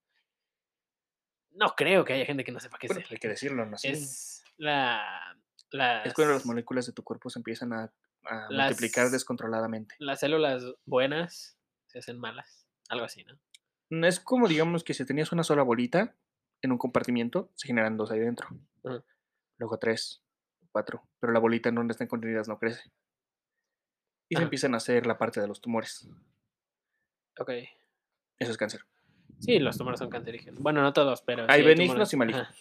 No 1.53 1.75
creo 1.77 2.05
que 2.05 2.13
haya 2.15 2.25
gente 2.25 2.45
que 2.45 2.53
no 2.53 2.61
sepa 2.61 2.79
qué 2.79 2.87
Bueno, 2.87 3.01
es. 3.01 3.07
el- 3.11 3.15
hay 3.15 3.19
que 3.21 3.29
decirlo, 3.29 3.67
¿no? 3.67 3.77
Sí. 3.77 3.89
Es 3.89 4.45
la. 4.57 5.37
Las, 5.73 6.07
Es 6.07 6.15
cuando 6.15 6.35
las 6.35 6.47
moléculas 6.47 6.87
de 6.87 6.93
tu 6.93 7.05
cuerpo 7.05 7.31
se 7.31 7.39
empiezan 7.39 7.73
a, 7.73 7.93
a 8.25 8.49
multiplicar 8.51 9.09
descontroladamente. 9.11 9.95
las 9.99 10.19
células 10.21 10.65
buenas 10.85 11.57
se 11.87 11.99
hacen 12.01 12.19
malas. 12.19 12.67
Algo 12.89 13.05
así, 13.05 13.25
¿no? 13.25 13.39
No 13.91 14.07
Es 14.07 14.19
como, 14.21 14.49
digamos, 14.49 14.83
que 14.85 14.95
si 14.95 15.05
tenías 15.05 15.31
una 15.33 15.45
sola 15.45 15.63
bolita 15.63 16.17
en 16.63 16.73
un 16.73 16.79
compartimiento, 16.79 17.51
se 17.55 17.69
generan 17.69 17.97
dos 17.97 18.11
ahí 18.11 18.19
dentro. 18.21 18.49
Luego 19.59 19.79
tres, 19.79 20.23
cuatro. 20.73 21.03
Pero 21.21 21.33
la 21.33 21.39
bolita 21.39 21.69
en 21.69 21.77
donde 21.77 21.93
están 21.93 22.09
contenidas 22.09 22.49
no 22.49 22.59
crece. 22.59 22.91
Y 24.29 24.37
se 24.37 24.43
empiezan 24.43 24.75
a 24.75 24.79
hacer 24.79 25.07
la 25.07 25.19
parte 25.19 25.41
de 25.41 25.47
los 25.49 25.61
tumores. 25.61 26.09
Ok. 27.39 27.51
Eso 28.39 28.51
es 28.51 28.57
cáncer. 28.57 28.85
Sí, 29.41 29.59
los 29.59 29.77
tumores 29.77 29.99
son 29.99 30.11
cancerígenos. 30.11 30.61
Bueno, 30.61 30.83
no 30.83 30.93
todos, 30.93 31.23
pero. 31.23 31.47
Hay 31.49 31.63
sí 31.63 31.67
benignos 31.67 32.13
y 32.13 32.17
malignos. 32.17 32.43
ajá. 32.43 32.55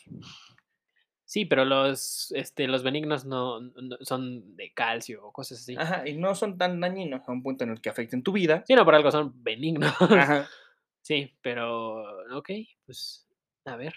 Sí, 1.25 1.45
pero 1.45 1.63
los, 1.63 2.31
este, 2.31 2.67
los 2.67 2.81
benignos 2.81 3.23
no, 3.25 3.59
no- 3.61 3.97
son 4.01 4.55
de 4.55 4.73
calcio 4.73 5.23
o 5.27 5.31
cosas 5.31 5.59
así. 5.59 5.75
Ajá, 5.77 6.07
y 6.07 6.17
no 6.17 6.33
son 6.33 6.57
tan 6.57 6.79
dañinos 6.79 7.21
a 7.27 7.31
un 7.31 7.43
punto 7.43 7.63
en 7.65 7.69
el 7.69 7.81
que 7.81 7.89
afecten 7.89 8.23
tu 8.23 8.31
vida. 8.31 8.63
Sí, 8.65 8.73
no, 8.73 8.83
por 8.83 8.95
algo 8.95 9.11
son 9.11 9.31
benignos. 9.43 9.93
Ajá. 10.01 10.47
Sí, 11.01 11.33
pero. 11.41 12.03
Ok, 12.37 12.49
pues. 12.85 13.27
A 13.65 13.75
ver. 13.77 13.93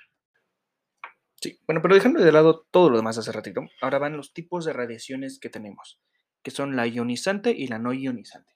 Sí, 1.34 1.58
bueno, 1.66 1.82
pero 1.82 1.94
dejando 1.94 2.22
de 2.22 2.30
lado 2.32 2.66
todo 2.70 2.88
lo 2.90 2.96
demás 2.96 3.18
hace 3.18 3.32
ratito, 3.32 3.62
ahora 3.80 3.98
van 3.98 4.16
los 4.16 4.32
tipos 4.32 4.64
de 4.64 4.72
radiaciones 4.72 5.38
que 5.40 5.50
tenemos, 5.50 5.98
que 6.42 6.50
son 6.52 6.76
la 6.76 6.86
ionizante 6.86 7.50
y 7.50 7.66
la 7.66 7.78
no 7.78 7.92
ionizante. 7.92 8.51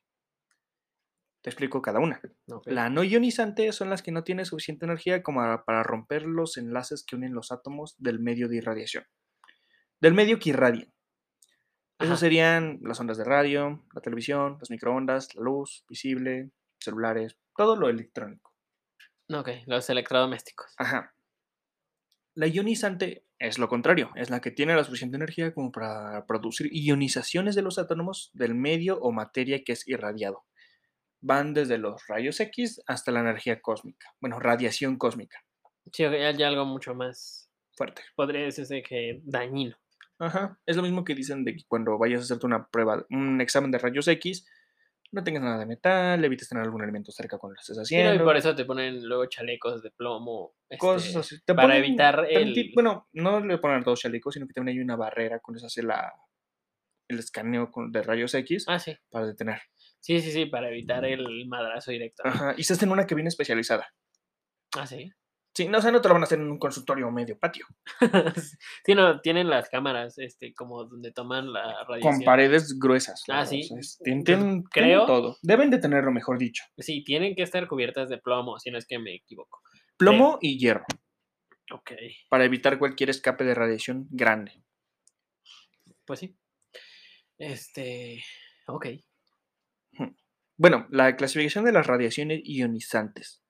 Te 1.47 1.51
explico 1.51 1.81
cada 1.81 2.01
una. 2.01 2.21
La 2.65 2.91
no 2.91 3.05
ionizante 3.05 3.71
son 3.71 3.89
las 3.89 4.03
que 4.03 4.11
no 4.11 4.25
tienen 4.25 4.45
suficiente 4.45 4.85
energía 4.85 5.23
como 5.23 5.43
para 5.65 5.85
romper 5.85 6.25
los 6.25 6.57
enlaces 6.57 7.05
que 7.07 7.15
unen 7.15 7.35
los 7.35 7.53
átomos 7.53 7.95
del 7.99 8.19
medio 8.19 8.49
de 8.49 8.57
irradiación. 8.57 9.05
Del 10.01 10.13
medio 10.13 10.41
que 10.41 10.51
irradian. 10.51 10.93
Esos 12.01 12.19
serían 12.19 12.81
las 12.83 12.99
ondas 12.99 13.17
de 13.17 13.23
radio, 13.23 13.87
la 13.95 14.01
televisión, 14.01 14.57
las 14.59 14.71
microondas, 14.71 15.37
la 15.37 15.43
luz 15.45 15.85
visible, 15.89 16.51
celulares, 16.81 17.39
todo 17.57 17.77
lo 17.77 17.89
electrónico. 17.89 18.53
Ok, 19.33 19.51
los 19.67 19.89
electrodomésticos. 19.89 20.75
Ajá. 20.79 21.15
La 22.35 22.49
ionizante 22.49 23.25
es 23.39 23.61
lo 23.61 23.69
contrario, 23.69 24.11
es 24.17 24.31
la 24.31 24.41
que 24.41 24.51
tiene 24.51 24.75
la 24.75 24.83
suficiente 24.83 25.17
energía 25.17 25.55
como 25.55 25.71
para 25.71 26.27
producir 26.27 26.71
ionizaciones 26.73 27.55
de 27.55 27.63
los 27.63 27.79
átomos 27.79 28.33
del 28.35 28.57
medio 28.57 28.99
o 28.99 29.13
materia 29.13 29.63
que 29.63 29.75
es 29.75 29.87
irradiado. 29.87 30.45
Van 31.27 31.55
desde 31.55 31.77
los 31.79 32.07
rayos 32.07 32.39
X 32.39 32.81
hasta 32.87 33.11
la 33.11 33.21
energía 33.21 33.61
cósmica, 33.61 34.15
bueno, 34.21 34.39
radiación 34.39 34.97
cósmica, 34.97 35.43
Sí, 35.93 36.05
hay 36.05 36.43
algo 36.43 36.65
mucho 36.65 36.95
más. 36.95 37.51
fuerte. 37.77 38.03
Podría 38.15 38.43
decirse 38.45 38.83
que 38.83 39.21
dañino. 39.25 39.77
Ajá. 40.19 40.59
Es 40.67 40.77
lo 40.77 40.83
mismo 40.83 41.05
que 41.05 41.15
dicen 41.15 41.45
de 41.45 41.55
que 41.57 41.65
cuando 41.69 41.99
vayas 41.99 42.21
a 42.21 42.25
hacerte 42.25 42.47
una 42.47 42.67
prueba, 42.69 43.05
un 43.11 43.41
examen 43.41 43.71
de 43.71 43.79
rayos 43.79 44.09
X, 44.09 44.47
no 45.13 45.23
tengas 45.23 45.43
nada 45.43 45.59
de 45.59 45.67
metal, 45.67 46.25
evites 46.25 46.49
tener 46.49 46.65
algún 46.65 46.83
alimento 46.83 47.13
cerca 47.13 47.39
cuando 47.39 47.55
lo 47.55 47.61
estés 47.61 47.77
Sí, 47.89 47.97
no, 47.97 48.01
y 48.01 48.05
haciendo. 48.07 48.25
por 48.25 48.37
eso 48.37 48.55
te 48.55 48.65
ponen 48.65 49.05
luego 49.07 49.27
chalecos 49.27 49.83
de 49.83 49.91
plomo. 49.91 50.55
Cosas 50.79 51.07
este, 51.09 51.19
así. 51.19 51.37
Te 51.45 51.55
para 51.55 51.69
ponen 51.69 51.85
evitar 51.85 52.27
el- 52.31 52.71
Bueno, 52.75 53.09
no 53.13 53.41
le 53.41 53.59
ponen 53.59 53.83
dos 53.83 54.01
chalecos, 54.01 54.35
sino 54.35 54.47
que 54.47 54.53
también 54.55 54.77
hay 54.79 54.83
una 54.83 54.97
barrera 54.97 55.39
con 55.41 55.55
eso 55.57 55.67
hace 55.67 55.83
la, 55.83 56.13
el 57.09 57.19
escaneo 57.19 57.71
de 57.91 58.03
rayos 58.03 58.35
X 58.35 58.65
Ah, 58.69 58.79
sí. 58.79 58.97
para 59.11 59.27
detener. 59.27 59.61
Sí, 60.07 60.21
sí, 60.21 60.31
sí, 60.31 60.47
para 60.47 60.69
evitar 60.69 61.05
el 61.05 61.49
madrazo 61.49 61.91
directo. 61.91 62.23
Ajá. 62.25 62.55
Y 62.57 62.63
se 62.63 62.75
hace 62.75 62.85
en 62.85 62.93
una 62.93 63.07
cabina 63.09 63.27
especializada. 63.27 63.93
Ah, 64.79 64.87
sí. 64.87 65.11
Sí, 65.53 65.67
no, 65.67 65.79
o 65.79 65.81
sea, 65.81 65.91
no 65.91 66.01
te 66.01 66.07
lo 66.07 66.15
van 66.15 66.23
a 66.23 66.27
hacer 66.27 66.39
en 66.39 66.49
un 66.49 66.61
consultorio 66.61 67.09
o 67.09 67.11
medio 67.11 67.37
patio. 67.41 67.67
sí, 68.85 68.95
no, 68.95 69.21
tienen 69.21 69.51
las 69.51 69.69
cámaras, 69.69 70.17
este, 70.19 70.55
como 70.55 70.85
donde 70.85 71.11
toman 71.11 71.53
la 71.53 71.75
Con 71.87 71.89
radiación. 71.97 72.23
paredes 72.25 72.79
gruesas. 72.79 73.25
Ah, 73.29 73.41
¿no? 73.41 73.47
sí. 73.47 73.61
O 73.63 73.65
sea, 73.65 73.79
es- 73.81 73.99
Creo- 74.05 74.23
tienen 74.23 74.65
todo. 75.07 75.39
Deben 75.43 75.71
de 75.71 75.79
tenerlo, 75.79 76.13
mejor 76.13 76.39
dicho. 76.39 76.63
Sí, 76.79 77.03
tienen 77.03 77.35
que 77.35 77.43
estar 77.43 77.67
cubiertas 77.67 78.09
de 78.09 78.19
plomo, 78.19 78.61
si 78.61 78.71
no 78.71 78.79
es 78.79 78.87
que 78.87 79.01
me 79.01 79.13
equivoco. 79.17 79.61
Plomo 79.97 80.39
y 80.41 80.57
hierro. 80.57 80.85
Ok, 81.73 81.91
Para 82.29 82.45
evitar 82.45 82.79
cualquier 82.79 83.11
escape 83.11 83.43
de 83.43 83.55
radiación 83.57 84.07
grande. 84.11 84.63
pues 86.05 86.21
sí. 86.21 86.37
Este, 87.39 88.23
ok. 88.69 88.87
Bueno, 90.57 90.87
la 90.91 91.17
clasificación 91.17 91.65
de 91.65 91.73
las 91.73 91.87
radiaciones 91.87 92.41
ionizantes. 92.45 93.43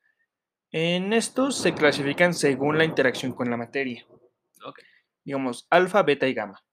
En 0.72 1.12
estos 1.12 1.56
se 1.56 1.72
clasifican 1.72 2.34
según 2.34 2.78
la 2.78 2.84
interacción 2.84 3.32
con 3.32 3.48
la 3.48 3.56
materia. 3.56 4.04
Ok. 4.64 4.80
Digamos, 5.24 5.66
alfa, 5.70 6.02
beta 6.02 6.26
y 6.26 6.34
gamma. 6.34 6.64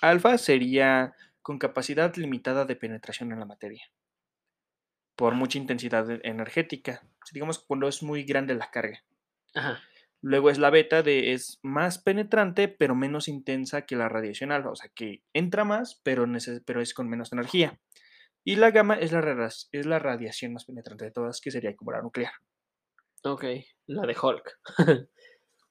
Alfa 0.00 0.38
sería 0.38 1.14
con 1.42 1.58
capacidad 1.58 2.14
limitada 2.16 2.64
de 2.64 2.76
penetración 2.76 3.32
en 3.32 3.38
la 3.38 3.46
materia. 3.46 3.84
Por 5.14 5.34
mucha 5.34 5.58
intensidad 5.58 6.10
e- 6.10 6.20
energética. 6.24 7.02
Digamos 7.32 7.58
cuando 7.58 7.88
es 7.88 8.02
muy 8.02 8.24
grande 8.24 8.54
la 8.54 8.70
carga. 8.70 9.04
Ajá. 9.54 9.80
Luego 10.22 10.48
es 10.50 10.58
la 10.58 10.70
beta 10.70 11.02
de 11.02 11.34
es 11.34 11.60
más 11.62 11.98
penetrante 11.98 12.68
pero 12.68 12.94
menos 12.94 13.28
intensa 13.28 13.82
que 13.82 13.96
la 13.96 14.08
radiación 14.08 14.52
alfa. 14.52 14.70
O 14.70 14.76
sea 14.76 14.90
que 14.94 15.22
entra 15.34 15.64
más 15.64 16.00
pero 16.02 16.26
es 16.80 16.94
con 16.94 17.08
menos 17.08 17.32
energía. 17.32 17.78
Y 18.48 18.54
la 18.54 18.70
gamma 18.70 18.94
es 18.94 19.10
la, 19.10 19.50
es 19.72 19.86
la 19.86 19.98
radiación 19.98 20.52
más 20.52 20.64
penetrante 20.66 21.04
de 21.04 21.10
todas, 21.10 21.40
que 21.40 21.50
sería 21.50 21.74
como 21.74 21.90
la 21.90 22.00
nuclear. 22.00 22.32
Ok, 23.24 23.44
la 23.88 24.06
de 24.06 24.16
Hulk. 24.16 24.60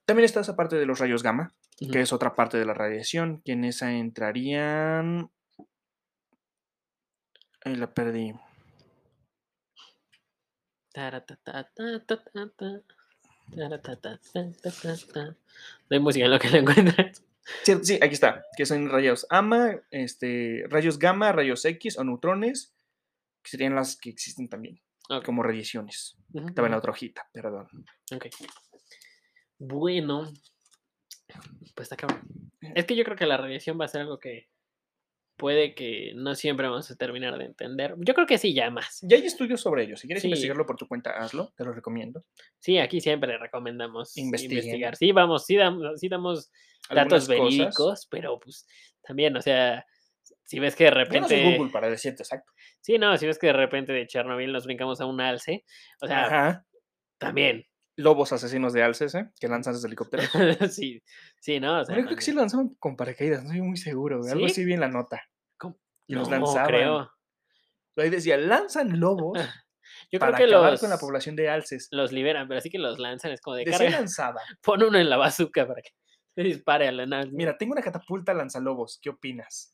También 0.05 0.25
está 0.25 0.41
esa 0.41 0.57
parte 0.57 0.75
de 0.75 0.85
los 0.85 0.99
rayos 0.99 1.23
gamma, 1.23 1.55
que 1.79 2.01
es 2.01 2.11
otra 2.11 2.35
parte 2.35 2.57
de 2.57 2.65
la 2.65 2.73
radiación, 2.73 3.41
que 3.45 3.53
en 3.53 3.63
esa 3.63 3.93
entrarían... 3.93 5.31
Ahí 7.63 7.77
la 7.77 7.93
perdí. 7.93 8.33
No 15.89 15.95
hay 15.95 15.99
música 15.99 16.25
en 16.25 16.31
lo 16.31 16.39
que 16.39 16.49
la 16.49 16.57
encuentras. 16.57 17.24
Sí, 17.63 17.73
sí, 17.83 17.95
aquí 18.01 18.13
está, 18.13 18.43
que 18.57 18.65
son 18.65 18.89
rayos 18.89 19.27
gamma, 19.29 19.81
este, 19.91 20.63
rayos 20.67 20.97
gamma, 20.97 21.31
rayos 21.31 21.63
X 21.65 21.97
o 21.97 22.03
neutrones, 22.03 22.75
que 23.43 23.51
serían 23.51 23.75
las 23.75 23.97
que 23.97 24.09
existen 24.09 24.49
también, 24.49 24.81
como 25.23 25.43
radiaciones. 25.43 26.17
Estaba 26.33 26.67
en 26.67 26.71
la 26.71 26.79
otra 26.79 26.91
hojita, 26.91 27.29
perdón. 27.31 27.67
ok. 28.13 28.25
Bueno, 29.59 30.31
pues 31.75 31.85
está 31.85 31.95
cabrón. 31.95 32.21
Es 32.73 32.85
que 32.85 32.95
yo 32.95 33.03
creo 33.03 33.15
que 33.15 33.25
la 33.25 33.37
radiación 33.37 33.79
va 33.79 33.85
a 33.85 33.89
ser 33.89 34.01
algo 34.01 34.19
que 34.19 34.49
puede 35.37 35.75
que 35.75 36.13
no 36.15 36.33
siempre 36.35 36.67
vamos 36.67 36.89
a 36.91 36.95
terminar 36.95 37.37
de 37.37 37.45
entender. 37.45 37.95
Yo 37.99 38.13
creo 38.13 38.25
que 38.27 38.37
sí, 38.37 38.53
ya 38.53 38.69
más. 38.69 38.99
Ya 39.01 39.17
hay 39.17 39.25
estudios 39.25 39.61
sobre 39.61 39.83
ello. 39.83 39.97
Si 39.97 40.07
quieres 40.07 40.21
Sí. 40.21 40.27
investigarlo 40.27 40.65
por 40.65 40.77
tu 40.77 40.87
cuenta, 40.87 41.11
hazlo. 41.11 41.53
Te 41.57 41.63
lo 41.65 41.73
recomiendo. 41.73 42.23
Sí, 42.59 42.77
aquí 42.77 43.01
siempre 43.01 43.37
recomendamos 43.37 44.15
Investiguen. 44.17 44.57
investigar. 44.59 44.95
Sí, 44.95 45.11
vamos, 45.11 45.45
sí 45.45 45.55
damos, 45.55 45.99
sí 45.99 46.07
damos 46.09 46.51
datos 46.89 47.27
verídicos, 47.27 48.07
pero 48.09 48.39
pues 48.39 48.65
también, 49.03 49.35
o 49.35 49.41
sea, 49.41 49.85
si 50.43 50.59
ves 50.59 50.75
que 50.75 50.85
de 50.85 50.89
Yo 50.91 50.95
no 50.95 51.03
repente... 51.03 51.27
soy 51.29 51.55
Google 51.57 51.71
para 51.71 51.89
decirte 51.89 52.23
exacto. 52.23 52.51
Sí, 52.81 52.97
no, 52.97 53.17
si 53.17 53.25
ves 53.25 53.37
que 53.39 53.47
de 53.47 53.53
repente 53.53 53.93
de 53.93 54.07
Chernobyl 54.07 54.51
nos 54.51 54.65
brincamos 54.65 55.01
a 55.01 55.05
un 55.05 55.19
alce, 55.19 55.65
o 56.01 56.07
sea, 56.07 56.25
Ajá. 56.25 56.65
también. 57.17 57.65
Lobos 57.97 58.33
asesinos 58.33 58.73
de 58.73 58.83
alces, 58.83 59.15
¿eh? 59.15 59.29
Que 59.39 59.47
lanzan 59.47 59.73
desde 59.73 59.87
helicópteros. 59.87 60.29
sí, 60.75 61.01
sí, 61.39 61.59
¿no? 61.59 61.79
O 61.79 61.85
sea, 61.85 61.95
creo 61.95 62.15
que 62.15 62.21
sí 62.21 62.33
lanzaban 62.33 62.69
con 62.79 62.95
paracaídas, 62.97 63.43
no 63.43 63.51
estoy 63.51 63.61
muy 63.61 63.77
seguro. 63.77 64.17
Algo 64.17 64.45
¿Sí? 64.45 64.51
así 64.51 64.65
vi 64.65 64.73
en 64.73 64.81
la 64.81 64.89
nota. 64.89 65.21
¿Cómo? 65.57 65.77
Y 66.07 66.15
los 66.15 66.29
No, 66.29 66.37
lanzaban. 66.37 66.67
creo. 66.67 67.11
Ahí 67.97 68.09
decía, 68.09 68.37
lanzan 68.37 68.99
lobos 68.99 69.39
Yo 70.11 70.19
para 70.19 70.35
creo 70.35 70.47
que 70.49 70.53
acabar 70.53 70.71
los, 70.71 70.81
con 70.81 70.89
la 70.89 70.97
población 70.97 71.35
de 71.37 71.47
alces. 71.49 71.87
los 71.91 72.11
liberan, 72.11 72.47
pero 72.49 72.57
así 72.57 72.69
que 72.69 72.79
los 72.79 72.99
lanzan, 72.99 73.31
es 73.31 73.39
como 73.39 73.55
de 73.55 73.63
carga. 73.63 73.89
lanzada. 74.01 74.41
Pon 74.61 74.83
uno 74.83 74.97
en 74.99 75.09
la 75.09 75.15
bazooka 75.17 75.65
para 75.65 75.81
que 75.81 75.91
se 76.35 76.41
dispare 76.43 76.87
a 76.89 76.91
la 76.91 77.05
nave. 77.05 77.29
Mira, 77.31 77.57
tengo 77.57 77.71
una 77.71 77.81
catapulta 77.81 78.33
lanzalobos. 78.33 78.99
¿Qué 79.01 79.09
opinas? 79.09 79.73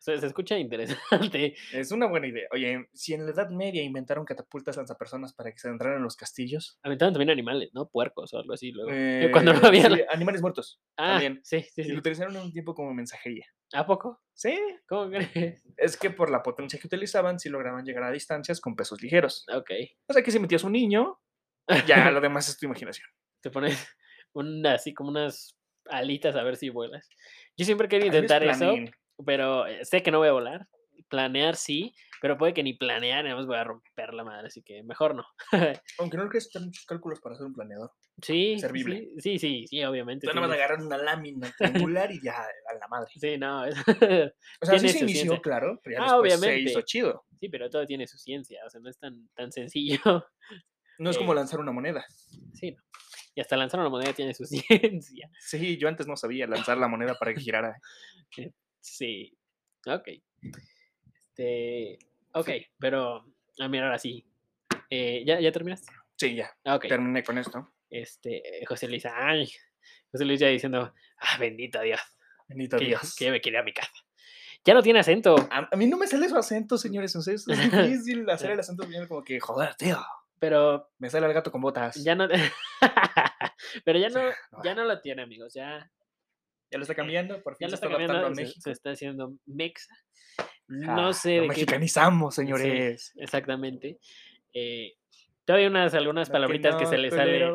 Se, 0.00 0.18
se 0.18 0.26
escucha 0.26 0.58
interesante. 0.58 1.54
Es 1.72 1.92
una 1.92 2.06
buena 2.06 2.26
idea. 2.26 2.48
Oye, 2.52 2.88
si 2.92 3.12
en 3.14 3.26
la 3.26 3.32
Edad 3.32 3.50
Media 3.50 3.82
inventaron 3.82 4.24
catapultas 4.24 4.76
lanzapersonas 4.76 5.34
para 5.34 5.52
que 5.52 5.58
se 5.58 5.68
entraran 5.68 5.98
en 5.98 6.02
los 6.04 6.16
castillos. 6.16 6.78
Aventaban 6.82 7.12
también 7.12 7.30
animales, 7.30 7.70
¿no? 7.74 7.88
Puercos 7.88 8.32
o 8.34 8.38
algo 8.38 8.54
así. 8.54 8.72
Luego. 8.72 8.90
Eh, 8.92 9.28
Cuando 9.30 9.52
no 9.52 9.66
había. 9.68 9.88
sí, 9.88 10.02
animales 10.10 10.40
muertos. 10.42 10.80
Ah, 10.96 11.12
también. 11.12 11.40
sí, 11.44 11.60
sí, 11.62 11.82
Y 11.82 11.84
sí. 11.84 11.92
lo 11.92 11.98
utilizaron 11.98 12.34
en 12.34 12.42
un 12.42 12.52
tiempo 12.52 12.74
como 12.74 12.92
mensajería. 12.94 13.46
¿A 13.72 13.86
poco? 13.86 14.20
Sí, 14.34 14.58
¿Cómo 14.88 15.10
crees? 15.10 15.62
es 15.76 15.96
que 15.96 16.10
por 16.10 16.30
la 16.30 16.42
potencia 16.42 16.80
que 16.80 16.86
utilizaban, 16.86 17.38
sí 17.38 17.48
lograban 17.50 17.84
llegar 17.84 18.02
a 18.04 18.10
distancias 18.10 18.60
con 18.60 18.74
pesos 18.74 19.00
ligeros. 19.02 19.44
Ok. 19.54 19.70
O 20.08 20.12
sea 20.14 20.22
que 20.22 20.30
si 20.30 20.38
metías 20.40 20.64
un 20.64 20.72
niño, 20.72 21.20
ya 21.86 22.10
lo 22.10 22.20
demás 22.20 22.48
es 22.48 22.56
tu 22.58 22.66
imaginación. 22.66 23.06
Te 23.42 23.50
pones 23.50 23.86
una, 24.32 24.74
así 24.74 24.92
como 24.94 25.10
unas 25.10 25.56
alitas 25.86 26.36
a 26.36 26.42
ver 26.42 26.56
si 26.56 26.68
vuelas. 26.70 27.08
Yo 27.56 27.64
siempre 27.64 27.88
quería 27.88 28.06
intentar 28.06 28.42
eso. 28.44 28.74
Pero 29.24 29.66
eh, 29.66 29.84
sé 29.84 30.02
que 30.02 30.10
no 30.10 30.18
voy 30.18 30.28
a 30.28 30.32
volar. 30.32 30.66
Planear 31.08 31.56
sí, 31.56 31.92
pero 32.20 32.38
puede 32.38 32.54
que 32.54 32.62
ni 32.62 32.74
planear, 32.74 33.24
nada 33.24 33.34
más 33.34 33.46
voy 33.46 33.56
a 33.56 33.64
romper 33.64 34.14
la 34.14 34.22
madre, 34.22 34.46
así 34.46 34.62
que 34.62 34.82
mejor 34.84 35.16
no. 35.16 35.24
Aunque 35.98 36.16
no 36.16 36.24
necesitas 36.26 36.62
muchos 36.62 36.84
cálculos 36.86 37.20
para 37.20 37.34
hacer 37.34 37.46
un 37.46 37.52
planeador. 37.54 37.90
Sí, 38.22 38.58
Servible. 38.60 39.08
sí, 39.18 39.20
sí, 39.20 39.38
sí, 39.38 39.66
sí, 39.66 39.82
obviamente. 39.84 40.26
Tú 40.28 40.34
nada 40.34 40.46
más 40.46 40.54
agarrar 40.56 40.80
una 40.82 40.98
lámina 40.98 41.50
triangular 41.58 42.12
y 42.12 42.20
ya 42.22 42.34
a 42.42 42.74
la 42.78 42.86
madre. 42.88 43.10
Sí, 43.16 43.38
no, 43.38 43.64
es- 43.64 43.74
O 44.62 44.66
sea, 44.66 44.78
sí 44.78 44.88
se 44.90 44.98
inició, 45.00 45.20
ciencia. 45.22 45.40
claro, 45.40 45.80
pero 45.82 45.96
ya 45.96 46.02
Ah, 46.02 46.12
después 46.12 46.32
se 46.34 46.38
obviamente. 46.46 46.70
hizo 46.70 46.80
chido. 46.82 47.24
sí, 47.40 47.48
pero 47.48 47.68
todo 47.70 47.84
tiene 47.86 48.06
su 48.06 48.16
ciencia, 48.18 48.60
o 48.64 48.70
sea, 48.70 48.80
no 48.80 48.88
es 48.90 48.98
tan, 48.98 49.28
tan 49.34 49.50
sencillo. 49.50 49.98
No 50.98 51.10
es 51.10 51.18
como 51.18 51.32
Eh. 51.32 51.36
lanzar 51.36 51.58
una 51.58 51.72
moneda. 51.72 52.04
Sí, 52.52 52.70
no. 52.72 52.82
Y 53.34 53.40
hasta 53.40 53.56
lanzar 53.56 53.80
una 53.80 53.88
moneda 53.88 54.12
tiene 54.12 54.34
su 54.34 54.44
ciencia. 54.44 55.28
Sí, 55.40 55.76
yo 55.78 55.88
antes 55.88 56.06
no 56.06 56.16
sabía 56.16 56.46
lanzar 56.46 56.76
la 56.78 56.86
moneda 56.88 57.14
para 57.14 57.32
que 57.34 57.40
girara. 57.40 57.76
Sí, 58.80 59.36
ok. 59.86 60.08
Este, 61.30 61.98
ok, 62.32 62.48
pero, 62.78 63.24
a 63.58 63.68
mira, 63.68 63.84
ahora 63.86 63.98
sí. 63.98 64.26
Eh, 64.90 65.22
¿ya, 65.26 65.40
¿Ya 65.40 65.52
terminaste? 65.52 65.92
Sí, 66.16 66.34
ya, 66.34 66.50
Ah, 66.64 66.76
Ok. 66.76 66.86
terminé 66.88 67.22
con 67.22 67.38
esto. 67.38 67.72
Este, 67.88 68.42
José 68.68 68.88
Luis, 68.88 69.04
ay, 69.06 69.50
José 70.12 70.24
Luis 70.24 70.40
ya 70.40 70.48
diciendo, 70.48 70.92
ah, 71.18 71.38
bendito 71.38 71.80
Dios, 71.80 72.00
Bendito 72.48 72.78
que, 72.78 72.86
Dios. 72.86 73.14
que 73.16 73.30
me 73.30 73.40
quiere 73.40 73.58
a 73.58 73.62
mi 73.62 73.72
casa. 73.72 73.92
Ya 74.64 74.74
no 74.74 74.82
tiene 74.82 75.00
acento, 75.00 75.34
A, 75.50 75.68
a 75.72 75.76
mí 75.76 75.86
no 75.86 75.96
me 75.96 76.06
sale 76.06 76.28
su 76.28 76.36
acento, 76.36 76.76
señores. 76.76 77.12
sea, 77.16 77.34
es, 77.34 77.46
difícil 78.06 78.28
hacer 78.28 78.50
el 78.50 78.60
acento 78.60 78.86
bien 78.86 79.06
como 79.06 79.22
que, 79.24 79.40
joder, 79.40 79.74
tío. 79.76 79.98
pero 80.38 80.90
Me 80.98 81.08
sale 81.08 81.26
el 81.26 81.32
gato 81.32 81.50
con 81.50 81.60
botas. 81.62 81.96
ya 82.04 82.14
no, 82.14 82.28
pero 83.84 83.98
ya 83.98 84.08
no, 84.10 84.20
ya 84.64 84.74
no 84.74 84.84
lo 84.84 85.00
tiene, 85.00 85.22
amigos, 85.22 85.54
ya, 85.54 85.90
Ya 86.70 86.78
lo 86.78 86.82
está 86.82 86.94
cambiando, 86.94 87.42
por 87.42 87.54
ya 87.54 87.58
fin 87.58 87.66
lo 87.66 87.70
se 87.70 87.74
está 87.76 87.86
está 87.86 87.96
adaptando 87.96 88.12
cambiando, 88.12 88.32
a 88.32 88.34
se, 88.34 88.42
México. 88.42 88.60
se 88.62 88.70
está 88.70 88.90
haciendo 88.90 89.32
mexa. 89.46 89.94
Ah, 90.38 90.46
No 90.68 91.12
sé 91.12 91.28
lo 91.28 91.34
de 91.34 91.40
qué, 91.42 91.48
mexicanizamos, 91.48 92.34
sí, 92.34 92.40
señores. 92.42 93.12
exactamente. 93.16 93.98
Eh, 94.52 94.92
todavía 95.44 95.68
unas, 95.68 95.94
algunas 95.94 96.28
Lo 96.28 96.32
que 96.32 96.36
palabritas 96.36 96.76
que, 96.76 96.84
no 96.84 96.90
se 96.90 96.98
le 96.98 97.10
sale, 97.10 97.50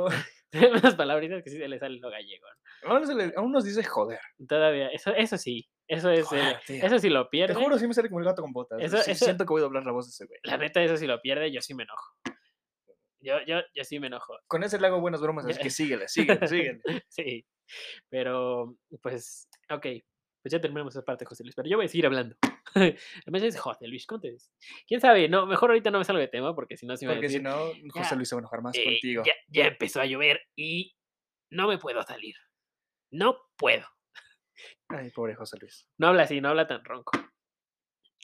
unas 0.83 0.95
palabritas 0.95 1.43
que 1.43 1.49
sí 1.49 1.57
se 1.57 1.67
le 1.67 1.79
sale 1.79 1.99
lo 1.99 2.09
gallego. 2.09 2.45
Aún, 2.83 3.07
se 3.07 3.15
le- 3.15 3.33
aún 3.35 3.51
nos 3.51 3.63
dice 3.63 3.83
joder. 3.83 4.19
Todavía, 4.47 4.89
eso, 4.89 5.13
eso 5.15 5.37
sí, 5.37 5.67
eso 5.87 6.09
es, 6.11 6.19
eh, 6.33 6.57
Joder, 6.67 6.85
eso 6.85 6.99
sí 6.99 7.09
lo 7.09 7.23
Te 7.25 7.29
pierde. 7.31 7.53
juro, 7.55 7.77
sí 7.79 7.87
me 7.87 7.93
sale 7.93 8.09
como 8.09 8.19
el 8.19 8.25
gato 8.25 8.41
con 8.41 8.51
botas. 8.53 8.79
Eso- 8.81 9.01
sí, 9.01 9.11
eso- 9.11 9.25
Siento 9.25 9.45
que 9.45 9.49
voy 9.53 9.61
a 9.61 9.63
doblar 9.63 9.85
la 9.85 9.91
voz 9.91 10.07
de 10.07 10.09
ese 10.11 10.25
güey. 10.25 10.39
La 10.43 10.57
neta, 10.57 10.83
eso 10.83 10.97
sí 10.97 11.07
lo 11.07 11.21
pierde, 11.21 11.51
yo 11.51 11.61
sí 11.61 11.73
me 11.73 11.83
enojo. 11.83 12.15
Yo, 13.25 13.41
yo, 13.47 13.59
yo 13.73 13.83
sí 13.83 13.99
me 13.99 14.07
enojo. 14.07 14.37
Con 14.47 14.63
ese 14.63 14.79
le 14.79 14.85
hago 14.85 15.01
buenas 15.01 15.19
bromas, 15.19 15.45
así 15.45 15.59
que 15.59 15.69
síguele, 15.71 16.07
síguele, 16.07 16.47
síguele. 16.47 16.81
Sí. 17.07 17.45
Pero, 18.09 18.77
pues, 19.01 19.49
ok. 19.69 19.87
Pues 20.43 20.51
ya 20.51 20.61
terminamos 20.61 20.95
esa 20.95 21.03
parte, 21.03 21.25
José 21.25 21.43
Luis. 21.43 21.55
Pero 21.55 21.67
yo 21.67 21.77
voy 21.77 21.87
a 21.87 21.89
seguir 21.89 22.05
hablando. 22.05 22.35
Además 22.75 23.41
es 23.41 23.59
José 23.59 23.87
Luis, 23.87 24.05
¿cómo 24.05 24.21
te 24.21 24.29
ves? 24.29 24.51
¿Quién 24.87 25.01
sabe? 25.01 25.27
No, 25.27 25.47
mejor 25.47 25.71
ahorita 25.71 25.89
no 25.89 25.97
me 25.97 26.05
salgo 26.05 26.19
de 26.19 26.27
tema 26.27 26.53
porque 26.53 26.77
si 26.77 26.85
no 26.85 26.95
se 26.95 27.07
me 27.07 27.13
Porque 27.13 27.29
si 27.29 27.39
no, 27.39 27.71
José 27.89 28.11
ya, 28.11 28.15
Luis 28.15 28.29
se 28.29 28.35
va 28.35 28.39
a 28.39 28.41
enojar 28.41 28.61
más 28.61 28.77
eh, 28.77 28.83
contigo. 28.83 29.23
ya, 29.25 29.33
ya 29.47 29.65
empezó 29.65 30.01
a 30.01 30.05
llover 30.05 30.41
y 30.55 30.95
no 31.51 31.67
me 31.67 31.79
puedo 31.79 32.03
salir. 32.03 32.35
No 33.11 33.39
puedo. 33.57 33.87
Ay, 34.89 35.09
pobre 35.09 35.33
José 35.33 35.57
Luis. 35.59 35.89
No 35.97 36.07
habla 36.09 36.23
así, 36.23 36.39
no 36.41 36.49
habla 36.49 36.67
tan 36.67 36.85
ronco. 36.85 37.11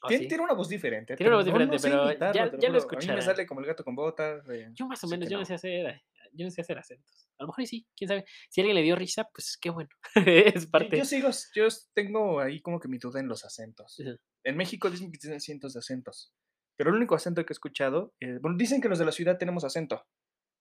¿O 0.03 0.07
Tiene, 0.07 0.23
sí? 0.23 0.27
tiene 0.29 0.43
una 0.43 0.53
voz 0.53 0.67
diferente. 0.67 1.15
Tiene 1.15 1.29
una 1.29 1.37
voz 1.37 1.45
diferente, 1.45 1.75
no 1.75 1.81
pero 1.81 2.05
imitarlo, 2.05 2.33
ya- 2.33 2.57
ya 2.59 2.69
lo 2.69 2.81
juro. 2.81 2.97
A 2.97 3.01
mí 3.01 3.07
me 3.07 3.21
sale 3.21 3.45
como 3.45 3.59
el 3.61 3.67
gato 3.67 3.83
con 3.83 3.95
botas. 3.95 4.43
eh, 4.49 4.69
Yo 4.73 4.87
más 4.87 5.03
o 5.03 5.07
menos, 5.07 5.29
yo 5.29 5.37
no 5.37 5.45
sé 5.45 5.53
hacer, 5.53 6.01
yo 6.33 6.45
no 6.45 6.49
sé 6.51 6.61
hacer 6.61 6.77
acentos. 6.79 7.29
A 7.37 7.43
lo 7.43 7.47
mejor 7.49 7.65
sí, 7.67 7.87
quién 7.95 8.07
sabe. 8.07 8.25
Si 8.49 8.61
alguien 8.61 8.75
le 8.75 8.81
dio 8.81 8.95
risa, 8.95 9.29
pues 9.31 9.57
qué 9.61 9.69
bueno. 9.69 9.89
es 10.55 10.65
Yo- 10.65 10.71
parte. 10.71 10.97
Yo 10.97 11.05
sigo, 11.05 11.29
yo 11.53 11.67
tengo 11.93 12.39
ahí 12.39 12.61
como 12.61 12.79
que 12.79 12.87
mi 12.87 12.97
duda 12.97 13.19
en 13.19 13.27
los 13.27 13.45
acentos. 13.45 14.01
En 14.43 14.57
México 14.57 14.89
dicen 14.89 15.11
que 15.11 15.19
tienen 15.19 15.39
cientos 15.39 15.73
de 15.73 15.79
acentos. 15.79 16.33
Pero 16.77 16.89
el 16.89 16.95
único 16.95 17.13
acento 17.13 17.45
que 17.45 17.53
he 17.53 17.55
escuchado, 17.55 18.15
eh, 18.19 18.39
bueno, 18.41 18.57
dicen 18.57 18.81
que 18.81 18.89
los 18.89 18.97
de 18.97 19.05
la 19.05 19.11
ciudad 19.11 19.37
tenemos 19.37 19.63
acento. 19.63 20.03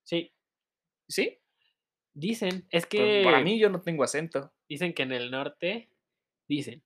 Sí, 0.05 0.35
¿Sí? 1.09 1.39
dicen, 2.13 2.67
es 2.71 2.87
Pero 2.87 3.05
que 3.05 3.23
para 3.25 3.41
mí 3.43 3.59
yo 3.59 3.71
no 3.71 3.81
tengo 3.81 4.05
acento. 4.05 4.53
dicen 4.69 4.93
que 4.93 5.03
en 5.05 5.13
el 5.13 5.31
norte, 5.31 5.89
dicen 6.49 6.83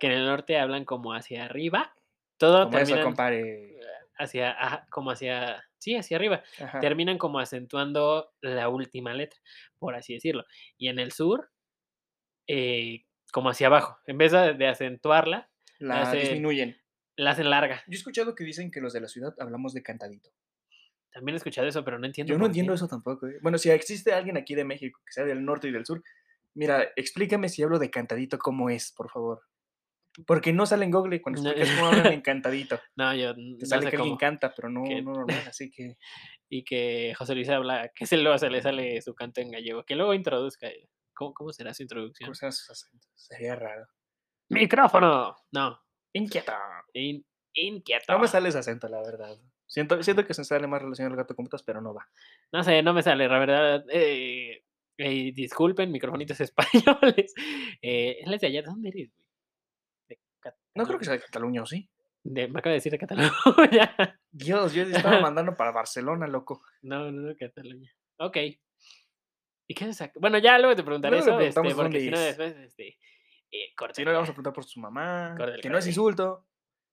que 0.00 0.06
en 0.08 0.14
el 0.14 0.24
norte 0.26 0.58
hablan 0.58 0.84
como 0.84 1.14
hacia 1.14 1.44
arriba. 1.44 1.94
Todo 2.38 2.64
Como 2.64 2.78
eso, 2.78 2.86
terminan 2.86 3.04
compare. 3.04 3.78
hacia, 4.18 4.50
ajá, 4.52 4.86
como 4.90 5.10
hacia, 5.10 5.62
sí, 5.78 5.94
hacia 5.94 6.16
arriba. 6.16 6.42
Ajá. 6.58 6.80
Terminan 6.80 7.18
como 7.18 7.38
acentuando 7.38 8.32
la 8.40 8.68
última 8.68 9.12
letra, 9.14 9.38
por 9.78 9.94
así 9.94 10.14
decirlo. 10.14 10.44
Y 10.78 10.88
en 10.88 10.98
el 10.98 11.12
sur, 11.12 11.50
eh, 12.46 13.04
como 13.32 13.50
hacia 13.50 13.68
abajo. 13.68 13.98
En 14.06 14.18
vez 14.18 14.32
de, 14.32 14.66
acentuarla, 14.66 15.50
La 15.78 16.02
hace- 16.02 16.18
disminuyen. 16.20 16.76
la 17.16 17.30
hacen 17.32 17.50
larga. 17.50 17.76
Yo 17.86 17.92
he 17.92 17.96
escuchado 17.96 18.34
que 18.34 18.44
dicen 18.44 18.70
que 18.70 18.80
los 18.80 18.92
de 18.92 19.00
la 19.00 19.08
ciudad 19.08 19.34
hablamos 19.38 19.72
de 19.74 19.82
cantadito. 19.82 20.30
También 21.12 21.34
he 21.34 21.38
escuchado 21.38 21.66
eso, 21.68 21.84
pero 21.84 21.98
no 21.98 22.06
entiendo. 22.06 22.32
Yo 22.32 22.38
no 22.38 22.46
entiendo 22.46 22.72
qué. 22.72 22.76
eso 22.76 22.88
tampoco. 22.88 23.26
¿eh? 23.26 23.38
Bueno, 23.42 23.58
si 23.58 23.68
existe 23.70 24.12
alguien 24.12 24.36
aquí 24.36 24.54
de 24.54 24.64
México 24.64 25.00
que 25.04 25.12
sea 25.12 25.24
del 25.24 25.44
norte 25.44 25.68
y 25.68 25.72
del 25.72 25.84
sur, 25.84 26.02
mira, 26.54 26.88
explícame 26.96 27.48
si 27.48 27.62
hablo 27.62 27.78
de 27.78 27.90
cantadito, 27.90 28.38
¿cómo 28.38 28.70
es, 28.70 28.92
por 28.92 29.10
favor? 29.10 29.42
Porque 30.26 30.52
no 30.52 30.66
sale 30.66 30.84
en 30.84 30.90
Google 30.90 31.20
cuando 31.22 31.40
explicas 31.50 31.74
cómo 31.76 31.86
hablan 32.08 32.12
en 32.12 32.20
cantadito. 32.20 32.80
No, 32.96 33.14
yo 33.14 33.34
Te 33.34 33.40
no 33.42 33.66
sale 33.66 33.82
sé 33.84 33.90
que 33.92 33.96
cómo. 33.96 34.18
canta, 34.18 34.52
pero 34.54 34.68
no, 34.68 34.82
que- 34.84 35.02
no 35.02 35.12
normal, 35.12 35.42
así 35.48 35.70
que... 35.70 35.96
Y 36.52 36.64
que 36.64 37.14
José 37.16 37.36
Luis 37.36 37.48
habla, 37.48 37.92
que 37.94 38.06
se 38.06 38.16
luego 38.16 38.36
se 38.36 38.50
le 38.50 38.60
sale 38.60 39.00
su 39.02 39.14
canto 39.14 39.40
en 39.40 39.52
gallego. 39.52 39.84
Que 39.84 39.94
luego 39.94 40.14
introduzca. 40.14 40.66
eh, 40.66 40.88
¿Cómo, 41.14 41.32
cómo 41.32 41.52
será 41.52 41.72
su 41.74 41.82
introducción? 41.84 42.26
¿Cómo 42.26 42.34
serán 42.34 42.52
sus 42.52 42.68
acentos? 42.70 43.08
Sería 43.14 43.54
raro. 43.54 43.86
¡Micrófono! 44.48 45.36
No. 45.52 45.78
Inquieto. 46.12 46.52
in- 46.92 47.24
inquieto. 47.54 48.12
No 48.12 48.18
me 48.18 48.26
sale 48.26 48.48
ese 48.48 48.58
acento, 48.58 48.88
la 48.88 49.00
verdad. 49.00 49.38
Siento, 49.66 50.02
siento 50.02 50.26
que 50.26 50.34
se 50.34 50.42
sale 50.44 50.66
más 50.66 50.82
relacionado 50.82 51.12
al 51.14 51.18
gato 51.22 51.36
con 51.36 51.44
botas, 51.44 51.62
pero 51.62 51.80
no 51.80 51.94
va. 51.94 52.08
No 52.52 52.64
sé, 52.64 52.82
no 52.82 52.92
me 52.92 53.04
sale, 53.04 53.28
la 53.28 53.38
verdad. 53.38 53.84
eh, 53.88 54.64
eh, 54.98 55.32
disculpen, 55.32 55.92
microfonitos 55.92 56.40
españoles. 56.40 57.32
Eh, 57.80 58.18
él 58.24 58.34
es 58.34 58.40
de 58.40 58.46
allá. 58.48 58.62
¿De 58.62 58.66
dónde 58.68 58.88
eres, 58.88 59.12
güey? 59.16 59.29
No 60.74 60.84
creo 60.86 60.98
que 60.98 61.04
sea 61.04 61.14
de 61.14 61.20
Cataluña, 61.20 61.62
¿o 61.62 61.66
sí? 61.66 61.88
De- 62.22 62.48
me 62.48 62.58
acaba 62.58 62.72
de 62.72 62.76
decir 62.78 62.92
de 62.92 62.98
Cataluña. 62.98 63.30
Dios, 64.30 64.72
yo 64.74 64.82
estaba 64.82 65.20
mandando 65.20 65.56
para 65.56 65.72
Barcelona, 65.72 66.26
loco. 66.26 66.62
no, 66.82 67.10
no, 67.10 67.22
no, 67.28 67.34
Cataluña. 67.36 67.90
Ok. 68.18 68.36
¿Y 69.66 69.74
qué 69.74 69.88
es? 69.88 70.02
Bueno, 70.16 70.38
ya 70.38 70.58
luego 70.58 70.74
te 70.76 70.82
preguntaré 70.82 71.16
Luego 71.18 71.38
eso, 71.40 71.60
este, 71.62 71.74
porque 71.74 72.00
si 72.00 72.10
no 72.10 72.16
es. 72.18 72.24
después, 72.36 72.56
este, 72.56 72.88
eh, 73.50 73.72
Si 73.92 74.04
no, 74.04 74.10
le 74.10 74.14
vamos 74.16 74.28
a 74.28 74.32
preguntar 74.32 74.52
por 74.52 74.64
su 74.64 74.80
mamá, 74.80 75.36
que 75.62 75.70
no 75.70 75.78
es 75.78 75.86
insulto, 75.86 76.46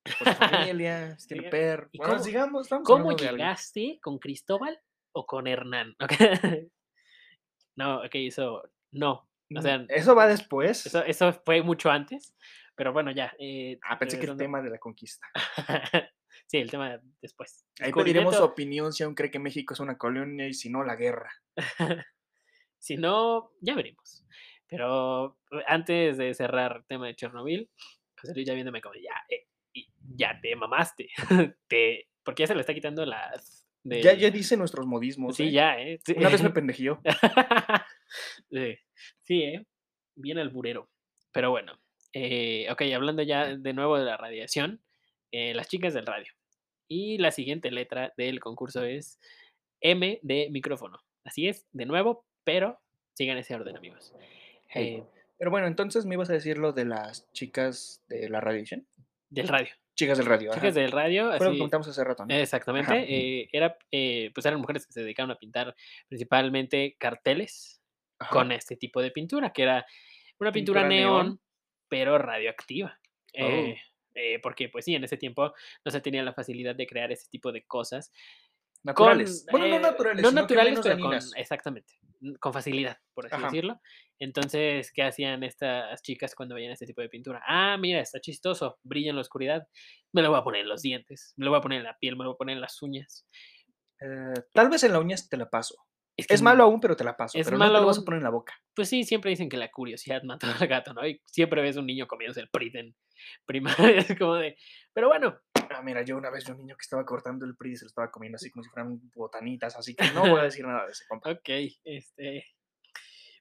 por 0.04 0.28
su 0.28 0.34
familia, 0.76 1.18
si 1.20 1.28
tiene 1.28 1.50
perro. 1.50 1.90
¿y 1.92 1.98
Bueno, 1.98 2.14
cómo- 2.14 2.24
sigamos, 2.24 2.62
estamos 2.64 2.86
¿Cómo 2.86 3.00
hablando 3.12 3.24
de 3.24 3.30
algo. 3.30 3.38
llegaste 3.38 4.00
con 4.02 4.20
Cristóbal 4.20 4.80
o 5.12 5.26
con 5.26 5.48
Hernán? 5.48 5.96
No, 7.76 7.98
ok, 8.00 8.10
eso 8.16 8.64
no. 8.92 9.30
O 9.56 9.62
sea, 9.62 9.78
Mm, 9.80 9.86
Eso 9.90 10.16
va 10.16 10.28
después. 10.28 10.86
eso, 10.86 11.04
eso 11.04 11.32
fue 11.46 11.62
mucho 11.62 11.90
antes, 11.92 12.36
pero 12.78 12.94
bueno, 12.94 13.12
ya. 13.12 13.34
eh, 13.40 13.80
ah, 13.82 13.98
pensé 13.98 14.20
que 14.20 14.28
el 14.28 14.38
tema 14.38 14.62
de 14.62 14.70
la 14.70 14.78
conquista. 14.78 15.28
sí, 16.46 16.58
el 16.58 16.70
tema 16.70 17.02
después. 17.20 17.66
Ahí 17.80 17.92
pediremos 17.92 18.36
su 18.36 18.44
opinión 18.44 18.94
si 18.94 19.04
aún 19.04 19.16
cree 19.16 19.32
que 19.32 19.40
México 19.40 19.74
es 19.74 19.80
una 19.80 19.98
colonia 19.98 20.48
y 20.48 20.54
si 20.54 20.70
no, 20.70 20.84
la 20.84 20.96
guerra. 20.96 21.32
si 22.78 22.96
no, 22.96 23.52
ya 23.62 23.74
veremos. 23.74 24.24
Pero 24.68 25.40
antes 25.66 26.18
de 26.18 26.36
cerrar 26.36 26.78
el 26.78 26.86
tema 26.86 27.08
de 27.08 27.16
Chernobyl, 27.16 27.68
José 28.22 28.36
Luis 28.36 28.48
ya 28.48 28.54
viéndome 28.54 28.80
como, 28.80 28.94
ya, 28.94 29.26
eh, 29.28 29.48
ya 30.16 30.40
te 30.40 30.56
mamaste. 30.56 31.10
te, 31.68 32.10
porque 32.24 32.44
ya 32.44 32.48
se 32.48 32.54
le 32.54 32.62
está 32.62 32.76
quitando 32.76 33.08
las... 33.08 33.66
Ya, 33.84 34.14
ya 34.14 34.30
dice 34.30 34.56
nuestros 34.56 34.86
modismos. 34.86 35.36
Sí, 35.36 35.46
¿eh? 35.46 35.52
ya, 35.52 35.82
¿eh? 35.82 36.00
Sí. 36.06 36.14
Una 36.16 36.30
vez 36.30 36.44
me 36.44 36.52
pendejió. 36.52 37.02
sí, 38.52 38.78
sí, 39.24 39.44
¿eh? 39.44 39.66
Bien 40.14 40.38
alburero. 40.38 40.92
Pero 41.32 41.52
bueno, 41.52 41.80
eh, 42.14 42.68
ok, 42.72 42.82
hablando 42.96 43.24
ya 43.24 43.56
de 43.56 43.74
nuevo 43.74 43.98
de 43.98 44.06
la 44.06 44.18
radiación, 44.18 44.82
eh, 45.32 45.54
las 45.54 45.68
chicas 45.68 45.94
del 45.94 46.06
radio. 46.06 46.32
Y 46.88 47.18
la 47.18 47.32
siguiente 47.32 47.72
letra 47.72 48.14
del 48.18 48.40
concurso 48.40 48.84
es 48.84 49.20
M 49.82 50.20
de 50.22 50.50
micrófono. 50.52 51.00
Así 51.24 51.48
es, 51.48 51.68
de 51.72 51.86
nuevo, 51.86 52.26
pero 52.44 52.80
sigan 53.14 53.38
ese 53.38 53.56
orden, 53.56 53.76
amigos. 53.76 54.14
Hey. 54.70 54.98
Eh, 54.98 55.04
Pero 55.38 55.52
bueno, 55.52 55.68
entonces 55.68 56.06
me 56.06 56.16
ibas 56.16 56.30
a 56.30 56.34
decir 56.34 56.58
lo 56.58 56.72
de 56.72 56.86
las 56.86 57.30
chicas 57.34 58.04
de 58.08 58.30
la 58.30 58.40
radiación. 58.42 58.88
del 59.30 59.48
radio. 59.48 59.70
Chicas 59.96 60.20
del 60.20 60.28
radio. 60.28 60.52
Chicas 60.54 60.70
ajá. 60.70 60.80
del 60.80 60.92
radio, 60.92 61.26
lo 61.26 61.32
así, 61.34 61.58
comentamos 61.58 61.88
hace 61.88 62.04
rato, 62.04 62.26
¿no? 62.26 62.34
exactamente. 62.34 62.94
Eh, 63.10 63.50
era, 63.52 63.78
eh, 63.92 64.30
pues 64.34 64.46
eran 64.46 64.60
mujeres 64.60 64.86
que 64.86 64.94
se 64.94 65.02
dedicaban 65.02 65.32
a 65.32 65.40
pintar 65.40 65.76
principalmente 66.08 66.96
carteles 67.00 67.82
Ajá. 68.20 68.30
con 68.32 68.52
este 68.52 68.78
tipo 68.78 69.02
de 69.02 69.10
pintura, 69.10 69.52
que 69.52 69.64
era 69.64 69.86
una 70.40 70.52
pintura, 70.52 70.82
Pintura 70.82 70.88
neón. 70.88 71.42
Pero 71.90 72.18
radioactiva. 72.18 73.00
Oh. 73.40 73.46
Eh, 73.46 73.78
eh, 74.16 74.40
porque, 74.42 74.70
pues 74.70 74.86
sí, 74.86 74.96
en 74.96 75.04
ese 75.04 75.18
tiempo 75.18 75.54
no 75.86 75.92
se 75.92 76.02
tenía 76.02 76.24
la 76.24 76.34
facilidad 76.34 76.76
de 76.76 76.88
crear 76.88 77.12
ese 77.12 77.30
tipo 77.30 77.52
de 77.52 77.66
cosas. 77.66 78.12
Naturales. 78.84 79.46
con, 79.50 79.60
bueno, 79.60 79.76
no 79.76 79.88
eh, 79.88 79.92
naturales. 79.92 80.24
No 80.24 80.32
naturales, 80.32 80.80
pero 80.82 81.00
con, 81.00 81.14
exactamente, 81.36 81.94
con 82.40 82.54
facilidad, 82.54 82.98
por 83.14 83.26
así 83.26 83.36
Ajá. 83.36 83.46
decirlo. 83.46 83.80
Entonces, 84.20 84.92
¿qué 84.92 85.04
hacían 85.04 85.44
estas 85.44 86.02
chicas 86.02 86.34
cuando 86.34 86.56
veían 86.56 86.72
este 86.72 86.86
tipo 86.86 87.02
de 87.02 87.10
pintura? 87.10 87.44
Ah, 87.46 87.78
mira, 87.78 88.00
está 88.00 88.20
chistoso, 88.20 88.80
brilla 88.84 89.10
en 89.12 89.16
la 89.16 89.22
oscuridad. 89.22 89.68
Me 90.14 90.22
lo 90.22 90.30
voy 90.30 90.40
a 90.40 90.44
poner 90.44 90.62
en 90.62 90.70
los 90.70 90.82
dientes, 90.82 91.34
me 91.38 91.46
lo 91.46 91.52
voy 91.52 91.60
a 91.60 91.62
poner 91.62 91.80
en 91.80 91.84
la 91.86 91.98
piel, 92.00 92.16
me 92.16 92.24
lo 92.24 92.32
voy 92.32 92.36
a 92.36 92.38
poner 92.38 92.56
en 92.56 92.62
las 92.62 92.82
uñas. 92.82 93.28
Eh, 94.00 94.42
tal 94.54 94.70
vez 94.70 94.84
en 94.84 94.94
la 94.94 95.00
uñas 95.00 95.30
te 95.30 95.38
la 95.38 95.50
paso. 95.50 95.76
Que 96.26 96.34
Es 96.34 96.42
malo 96.42 96.64
aún, 96.64 96.80
pero 96.80 96.96
te 96.96 97.04
la 97.04 97.16
paso. 97.16 97.38
es 97.38 97.46
pero 97.46 97.58
no 97.58 97.66
te 97.66 97.68
malo 97.70 97.82
lo 97.82 97.88
vas 97.88 98.00
a 98.00 98.04
poner 98.04 98.18
en 98.18 98.24
la 98.24 98.30
boca. 98.32 98.56
Pues 98.74 98.90
sí, 98.90 99.04
siempre 99.04 99.30
dicen 99.30 99.50
que 99.50 99.58
la 99.58 99.70
curiosidad 99.70 100.24
mató 100.24 100.48
al 100.48 100.68
gato, 100.68 100.94
¿no? 100.94 101.06
Y 101.06 101.22
siempre 101.26 101.62
ves 101.62 101.78
un 101.78 101.86
niño 101.86 102.08
comiéndose 102.08 102.40
el 102.42 102.50
PRIT 102.50 102.76
en 102.76 102.96
primaria, 103.46 104.00
es 104.00 104.18
como 104.18 104.36
de... 104.36 104.58
Pero 104.94 105.10
bueno, 105.10 105.40
Ah, 105.70 105.82
mira, 105.84 106.02
yo 106.02 106.18
una 106.18 106.30
vez 106.30 106.46
vi 106.46 106.52
un 106.54 106.60
niño 106.60 106.76
que 106.76 106.84
estaba 106.84 107.06
cortando 107.06 107.46
el 107.46 107.56
PRI 107.56 107.74
y 107.74 107.76
se 107.76 107.86
lo 107.86 107.90
estaba 107.90 108.10
comiendo 108.10 108.38
así 108.38 108.50
como 108.50 108.64
si 108.64 108.70
fueran 108.70 109.00
botanitas, 109.14 109.76
así 109.76 109.96
que 109.96 110.10
no 110.12 110.22
voy 110.22 110.40
a 110.40 110.44
decir 110.44 110.66
nada 110.66 110.86
de 110.86 110.92
ese 110.92 111.06
compa. 111.08 111.32
ok, 111.32 111.50
este... 111.84 112.46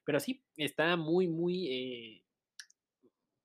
Pero 0.03 0.19
sí, 0.19 0.43
está 0.55 0.95
muy, 0.95 1.27
muy... 1.27 1.67
eh, 1.67 2.23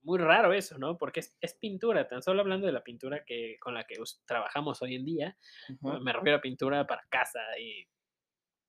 muy 0.03 0.19
raro 0.19 0.53
eso, 0.53 0.79
¿no? 0.79 0.99
Porque 0.99 1.21
es, 1.21 1.37
es 1.41 1.55
pintura, 1.55 2.09
tan 2.09 2.23
solo 2.23 2.41
hablando 2.41 2.67
de 2.67 2.73
la 2.73 2.83
pintura 2.83 3.25
que 3.25 3.57
con 3.61 3.75
la 3.75 3.85
que 3.85 3.95
trabajamos 4.27 4.83
hoy 4.83 4.97
en 4.97 5.05
día, 5.05 5.37
me 5.81 6.13
refiero 6.13 6.39
a 6.39 6.41
pintura 6.41 6.87
para 6.87 7.07
casa 7.09 7.41
y 7.61 7.87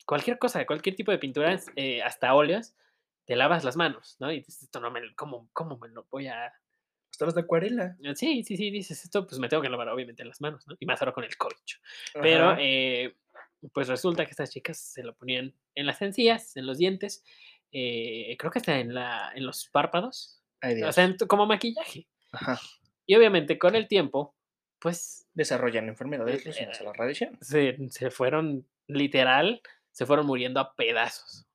cualquier 0.05 0.38
cosa, 0.39 0.65
cualquier 0.65 0.95
tipo 0.95 1.11
de 1.11 1.19
pinturas, 1.19 1.67
eh, 1.75 2.01
hasta 2.01 2.34
óleos, 2.34 2.75
te 3.25 3.35
lavas 3.35 3.63
las 3.63 3.75
manos, 3.77 4.17
¿no? 4.19 4.31
Y 4.31 4.38
dices, 4.38 4.63
esto 4.63 4.80
no 4.80 4.91
me, 4.91 5.13
¿cómo, 5.15 5.49
¿cómo 5.53 5.77
me 5.77 5.89
lo 5.89 6.05
voy 6.11 6.27
a...? 6.27 6.53
Hasta 7.11 7.25
las 7.25 7.35
de 7.35 7.41
acuarela. 7.41 7.95
Eh, 8.03 8.15
Sí, 8.15 8.43
sí, 8.43 8.57
sí, 8.57 8.71
dices 8.71 9.03
esto, 9.03 9.25
pues 9.27 9.39
me 9.39 9.47
tengo 9.47 9.61
que 9.61 9.69
lavar 9.69 9.88
obviamente 9.89 10.25
las 10.25 10.41
manos, 10.41 10.67
¿no? 10.67 10.75
Y 10.80 10.85
más 10.85 11.01
ahora 11.01 11.13
con 11.13 11.23
el 11.23 11.38
corcho. 11.38 11.77
Pero, 12.21 12.55
eh, 12.59 13.15
pues 13.71 13.88
resulta 13.88 14.25
que 14.25 14.31
estas 14.31 14.49
chicas 14.49 14.77
se 14.80 15.03
lo 15.03 15.13
ponían 15.15 15.53
en 15.75 15.85
las 15.85 16.01
encías, 16.01 16.57
en 16.57 16.65
los 16.65 16.77
dientes, 16.80 17.23
eh, 17.71 18.35
creo 18.38 18.51
que 18.51 18.59
hasta 18.59 18.80
en, 18.80 18.93
la, 18.93 19.31
en 19.35 19.45
los 19.45 19.67
párpados, 19.69 20.43
Ay, 20.59 20.73
o 20.73 20.75
Dios. 20.77 20.95
sea, 20.95 21.03
en 21.05 21.15
como 21.27 21.45
maquillaje. 21.45 22.07
Ajá. 22.31 22.59
Y 23.05 23.15
obviamente 23.15 23.57
con 23.59 23.75
el 23.75 23.88
tiempo, 23.88 24.35
pues 24.80 25.27
Desarrollan 25.34 25.88
enfermedades 25.88 26.45
Eh, 26.45 26.65
a 26.65 26.71
eh, 26.71 26.84
la 26.84 26.93
radiación. 26.93 27.38
se, 27.41 27.77
se 27.89 28.11
fueron, 28.11 28.67
literal, 28.88 29.61
se 29.94 30.06
fueron 30.06 30.26
muriendo 30.26 30.60
a 30.60 30.76
pedazos. 30.76 31.48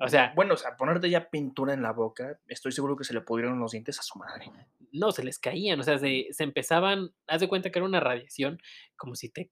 O 0.00 0.06
sea, 0.08 0.32
Bueno, 0.36 0.54
o 0.54 0.56
sea, 0.56 0.76
ponerte 0.76 1.10
ya 1.10 1.28
pintura 1.28 1.72
en 1.74 1.82
la 1.82 1.92
boca, 1.92 2.38
estoy 2.46 2.70
seguro 2.70 2.96
que 2.96 3.02
se 3.04 3.14
le 3.14 3.20
pudieron 3.20 3.58
los 3.58 3.72
dientes 3.72 3.98
a 3.98 4.02
su 4.02 4.18
madre. 4.18 4.50
no, 4.92 5.10
se 5.12 5.24
les 5.24 5.38
caían, 5.38 5.80
o 5.80 5.82
sea, 5.82 5.98
se, 5.98 6.28
se 6.30 6.44
empezaban, 6.44 7.10
haz 7.26 7.40
de 7.40 7.48
cuenta 7.48 7.70
que 7.70 7.78
era 7.78 7.86
una 7.86 8.00
radiación, 8.00 8.60
como 8.96 9.14
si 9.16 9.28
te, 9.28 9.50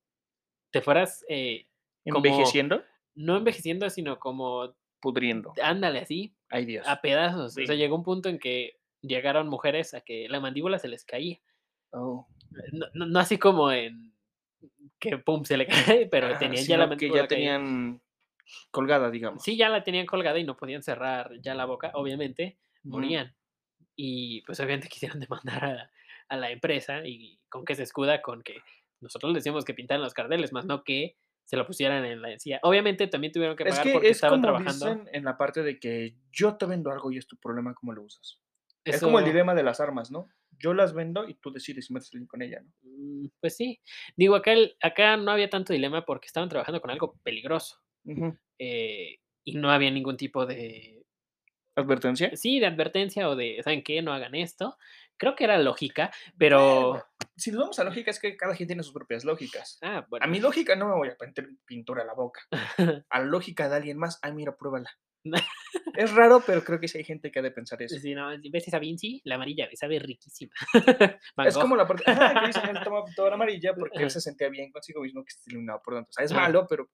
te 0.71 0.81
fueras, 0.83 1.25
eh, 1.29 1.67
como- 2.05 2.19
Envejeciendo, 2.25 2.83
no 3.17 3.37
envejeciendo, 3.37 3.91
sino 3.91 4.19
como, 4.21 4.75
pudriendo. 5.01 5.53
ándale 5.63 5.99
así, 6.01 6.35
Ay, 6.49 6.65
Dios. 6.65 6.87
a 6.89 7.01
pedazos. 7.01 7.57
O 7.59 7.67
sea, 7.67 7.75
llegó 7.75 7.97
un 7.97 8.05
punto 8.05 8.29
en 8.29 8.39
que 8.39 8.79
llegaron 9.03 9.49
mujeres 9.49 9.95
a 9.95 10.01
que 10.01 10.29
la 10.29 10.41
mandíbula 10.41 10.79
se 10.79 10.89
les 10.89 11.05
caía. 11.05 11.39
Oh. 11.91 12.27
No, 12.73 12.87
no- 12.95 13.07
no 13.07 13.19
así 13.19 13.37
como 13.39 13.71
en 13.73 14.15
que 14.99 15.19
pum, 15.19 15.45
se 15.45 15.57
le 15.57 15.67
cae, 15.67 16.07
pero 16.11 16.29
Ajá, 16.29 16.39
tenían 16.39 16.65
ya 16.65 16.77
la 16.79 16.97
que 16.97 17.07
ya 17.09 17.13
caída. 17.13 17.27
tenían 17.29 18.01
colgada, 18.71 19.11
digamos. 19.11 19.43
Sí, 19.43 19.57
ya 19.57 19.69
la 19.69 19.83
tenían 19.85 20.07
colgada 20.07 20.39
y 20.39 20.45
no 20.45 20.57
podían 20.57 20.83
cerrar 20.83 21.33
ya 21.41 21.55
la 21.55 21.65
boca, 21.65 21.91
obviamente, 21.95 22.59
morían. 22.85 23.35
Y 23.97 24.43
pues 24.43 24.59
obviamente 24.61 24.89
quisieron 24.93 25.21
demandar 25.21 25.65
a, 25.65 25.91
a 26.29 26.37
la 26.37 26.51
empresa 26.51 27.07
y 27.07 27.39
con 27.49 27.65
qué 27.65 27.75
se 27.75 27.83
escuda 27.83 28.23
con 28.23 28.43
que 28.43 28.59
nosotros 29.01 29.33
les 29.33 29.43
decíamos 29.43 29.65
que 29.65 29.75
pintaran 29.75 30.03
los 30.03 30.15
carteles, 30.15 30.53
más 30.53 30.65
no 30.65 30.83
que 30.85 31.17
se 31.45 31.57
lo 31.57 31.67
pusieran 31.67 32.05
en 32.05 32.23
la 32.23 32.33
encía. 32.33 32.59
Obviamente 32.63 33.07
también 33.07 33.33
tuvieron 33.33 33.57
que 33.57 33.65
Es 33.65 33.71
pagar 33.71 33.85
que 33.85 33.93
porque 33.93 34.09
es 34.09 34.17
estaban 34.17 34.41
como 34.41 34.59
trabajando. 34.59 34.87
dicen 34.87 35.09
en 35.13 35.25
la 35.25 35.37
parte 35.37 35.63
de 35.63 35.79
que 35.79 36.17
yo 36.33 36.57
te 36.57 36.67
vendo 36.67 36.91
algo 36.91 37.13
y 37.13 37.19
es 37.19 37.27
tu 37.27 37.37
problema 37.37 37.73
cómo 37.75 37.93
lo 37.93 38.03
usas. 38.03 38.41
Es 38.85 39.01
como 39.01 39.19
el 39.19 39.25
dilema 39.25 39.55
de 39.55 39.63
las 39.63 39.81
armas, 39.81 40.11
¿no? 40.11 40.29
Yo 40.59 40.75
las 40.75 40.95
vendo 40.95 41.29
y 41.29 41.35
tú 41.35 41.51
decides 41.53 41.87
si 41.87 41.93
metes 41.93 42.13
el 42.13 42.21
link 42.21 42.31
con 42.31 42.43
ella, 42.43 42.61
¿no? 42.61 42.71
mm, 42.83 43.29
pues 43.41 43.57
sí. 43.57 43.81
Digo, 44.17 44.35
acá, 44.37 44.53
el- 44.53 44.77
acá 44.81 45.17
no 45.17 45.31
había 45.31 45.51
tanto 45.51 45.73
dilema 45.73 46.05
porque 46.05 46.27
estaban 46.27 46.49
trabajando 46.49 46.81
con 46.81 46.91
algo 46.91 47.19
peligroso 47.23 47.81
eh, 48.59 49.19
y 49.45 49.55
no 49.57 49.71
había 49.71 49.91
ningún 49.91 50.17
tipo 50.17 50.47
de, 50.47 51.05
¿Advertencia? 51.75 52.35
sí, 52.37 52.59
de 52.59 52.67
advertencia 52.67 53.29
o 53.29 53.37
de, 53.37 53.61
¿saben 53.63 53.83
qué? 53.83 54.01
No 54.01 54.13
hagan 54.13 54.35
esto. 54.35 54.79
Creo 55.19 55.35
que 55.37 55.45
era 55.45 55.59
lógica, 55.59 56.11
pero... 56.39 56.89
Bueno, 56.91 57.05
si 57.37 57.51
nos 57.51 57.61
vamos 57.61 57.79
a 57.79 57.85
lógica, 57.85 58.11
es 58.11 58.19
que 58.19 58.37
cada 58.37 58.55
quien 58.55 58.67
tiene 58.67 58.83
sus 58.83 58.95
propias 58.95 59.25
lógicas. 59.25 59.79
Ah, 59.83 60.07
bueno. 60.09 60.25
A 60.25 60.29
mi 60.29 60.41
lógica 60.41 60.75
no 60.75 60.89
me 60.89 60.95
voy 60.95 61.09
a 61.09 61.17
meter 61.21 61.49
pintura 61.67 62.03
a 62.03 62.07
la 62.07 62.15
boca. 62.15 62.41
A 63.11 63.19
la 63.21 63.25
lógica 63.27 63.69
de 63.69 63.77
alguien 63.77 63.99
más, 63.99 64.19
ay, 64.23 64.33
mira, 64.33 64.57
pruébala. 64.57 64.91
Es 65.97 66.15
raro, 66.15 66.43
pero 66.47 66.63
creo 66.63 66.79
que 66.79 66.89
sí 66.89 66.99
hay 66.99 67.05
gente 67.05 67.31
que 67.31 67.39
ha 67.39 67.43
de 67.43 67.51
pensar 67.51 67.81
eso. 67.83 67.99
Sí, 67.99 68.15
no, 68.15 68.29
¿ves 68.51 68.69
esa 68.69 68.79
Vinci? 68.79 69.21
La 69.25 69.37
amarilla, 69.37 69.69
sabe 69.75 69.99
riquísima. 69.99 70.53
Es 71.47 71.57
como 71.57 71.75
la 71.77 71.87
parte 71.87 72.05
que 72.05 72.47
dicen 72.47 72.69
él 72.77 72.79
toma 72.85 73.05
pintura 73.05 73.35
amarilla 73.35 73.75
porque 73.79 74.03
él 74.03 74.11
se 74.11 74.21
sentía 74.21 74.49
bien 74.49 74.71
consigo 74.73 75.01
mismo 75.03 75.25
que 75.25 75.31
está 75.31 75.51
iluminado 75.51 75.81
por 75.83 75.95
dentro. 75.95 76.11
O 76.11 76.13
sea, 76.13 76.25
es 76.25 76.33
malo, 76.33 76.67
pero 76.69 76.89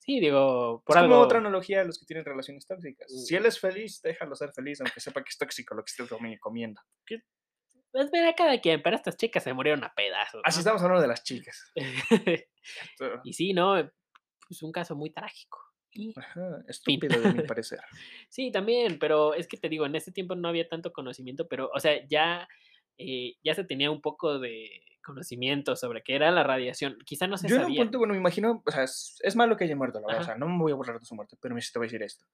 Sí, 0.00 0.20
digo, 0.20 0.82
por 0.86 0.96
es 0.96 1.02
algo... 1.02 1.14
como 1.14 1.24
otra 1.24 1.38
analogía 1.38 1.82
a 1.82 1.84
los 1.84 1.98
que 1.98 2.06
tienen 2.06 2.24
relaciones 2.24 2.66
tóxicas. 2.66 3.06
Si 3.26 3.34
Mm. 3.34 3.38
él 3.38 3.46
es 3.46 3.60
feliz, 3.60 4.00
déjalo 4.02 4.34
ser 4.34 4.52
feliz, 4.52 4.80
aunque 4.80 5.00
sepa 5.00 5.22
que 5.22 5.28
es 5.28 5.36
tóxico 5.38 5.74
lo 5.74 5.82
que 5.84 5.90
esté 5.90 6.02
comi- 6.04 6.38
comiendo. 6.38 6.80
Pues 7.90 8.10
ver 8.10 8.26
a 8.26 8.34
cada 8.34 8.60
quien, 8.60 8.82
pero 8.82 8.96
estas 8.96 9.16
chicas 9.16 9.42
se 9.44 9.52
murieron 9.52 9.82
a 9.84 9.92
pedazos. 9.94 10.40
Así 10.44 10.58
¿no? 10.58 10.60
estamos 10.60 10.82
hablando 10.82 11.02
de 11.02 11.08
las 11.08 11.22
chicas. 11.24 11.72
Y 13.24 13.32
sí, 13.32 13.52
¿no? 13.52 13.78
Es 13.78 14.62
un 14.62 14.72
caso 14.72 14.94
muy 14.96 15.10
trágico. 15.10 15.58
Ajá, 16.16 16.62
estúpido 16.68 17.20
de 17.20 17.32
mi 17.32 17.40
parecer. 17.46 17.80
sí, 18.28 18.50
también, 18.50 18.98
pero 18.98 19.34
es 19.34 19.46
que 19.48 19.56
te 19.56 19.68
digo, 19.68 19.86
en 19.86 19.94
ese 19.94 20.12
tiempo 20.12 20.34
no 20.34 20.48
había 20.48 20.68
tanto 20.68 20.92
conocimiento, 20.92 21.48
pero, 21.48 21.70
o 21.74 21.80
sea, 21.80 22.06
ya, 22.08 22.48
eh, 22.98 23.34
ya 23.42 23.54
se 23.54 23.64
tenía 23.64 23.90
un 23.90 24.00
poco 24.00 24.38
de 24.38 24.68
conocimiento 25.04 25.74
sobre 25.76 26.02
qué 26.02 26.14
era 26.16 26.30
la 26.30 26.42
radiación. 26.42 26.98
Quizá 27.06 27.26
no 27.26 27.38
se 27.38 27.48
Yo 27.48 27.56
en 27.56 27.62
un 27.62 27.66
sabía. 27.68 27.82
punto, 27.82 27.98
bueno, 27.98 28.12
me 28.14 28.20
imagino, 28.20 28.62
o 28.66 28.70
sea, 28.70 28.82
es, 28.84 29.18
es 29.22 29.34
malo 29.36 29.56
que 29.56 29.64
haya 29.64 29.74
muerto, 29.76 30.00
la 30.00 30.06
verdad, 30.06 30.22
o 30.22 30.24
sea, 30.26 30.34
no 30.36 30.48
me 30.48 30.58
voy 30.58 30.72
a 30.72 30.74
burlar 30.74 30.98
de 31.00 31.06
su 31.06 31.14
muerte, 31.14 31.36
pero 31.40 31.58
sí 31.60 31.72
te 31.72 31.78
voy 31.78 31.86
a 31.86 31.88
decir 31.88 32.02
esto. 32.02 32.26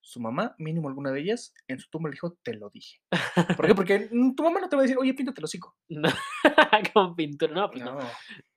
Su 0.00 0.20
mamá, 0.20 0.54
mínimo 0.58 0.88
alguna 0.88 1.10
de 1.10 1.20
ellas, 1.20 1.52
en 1.66 1.78
su 1.78 1.90
tumba 1.90 2.08
le 2.08 2.14
dijo, 2.14 2.36
te 2.42 2.54
lo 2.54 2.70
dije. 2.70 3.00
¿Por 3.56 3.66
qué? 3.66 3.74
Porque 3.74 4.08
tu 4.36 4.42
mamá 4.42 4.60
no 4.60 4.68
te 4.68 4.76
va 4.76 4.82
a 4.82 4.84
decir, 4.84 4.96
oye, 4.98 5.12
píntate 5.14 5.40
el 5.40 5.44
hocico. 5.44 5.76
No, 5.88 6.08
con 6.94 7.14
pintura. 7.14 7.52
No, 7.52 7.70
pues 7.70 7.82
no. 7.84 7.98
No, 7.98 8.08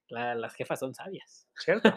la- 0.09 0.35
las 0.35 0.53
jefas 0.55 0.79
son 0.79 0.93
sabias. 0.93 1.47
¿cierto? 1.57 1.93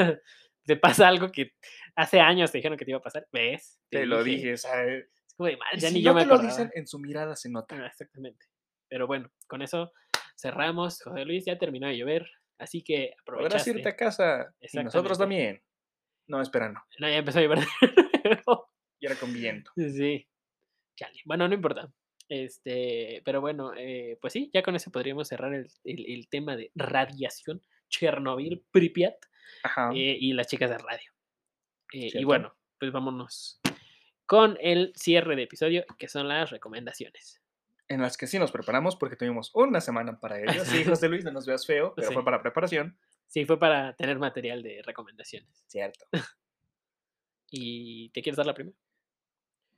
Te 0.66 0.76
pasa 0.76 1.08
algo 1.08 1.30
que 1.30 1.52
hace 1.96 2.20
años 2.20 2.50
te 2.52 2.58
dijeron 2.58 2.78
que 2.78 2.84
te 2.84 2.90
iba 2.90 2.98
a 2.98 3.02
pasar. 3.02 3.26
¿Ves? 3.32 3.78
Te 3.90 4.06
lo 4.06 4.22
dije, 4.24 4.54
o 4.54 4.56
sea, 4.56 4.84
eh, 4.86 5.06
Es 5.26 5.34
como 5.36 5.48
de, 5.48 5.56
"Madre, 5.56 5.76
y 5.76 5.80
ya 5.80 5.88
si 5.88 5.94
ni 5.94 6.00
no 6.02 6.10
yo 6.10 6.14
me 6.14 6.20
te 6.22 6.26
lo 6.26 6.34
acordaba". 6.34 6.56
dicen, 6.56 6.70
en 6.74 6.86
su 6.86 6.98
mirada 6.98 7.36
se 7.36 7.50
nota. 7.50 7.76
Ah, 7.78 7.86
exactamente. 7.86 8.46
Pero 8.88 9.06
bueno, 9.06 9.30
con 9.46 9.62
eso 9.62 9.92
cerramos. 10.36 11.00
José 11.02 11.24
Luis, 11.24 11.44
ya 11.44 11.58
terminó 11.58 11.86
de 11.88 11.96
llover, 11.98 12.26
así 12.58 12.82
que 12.82 13.14
Podrás 13.24 13.44
aprovechaste. 13.46 13.70
irte 13.70 13.88
a 13.88 13.96
casa, 13.96 14.54
y 14.60 14.76
nosotros 14.78 15.18
también. 15.18 15.62
No, 16.26 16.40
espera, 16.40 16.70
no, 16.70 16.82
No, 16.98 17.08
ya 17.08 17.16
empezó 17.16 17.38
a 17.38 17.42
llover. 17.42 17.58
y 19.00 19.06
era 19.06 19.16
con 19.16 19.32
viento. 19.32 19.70
sí. 19.76 20.26
Chale. 20.96 21.20
Bueno, 21.24 21.48
no 21.48 21.54
importa. 21.54 21.92
Este, 22.28 23.20
pero 23.24 23.40
bueno, 23.40 23.72
eh, 23.76 24.16
pues 24.20 24.32
sí, 24.32 24.48
ya 24.54 24.62
con 24.62 24.76
eso 24.76 24.90
podríamos 24.90 25.28
cerrar 25.28 25.52
el, 25.54 25.66
el- 25.84 26.06
el 26.08 26.28
tema 26.28 26.56
de 26.56 26.70
radiación, 26.74 27.60
Chernobyl, 27.88 28.64
Pripyat 28.70 29.16
Ajá. 29.62 29.90
eh, 29.94 30.16
y 30.20 30.32
las 30.32 30.46
chicas 30.46 30.70
de 30.70 30.78
radio. 30.78 31.12
Eh, 31.92 32.10
y 32.14 32.24
bueno, 32.24 32.54
pues 32.78 32.90
vámonos 32.92 33.60
con 34.26 34.56
el 34.60 34.92
cierre 34.96 35.36
de 35.36 35.42
episodio, 35.44 35.84
que 35.98 36.08
son 36.08 36.28
las 36.28 36.50
recomendaciones. 36.50 37.40
En 37.88 38.00
las 38.00 38.16
que 38.16 38.26
sí 38.26 38.38
nos 38.38 38.50
preparamos 38.50 38.96
porque 38.96 39.16
tuvimos 39.16 39.50
una 39.54 39.80
semana 39.80 40.18
para 40.18 40.40
ello. 40.40 40.64
Sí, 40.64 40.84
José 41.02 41.08
Luis, 41.08 41.24
no 41.24 41.30
nos 41.32 41.46
veas 41.46 41.66
feo, 41.66 41.92
pero 41.94 42.08
Sí. 42.08 42.14
fue 42.14 42.24
para 42.24 42.40
preparación. 42.42 42.98
Sí, 43.26 43.44
fue 43.44 43.58
para 43.58 43.94
tener 43.96 44.18
material 44.18 44.62
de 44.62 44.80
recomendaciones. 44.84 45.64
Cierto. 45.66 46.06
¿Y 47.50 48.08
te 48.10 48.22
quieres 48.22 48.36
dar 48.36 48.46
la 48.46 48.54
primera? 48.54 48.76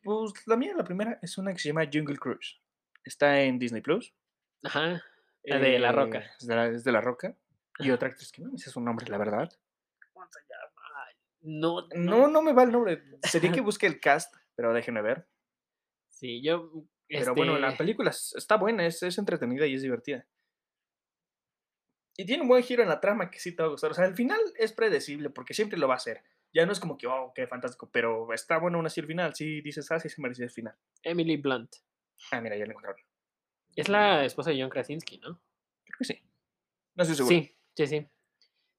Pues 0.03 0.33
la 0.47 0.57
mía, 0.57 0.73
la 0.77 0.85
primera, 0.85 1.19
es 1.23 1.37
una 1.37 1.53
que 1.53 1.59
se 1.59 1.69
llama 1.69 1.89
Jungle 1.93 2.17
Cruise. 2.17 2.61
Está 3.05 3.43
en 3.43 3.59
Disney 3.59 3.83
Plus. 3.83 4.15
Ajá, 4.63 5.03
la 5.43 5.59
de 5.59 5.79
La 5.79 5.93
Roca. 5.93 6.19
Eh, 6.21 6.31
Es 6.41 6.47
de 6.47 6.55
la, 6.55 6.67
es 6.69 6.85
de 6.85 6.93
La 6.93 7.01
Roca. 7.01 7.37
Y 7.78 7.90
otra 7.90 8.09
actriz 8.09 8.32
que 8.32 8.43
no 8.43 8.51
me 8.53 8.59
sé 8.59 8.70
su 8.70 8.81
nombre, 8.81 9.07
la 9.09 9.19
verdad. 9.19 9.51
¿Cómo 10.12 10.27
se 10.31 10.40
llama? 10.40 10.82
Ay, 11.07 11.15
No, 11.43 11.86
No, 11.94 12.28
no 12.28 12.43
me 12.43 12.53
va 12.53 12.62
el 12.62 12.73
nombre. 12.73 13.03
Sería 13.23 13.53
que 13.53 13.61
busque 13.62 13.86
el 13.86 14.01
cast, 14.01 14.35
pero 14.55 14.73
déjenme 14.73 15.03
ver. 15.03 15.28
Sí, 16.09 16.43
yo. 16.43 16.70
Pero 17.09 17.35
bueno, 17.35 17.59
la 17.59 17.69
este, 17.69 17.78
película 17.78 18.11
es- 18.11 18.35
está 18.36 18.57
buena, 18.57 18.86
es, 18.86 19.03
es 19.03 19.19
entretenida 19.19 19.66
y 19.66 19.74
es 19.74 19.82
divertida. 19.82 20.27
Y 22.16 22.24
tiene 22.24 22.43
un 22.43 22.48
buen 22.48 22.62
giro 22.62 22.82
en 22.82 22.89
la 22.89 23.01
trama 23.01 23.31
que 23.31 23.39
sí 23.39 23.55
te 23.55 23.62
va 23.62 23.69
a 23.69 23.70
gustar. 23.73 23.90
O 23.90 23.94
sea, 23.94 24.07
el 24.07 24.15
final 24.15 24.40
es 24.59 24.73
predecible 24.73 25.28
porque 25.31 25.53
siempre 25.55 25.78
lo 25.78 25.86
va 25.86 25.94
a 25.94 25.98
hacer. 25.98 26.23
Ya 26.55 26.65
no 26.65 26.73
es 26.73 26.81
como 26.81 26.97
que, 26.97 27.07
oh, 27.07 27.32
qué 27.35 27.47
fantástico, 27.47 27.90
pero 27.93 28.32
está 28.32 28.59
bueno 28.59 28.78
aún 28.78 28.86
así 28.86 29.01
el 29.01 29.07
final. 29.07 29.35
Sí 29.35 29.61
dices, 29.61 29.90
ah, 29.93 30.01
sí 30.01 30.09
se 30.09 30.23
merecía 30.23 30.47
el 30.47 30.51
final. 30.51 30.74
Emily 31.03 31.36
Blunt. 31.36 31.77
Ah, 32.32 32.40
mira, 32.40 32.57
ya 32.57 32.65
lo 32.65 32.70
encontraron. 32.70 33.01
Es 33.77 33.90
la 33.90 34.24
esposa 34.24 34.51
de 34.51 34.61
John 34.62 34.70
Krasinski, 34.70 35.19
¿no? 35.19 35.39
Creo 35.85 35.98
que 35.98 36.05
sí. 36.07 36.23
No 36.94 37.03
estoy 37.03 37.16
seguro. 37.16 37.36
Sí, 37.36 37.56
sí, 37.77 37.86
sí. 37.86 38.07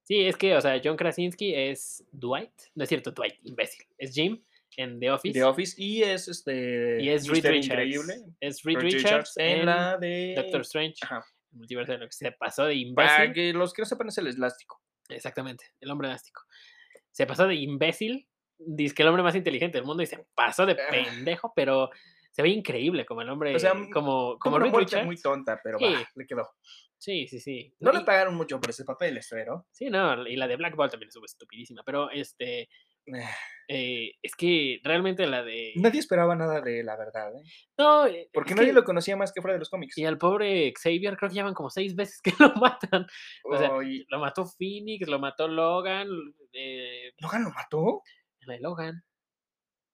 Sí, 0.04 0.26
es 0.26 0.38
que, 0.38 0.56
o 0.56 0.62
sea, 0.62 0.80
John 0.84 0.96
Krasinski 0.96 1.54
es 1.54 2.04
Dwight. 2.12 2.52
No 2.76 2.84
es 2.84 2.90
cierto, 2.90 3.12
Dwight, 3.12 3.36
imbécil. 3.44 3.86
Es 3.98 4.14
Jim 4.14 4.42
en 4.78 5.00
The 5.00 5.12
Office. 5.12 5.34
The 5.34 5.44
Office 5.44 5.76
y 5.82 6.02
es 6.04 6.28
este. 6.28 7.02
y 7.02 7.10
es 7.10 7.28
Reed. 7.28 7.46
Richards. 7.46 7.66
Increíble. 7.66 8.16
Es 8.40 8.64
Reed 8.64 8.78
Richards, 8.80 9.34
en, 9.38 9.66
la 9.66 9.98
de. 9.98 10.34
Doctor 10.38 10.62
Strange. 10.62 10.96
Ajá. 11.02 11.26
el 11.52 11.58
multiverso 11.58 11.92
de 11.94 11.98
lo 11.98 12.06
que 12.06 12.14
se 12.14 12.32
pasó 12.32 12.66
de 12.66 12.92
Para 12.96 13.26
imbécil. 13.26 13.34
que 13.34 13.54
los 13.58 13.74
que 13.74 13.82
no 13.82 13.86
sepan 13.86 14.08
es 14.08 14.18
el 14.18 14.28
elástico. 14.28 14.82
Exactamente, 15.10 15.66
el 15.82 15.90
hombre 15.92 16.08
elástico. 16.10 16.42
Se 17.12 17.26
pasó 17.26 17.48
de 17.48 17.56
imbécil, 17.56 18.28
dice 18.60 18.94
que 18.96 19.02
el 19.02 19.10
hombre 19.10 19.24
más 19.24 19.36
inteligente 19.36 19.78
del 19.78 19.86
mundo, 19.86 20.04
y 20.04 20.06
se 20.06 20.26
pasó 20.36 20.66
de 20.66 20.76
pendejo, 20.76 21.52
pero 21.56 21.90
se 22.32 22.44
ve 22.44 22.50
increíble 22.50 23.06
como 23.06 23.22
el 23.24 23.30
hombre, 23.30 23.56
O 23.56 23.60
sea, 23.60 23.72
como, 23.72 23.90
Como 23.92 24.38
como 24.40 24.56
una 24.58 24.66
Reed 24.66 24.72
muerte 24.72 24.90
Richards. 24.92 25.06
muy 25.06 25.18
tonta, 25.18 25.60
pero 25.64 25.80
Sí. 25.80 25.96
le 26.16 26.28
quedó. 26.28 26.48
Sí, 27.00 27.28
sí, 27.28 27.40
sí. 27.40 27.74
No 27.80 27.92
y- 27.94 27.98
le 27.98 28.02
pagaron 28.04 28.36
mucho 28.36 28.60
por 28.60 28.70
ese 28.72 28.84
papel, 28.86 29.18
espero. 29.18 29.68
Sí, 29.72 29.90
no, 29.90 30.28
y 30.28 30.36
la 30.36 30.48
de 30.48 30.56
Black 30.56 30.76
Ball 30.76 30.90
también 30.90 31.10
estuvo 31.10 31.26
estupidísima, 31.26 31.84
pero 31.86 32.10
este, 32.10 32.70
eh, 33.68 34.12
es 34.22 34.36
que 34.36 34.80
realmente 34.84 35.28
la 35.28 35.44
de... 35.44 35.74
Nadie 35.76 36.00
esperaba 36.00 36.36
nada 36.36 36.60
de 36.62 36.84
la 36.84 36.98
verdad, 36.98 37.32
¿eh? 37.36 37.44
No, 37.78 38.08
eh, 38.08 38.30
Porque 38.34 38.52
es 38.54 38.56
nadie 38.58 38.70
que- 38.70 38.74
lo 38.76 38.84
conocía 38.84 39.16
más 39.16 39.32
que 39.32 39.42
fuera 39.42 39.54
de 39.54 39.60
los 39.60 39.70
cómics. 39.70 39.98
Y 39.98 40.06
al 40.06 40.18
pobre 40.18 40.74
Xavier 40.76 41.16
creo 41.18 41.30
que 41.30 41.36
llevan 41.36 41.54
como 41.54 41.70
seis 41.70 41.96
veces 41.96 42.20
que 42.22 42.32
lo 42.40 42.54
matan. 42.56 43.06
O 43.46 43.56
sea, 43.58 43.70
y- 43.84 44.06
lo 44.10 44.20
mató 44.20 44.46
Phoenix, 44.46 45.08
lo 45.08 45.20
mató 45.20 45.48
Logan, 45.48 46.08
eh, 46.54 47.12
¿Logan 47.20 47.44
lo 47.44 47.52
mató? 47.52 48.02
la 48.42 48.54
de 48.56 48.60
Logan. 48.62 49.04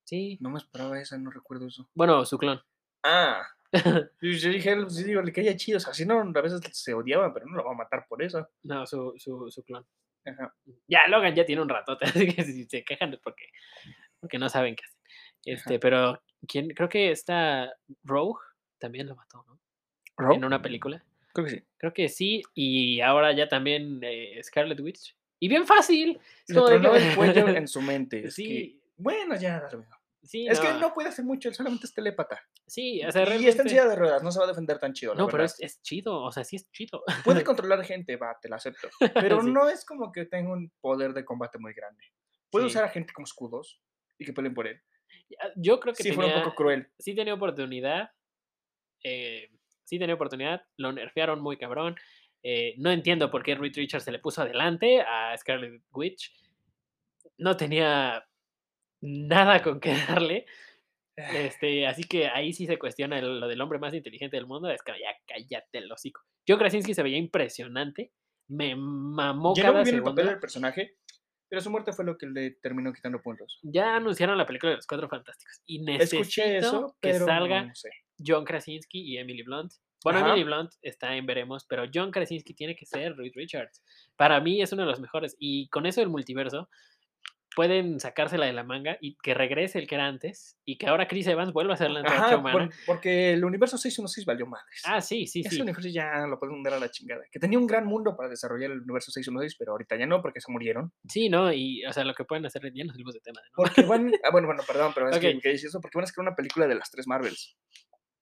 Sí. 0.05 0.37
No 0.41 0.49
me 0.51 0.57
esperaba 0.59 0.99
esa, 1.01 1.17
no 1.17 1.31
recuerdo 1.31 1.67
eso. 1.67 1.89
Bueno, 1.95 2.23
su 2.25 2.37
clon. 2.37 2.61
Ah. 3.03 3.41
Yo 4.21 4.49
dije, 4.49 4.75
sí, 4.89 5.03
digo, 5.03 5.21
le 5.21 5.31
caía 5.33 5.55
chido. 5.57 5.77
O 5.77 5.81
sea, 5.81 5.93
si 5.93 6.05
no, 6.05 6.19
a 6.21 6.41
veces 6.41 6.61
se 6.71 6.93
odiaban, 6.93 7.33
pero 7.33 7.45
no 7.47 7.57
lo 7.57 7.65
va 7.65 7.71
a 7.71 7.75
matar 7.77 8.05
por 8.07 8.21
eso. 8.23 8.47
No, 8.63 8.85
su, 8.85 9.13
su, 9.17 9.49
su 9.51 9.63
clon. 9.63 9.85
Ajá. 10.25 10.55
Ya, 10.87 11.07
Logan 11.07 11.35
ya 11.35 11.45
tiene 11.45 11.61
un 11.61 11.69
ratote, 11.69 12.05
así 12.25 12.27
que 12.33 12.43
si 12.43 12.63
se 12.65 12.83
quejan 12.85 13.13
es 13.13 13.19
porque, 13.19 13.45
porque 14.19 14.37
no 14.39 14.47
saben 14.49 14.75
qué 14.75 14.83
hacer. 14.85 14.99
Este, 15.45 15.73
Ajá. 15.73 15.79
pero 15.81 16.23
¿quién? 16.47 16.69
creo 16.69 16.87
que 16.87 17.11
esta 17.11 17.73
Rogue 18.03 18.39
también 18.77 19.07
lo 19.07 19.15
mató, 19.15 19.43
¿no? 19.47 19.59
¿Rogue? 20.15 20.35
En 20.37 20.45
una 20.45 20.61
película. 20.61 21.03
Creo 21.33 21.45
que 21.45 21.51
sí. 21.51 21.63
Creo 21.77 21.93
que 21.93 22.07
sí, 22.09 22.43
y 22.53 23.01
ahora 23.01 23.33
ya 23.33 23.47
también 23.49 23.99
eh, 24.03 24.39
Scarlet 24.43 24.79
Witch. 24.79 25.15
Y 25.39 25.49
bien 25.49 25.65
fácil. 25.67 26.19
Le 26.47 26.55
como 26.55 26.67
de 26.69 26.79
tronó 26.79 26.93
que- 26.93 27.09
el 27.09 27.15
cuello 27.17 27.47
en 27.49 27.67
su 27.67 27.81
mente. 27.81 28.27
Es 28.27 28.35
Sí. 28.35 28.47
que, 28.47 28.79
bueno, 28.95 29.35
ya, 29.35 29.59
dale, 29.59 29.75
amigo. 29.75 29.91
Sí, 30.23 30.47
Es 30.47 30.59
que 30.59 30.71
no, 30.73 30.93
puede 30.93 31.09
hacer 31.09 31.25
mucho, 31.25 31.49
él 31.49 31.55
solamente 31.55 31.85
es 31.85 31.93
telépata. 31.93 32.41
Sí, 32.65 33.03
o 33.05 33.11
sea, 33.11 33.21
y 33.23 33.25
está 33.25 33.33
en 33.33 33.39
realmente- 33.41 33.69
silla 33.69 33.85
de 33.87 33.95
ruedas, 33.97 34.23
no 34.23 34.31
se 34.31 34.39
va 34.39 34.45
a 34.45 34.47
defender 34.47 34.79
tan 34.79 34.93
chido. 34.93 35.13
la 35.13 35.19
No, 35.19 35.27
pero 35.27 35.43
es, 35.43 35.59
es 35.59 35.81
chido, 35.81 36.23
o 36.23 36.31
sea, 36.31 36.43
sí 36.45 36.55
es 36.55 36.71
chido. 36.71 37.03
Puede 37.25 37.43
controlar 37.47 37.83
gente, 37.83 38.15
va, 38.15 38.37
te 38.41 38.47
la 38.47 38.55
acepto. 38.55 38.87
Pero 39.13 39.41
Sí. 39.41 39.51
no 39.51 39.67
es 39.67 39.83
como 39.85 40.11
que 40.13 40.25
tenga 40.25 40.53
un 40.53 40.71
poder 40.79 41.13
de 41.13 41.25
combate 41.25 41.57
muy 41.59 41.73
grande. 41.73 42.03
Puede 42.49 42.65
Sí. 42.65 42.71
usar 42.71 42.85
a 42.85 42.89
gente 42.89 43.11
como 43.13 43.25
escudos 43.25 43.81
y 44.17 44.25
que 44.25 44.31
peleen 44.31 44.53
por 44.53 44.65
él. 44.67 44.81
Ya, 45.29 45.51
Yo 45.57 45.79
creo 45.81 45.93
que 45.93 46.03
Sí, 46.03 46.11
fue 46.13 46.23
un 46.25 46.31
tenía- 46.31 46.43
poco 46.45 46.55
cruel. 46.55 46.89
sí 46.99 47.13
tenía 47.15 47.33
oportunidad. 47.33 48.09
eh, 49.03 49.49
sí 49.83 49.99
tenía 49.99 50.15
oportunidad. 50.15 50.61
Lo 50.77 50.93
nerfearon 50.93 51.41
muy 51.41 51.57
cabrón. 51.57 51.95
eh, 52.45 52.75
no 52.77 52.91
entiendo 52.91 53.31
por 53.31 53.41
qué 53.43 53.55
Reed 53.55 53.73
Richards 53.75 54.03
se 54.03 54.11
le 54.11 54.19
puso 54.19 54.41
adelante 54.41 54.99
a 55.01 55.33
Scarlet 55.37 55.81
Witch. 55.91 56.33
No 57.37 57.55
tenía 57.57 58.25
nada 59.03 59.61
con 59.61 59.79
qué 59.79 59.93
darle. 60.07 60.45
Este, 61.15 61.85
así 61.85 62.03
que 62.05 62.27
ahí 62.27 62.53
sí 62.53 62.65
se 62.65 62.79
cuestiona 62.79 63.19
el- 63.19 63.39
lo 63.39 63.47
del 63.47 63.61
hombre 63.61 63.77
más 63.79 63.93
inteligente 63.93 64.35
del 64.37 64.47
mundo. 64.47 64.69
Es 64.69 64.81
que 64.81 64.93
ya 64.93 65.15
cállate 65.27 65.77
el 65.77 65.91
hocico. 65.91 66.21
John 66.47 66.57
Krasinski 66.57 66.93
se 66.93 67.03
veía 67.03 67.17
impresionante. 67.17 68.11
Me 68.49 68.75
mamó 68.75 69.53
Llenó 69.53 69.67
muy 69.67 69.73
cada 69.73 69.83
bien 69.83 69.95
el 69.97 70.03
papel 70.03 70.25
del 70.27 70.39
personaje, 70.39 70.97
pero 71.49 71.61
su 71.61 71.69
muerte 71.69 71.93
fue 71.93 72.03
lo 72.05 72.17
que 72.17 72.25
le 72.25 72.51
terminó 72.61 72.91
quitando 72.91 73.21
puntos. 73.21 73.59
Ya 73.61 73.95
anunciaron 73.95 74.37
la 74.37 74.45
película 74.45 74.71
de 74.71 74.75
los 74.77 74.87
Cuatro 74.87 75.07
Fantásticos. 75.07 75.61
Y 75.65 75.83
necesito 75.83 76.21
Escuché 76.21 76.57
eso, 76.57 76.97
que 76.99 77.13
salga 77.13 77.65
no 77.65 77.75
sé. 77.75 77.89
John 78.25 78.43
Krasinski 78.43 78.99
y 79.01 79.17
Emily 79.17 79.43
Blunt. 79.43 79.71
Bueno, 80.03 80.19
Ajá. 80.19 80.29
Emily 80.29 80.43
Blunt 80.43 80.71
está 80.81 81.15
en 81.15 81.25
veremos, 81.25 81.65
pero 81.69 81.85
John 81.93 82.11
Krasinski 82.11 82.53
tiene 82.53 82.75
que 82.75 82.85
ser 82.85 83.15
Reed 83.15 83.31
Richards. 83.35 83.83
Para 84.17 84.41
mí 84.41 84.61
es 84.61 84.73
uno 84.73 84.81
de 84.81 84.89
los 84.89 84.99
mejores. 84.99 85.35
Y 85.39 85.69
con 85.69 85.85
eso 85.85 86.01
del 86.01 86.09
multiverso, 86.09 86.69
pueden 87.55 87.99
sacársela 87.99 88.45
de 88.45 88.53
la 88.53 88.63
manga 88.63 88.97
y 89.01 89.15
que 89.17 89.33
regrese 89.33 89.79
el 89.79 89.87
que 89.87 89.95
era 89.95 90.07
antes 90.07 90.57
y 90.65 90.77
que 90.77 90.87
ahora 90.87 91.07
Chris 91.07 91.27
Evans 91.27 91.53
vuelva 91.53 91.73
a 91.73 91.77
ser 91.77 91.91
la 91.91 91.99
antorcha 92.01 92.37
humana. 92.37 92.67
por- 92.67 92.75
porque 92.85 93.33
el 93.33 93.43
universo 93.45 93.77
616 93.77 94.25
valió 94.25 94.45
madres. 94.47 94.81
Ah, 94.85 95.01
sí, 95.01 95.27
sí, 95.27 95.41
Ese 95.41 95.55
sí. 95.57 95.61
universo 95.61 95.89
ya 95.89 96.25
lo 96.27 96.39
pueden 96.39 96.55
hundir 96.55 96.73
a 96.73 96.79
la 96.79 96.89
chingada. 96.89 97.21
Que 97.31 97.39
tenía 97.39 97.57
un 97.59 97.67
gran 97.67 97.85
mundo 97.85 98.15
para 98.15 98.29
desarrollar 98.29 98.71
el 98.71 98.81
universo 98.81 99.11
616, 99.11 99.55
pero 99.57 99.71
ahorita 99.73 99.95
ya 99.97 100.05
no, 100.05 100.21
porque 100.21 100.41
se 100.41 100.51
murieron. 100.51 100.91
Sí, 101.07 101.29
¿no? 101.29 101.51
Y, 101.53 101.85
o 101.85 101.93
sea, 101.93 102.03
lo 102.03 102.13
que 102.13 102.25
pueden 102.25 102.45
hacer, 102.45 102.61
ya 102.73 102.83
nos 102.83 102.93
salimos 102.93 103.13
de 103.13 103.19
tema, 103.21 103.39
¿no? 103.41 103.51
Porque 103.55 103.81
van. 103.83 104.11
Ah, 104.23 104.29
bueno, 104.31 104.47
bueno, 104.47 104.63
perdón, 104.67 104.91
pero 104.93 105.09
es 105.09 105.15
Ok. 105.17 105.21
que, 105.21 105.39
que 105.39 105.49
dice 105.49 105.67
eso, 105.67 105.79
porque 105.81 105.97
van 105.97 106.03
a 106.03 106.07
sacar 106.07 106.23
una 106.23 106.35
película 106.35 106.67
de 106.67 106.75
las 106.75 106.89
tres 106.91 107.07
Marvels. 107.07 107.55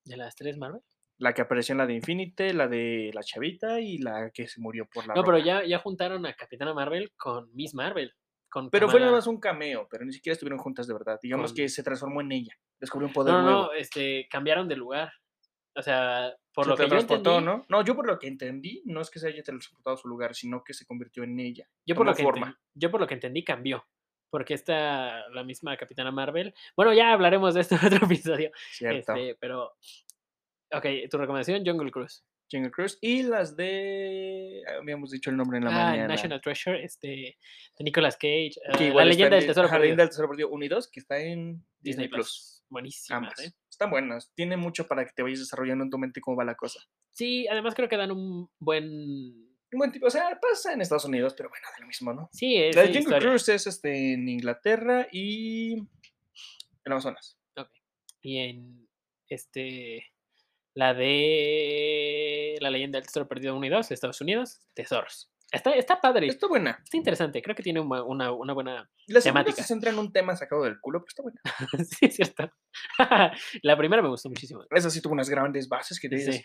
De 0.06 0.18
las 0.18 0.36
tres 0.36 0.58
Marvel. 0.58 0.82
La 1.18 1.34
que 1.36 1.42
apareció 1.44 1.74
en 1.74 1.78
la 1.78 1.86
de 1.86 1.94
Infinite, 1.94 2.52
la 2.56 2.68
de 2.68 3.12
la 3.14 3.22
Chavita 3.22 3.80
y 3.80 4.00
la 4.00 4.32
que 4.34 4.48
se 4.48 4.60
murió 4.60 4.88
por 4.92 5.06
la. 5.06 5.14
No, 5.14 5.24
pero 5.24 5.38
ya, 5.38 5.64
ya 5.64 5.78
juntaron 5.78 6.26
a 6.26 6.34
Capitana 6.36 6.74
Marvel 6.74 7.12
con 7.16 7.54
Miss 7.54 7.76
Marvel. 7.76 8.12
Con 8.52 8.70
Pero 8.70 8.90
fue 8.90 9.00
nada 9.00 9.14
más 9.14 9.28
un 9.28 9.40
cameo, 9.40 9.88
pero 9.90 10.04
ni 10.04 10.12
siquiera 10.12 10.34
estuvieron 10.34 10.60
juntas 10.60 10.86
de 10.86 10.94
verdad. 10.94 11.18
Digamos 11.24 11.52
Con- 11.52 11.56
que 11.56 11.70
se 11.70 11.84
transformó 11.84 12.20
en 12.20 12.34
ella. 12.34 12.54
Descubrió 12.80 13.08
un 13.08 13.14
poder 13.14 13.34
No, 13.34 13.40
no, 13.42 13.46
nuevo. 13.46 13.64
no, 13.68 13.74
este, 13.74 14.28
cambiaron 14.30 14.68
de 14.68 14.76
lugar. 14.76 15.14
O 15.74 15.82
sea, 15.82 16.34
por 16.54 16.66
se 16.66 16.70
lo 16.72 16.76
que 16.76 16.84
yo 16.84 16.90
teletransportó, 16.90 17.38
entendí, 17.40 17.46
¿no? 17.60 17.66
No, 17.70 17.86
yo 17.86 17.96
por 17.96 18.06
lo 18.06 18.20
que 18.20 18.28
entendí, 18.28 18.82
no 18.86 19.00
es 19.00 19.10
que 19.10 19.20
se 19.20 19.30
haya 19.30 19.42
transportado 19.42 19.96
a 19.96 19.98
su 19.98 20.10
lugar, 20.10 20.36
sino 20.36 20.64
que 20.66 20.74
se 20.74 20.86
convirtió 20.86 21.24
en 21.24 21.40
ella. 21.40 21.66
yo 21.88 21.96
por, 21.96 22.06
lo 22.06 22.14
que 22.14 22.24
forma. 22.24 22.48
enten- 22.48 22.58
yo 22.74 22.92
por 22.92 23.00
lo 23.00 23.08
que 23.08 23.14
entendí 23.14 23.44
cambió. 23.46 23.86
Porque 24.30 24.54
está 24.54 25.30
la 25.30 25.44
misma 25.46 25.76
Capitana 25.78 26.12
Marvel. 26.12 26.54
Bueno, 26.76 26.94
ya 26.94 27.14
hablaremos 27.14 27.54
de 27.54 27.62
esto 27.62 27.76
en 27.82 27.94
otro 27.94 28.06
episodio. 28.06 28.52
Cierto. 28.74 29.14
Este, 29.14 29.36
pero. 29.40 29.74
Ok, 30.74 30.86
tu 31.10 31.18
recomendación, 31.18 31.66
Jungle 31.66 31.92
Cruise. 31.92 32.24
Jungle 32.52 32.72
Cruise. 32.72 32.98
Y 33.02 33.24
las 33.24 33.56
de. 33.56 34.62
ah, 34.68 34.78
Habíamos 34.82 35.12
dicho 35.12 35.30
el 35.30 35.38
nombre 35.38 35.58
en 35.58 35.66
la 35.66 35.70
Ah, 35.72 35.90
mañana. 35.92 36.08
National 36.10 36.42
Treasure, 36.42 36.84
este, 36.84 37.08
de 37.08 37.84
Nicolas 37.84 38.16
Cage. 38.18 38.52
igual 38.80 39.08
la 39.08 39.14
leyenda 39.14 39.38
en 39.38 39.42
del 39.42 39.48
tesoro 39.48 39.70
perdido. 39.70 39.96
del 39.96 40.10
tesoro 40.10 40.28
perdido 40.30 40.50
1 40.50 40.66
y 40.66 40.68
2, 40.68 40.90
que 40.92 41.00
está 41.00 41.18
en 41.20 41.54
Disney 41.80 42.06
Disney 42.06 42.08
Plus. 42.10 42.64
Buenísimas. 42.70 43.40
¿eh? 43.42 43.52
Están 43.70 43.90
buenas. 43.90 44.32
Tiene 44.36 44.58
mucho 44.58 44.88
para 44.88 45.06
que 45.06 45.12
te 45.16 45.24
vayas 45.24 45.40
desarrollando 45.40 45.84
en 45.84 45.90
tu 45.90 45.98
mente 45.98 46.22
cómo 46.22 46.38
va 46.38 46.44
la 46.46 46.56
cosa. 46.56 46.80
Sí, 47.12 47.48
además 47.48 47.74
creo 47.76 47.90
que 47.90 47.98
dan 47.98 48.12
un 48.12 48.50
buen. 48.60 48.84
Un 49.74 49.78
buen 49.78 49.92
tipo, 49.92 50.08
o 50.08 50.10
sea, 50.10 50.38
pasa 50.42 50.74
en 50.74 50.82
Estados 50.82 51.06
Unidos, 51.06 51.34
pero 51.36 51.50
bueno, 51.50 51.66
de 51.76 51.82
lo 51.82 51.88
mismo, 51.88 52.14
¿no? 52.14 52.30
Sí, 52.34 52.58
es 52.58 52.76
La 52.76 52.84
de 52.84 52.94
Jungle. 52.94 53.20
Cruise 53.20 53.48
es 53.50 53.68
este, 53.68 54.14
en 54.14 54.28
Inglaterra 54.28 55.08
y 55.12 55.74
en 55.76 55.88
Amazonas. 56.92 57.38
Y 58.22 58.38
en 58.38 58.88
este. 59.30 60.06
La 60.74 60.94
de. 60.94 62.58
La 62.62 62.70
leyenda 62.70 62.98
del 62.98 63.06
tesoro 63.08 63.28
perdido 63.28 63.56
1 63.56 63.66
y 63.66 63.70
2, 63.70 63.92
Estados 63.92 64.22
Unidos, 64.22 64.60
tesoros. 64.74 65.32
Está, 65.52 65.72
está 65.72 66.00
padre. 66.00 66.28
Está 66.28 66.48
buena. 66.48 66.80
Está 66.82 66.96
interesante. 66.96 67.42
Creo 67.42 67.56
que 67.56 67.64
tiene 67.64 67.82
una, 67.82 68.04
una, 68.04 68.32
una 68.32 68.54
buena. 68.54 68.90
La 69.08 69.20
segunda 69.20 69.44
Temática. 69.44 69.64
se 69.64 69.68
centra 69.68 69.92
en 69.92 70.00
un 70.00 70.14
tema 70.14 70.34
sacado 70.38 70.64
del 70.64 70.80
culo, 70.80 71.00
pero 71.04 71.08
está 71.10 71.24
buena. 71.24 71.42
sí, 71.90 72.06
es 72.06 72.16
cierto. 72.16 72.50
la 73.64 73.78
primera 73.78 74.02
me 74.02 74.08
gustó 74.08 74.30
muchísimo. 74.30 74.64
Esa 74.70 74.90
sí 74.90 75.02
tuvo 75.02 75.14
unas 75.14 75.30
grandes 75.30 75.68
bases 75.68 76.00
que 76.00 76.08
te 76.08 76.16
dices, 76.16 76.36
Sí. 76.38 76.44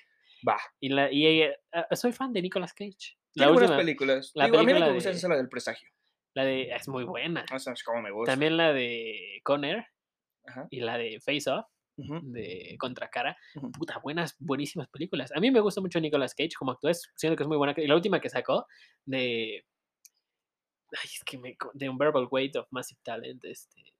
va. 0.48 0.59
Y, 0.81 0.89
la, 0.89 1.12
y 1.12 1.43
ah, 1.73 1.86
soy 1.94 2.12
fan 2.12 2.32
de 2.32 2.43
Nicolas 2.43 2.73
Cage. 2.74 3.16
La 3.35 3.44
Tiene 3.44 3.53
buenas 3.53 3.70
última, 3.70 3.77
películas. 3.78 4.32
la 4.35 4.44
Digo, 4.47 4.59
a 4.59 4.62
mí 4.65 4.73
la 4.73 4.78
que 4.81 4.85
me 4.86 4.93
gusta 4.94 5.11
de- 5.11 5.16
es 5.16 5.23
la 5.23 5.36
del 5.36 5.48
presagio. 5.48 5.89
la 6.35 6.44
de. 6.44 6.62
Es 6.70 6.89
muy 6.89 7.05
buena. 7.05 7.44
Esa 7.55 7.73
es 7.73 7.85
como 7.85 8.03
me 8.03 8.11
gusta. 8.11 8.32
También 8.32 8.57
la 8.57 8.73
de 8.73 9.39
Conner 9.44 9.86
Ajá. 10.47 10.66
y 10.70 10.81
la 10.81 10.98
de 10.98 11.20
Face 11.20 11.48
Off, 11.48 11.66
de 11.97 12.77
Contracara. 12.78 13.36
Puta, 13.78 13.98
buenas, 13.98 14.36
buenísimas 14.39 14.89
películas. 14.89 15.32
A 15.35 15.40
mí 15.40 15.51
me 15.51 15.60
gusta 15.60 15.81
mucho 15.81 15.98
Nicolas 16.01 16.35
Cage 16.35 16.51
como 16.59 16.73
actúa, 16.73 16.90
es- 16.90 17.10
siento 17.16 17.36
que 17.36 17.43
es 17.43 17.48
muy 17.48 17.56
buena. 17.56 17.74
Y 17.77 17.86
la 17.86 17.94
última 17.94 18.20
que 18.20 18.28
sacó 18.31 18.66
de. 19.05 19.64
Ay, 20.93 21.10
es 21.12 21.24
que 21.24 21.39
me. 21.39 21.56
The 21.78 21.89
Unbearable 21.89 22.27
Weight 22.31 22.56
of 22.56 22.66
Massive 22.70 23.01
Talent. 23.02 23.44
Este, 23.44 23.94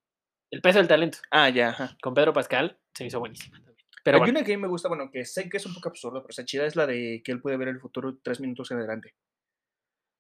el 0.51 0.61
peso 0.61 0.79
del 0.79 0.89
talento. 0.89 1.19
Ah, 1.31 1.49
ya, 1.51 1.71
ajá. 1.71 1.97
Con 2.03 2.15
Pedro 2.15 2.33
Pascal 2.33 2.79
se 2.95 3.05
me 3.05 3.09
hizo 3.09 3.19
buenísima 3.21 3.57
también. 3.59 3.77
Pero 4.05 4.17
Hay 4.17 4.21
bueno, 4.21 4.39
una 4.39 4.47
que 4.47 4.53
a 4.55 4.57
mí 4.57 4.63
me 4.63 4.69
gusta, 4.69 4.89
bueno, 4.89 5.11
que 5.11 5.25
sé 5.25 5.49
que 5.49 5.57
es 5.57 5.67
un 5.67 5.75
poco 5.75 5.89
absurdo, 5.89 6.21
pero 6.23 6.31
está 6.31 6.45
chida, 6.45 6.65
es 6.65 6.77
la 6.77 6.87
de 6.87 7.23
que 7.25 7.33
él 7.33 7.41
puede 7.41 7.57
ver 7.57 7.69
el 7.69 7.81
futuro 7.81 8.19
tres 8.23 8.39
minutos 8.41 8.71
en 8.71 8.79
adelante. 8.79 9.15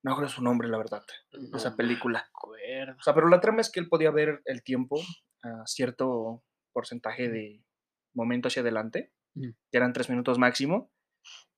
No 0.02 0.10
recuerdo 0.12 0.30
su 0.34 0.42
nombre, 0.42 0.68
la 0.68 0.78
verdad. 0.78 1.02
no 1.32 1.56
Esa 1.56 1.76
película. 1.76 2.28
O 2.98 3.02
sea, 3.02 3.14
pero 3.14 3.28
la 3.28 3.40
trama 3.40 3.60
es 3.60 3.70
que 3.70 3.78
él 3.80 3.88
podía 3.88 4.10
ver 4.10 4.42
el 4.44 4.62
tiempo 4.64 5.00
a 5.42 5.64
cierto 5.66 6.42
porcentaje 6.72 7.28
de 7.28 7.62
momento 8.16 8.48
hacia 8.48 8.62
adelante, 8.62 9.12
Mm. 9.34 9.50
que 9.70 9.76
eran 9.76 9.92
tres 9.92 10.08
minutos 10.08 10.38
máximo, 10.38 10.90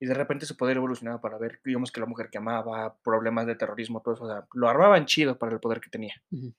y 0.01 0.07
de 0.07 0.15
repente 0.15 0.47
su 0.47 0.57
poder 0.57 0.77
evolucionaba 0.79 1.21
para 1.21 1.39
ver, 1.39 1.61
digamos 1.65 1.93
que 1.93 2.01
la 2.01 2.07
mujer 2.07 2.29
que 2.31 2.39
amaba, 2.39 2.99
problemas 3.05 3.47
de 3.47 3.55
terrorismo, 3.55 4.01
todo 4.03 4.15
eso, 4.15 4.25
o 4.25 4.29
sea, 4.29 4.47
lo 4.53 4.69
armaban 4.69 5.07
chido 5.07 5.39
para 5.39 5.53
el 5.53 5.61
poder 5.61 5.81
que 5.81 5.89
tenía. 5.91 6.15
Ujú. 6.31 6.53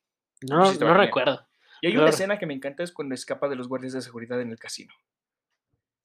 No, 0.50 0.72
sí 0.72 0.80
no 0.80 0.94
recuerdo. 0.94 1.46
Y 1.82 1.88
hay 1.88 1.94
Claro. 1.94 2.06
una 2.06 2.10
escena 2.12 2.38
que 2.40 2.46
me 2.46 2.54
encanta, 2.54 2.84
es 2.84 2.92
cuando 2.94 3.14
escapa 3.16 3.48
de 3.50 3.56
los 3.56 3.68
guardias 3.68 3.94
de 3.94 4.02
seguridad 4.02 4.40
en 4.42 4.52
el 4.52 4.58
casino. 4.60 4.94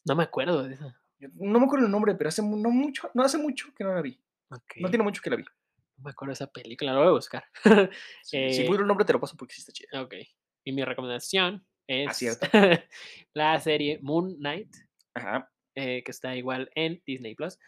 No 0.04 0.14
me 0.16 0.22
acuerdo 0.24 0.62
de. 0.64 0.76
Yo 1.18 1.28
No 1.34 1.58
me 1.60 1.66
acuerdo 1.66 1.86
el 1.86 1.92
nombre, 1.92 2.14
pero 2.14 2.28
hace 2.28 2.42
no 2.42 2.70
mucho, 2.70 3.10
no 3.14 3.22
hace 3.22 3.38
mucho 3.38 3.68
que 3.76 3.84
no 3.84 3.94
la 3.94 4.02
vi. 4.02 4.20
Ok, 4.50 4.74
No 4.80 4.88
tiene 4.90 5.04
mucho 5.04 5.22
que 5.22 5.30
la 5.30 5.36
vi. 5.36 5.44
no 5.96 6.04
me 6.04 6.10
acuerdo 6.10 6.30
de 6.30 6.34
esa 6.34 6.46
película, 6.48 6.92
la 6.92 6.98
voy 6.98 7.08
a 7.08 7.12
buscar. 7.12 7.44
Si, 8.22 8.52
si 8.52 8.62
Eh, 8.62 8.64
pudiera 8.66 8.82
el 8.82 8.88
nombre 8.88 9.04
te 9.04 9.12
lo 9.12 9.20
paso 9.20 9.36
porque 9.36 9.54
sí 9.54 9.60
está 9.60 9.72
chida. 9.72 10.02
ok. 10.02 10.14
Y 10.64 10.72
mi 10.72 10.84
recomendación 10.84 11.64
es 11.86 12.38
la 13.34 13.60
serie 13.60 13.98
Moon 14.02 14.34
Knight, 14.36 14.74
Ajá. 15.14 15.50
eh, 15.74 16.02
que 16.04 16.10
está 16.10 16.34
igual 16.36 16.70
en 16.74 17.02
Disney 17.06 17.34
Plus. 17.34 17.58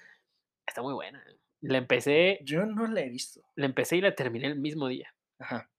Está 0.66 0.82
muy 0.82 0.94
buena. 0.94 1.22
La 1.60 1.78
empecé, 1.78 2.38
Yo 2.42 2.64
no 2.66 2.86
la 2.86 3.00
he 3.02 3.08
visto. 3.08 3.40
la 3.56 3.66
empecé 3.66 3.96
y 3.96 4.00
la 4.00 4.14
terminé 4.14 4.46
el 4.48 4.58
mismo 4.58 4.88
día. 4.88 5.12
Ajá. 5.38 5.70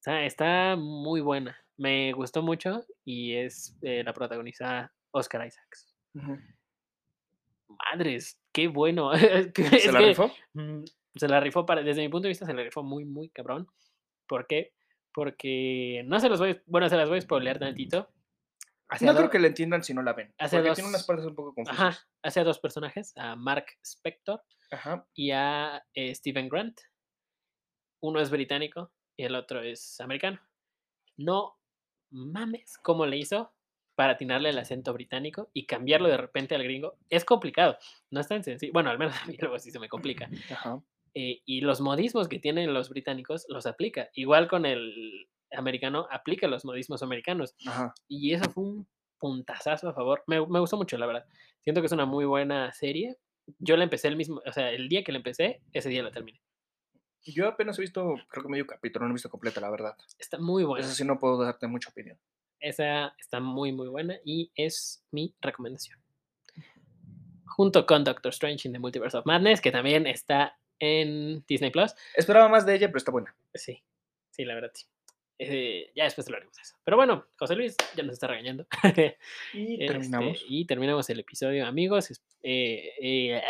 Está, 0.00 0.24
está 0.24 0.76
muy 0.76 1.20
buena. 1.20 1.56
Me 1.76 2.12
gustó 2.12 2.42
mucho 2.42 2.84
y 3.04 3.34
es 3.34 3.76
eh, 3.82 4.02
la 4.04 4.12
protagoniza 4.12 4.92
Oscar 5.12 5.46
Isaacs. 5.46 5.96
Madres, 7.68 8.38
qué 8.52 8.68
bueno. 8.68 9.12
Es 9.12 9.82
¿Se 9.82 9.92
la 9.92 9.98
que, 10.00 10.06
rifó? 10.06 10.30
mm, 10.54 10.84
se 11.16 11.28
la 11.28 11.40
rifó 11.40 11.64
para, 11.66 11.82
desde 11.82 12.02
mi 12.02 12.08
punto 12.08 12.24
de 12.26 12.30
vista, 12.30 12.46
se 12.46 12.52
la 12.54 12.62
rifó 12.62 12.82
muy, 12.82 13.04
muy 13.04 13.28
cabrón. 13.30 13.66
¿Por 14.28 14.46
qué? 14.46 14.72
Porque 15.14 16.02
no 16.06 16.18
se 16.20 16.28
los 16.28 16.40
voy, 16.40 16.60
bueno, 16.66 16.88
se 16.88 16.96
las 16.96 17.08
voy 17.08 17.18
a 17.18 17.22
spoilear 17.22 17.58
tantito. 17.58 18.10
No 19.00 19.10
a 19.12 19.16
creo 19.16 19.30
que 19.30 19.38
la 19.38 19.46
entiendan 19.46 19.82
si 19.82 19.94
no 19.94 20.02
la 20.02 20.12
ven. 20.12 20.34
hace 20.38 20.56
porque 20.56 20.68
dos- 20.68 20.76
tiene 20.76 20.90
unas 20.90 21.04
partes 21.06 21.24
un 21.24 21.34
poco 21.34 21.54
confusas. 21.54 21.80
Ajá, 21.80 21.98
hace 22.22 22.40
a 22.40 22.44
dos 22.44 22.58
personajes, 22.58 23.12
a 23.16 23.34
Mark 23.34 23.66
Spector 23.82 24.42
Ajá. 24.70 25.06
y 25.14 25.30
a 25.30 25.84
eh, 25.94 26.14
Stephen 26.14 26.48
Grant. 26.48 26.78
Uno 28.00 28.20
es 28.20 28.30
británico 28.30 28.92
y 29.16 29.24
el 29.24 29.34
otro 29.36 29.62
es 29.62 30.00
americano. 30.00 30.38
No 31.16 31.58
mames 32.10 32.76
cómo 32.78 33.06
le 33.06 33.16
hizo 33.16 33.52
para 33.94 34.12
atinarle 34.14 34.50
el 34.50 34.58
acento 34.58 34.92
británico 34.92 35.48
y 35.52 35.66
cambiarlo 35.66 36.08
de 36.08 36.16
repente 36.16 36.54
al 36.54 36.64
gringo. 36.64 36.98
Es 37.08 37.24
complicado, 37.24 37.78
no 38.10 38.20
es 38.20 38.28
tan 38.28 38.42
sencillo. 38.44 38.72
Bueno, 38.72 38.90
al 38.90 38.98
menos 38.98 39.14
a 39.22 39.26
mí 39.26 39.36
luego 39.40 39.58
sí 39.58 39.70
se 39.70 39.78
me 39.78 39.88
complica. 39.88 40.28
Ajá. 40.50 40.80
Eh, 41.14 41.40
y 41.44 41.60
los 41.60 41.80
modismos 41.80 42.28
que 42.28 42.38
tienen 42.38 42.74
los 42.74 42.88
británicos 42.88 43.46
los 43.48 43.66
aplica. 43.66 44.10
Igual 44.14 44.48
con 44.48 44.66
el 44.66 45.28
americano, 45.52 46.06
aplica 46.10 46.48
los 46.48 46.64
modismos 46.64 47.02
americanos. 47.02 47.54
Ajá. 47.66 47.94
Y 48.08 48.32
eso 48.32 48.50
fue 48.50 48.64
un 48.64 48.88
puntazazo 49.18 49.88
a 49.88 49.94
favor. 49.94 50.24
Me, 50.26 50.44
me 50.46 50.60
gustó 50.60 50.76
mucho, 50.76 50.98
la 50.98 51.06
verdad. 51.06 51.24
Siento 51.62 51.80
que 51.80 51.86
es 51.86 51.92
una 51.92 52.06
muy 52.06 52.24
buena 52.24 52.72
serie. 52.72 53.16
Yo 53.58 53.76
la 53.76 53.84
empecé 53.84 54.08
el 54.08 54.16
mismo, 54.16 54.42
o 54.44 54.52
sea, 54.52 54.70
el 54.70 54.88
día 54.88 55.04
que 55.04 55.12
la 55.12 55.18
empecé, 55.18 55.60
ese 55.72 55.88
día 55.88 56.02
la 56.02 56.10
terminé. 56.10 56.40
Yo 57.26 57.48
apenas 57.48 57.78
he 57.78 57.82
visto, 57.82 58.16
creo 58.28 58.42
que 58.42 58.50
medio 58.50 58.66
capítulo, 58.66 59.06
no 59.06 59.12
he 59.12 59.14
visto 59.14 59.30
completa, 59.30 59.60
la 59.60 59.70
verdad. 59.70 59.96
Está 60.18 60.38
muy 60.38 60.64
buena. 60.64 60.84
Eso 60.84 60.94
sí 60.94 61.04
no 61.04 61.18
puedo 61.18 61.42
darte 61.42 61.66
mucha 61.66 61.90
opinión. 61.90 62.18
Esa 62.60 63.14
está 63.18 63.40
muy, 63.40 63.72
muy 63.72 63.88
buena 63.88 64.16
y 64.24 64.50
es 64.54 65.04
mi 65.10 65.34
recomendación. 65.40 65.98
Junto 67.46 67.86
con 67.86 68.04
Doctor 68.04 68.30
Strange 68.32 68.68
in 68.68 68.72
the 68.72 68.78
Multiverse 68.78 69.16
of 69.16 69.26
Madness, 69.26 69.60
que 69.60 69.70
también 69.70 70.06
está 70.06 70.58
en 70.78 71.44
Disney 71.46 71.70
Plus. 71.70 71.94
Esperaba 72.14 72.48
más 72.48 72.66
de 72.66 72.74
ella, 72.74 72.88
pero 72.88 72.98
está 72.98 73.10
buena. 73.12 73.34
Sí, 73.54 73.82
sí, 74.30 74.44
la 74.44 74.54
verdad, 74.54 74.70
sí. 74.74 74.86
Eh, 75.38 75.90
ya 75.96 76.04
después 76.04 76.26
hablaremos 76.28 76.54
de 76.56 76.62
eso. 76.62 76.76
Pero 76.84 76.96
bueno, 76.96 77.26
José 77.38 77.56
Luis 77.56 77.76
ya 77.96 78.02
nos 78.04 78.14
está 78.14 78.28
regañando. 78.28 78.66
Y 79.52 79.74
Este, 79.74 79.86
terminamos. 79.86 80.44
y 80.48 80.64
terminamos 80.66 81.10
el 81.10 81.20
episodio, 81.20 81.66
amigos. 81.66 82.10
Eh, 82.42 82.92
eh, 83.00 83.42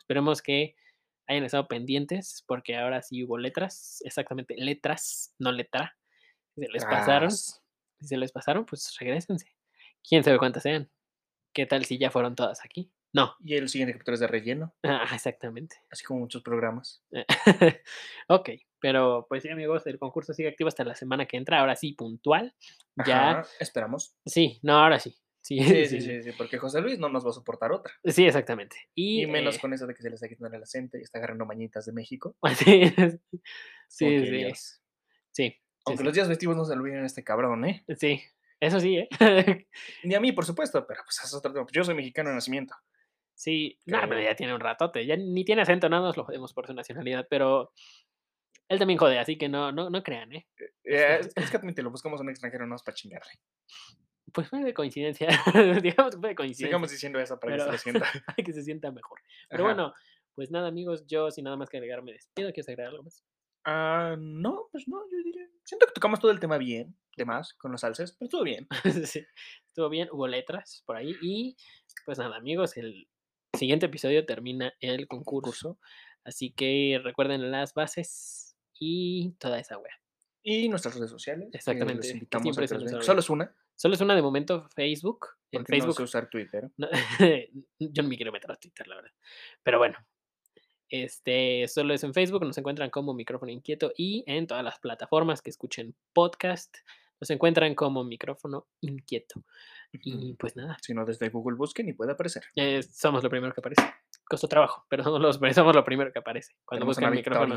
esperemos 0.00 0.40
que 0.40 0.76
hayan 1.26 1.44
estado 1.44 1.68
pendientes, 1.68 2.42
porque 2.46 2.76
ahora 2.76 3.02
sí 3.02 3.22
hubo 3.22 3.38
letras, 3.38 4.02
exactamente 4.04 4.54
letras, 4.56 5.34
no 5.38 5.52
letra. 5.52 5.96
Si 6.56 6.62
se 6.62 6.72
les 6.72 6.84
pasaron, 6.84 7.30
si 7.30 8.06
se 8.08 8.16
les 8.16 8.32
pasaron, 8.32 8.64
pues 8.66 8.96
regresense. 8.98 9.46
quién 10.06 10.24
sabe 10.24 10.38
cuántas 10.38 10.62
sean. 10.62 10.90
¿Qué 11.52 11.66
tal 11.66 11.84
si 11.84 11.98
ya 11.98 12.10
fueron 12.10 12.34
todas 12.34 12.64
aquí? 12.64 12.90
No. 13.12 13.34
Y 13.44 13.54
el 13.56 13.68
siguiente 13.68 13.92
capítulo 13.92 14.14
es 14.14 14.20
de 14.20 14.26
relleno, 14.26 14.74
Ah, 14.82 15.04
exactamente. 15.14 15.76
así 15.90 16.04
como 16.04 16.20
muchos 16.20 16.42
programas. 16.42 17.02
Eh, 17.12 17.24
ok, 18.28 18.50
pero 18.78 19.26
pues 19.28 19.42
sí, 19.42 19.48
amigos, 19.48 19.86
el 19.86 19.98
concurso 19.98 20.32
sigue 20.32 20.48
activo 20.48 20.68
hasta 20.68 20.84
la 20.84 20.94
semana 20.94 21.26
que 21.26 21.36
entra. 21.36 21.60
Ahora 21.60 21.76
sí, 21.76 21.92
puntual. 21.92 22.54
Ya. 23.06 23.42
Esperamos. 23.58 24.16
Sí, 24.26 24.58
no, 24.62 24.78
ahora 24.78 24.98
sí. 25.00 25.16
Sí, 25.42 25.58
Sí, 25.64 25.86
sí, 25.86 26.00
sí, 26.02 26.22
sí, 26.22 26.32
porque 26.36 26.58
José 26.58 26.82
Luis 26.82 26.98
no 26.98 27.08
nos 27.08 27.24
va 27.24 27.30
a 27.30 27.32
soportar 27.32 27.72
otra. 27.72 27.94
Sí, 28.04 28.26
exactamente. 28.26 28.76
Y, 28.94 29.22
Y 29.22 29.26
menos 29.26 29.56
eh, 29.56 29.60
con 29.60 29.72
eso 29.72 29.86
de 29.86 29.94
que 29.94 30.02
se 30.02 30.10
le 30.10 30.14
está 30.16 30.28
quitando 30.28 30.54
el 30.54 30.62
acento 30.62 30.98
y 30.98 31.00
está 31.00 31.18
agarrando 31.18 31.46
mañitas 31.46 31.86
de 31.86 31.92
México. 31.92 32.36
Sí, 32.56 32.92
sí, 33.88 34.50
sí, 35.32 35.56
Aunque 35.86 36.04
los 36.04 36.12
días 36.12 36.28
festivos 36.28 36.56
no 36.56 36.64
se 36.66 36.74
olviden 36.74 37.02
a 37.02 37.06
este 37.06 37.24
cabrón, 37.24 37.64
¿eh? 37.64 37.84
Sí, 37.96 38.20
eso 38.60 38.78
sí, 38.80 38.98
¿eh? 38.98 39.08
Ni 40.04 40.14
a 40.14 40.20
mí, 40.20 40.32
por 40.32 40.44
supuesto, 40.44 40.86
pero 40.86 41.00
pues 41.04 41.18
es 41.24 41.34
otro 41.34 41.52
tema. 41.52 41.66
Yo 41.72 41.84
soy 41.84 41.94
mexicano 41.94 42.28
de 42.28 42.34
nacimiento. 42.34 42.74
Sí, 43.40 43.78
no, 43.86 43.98
pero 44.06 44.20
ya 44.20 44.36
tiene 44.36 44.54
un 44.54 44.60
ratote, 44.60 45.06
ya 45.06 45.16
ni 45.16 45.46
tiene 45.46 45.62
acento, 45.62 45.88
nada 45.88 46.02
nos 46.02 46.16
lo 46.18 46.24
jodemos 46.26 46.52
por 46.52 46.66
su 46.66 46.74
nacionalidad, 46.74 47.26
pero 47.30 47.72
él 48.68 48.78
también 48.78 48.98
jode, 48.98 49.18
así 49.18 49.38
que 49.38 49.48
no, 49.48 49.72
no, 49.72 49.88
no 49.88 50.02
crean, 50.02 50.30
¿eh? 50.34 50.46
Eh, 50.84 51.20
es, 51.20 51.32
es 51.34 51.50
que 51.50 51.56
admítelo, 51.56 51.90
buscamos 51.90 52.20
un 52.20 52.28
extranjero 52.28 52.66
no 52.66 52.76
es 52.76 52.82
para 52.82 52.94
chingarle. 52.94 53.32
Pues 54.30 54.46
fue 54.46 54.62
de 54.62 54.74
coincidencia, 54.74 55.28
digamos 55.82 56.16
que 56.16 56.20
fue 56.20 56.28
de 56.28 56.34
coincidencia, 56.34 56.66
Sigamos 56.66 56.90
diciendo 56.90 57.18
eso 57.18 57.40
para 57.40 57.56
que 57.56 57.62
se 57.62 57.78
sienta. 57.84 58.12
para 58.26 58.36
que 58.44 58.52
se 58.52 58.62
sienta 58.62 58.90
mejor. 58.90 59.20
Pero 59.48 59.64
Ajá. 59.64 59.72
bueno, 59.72 59.94
pues 60.34 60.50
nada, 60.50 60.68
amigos, 60.68 61.06
yo 61.06 61.30
sin 61.30 61.44
nada 61.44 61.56
más 61.56 61.70
que 61.70 61.78
agregar 61.78 62.02
me 62.02 62.12
despido, 62.12 62.52
¿quieres 62.52 62.68
agregar 62.68 62.90
algo 62.90 63.04
más? 63.04 63.24
Ah, 63.64 64.16
no, 64.18 64.68
pues 64.70 64.86
no, 64.86 64.98
yo 65.10 65.16
diría. 65.24 65.48
Siento 65.64 65.86
que 65.86 65.94
tocamos 65.94 66.20
todo 66.20 66.30
el 66.30 66.40
tema 66.40 66.58
bien, 66.58 66.94
de 67.16 67.24
más, 67.24 67.54
con 67.54 67.72
los 67.72 67.80
salses, 67.80 68.12
pero 68.12 68.26
estuvo 68.26 68.42
bien. 68.42 68.68
Sí, 69.10 69.24
estuvo 69.66 69.88
bien, 69.88 70.10
hubo 70.12 70.28
letras 70.28 70.82
por 70.84 70.96
ahí 70.96 71.16
y 71.22 71.56
pues 72.04 72.18
nada, 72.18 72.36
amigos, 72.36 72.76
el 72.76 73.08
siguiente 73.60 73.86
episodio 73.86 74.26
termina 74.26 74.74
el 74.80 75.06
concurso, 75.06 75.78
así 76.24 76.50
que 76.50 77.00
recuerden 77.04 77.50
las 77.50 77.74
bases 77.74 78.56
y 78.78 79.32
toda 79.38 79.60
esa 79.60 79.78
wea. 79.78 79.94
Y 80.42 80.68
nuestras 80.68 80.94
redes 80.94 81.10
sociales. 81.10 81.48
que 81.52 81.58
Exactamente, 81.58 82.08
que 82.08 82.14
invitamos 82.14 82.58
a. 82.58 83.02
Solo 83.02 83.20
es 83.20 83.30
una, 83.30 83.54
Solo 83.76 83.94
es 83.94 84.00
una 84.00 84.14
de 84.14 84.22
momento 84.22 84.68
Facebook. 84.74 85.26
En 85.52 85.62
no 85.62 85.66
Facebook 85.66 85.96
sé 85.96 86.02
usar 86.02 86.28
Twitter. 86.28 86.70
no, 86.76 86.88
yo 87.78 88.02
no 88.02 88.08
me 88.08 88.16
quiero 88.16 88.32
meter 88.32 88.50
a 88.50 88.56
Twitter, 88.56 88.86
la 88.88 88.96
verdad. 88.96 89.12
Pero 89.62 89.78
bueno, 89.78 89.96
este 90.88 91.68
solo 91.68 91.94
es 91.94 92.02
en 92.02 92.14
Facebook, 92.14 92.44
nos 92.44 92.58
encuentran 92.58 92.90
como 92.90 93.14
micrófono 93.14 93.52
inquieto 93.52 93.92
y 93.96 94.24
en 94.26 94.46
todas 94.46 94.64
las 94.64 94.78
plataformas 94.80 95.42
que 95.42 95.50
escuchen 95.50 95.94
podcast, 96.12 96.74
nos 97.20 97.30
encuentran 97.30 97.74
como 97.74 98.02
micrófono 98.04 98.66
inquieto. 98.80 99.44
Y 99.92 100.34
pues 100.34 100.56
nada, 100.56 100.76
Si 100.82 100.94
no, 100.94 101.04
desde 101.04 101.28
Google 101.30 101.56
busquen 101.56 101.88
y 101.88 101.92
puede 101.92 102.12
aparecer. 102.12 102.44
eh, 102.56 102.82
somos 102.82 103.22
lo 103.24 103.30
primero 103.30 103.52
que 103.52 103.60
aparece. 103.60 103.82
Costó 104.24 104.46
trabajo, 104.48 104.84
pero 104.88 105.02
somos, 105.04 105.20
los, 105.20 105.40
somos 105.54 105.74
lo 105.74 105.84
primero 105.84 106.12
que 106.12 106.18
aparece. 106.20 106.54
Cuando 106.64 106.80
Tenemos 106.84 106.96
buscan 106.96 107.04
una 107.08 107.16
micrófono, 107.16 107.56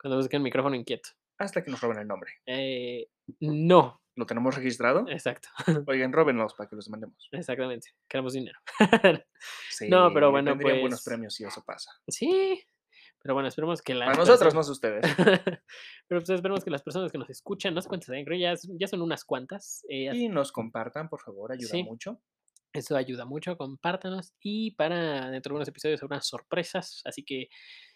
cuando 0.00 0.16
buscan 0.18 0.42
micrófono 0.42 0.76
inquieto. 0.76 1.10
hasta 1.38 1.62
que 1.62 1.70
nos 1.70 1.80
roben 1.80 1.98
el 1.98 2.06
nombre. 2.08 2.32
Eh, 2.46 3.08
no, 3.40 4.00
¿Lo 4.14 4.24
tenemos 4.24 4.54
registrado? 4.54 5.04
exacto, 5.08 5.48
Oigan, 5.86 6.12
róbenlos 6.12 6.54
para 6.54 6.70
que 6.70 6.76
los 6.76 6.88
mandemos. 6.88 7.28
exactamente. 7.32 7.90
Queremos 8.08 8.32
dinero. 8.32 8.58
Sí, 9.68 9.90
No, 9.90 10.10
pero 10.14 10.30
bueno, 10.30 10.52
tendrían 10.52 10.80
buenos 10.80 11.02
pues, 11.02 11.14
premios 11.14 11.34
si 11.34 11.44
eso 11.44 11.62
pasa. 11.62 11.90
Sí, 12.08 12.64
pero 13.22 13.34
bueno, 13.34 13.48
esperemos 13.48 13.82
que 13.82 13.94
las 13.94 14.06
Para 14.06 14.18
nosotros, 14.18 14.54
personas- 14.54 14.66
no 14.68 14.72
ustedes. 14.72 15.02
pero 16.08 16.20
pues 16.20 16.30
esperemos 16.30 16.64
que 16.64 16.70
las 16.70 16.82
personas 16.82 17.10
que 17.10 17.18
nos 17.18 17.30
escuchan, 17.30 17.74
no 17.74 17.82
sé 17.82 17.88
cuántas 17.88 18.10
hay, 18.10 18.24
ya, 18.38 18.54
ya 18.78 18.86
son 18.88 19.02
unas 19.02 19.24
cuantas. 19.24 19.84
eh, 19.88 20.10
Y 20.14 20.28
nos 20.28 20.52
compartan, 20.52 21.08
por 21.08 21.20
favor, 21.20 21.52
ayuda 21.52 21.70
Sí. 21.70 21.82
mucho. 21.82 22.20
Eso 22.72 22.96
ayuda 22.96 23.24
mucho, 23.24 23.56
compártanos. 23.56 24.34
Y 24.40 24.72
para 24.72 25.30
dentro 25.30 25.52
de 25.52 25.56
unos 25.56 25.68
episodios 25.68 26.02
habrá 26.02 26.16
unas 26.16 26.26
sorpresas, 26.28 27.00
así 27.06 27.24
que 27.24 27.48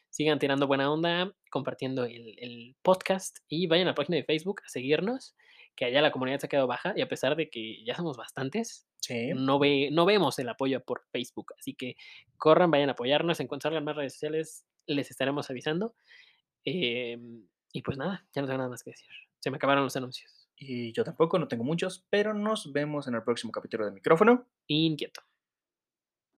sigan 0.09 0.39
tirando 0.39 0.67
buena 0.67 0.91
onda, 0.91 1.33
compartiendo 1.51 2.05
el, 2.05 2.35
el 2.39 2.77
podcast 2.83 3.39
y 3.49 3.67
vayan 3.69 3.87
a 3.89 3.91
la 3.91 3.95
página 3.95 4.17
de 4.17 4.25
Facebook 4.25 4.63
a 4.65 4.69
seguirnos, 4.69 5.37
que 5.77 5.85
allá 5.85 6.01
la 6.03 6.11
comunidad 6.11 6.41
se 6.41 6.47
ha 6.47 6.49
quedado 6.49 6.67
baja 6.67 6.95
y 6.97 7.03
a 7.03 7.09
pesar 7.09 7.37
de 7.37 7.49
que 7.49 7.85
ya 7.85 7.95
somos 7.95 8.17
bastantes, 8.17 8.87
Sí. 9.03 9.31
no, 9.35 9.59
ve, 9.59 9.89
no 9.93 10.05
vemos 10.05 10.39
el 10.39 10.49
apoyo 10.49 10.83
por 10.85 11.03
Facebook. 11.13 11.53
Así 11.59 11.75
que 11.75 11.95
corran, 12.39 12.71
vayan 12.71 12.89
a 12.91 12.93
apoyarnos. 12.93 13.39
En 13.41 13.47
cuanto 13.47 13.65
salgan 13.69 13.85
más 13.85 13.97
redes 13.97 14.15
sociales, 14.15 14.67
les 14.95 15.11
estaremos 15.11 15.51
avisando. 15.51 15.95
Em, 16.65 17.47
y 17.73 17.83
pues 17.83 17.97
nada, 17.99 18.27
ya 18.35 18.43
no 18.43 18.49
tengo 18.49 18.59
nada 18.59 18.71
más 18.71 18.83
que 18.83 18.91
decir. 18.91 19.11
Se 19.39 19.51
me 19.51 19.57
acabaron 19.57 19.85
los 19.85 19.97
anuncios. 19.97 20.49
Y 20.57 20.93
yo 20.93 21.05
tampoco, 21.05 21.39
no 21.39 21.49
tengo 21.49 21.65
muchos, 21.65 22.07
pero 22.11 22.35
nos 22.35 22.73
vemos 22.73 23.09
en 23.09 23.15
el 23.15 23.23
próximo 23.23 23.53
capítulo 23.53 23.87
de 23.87 23.93
micrófono. 23.93 24.47
Inquieto. 24.67 25.23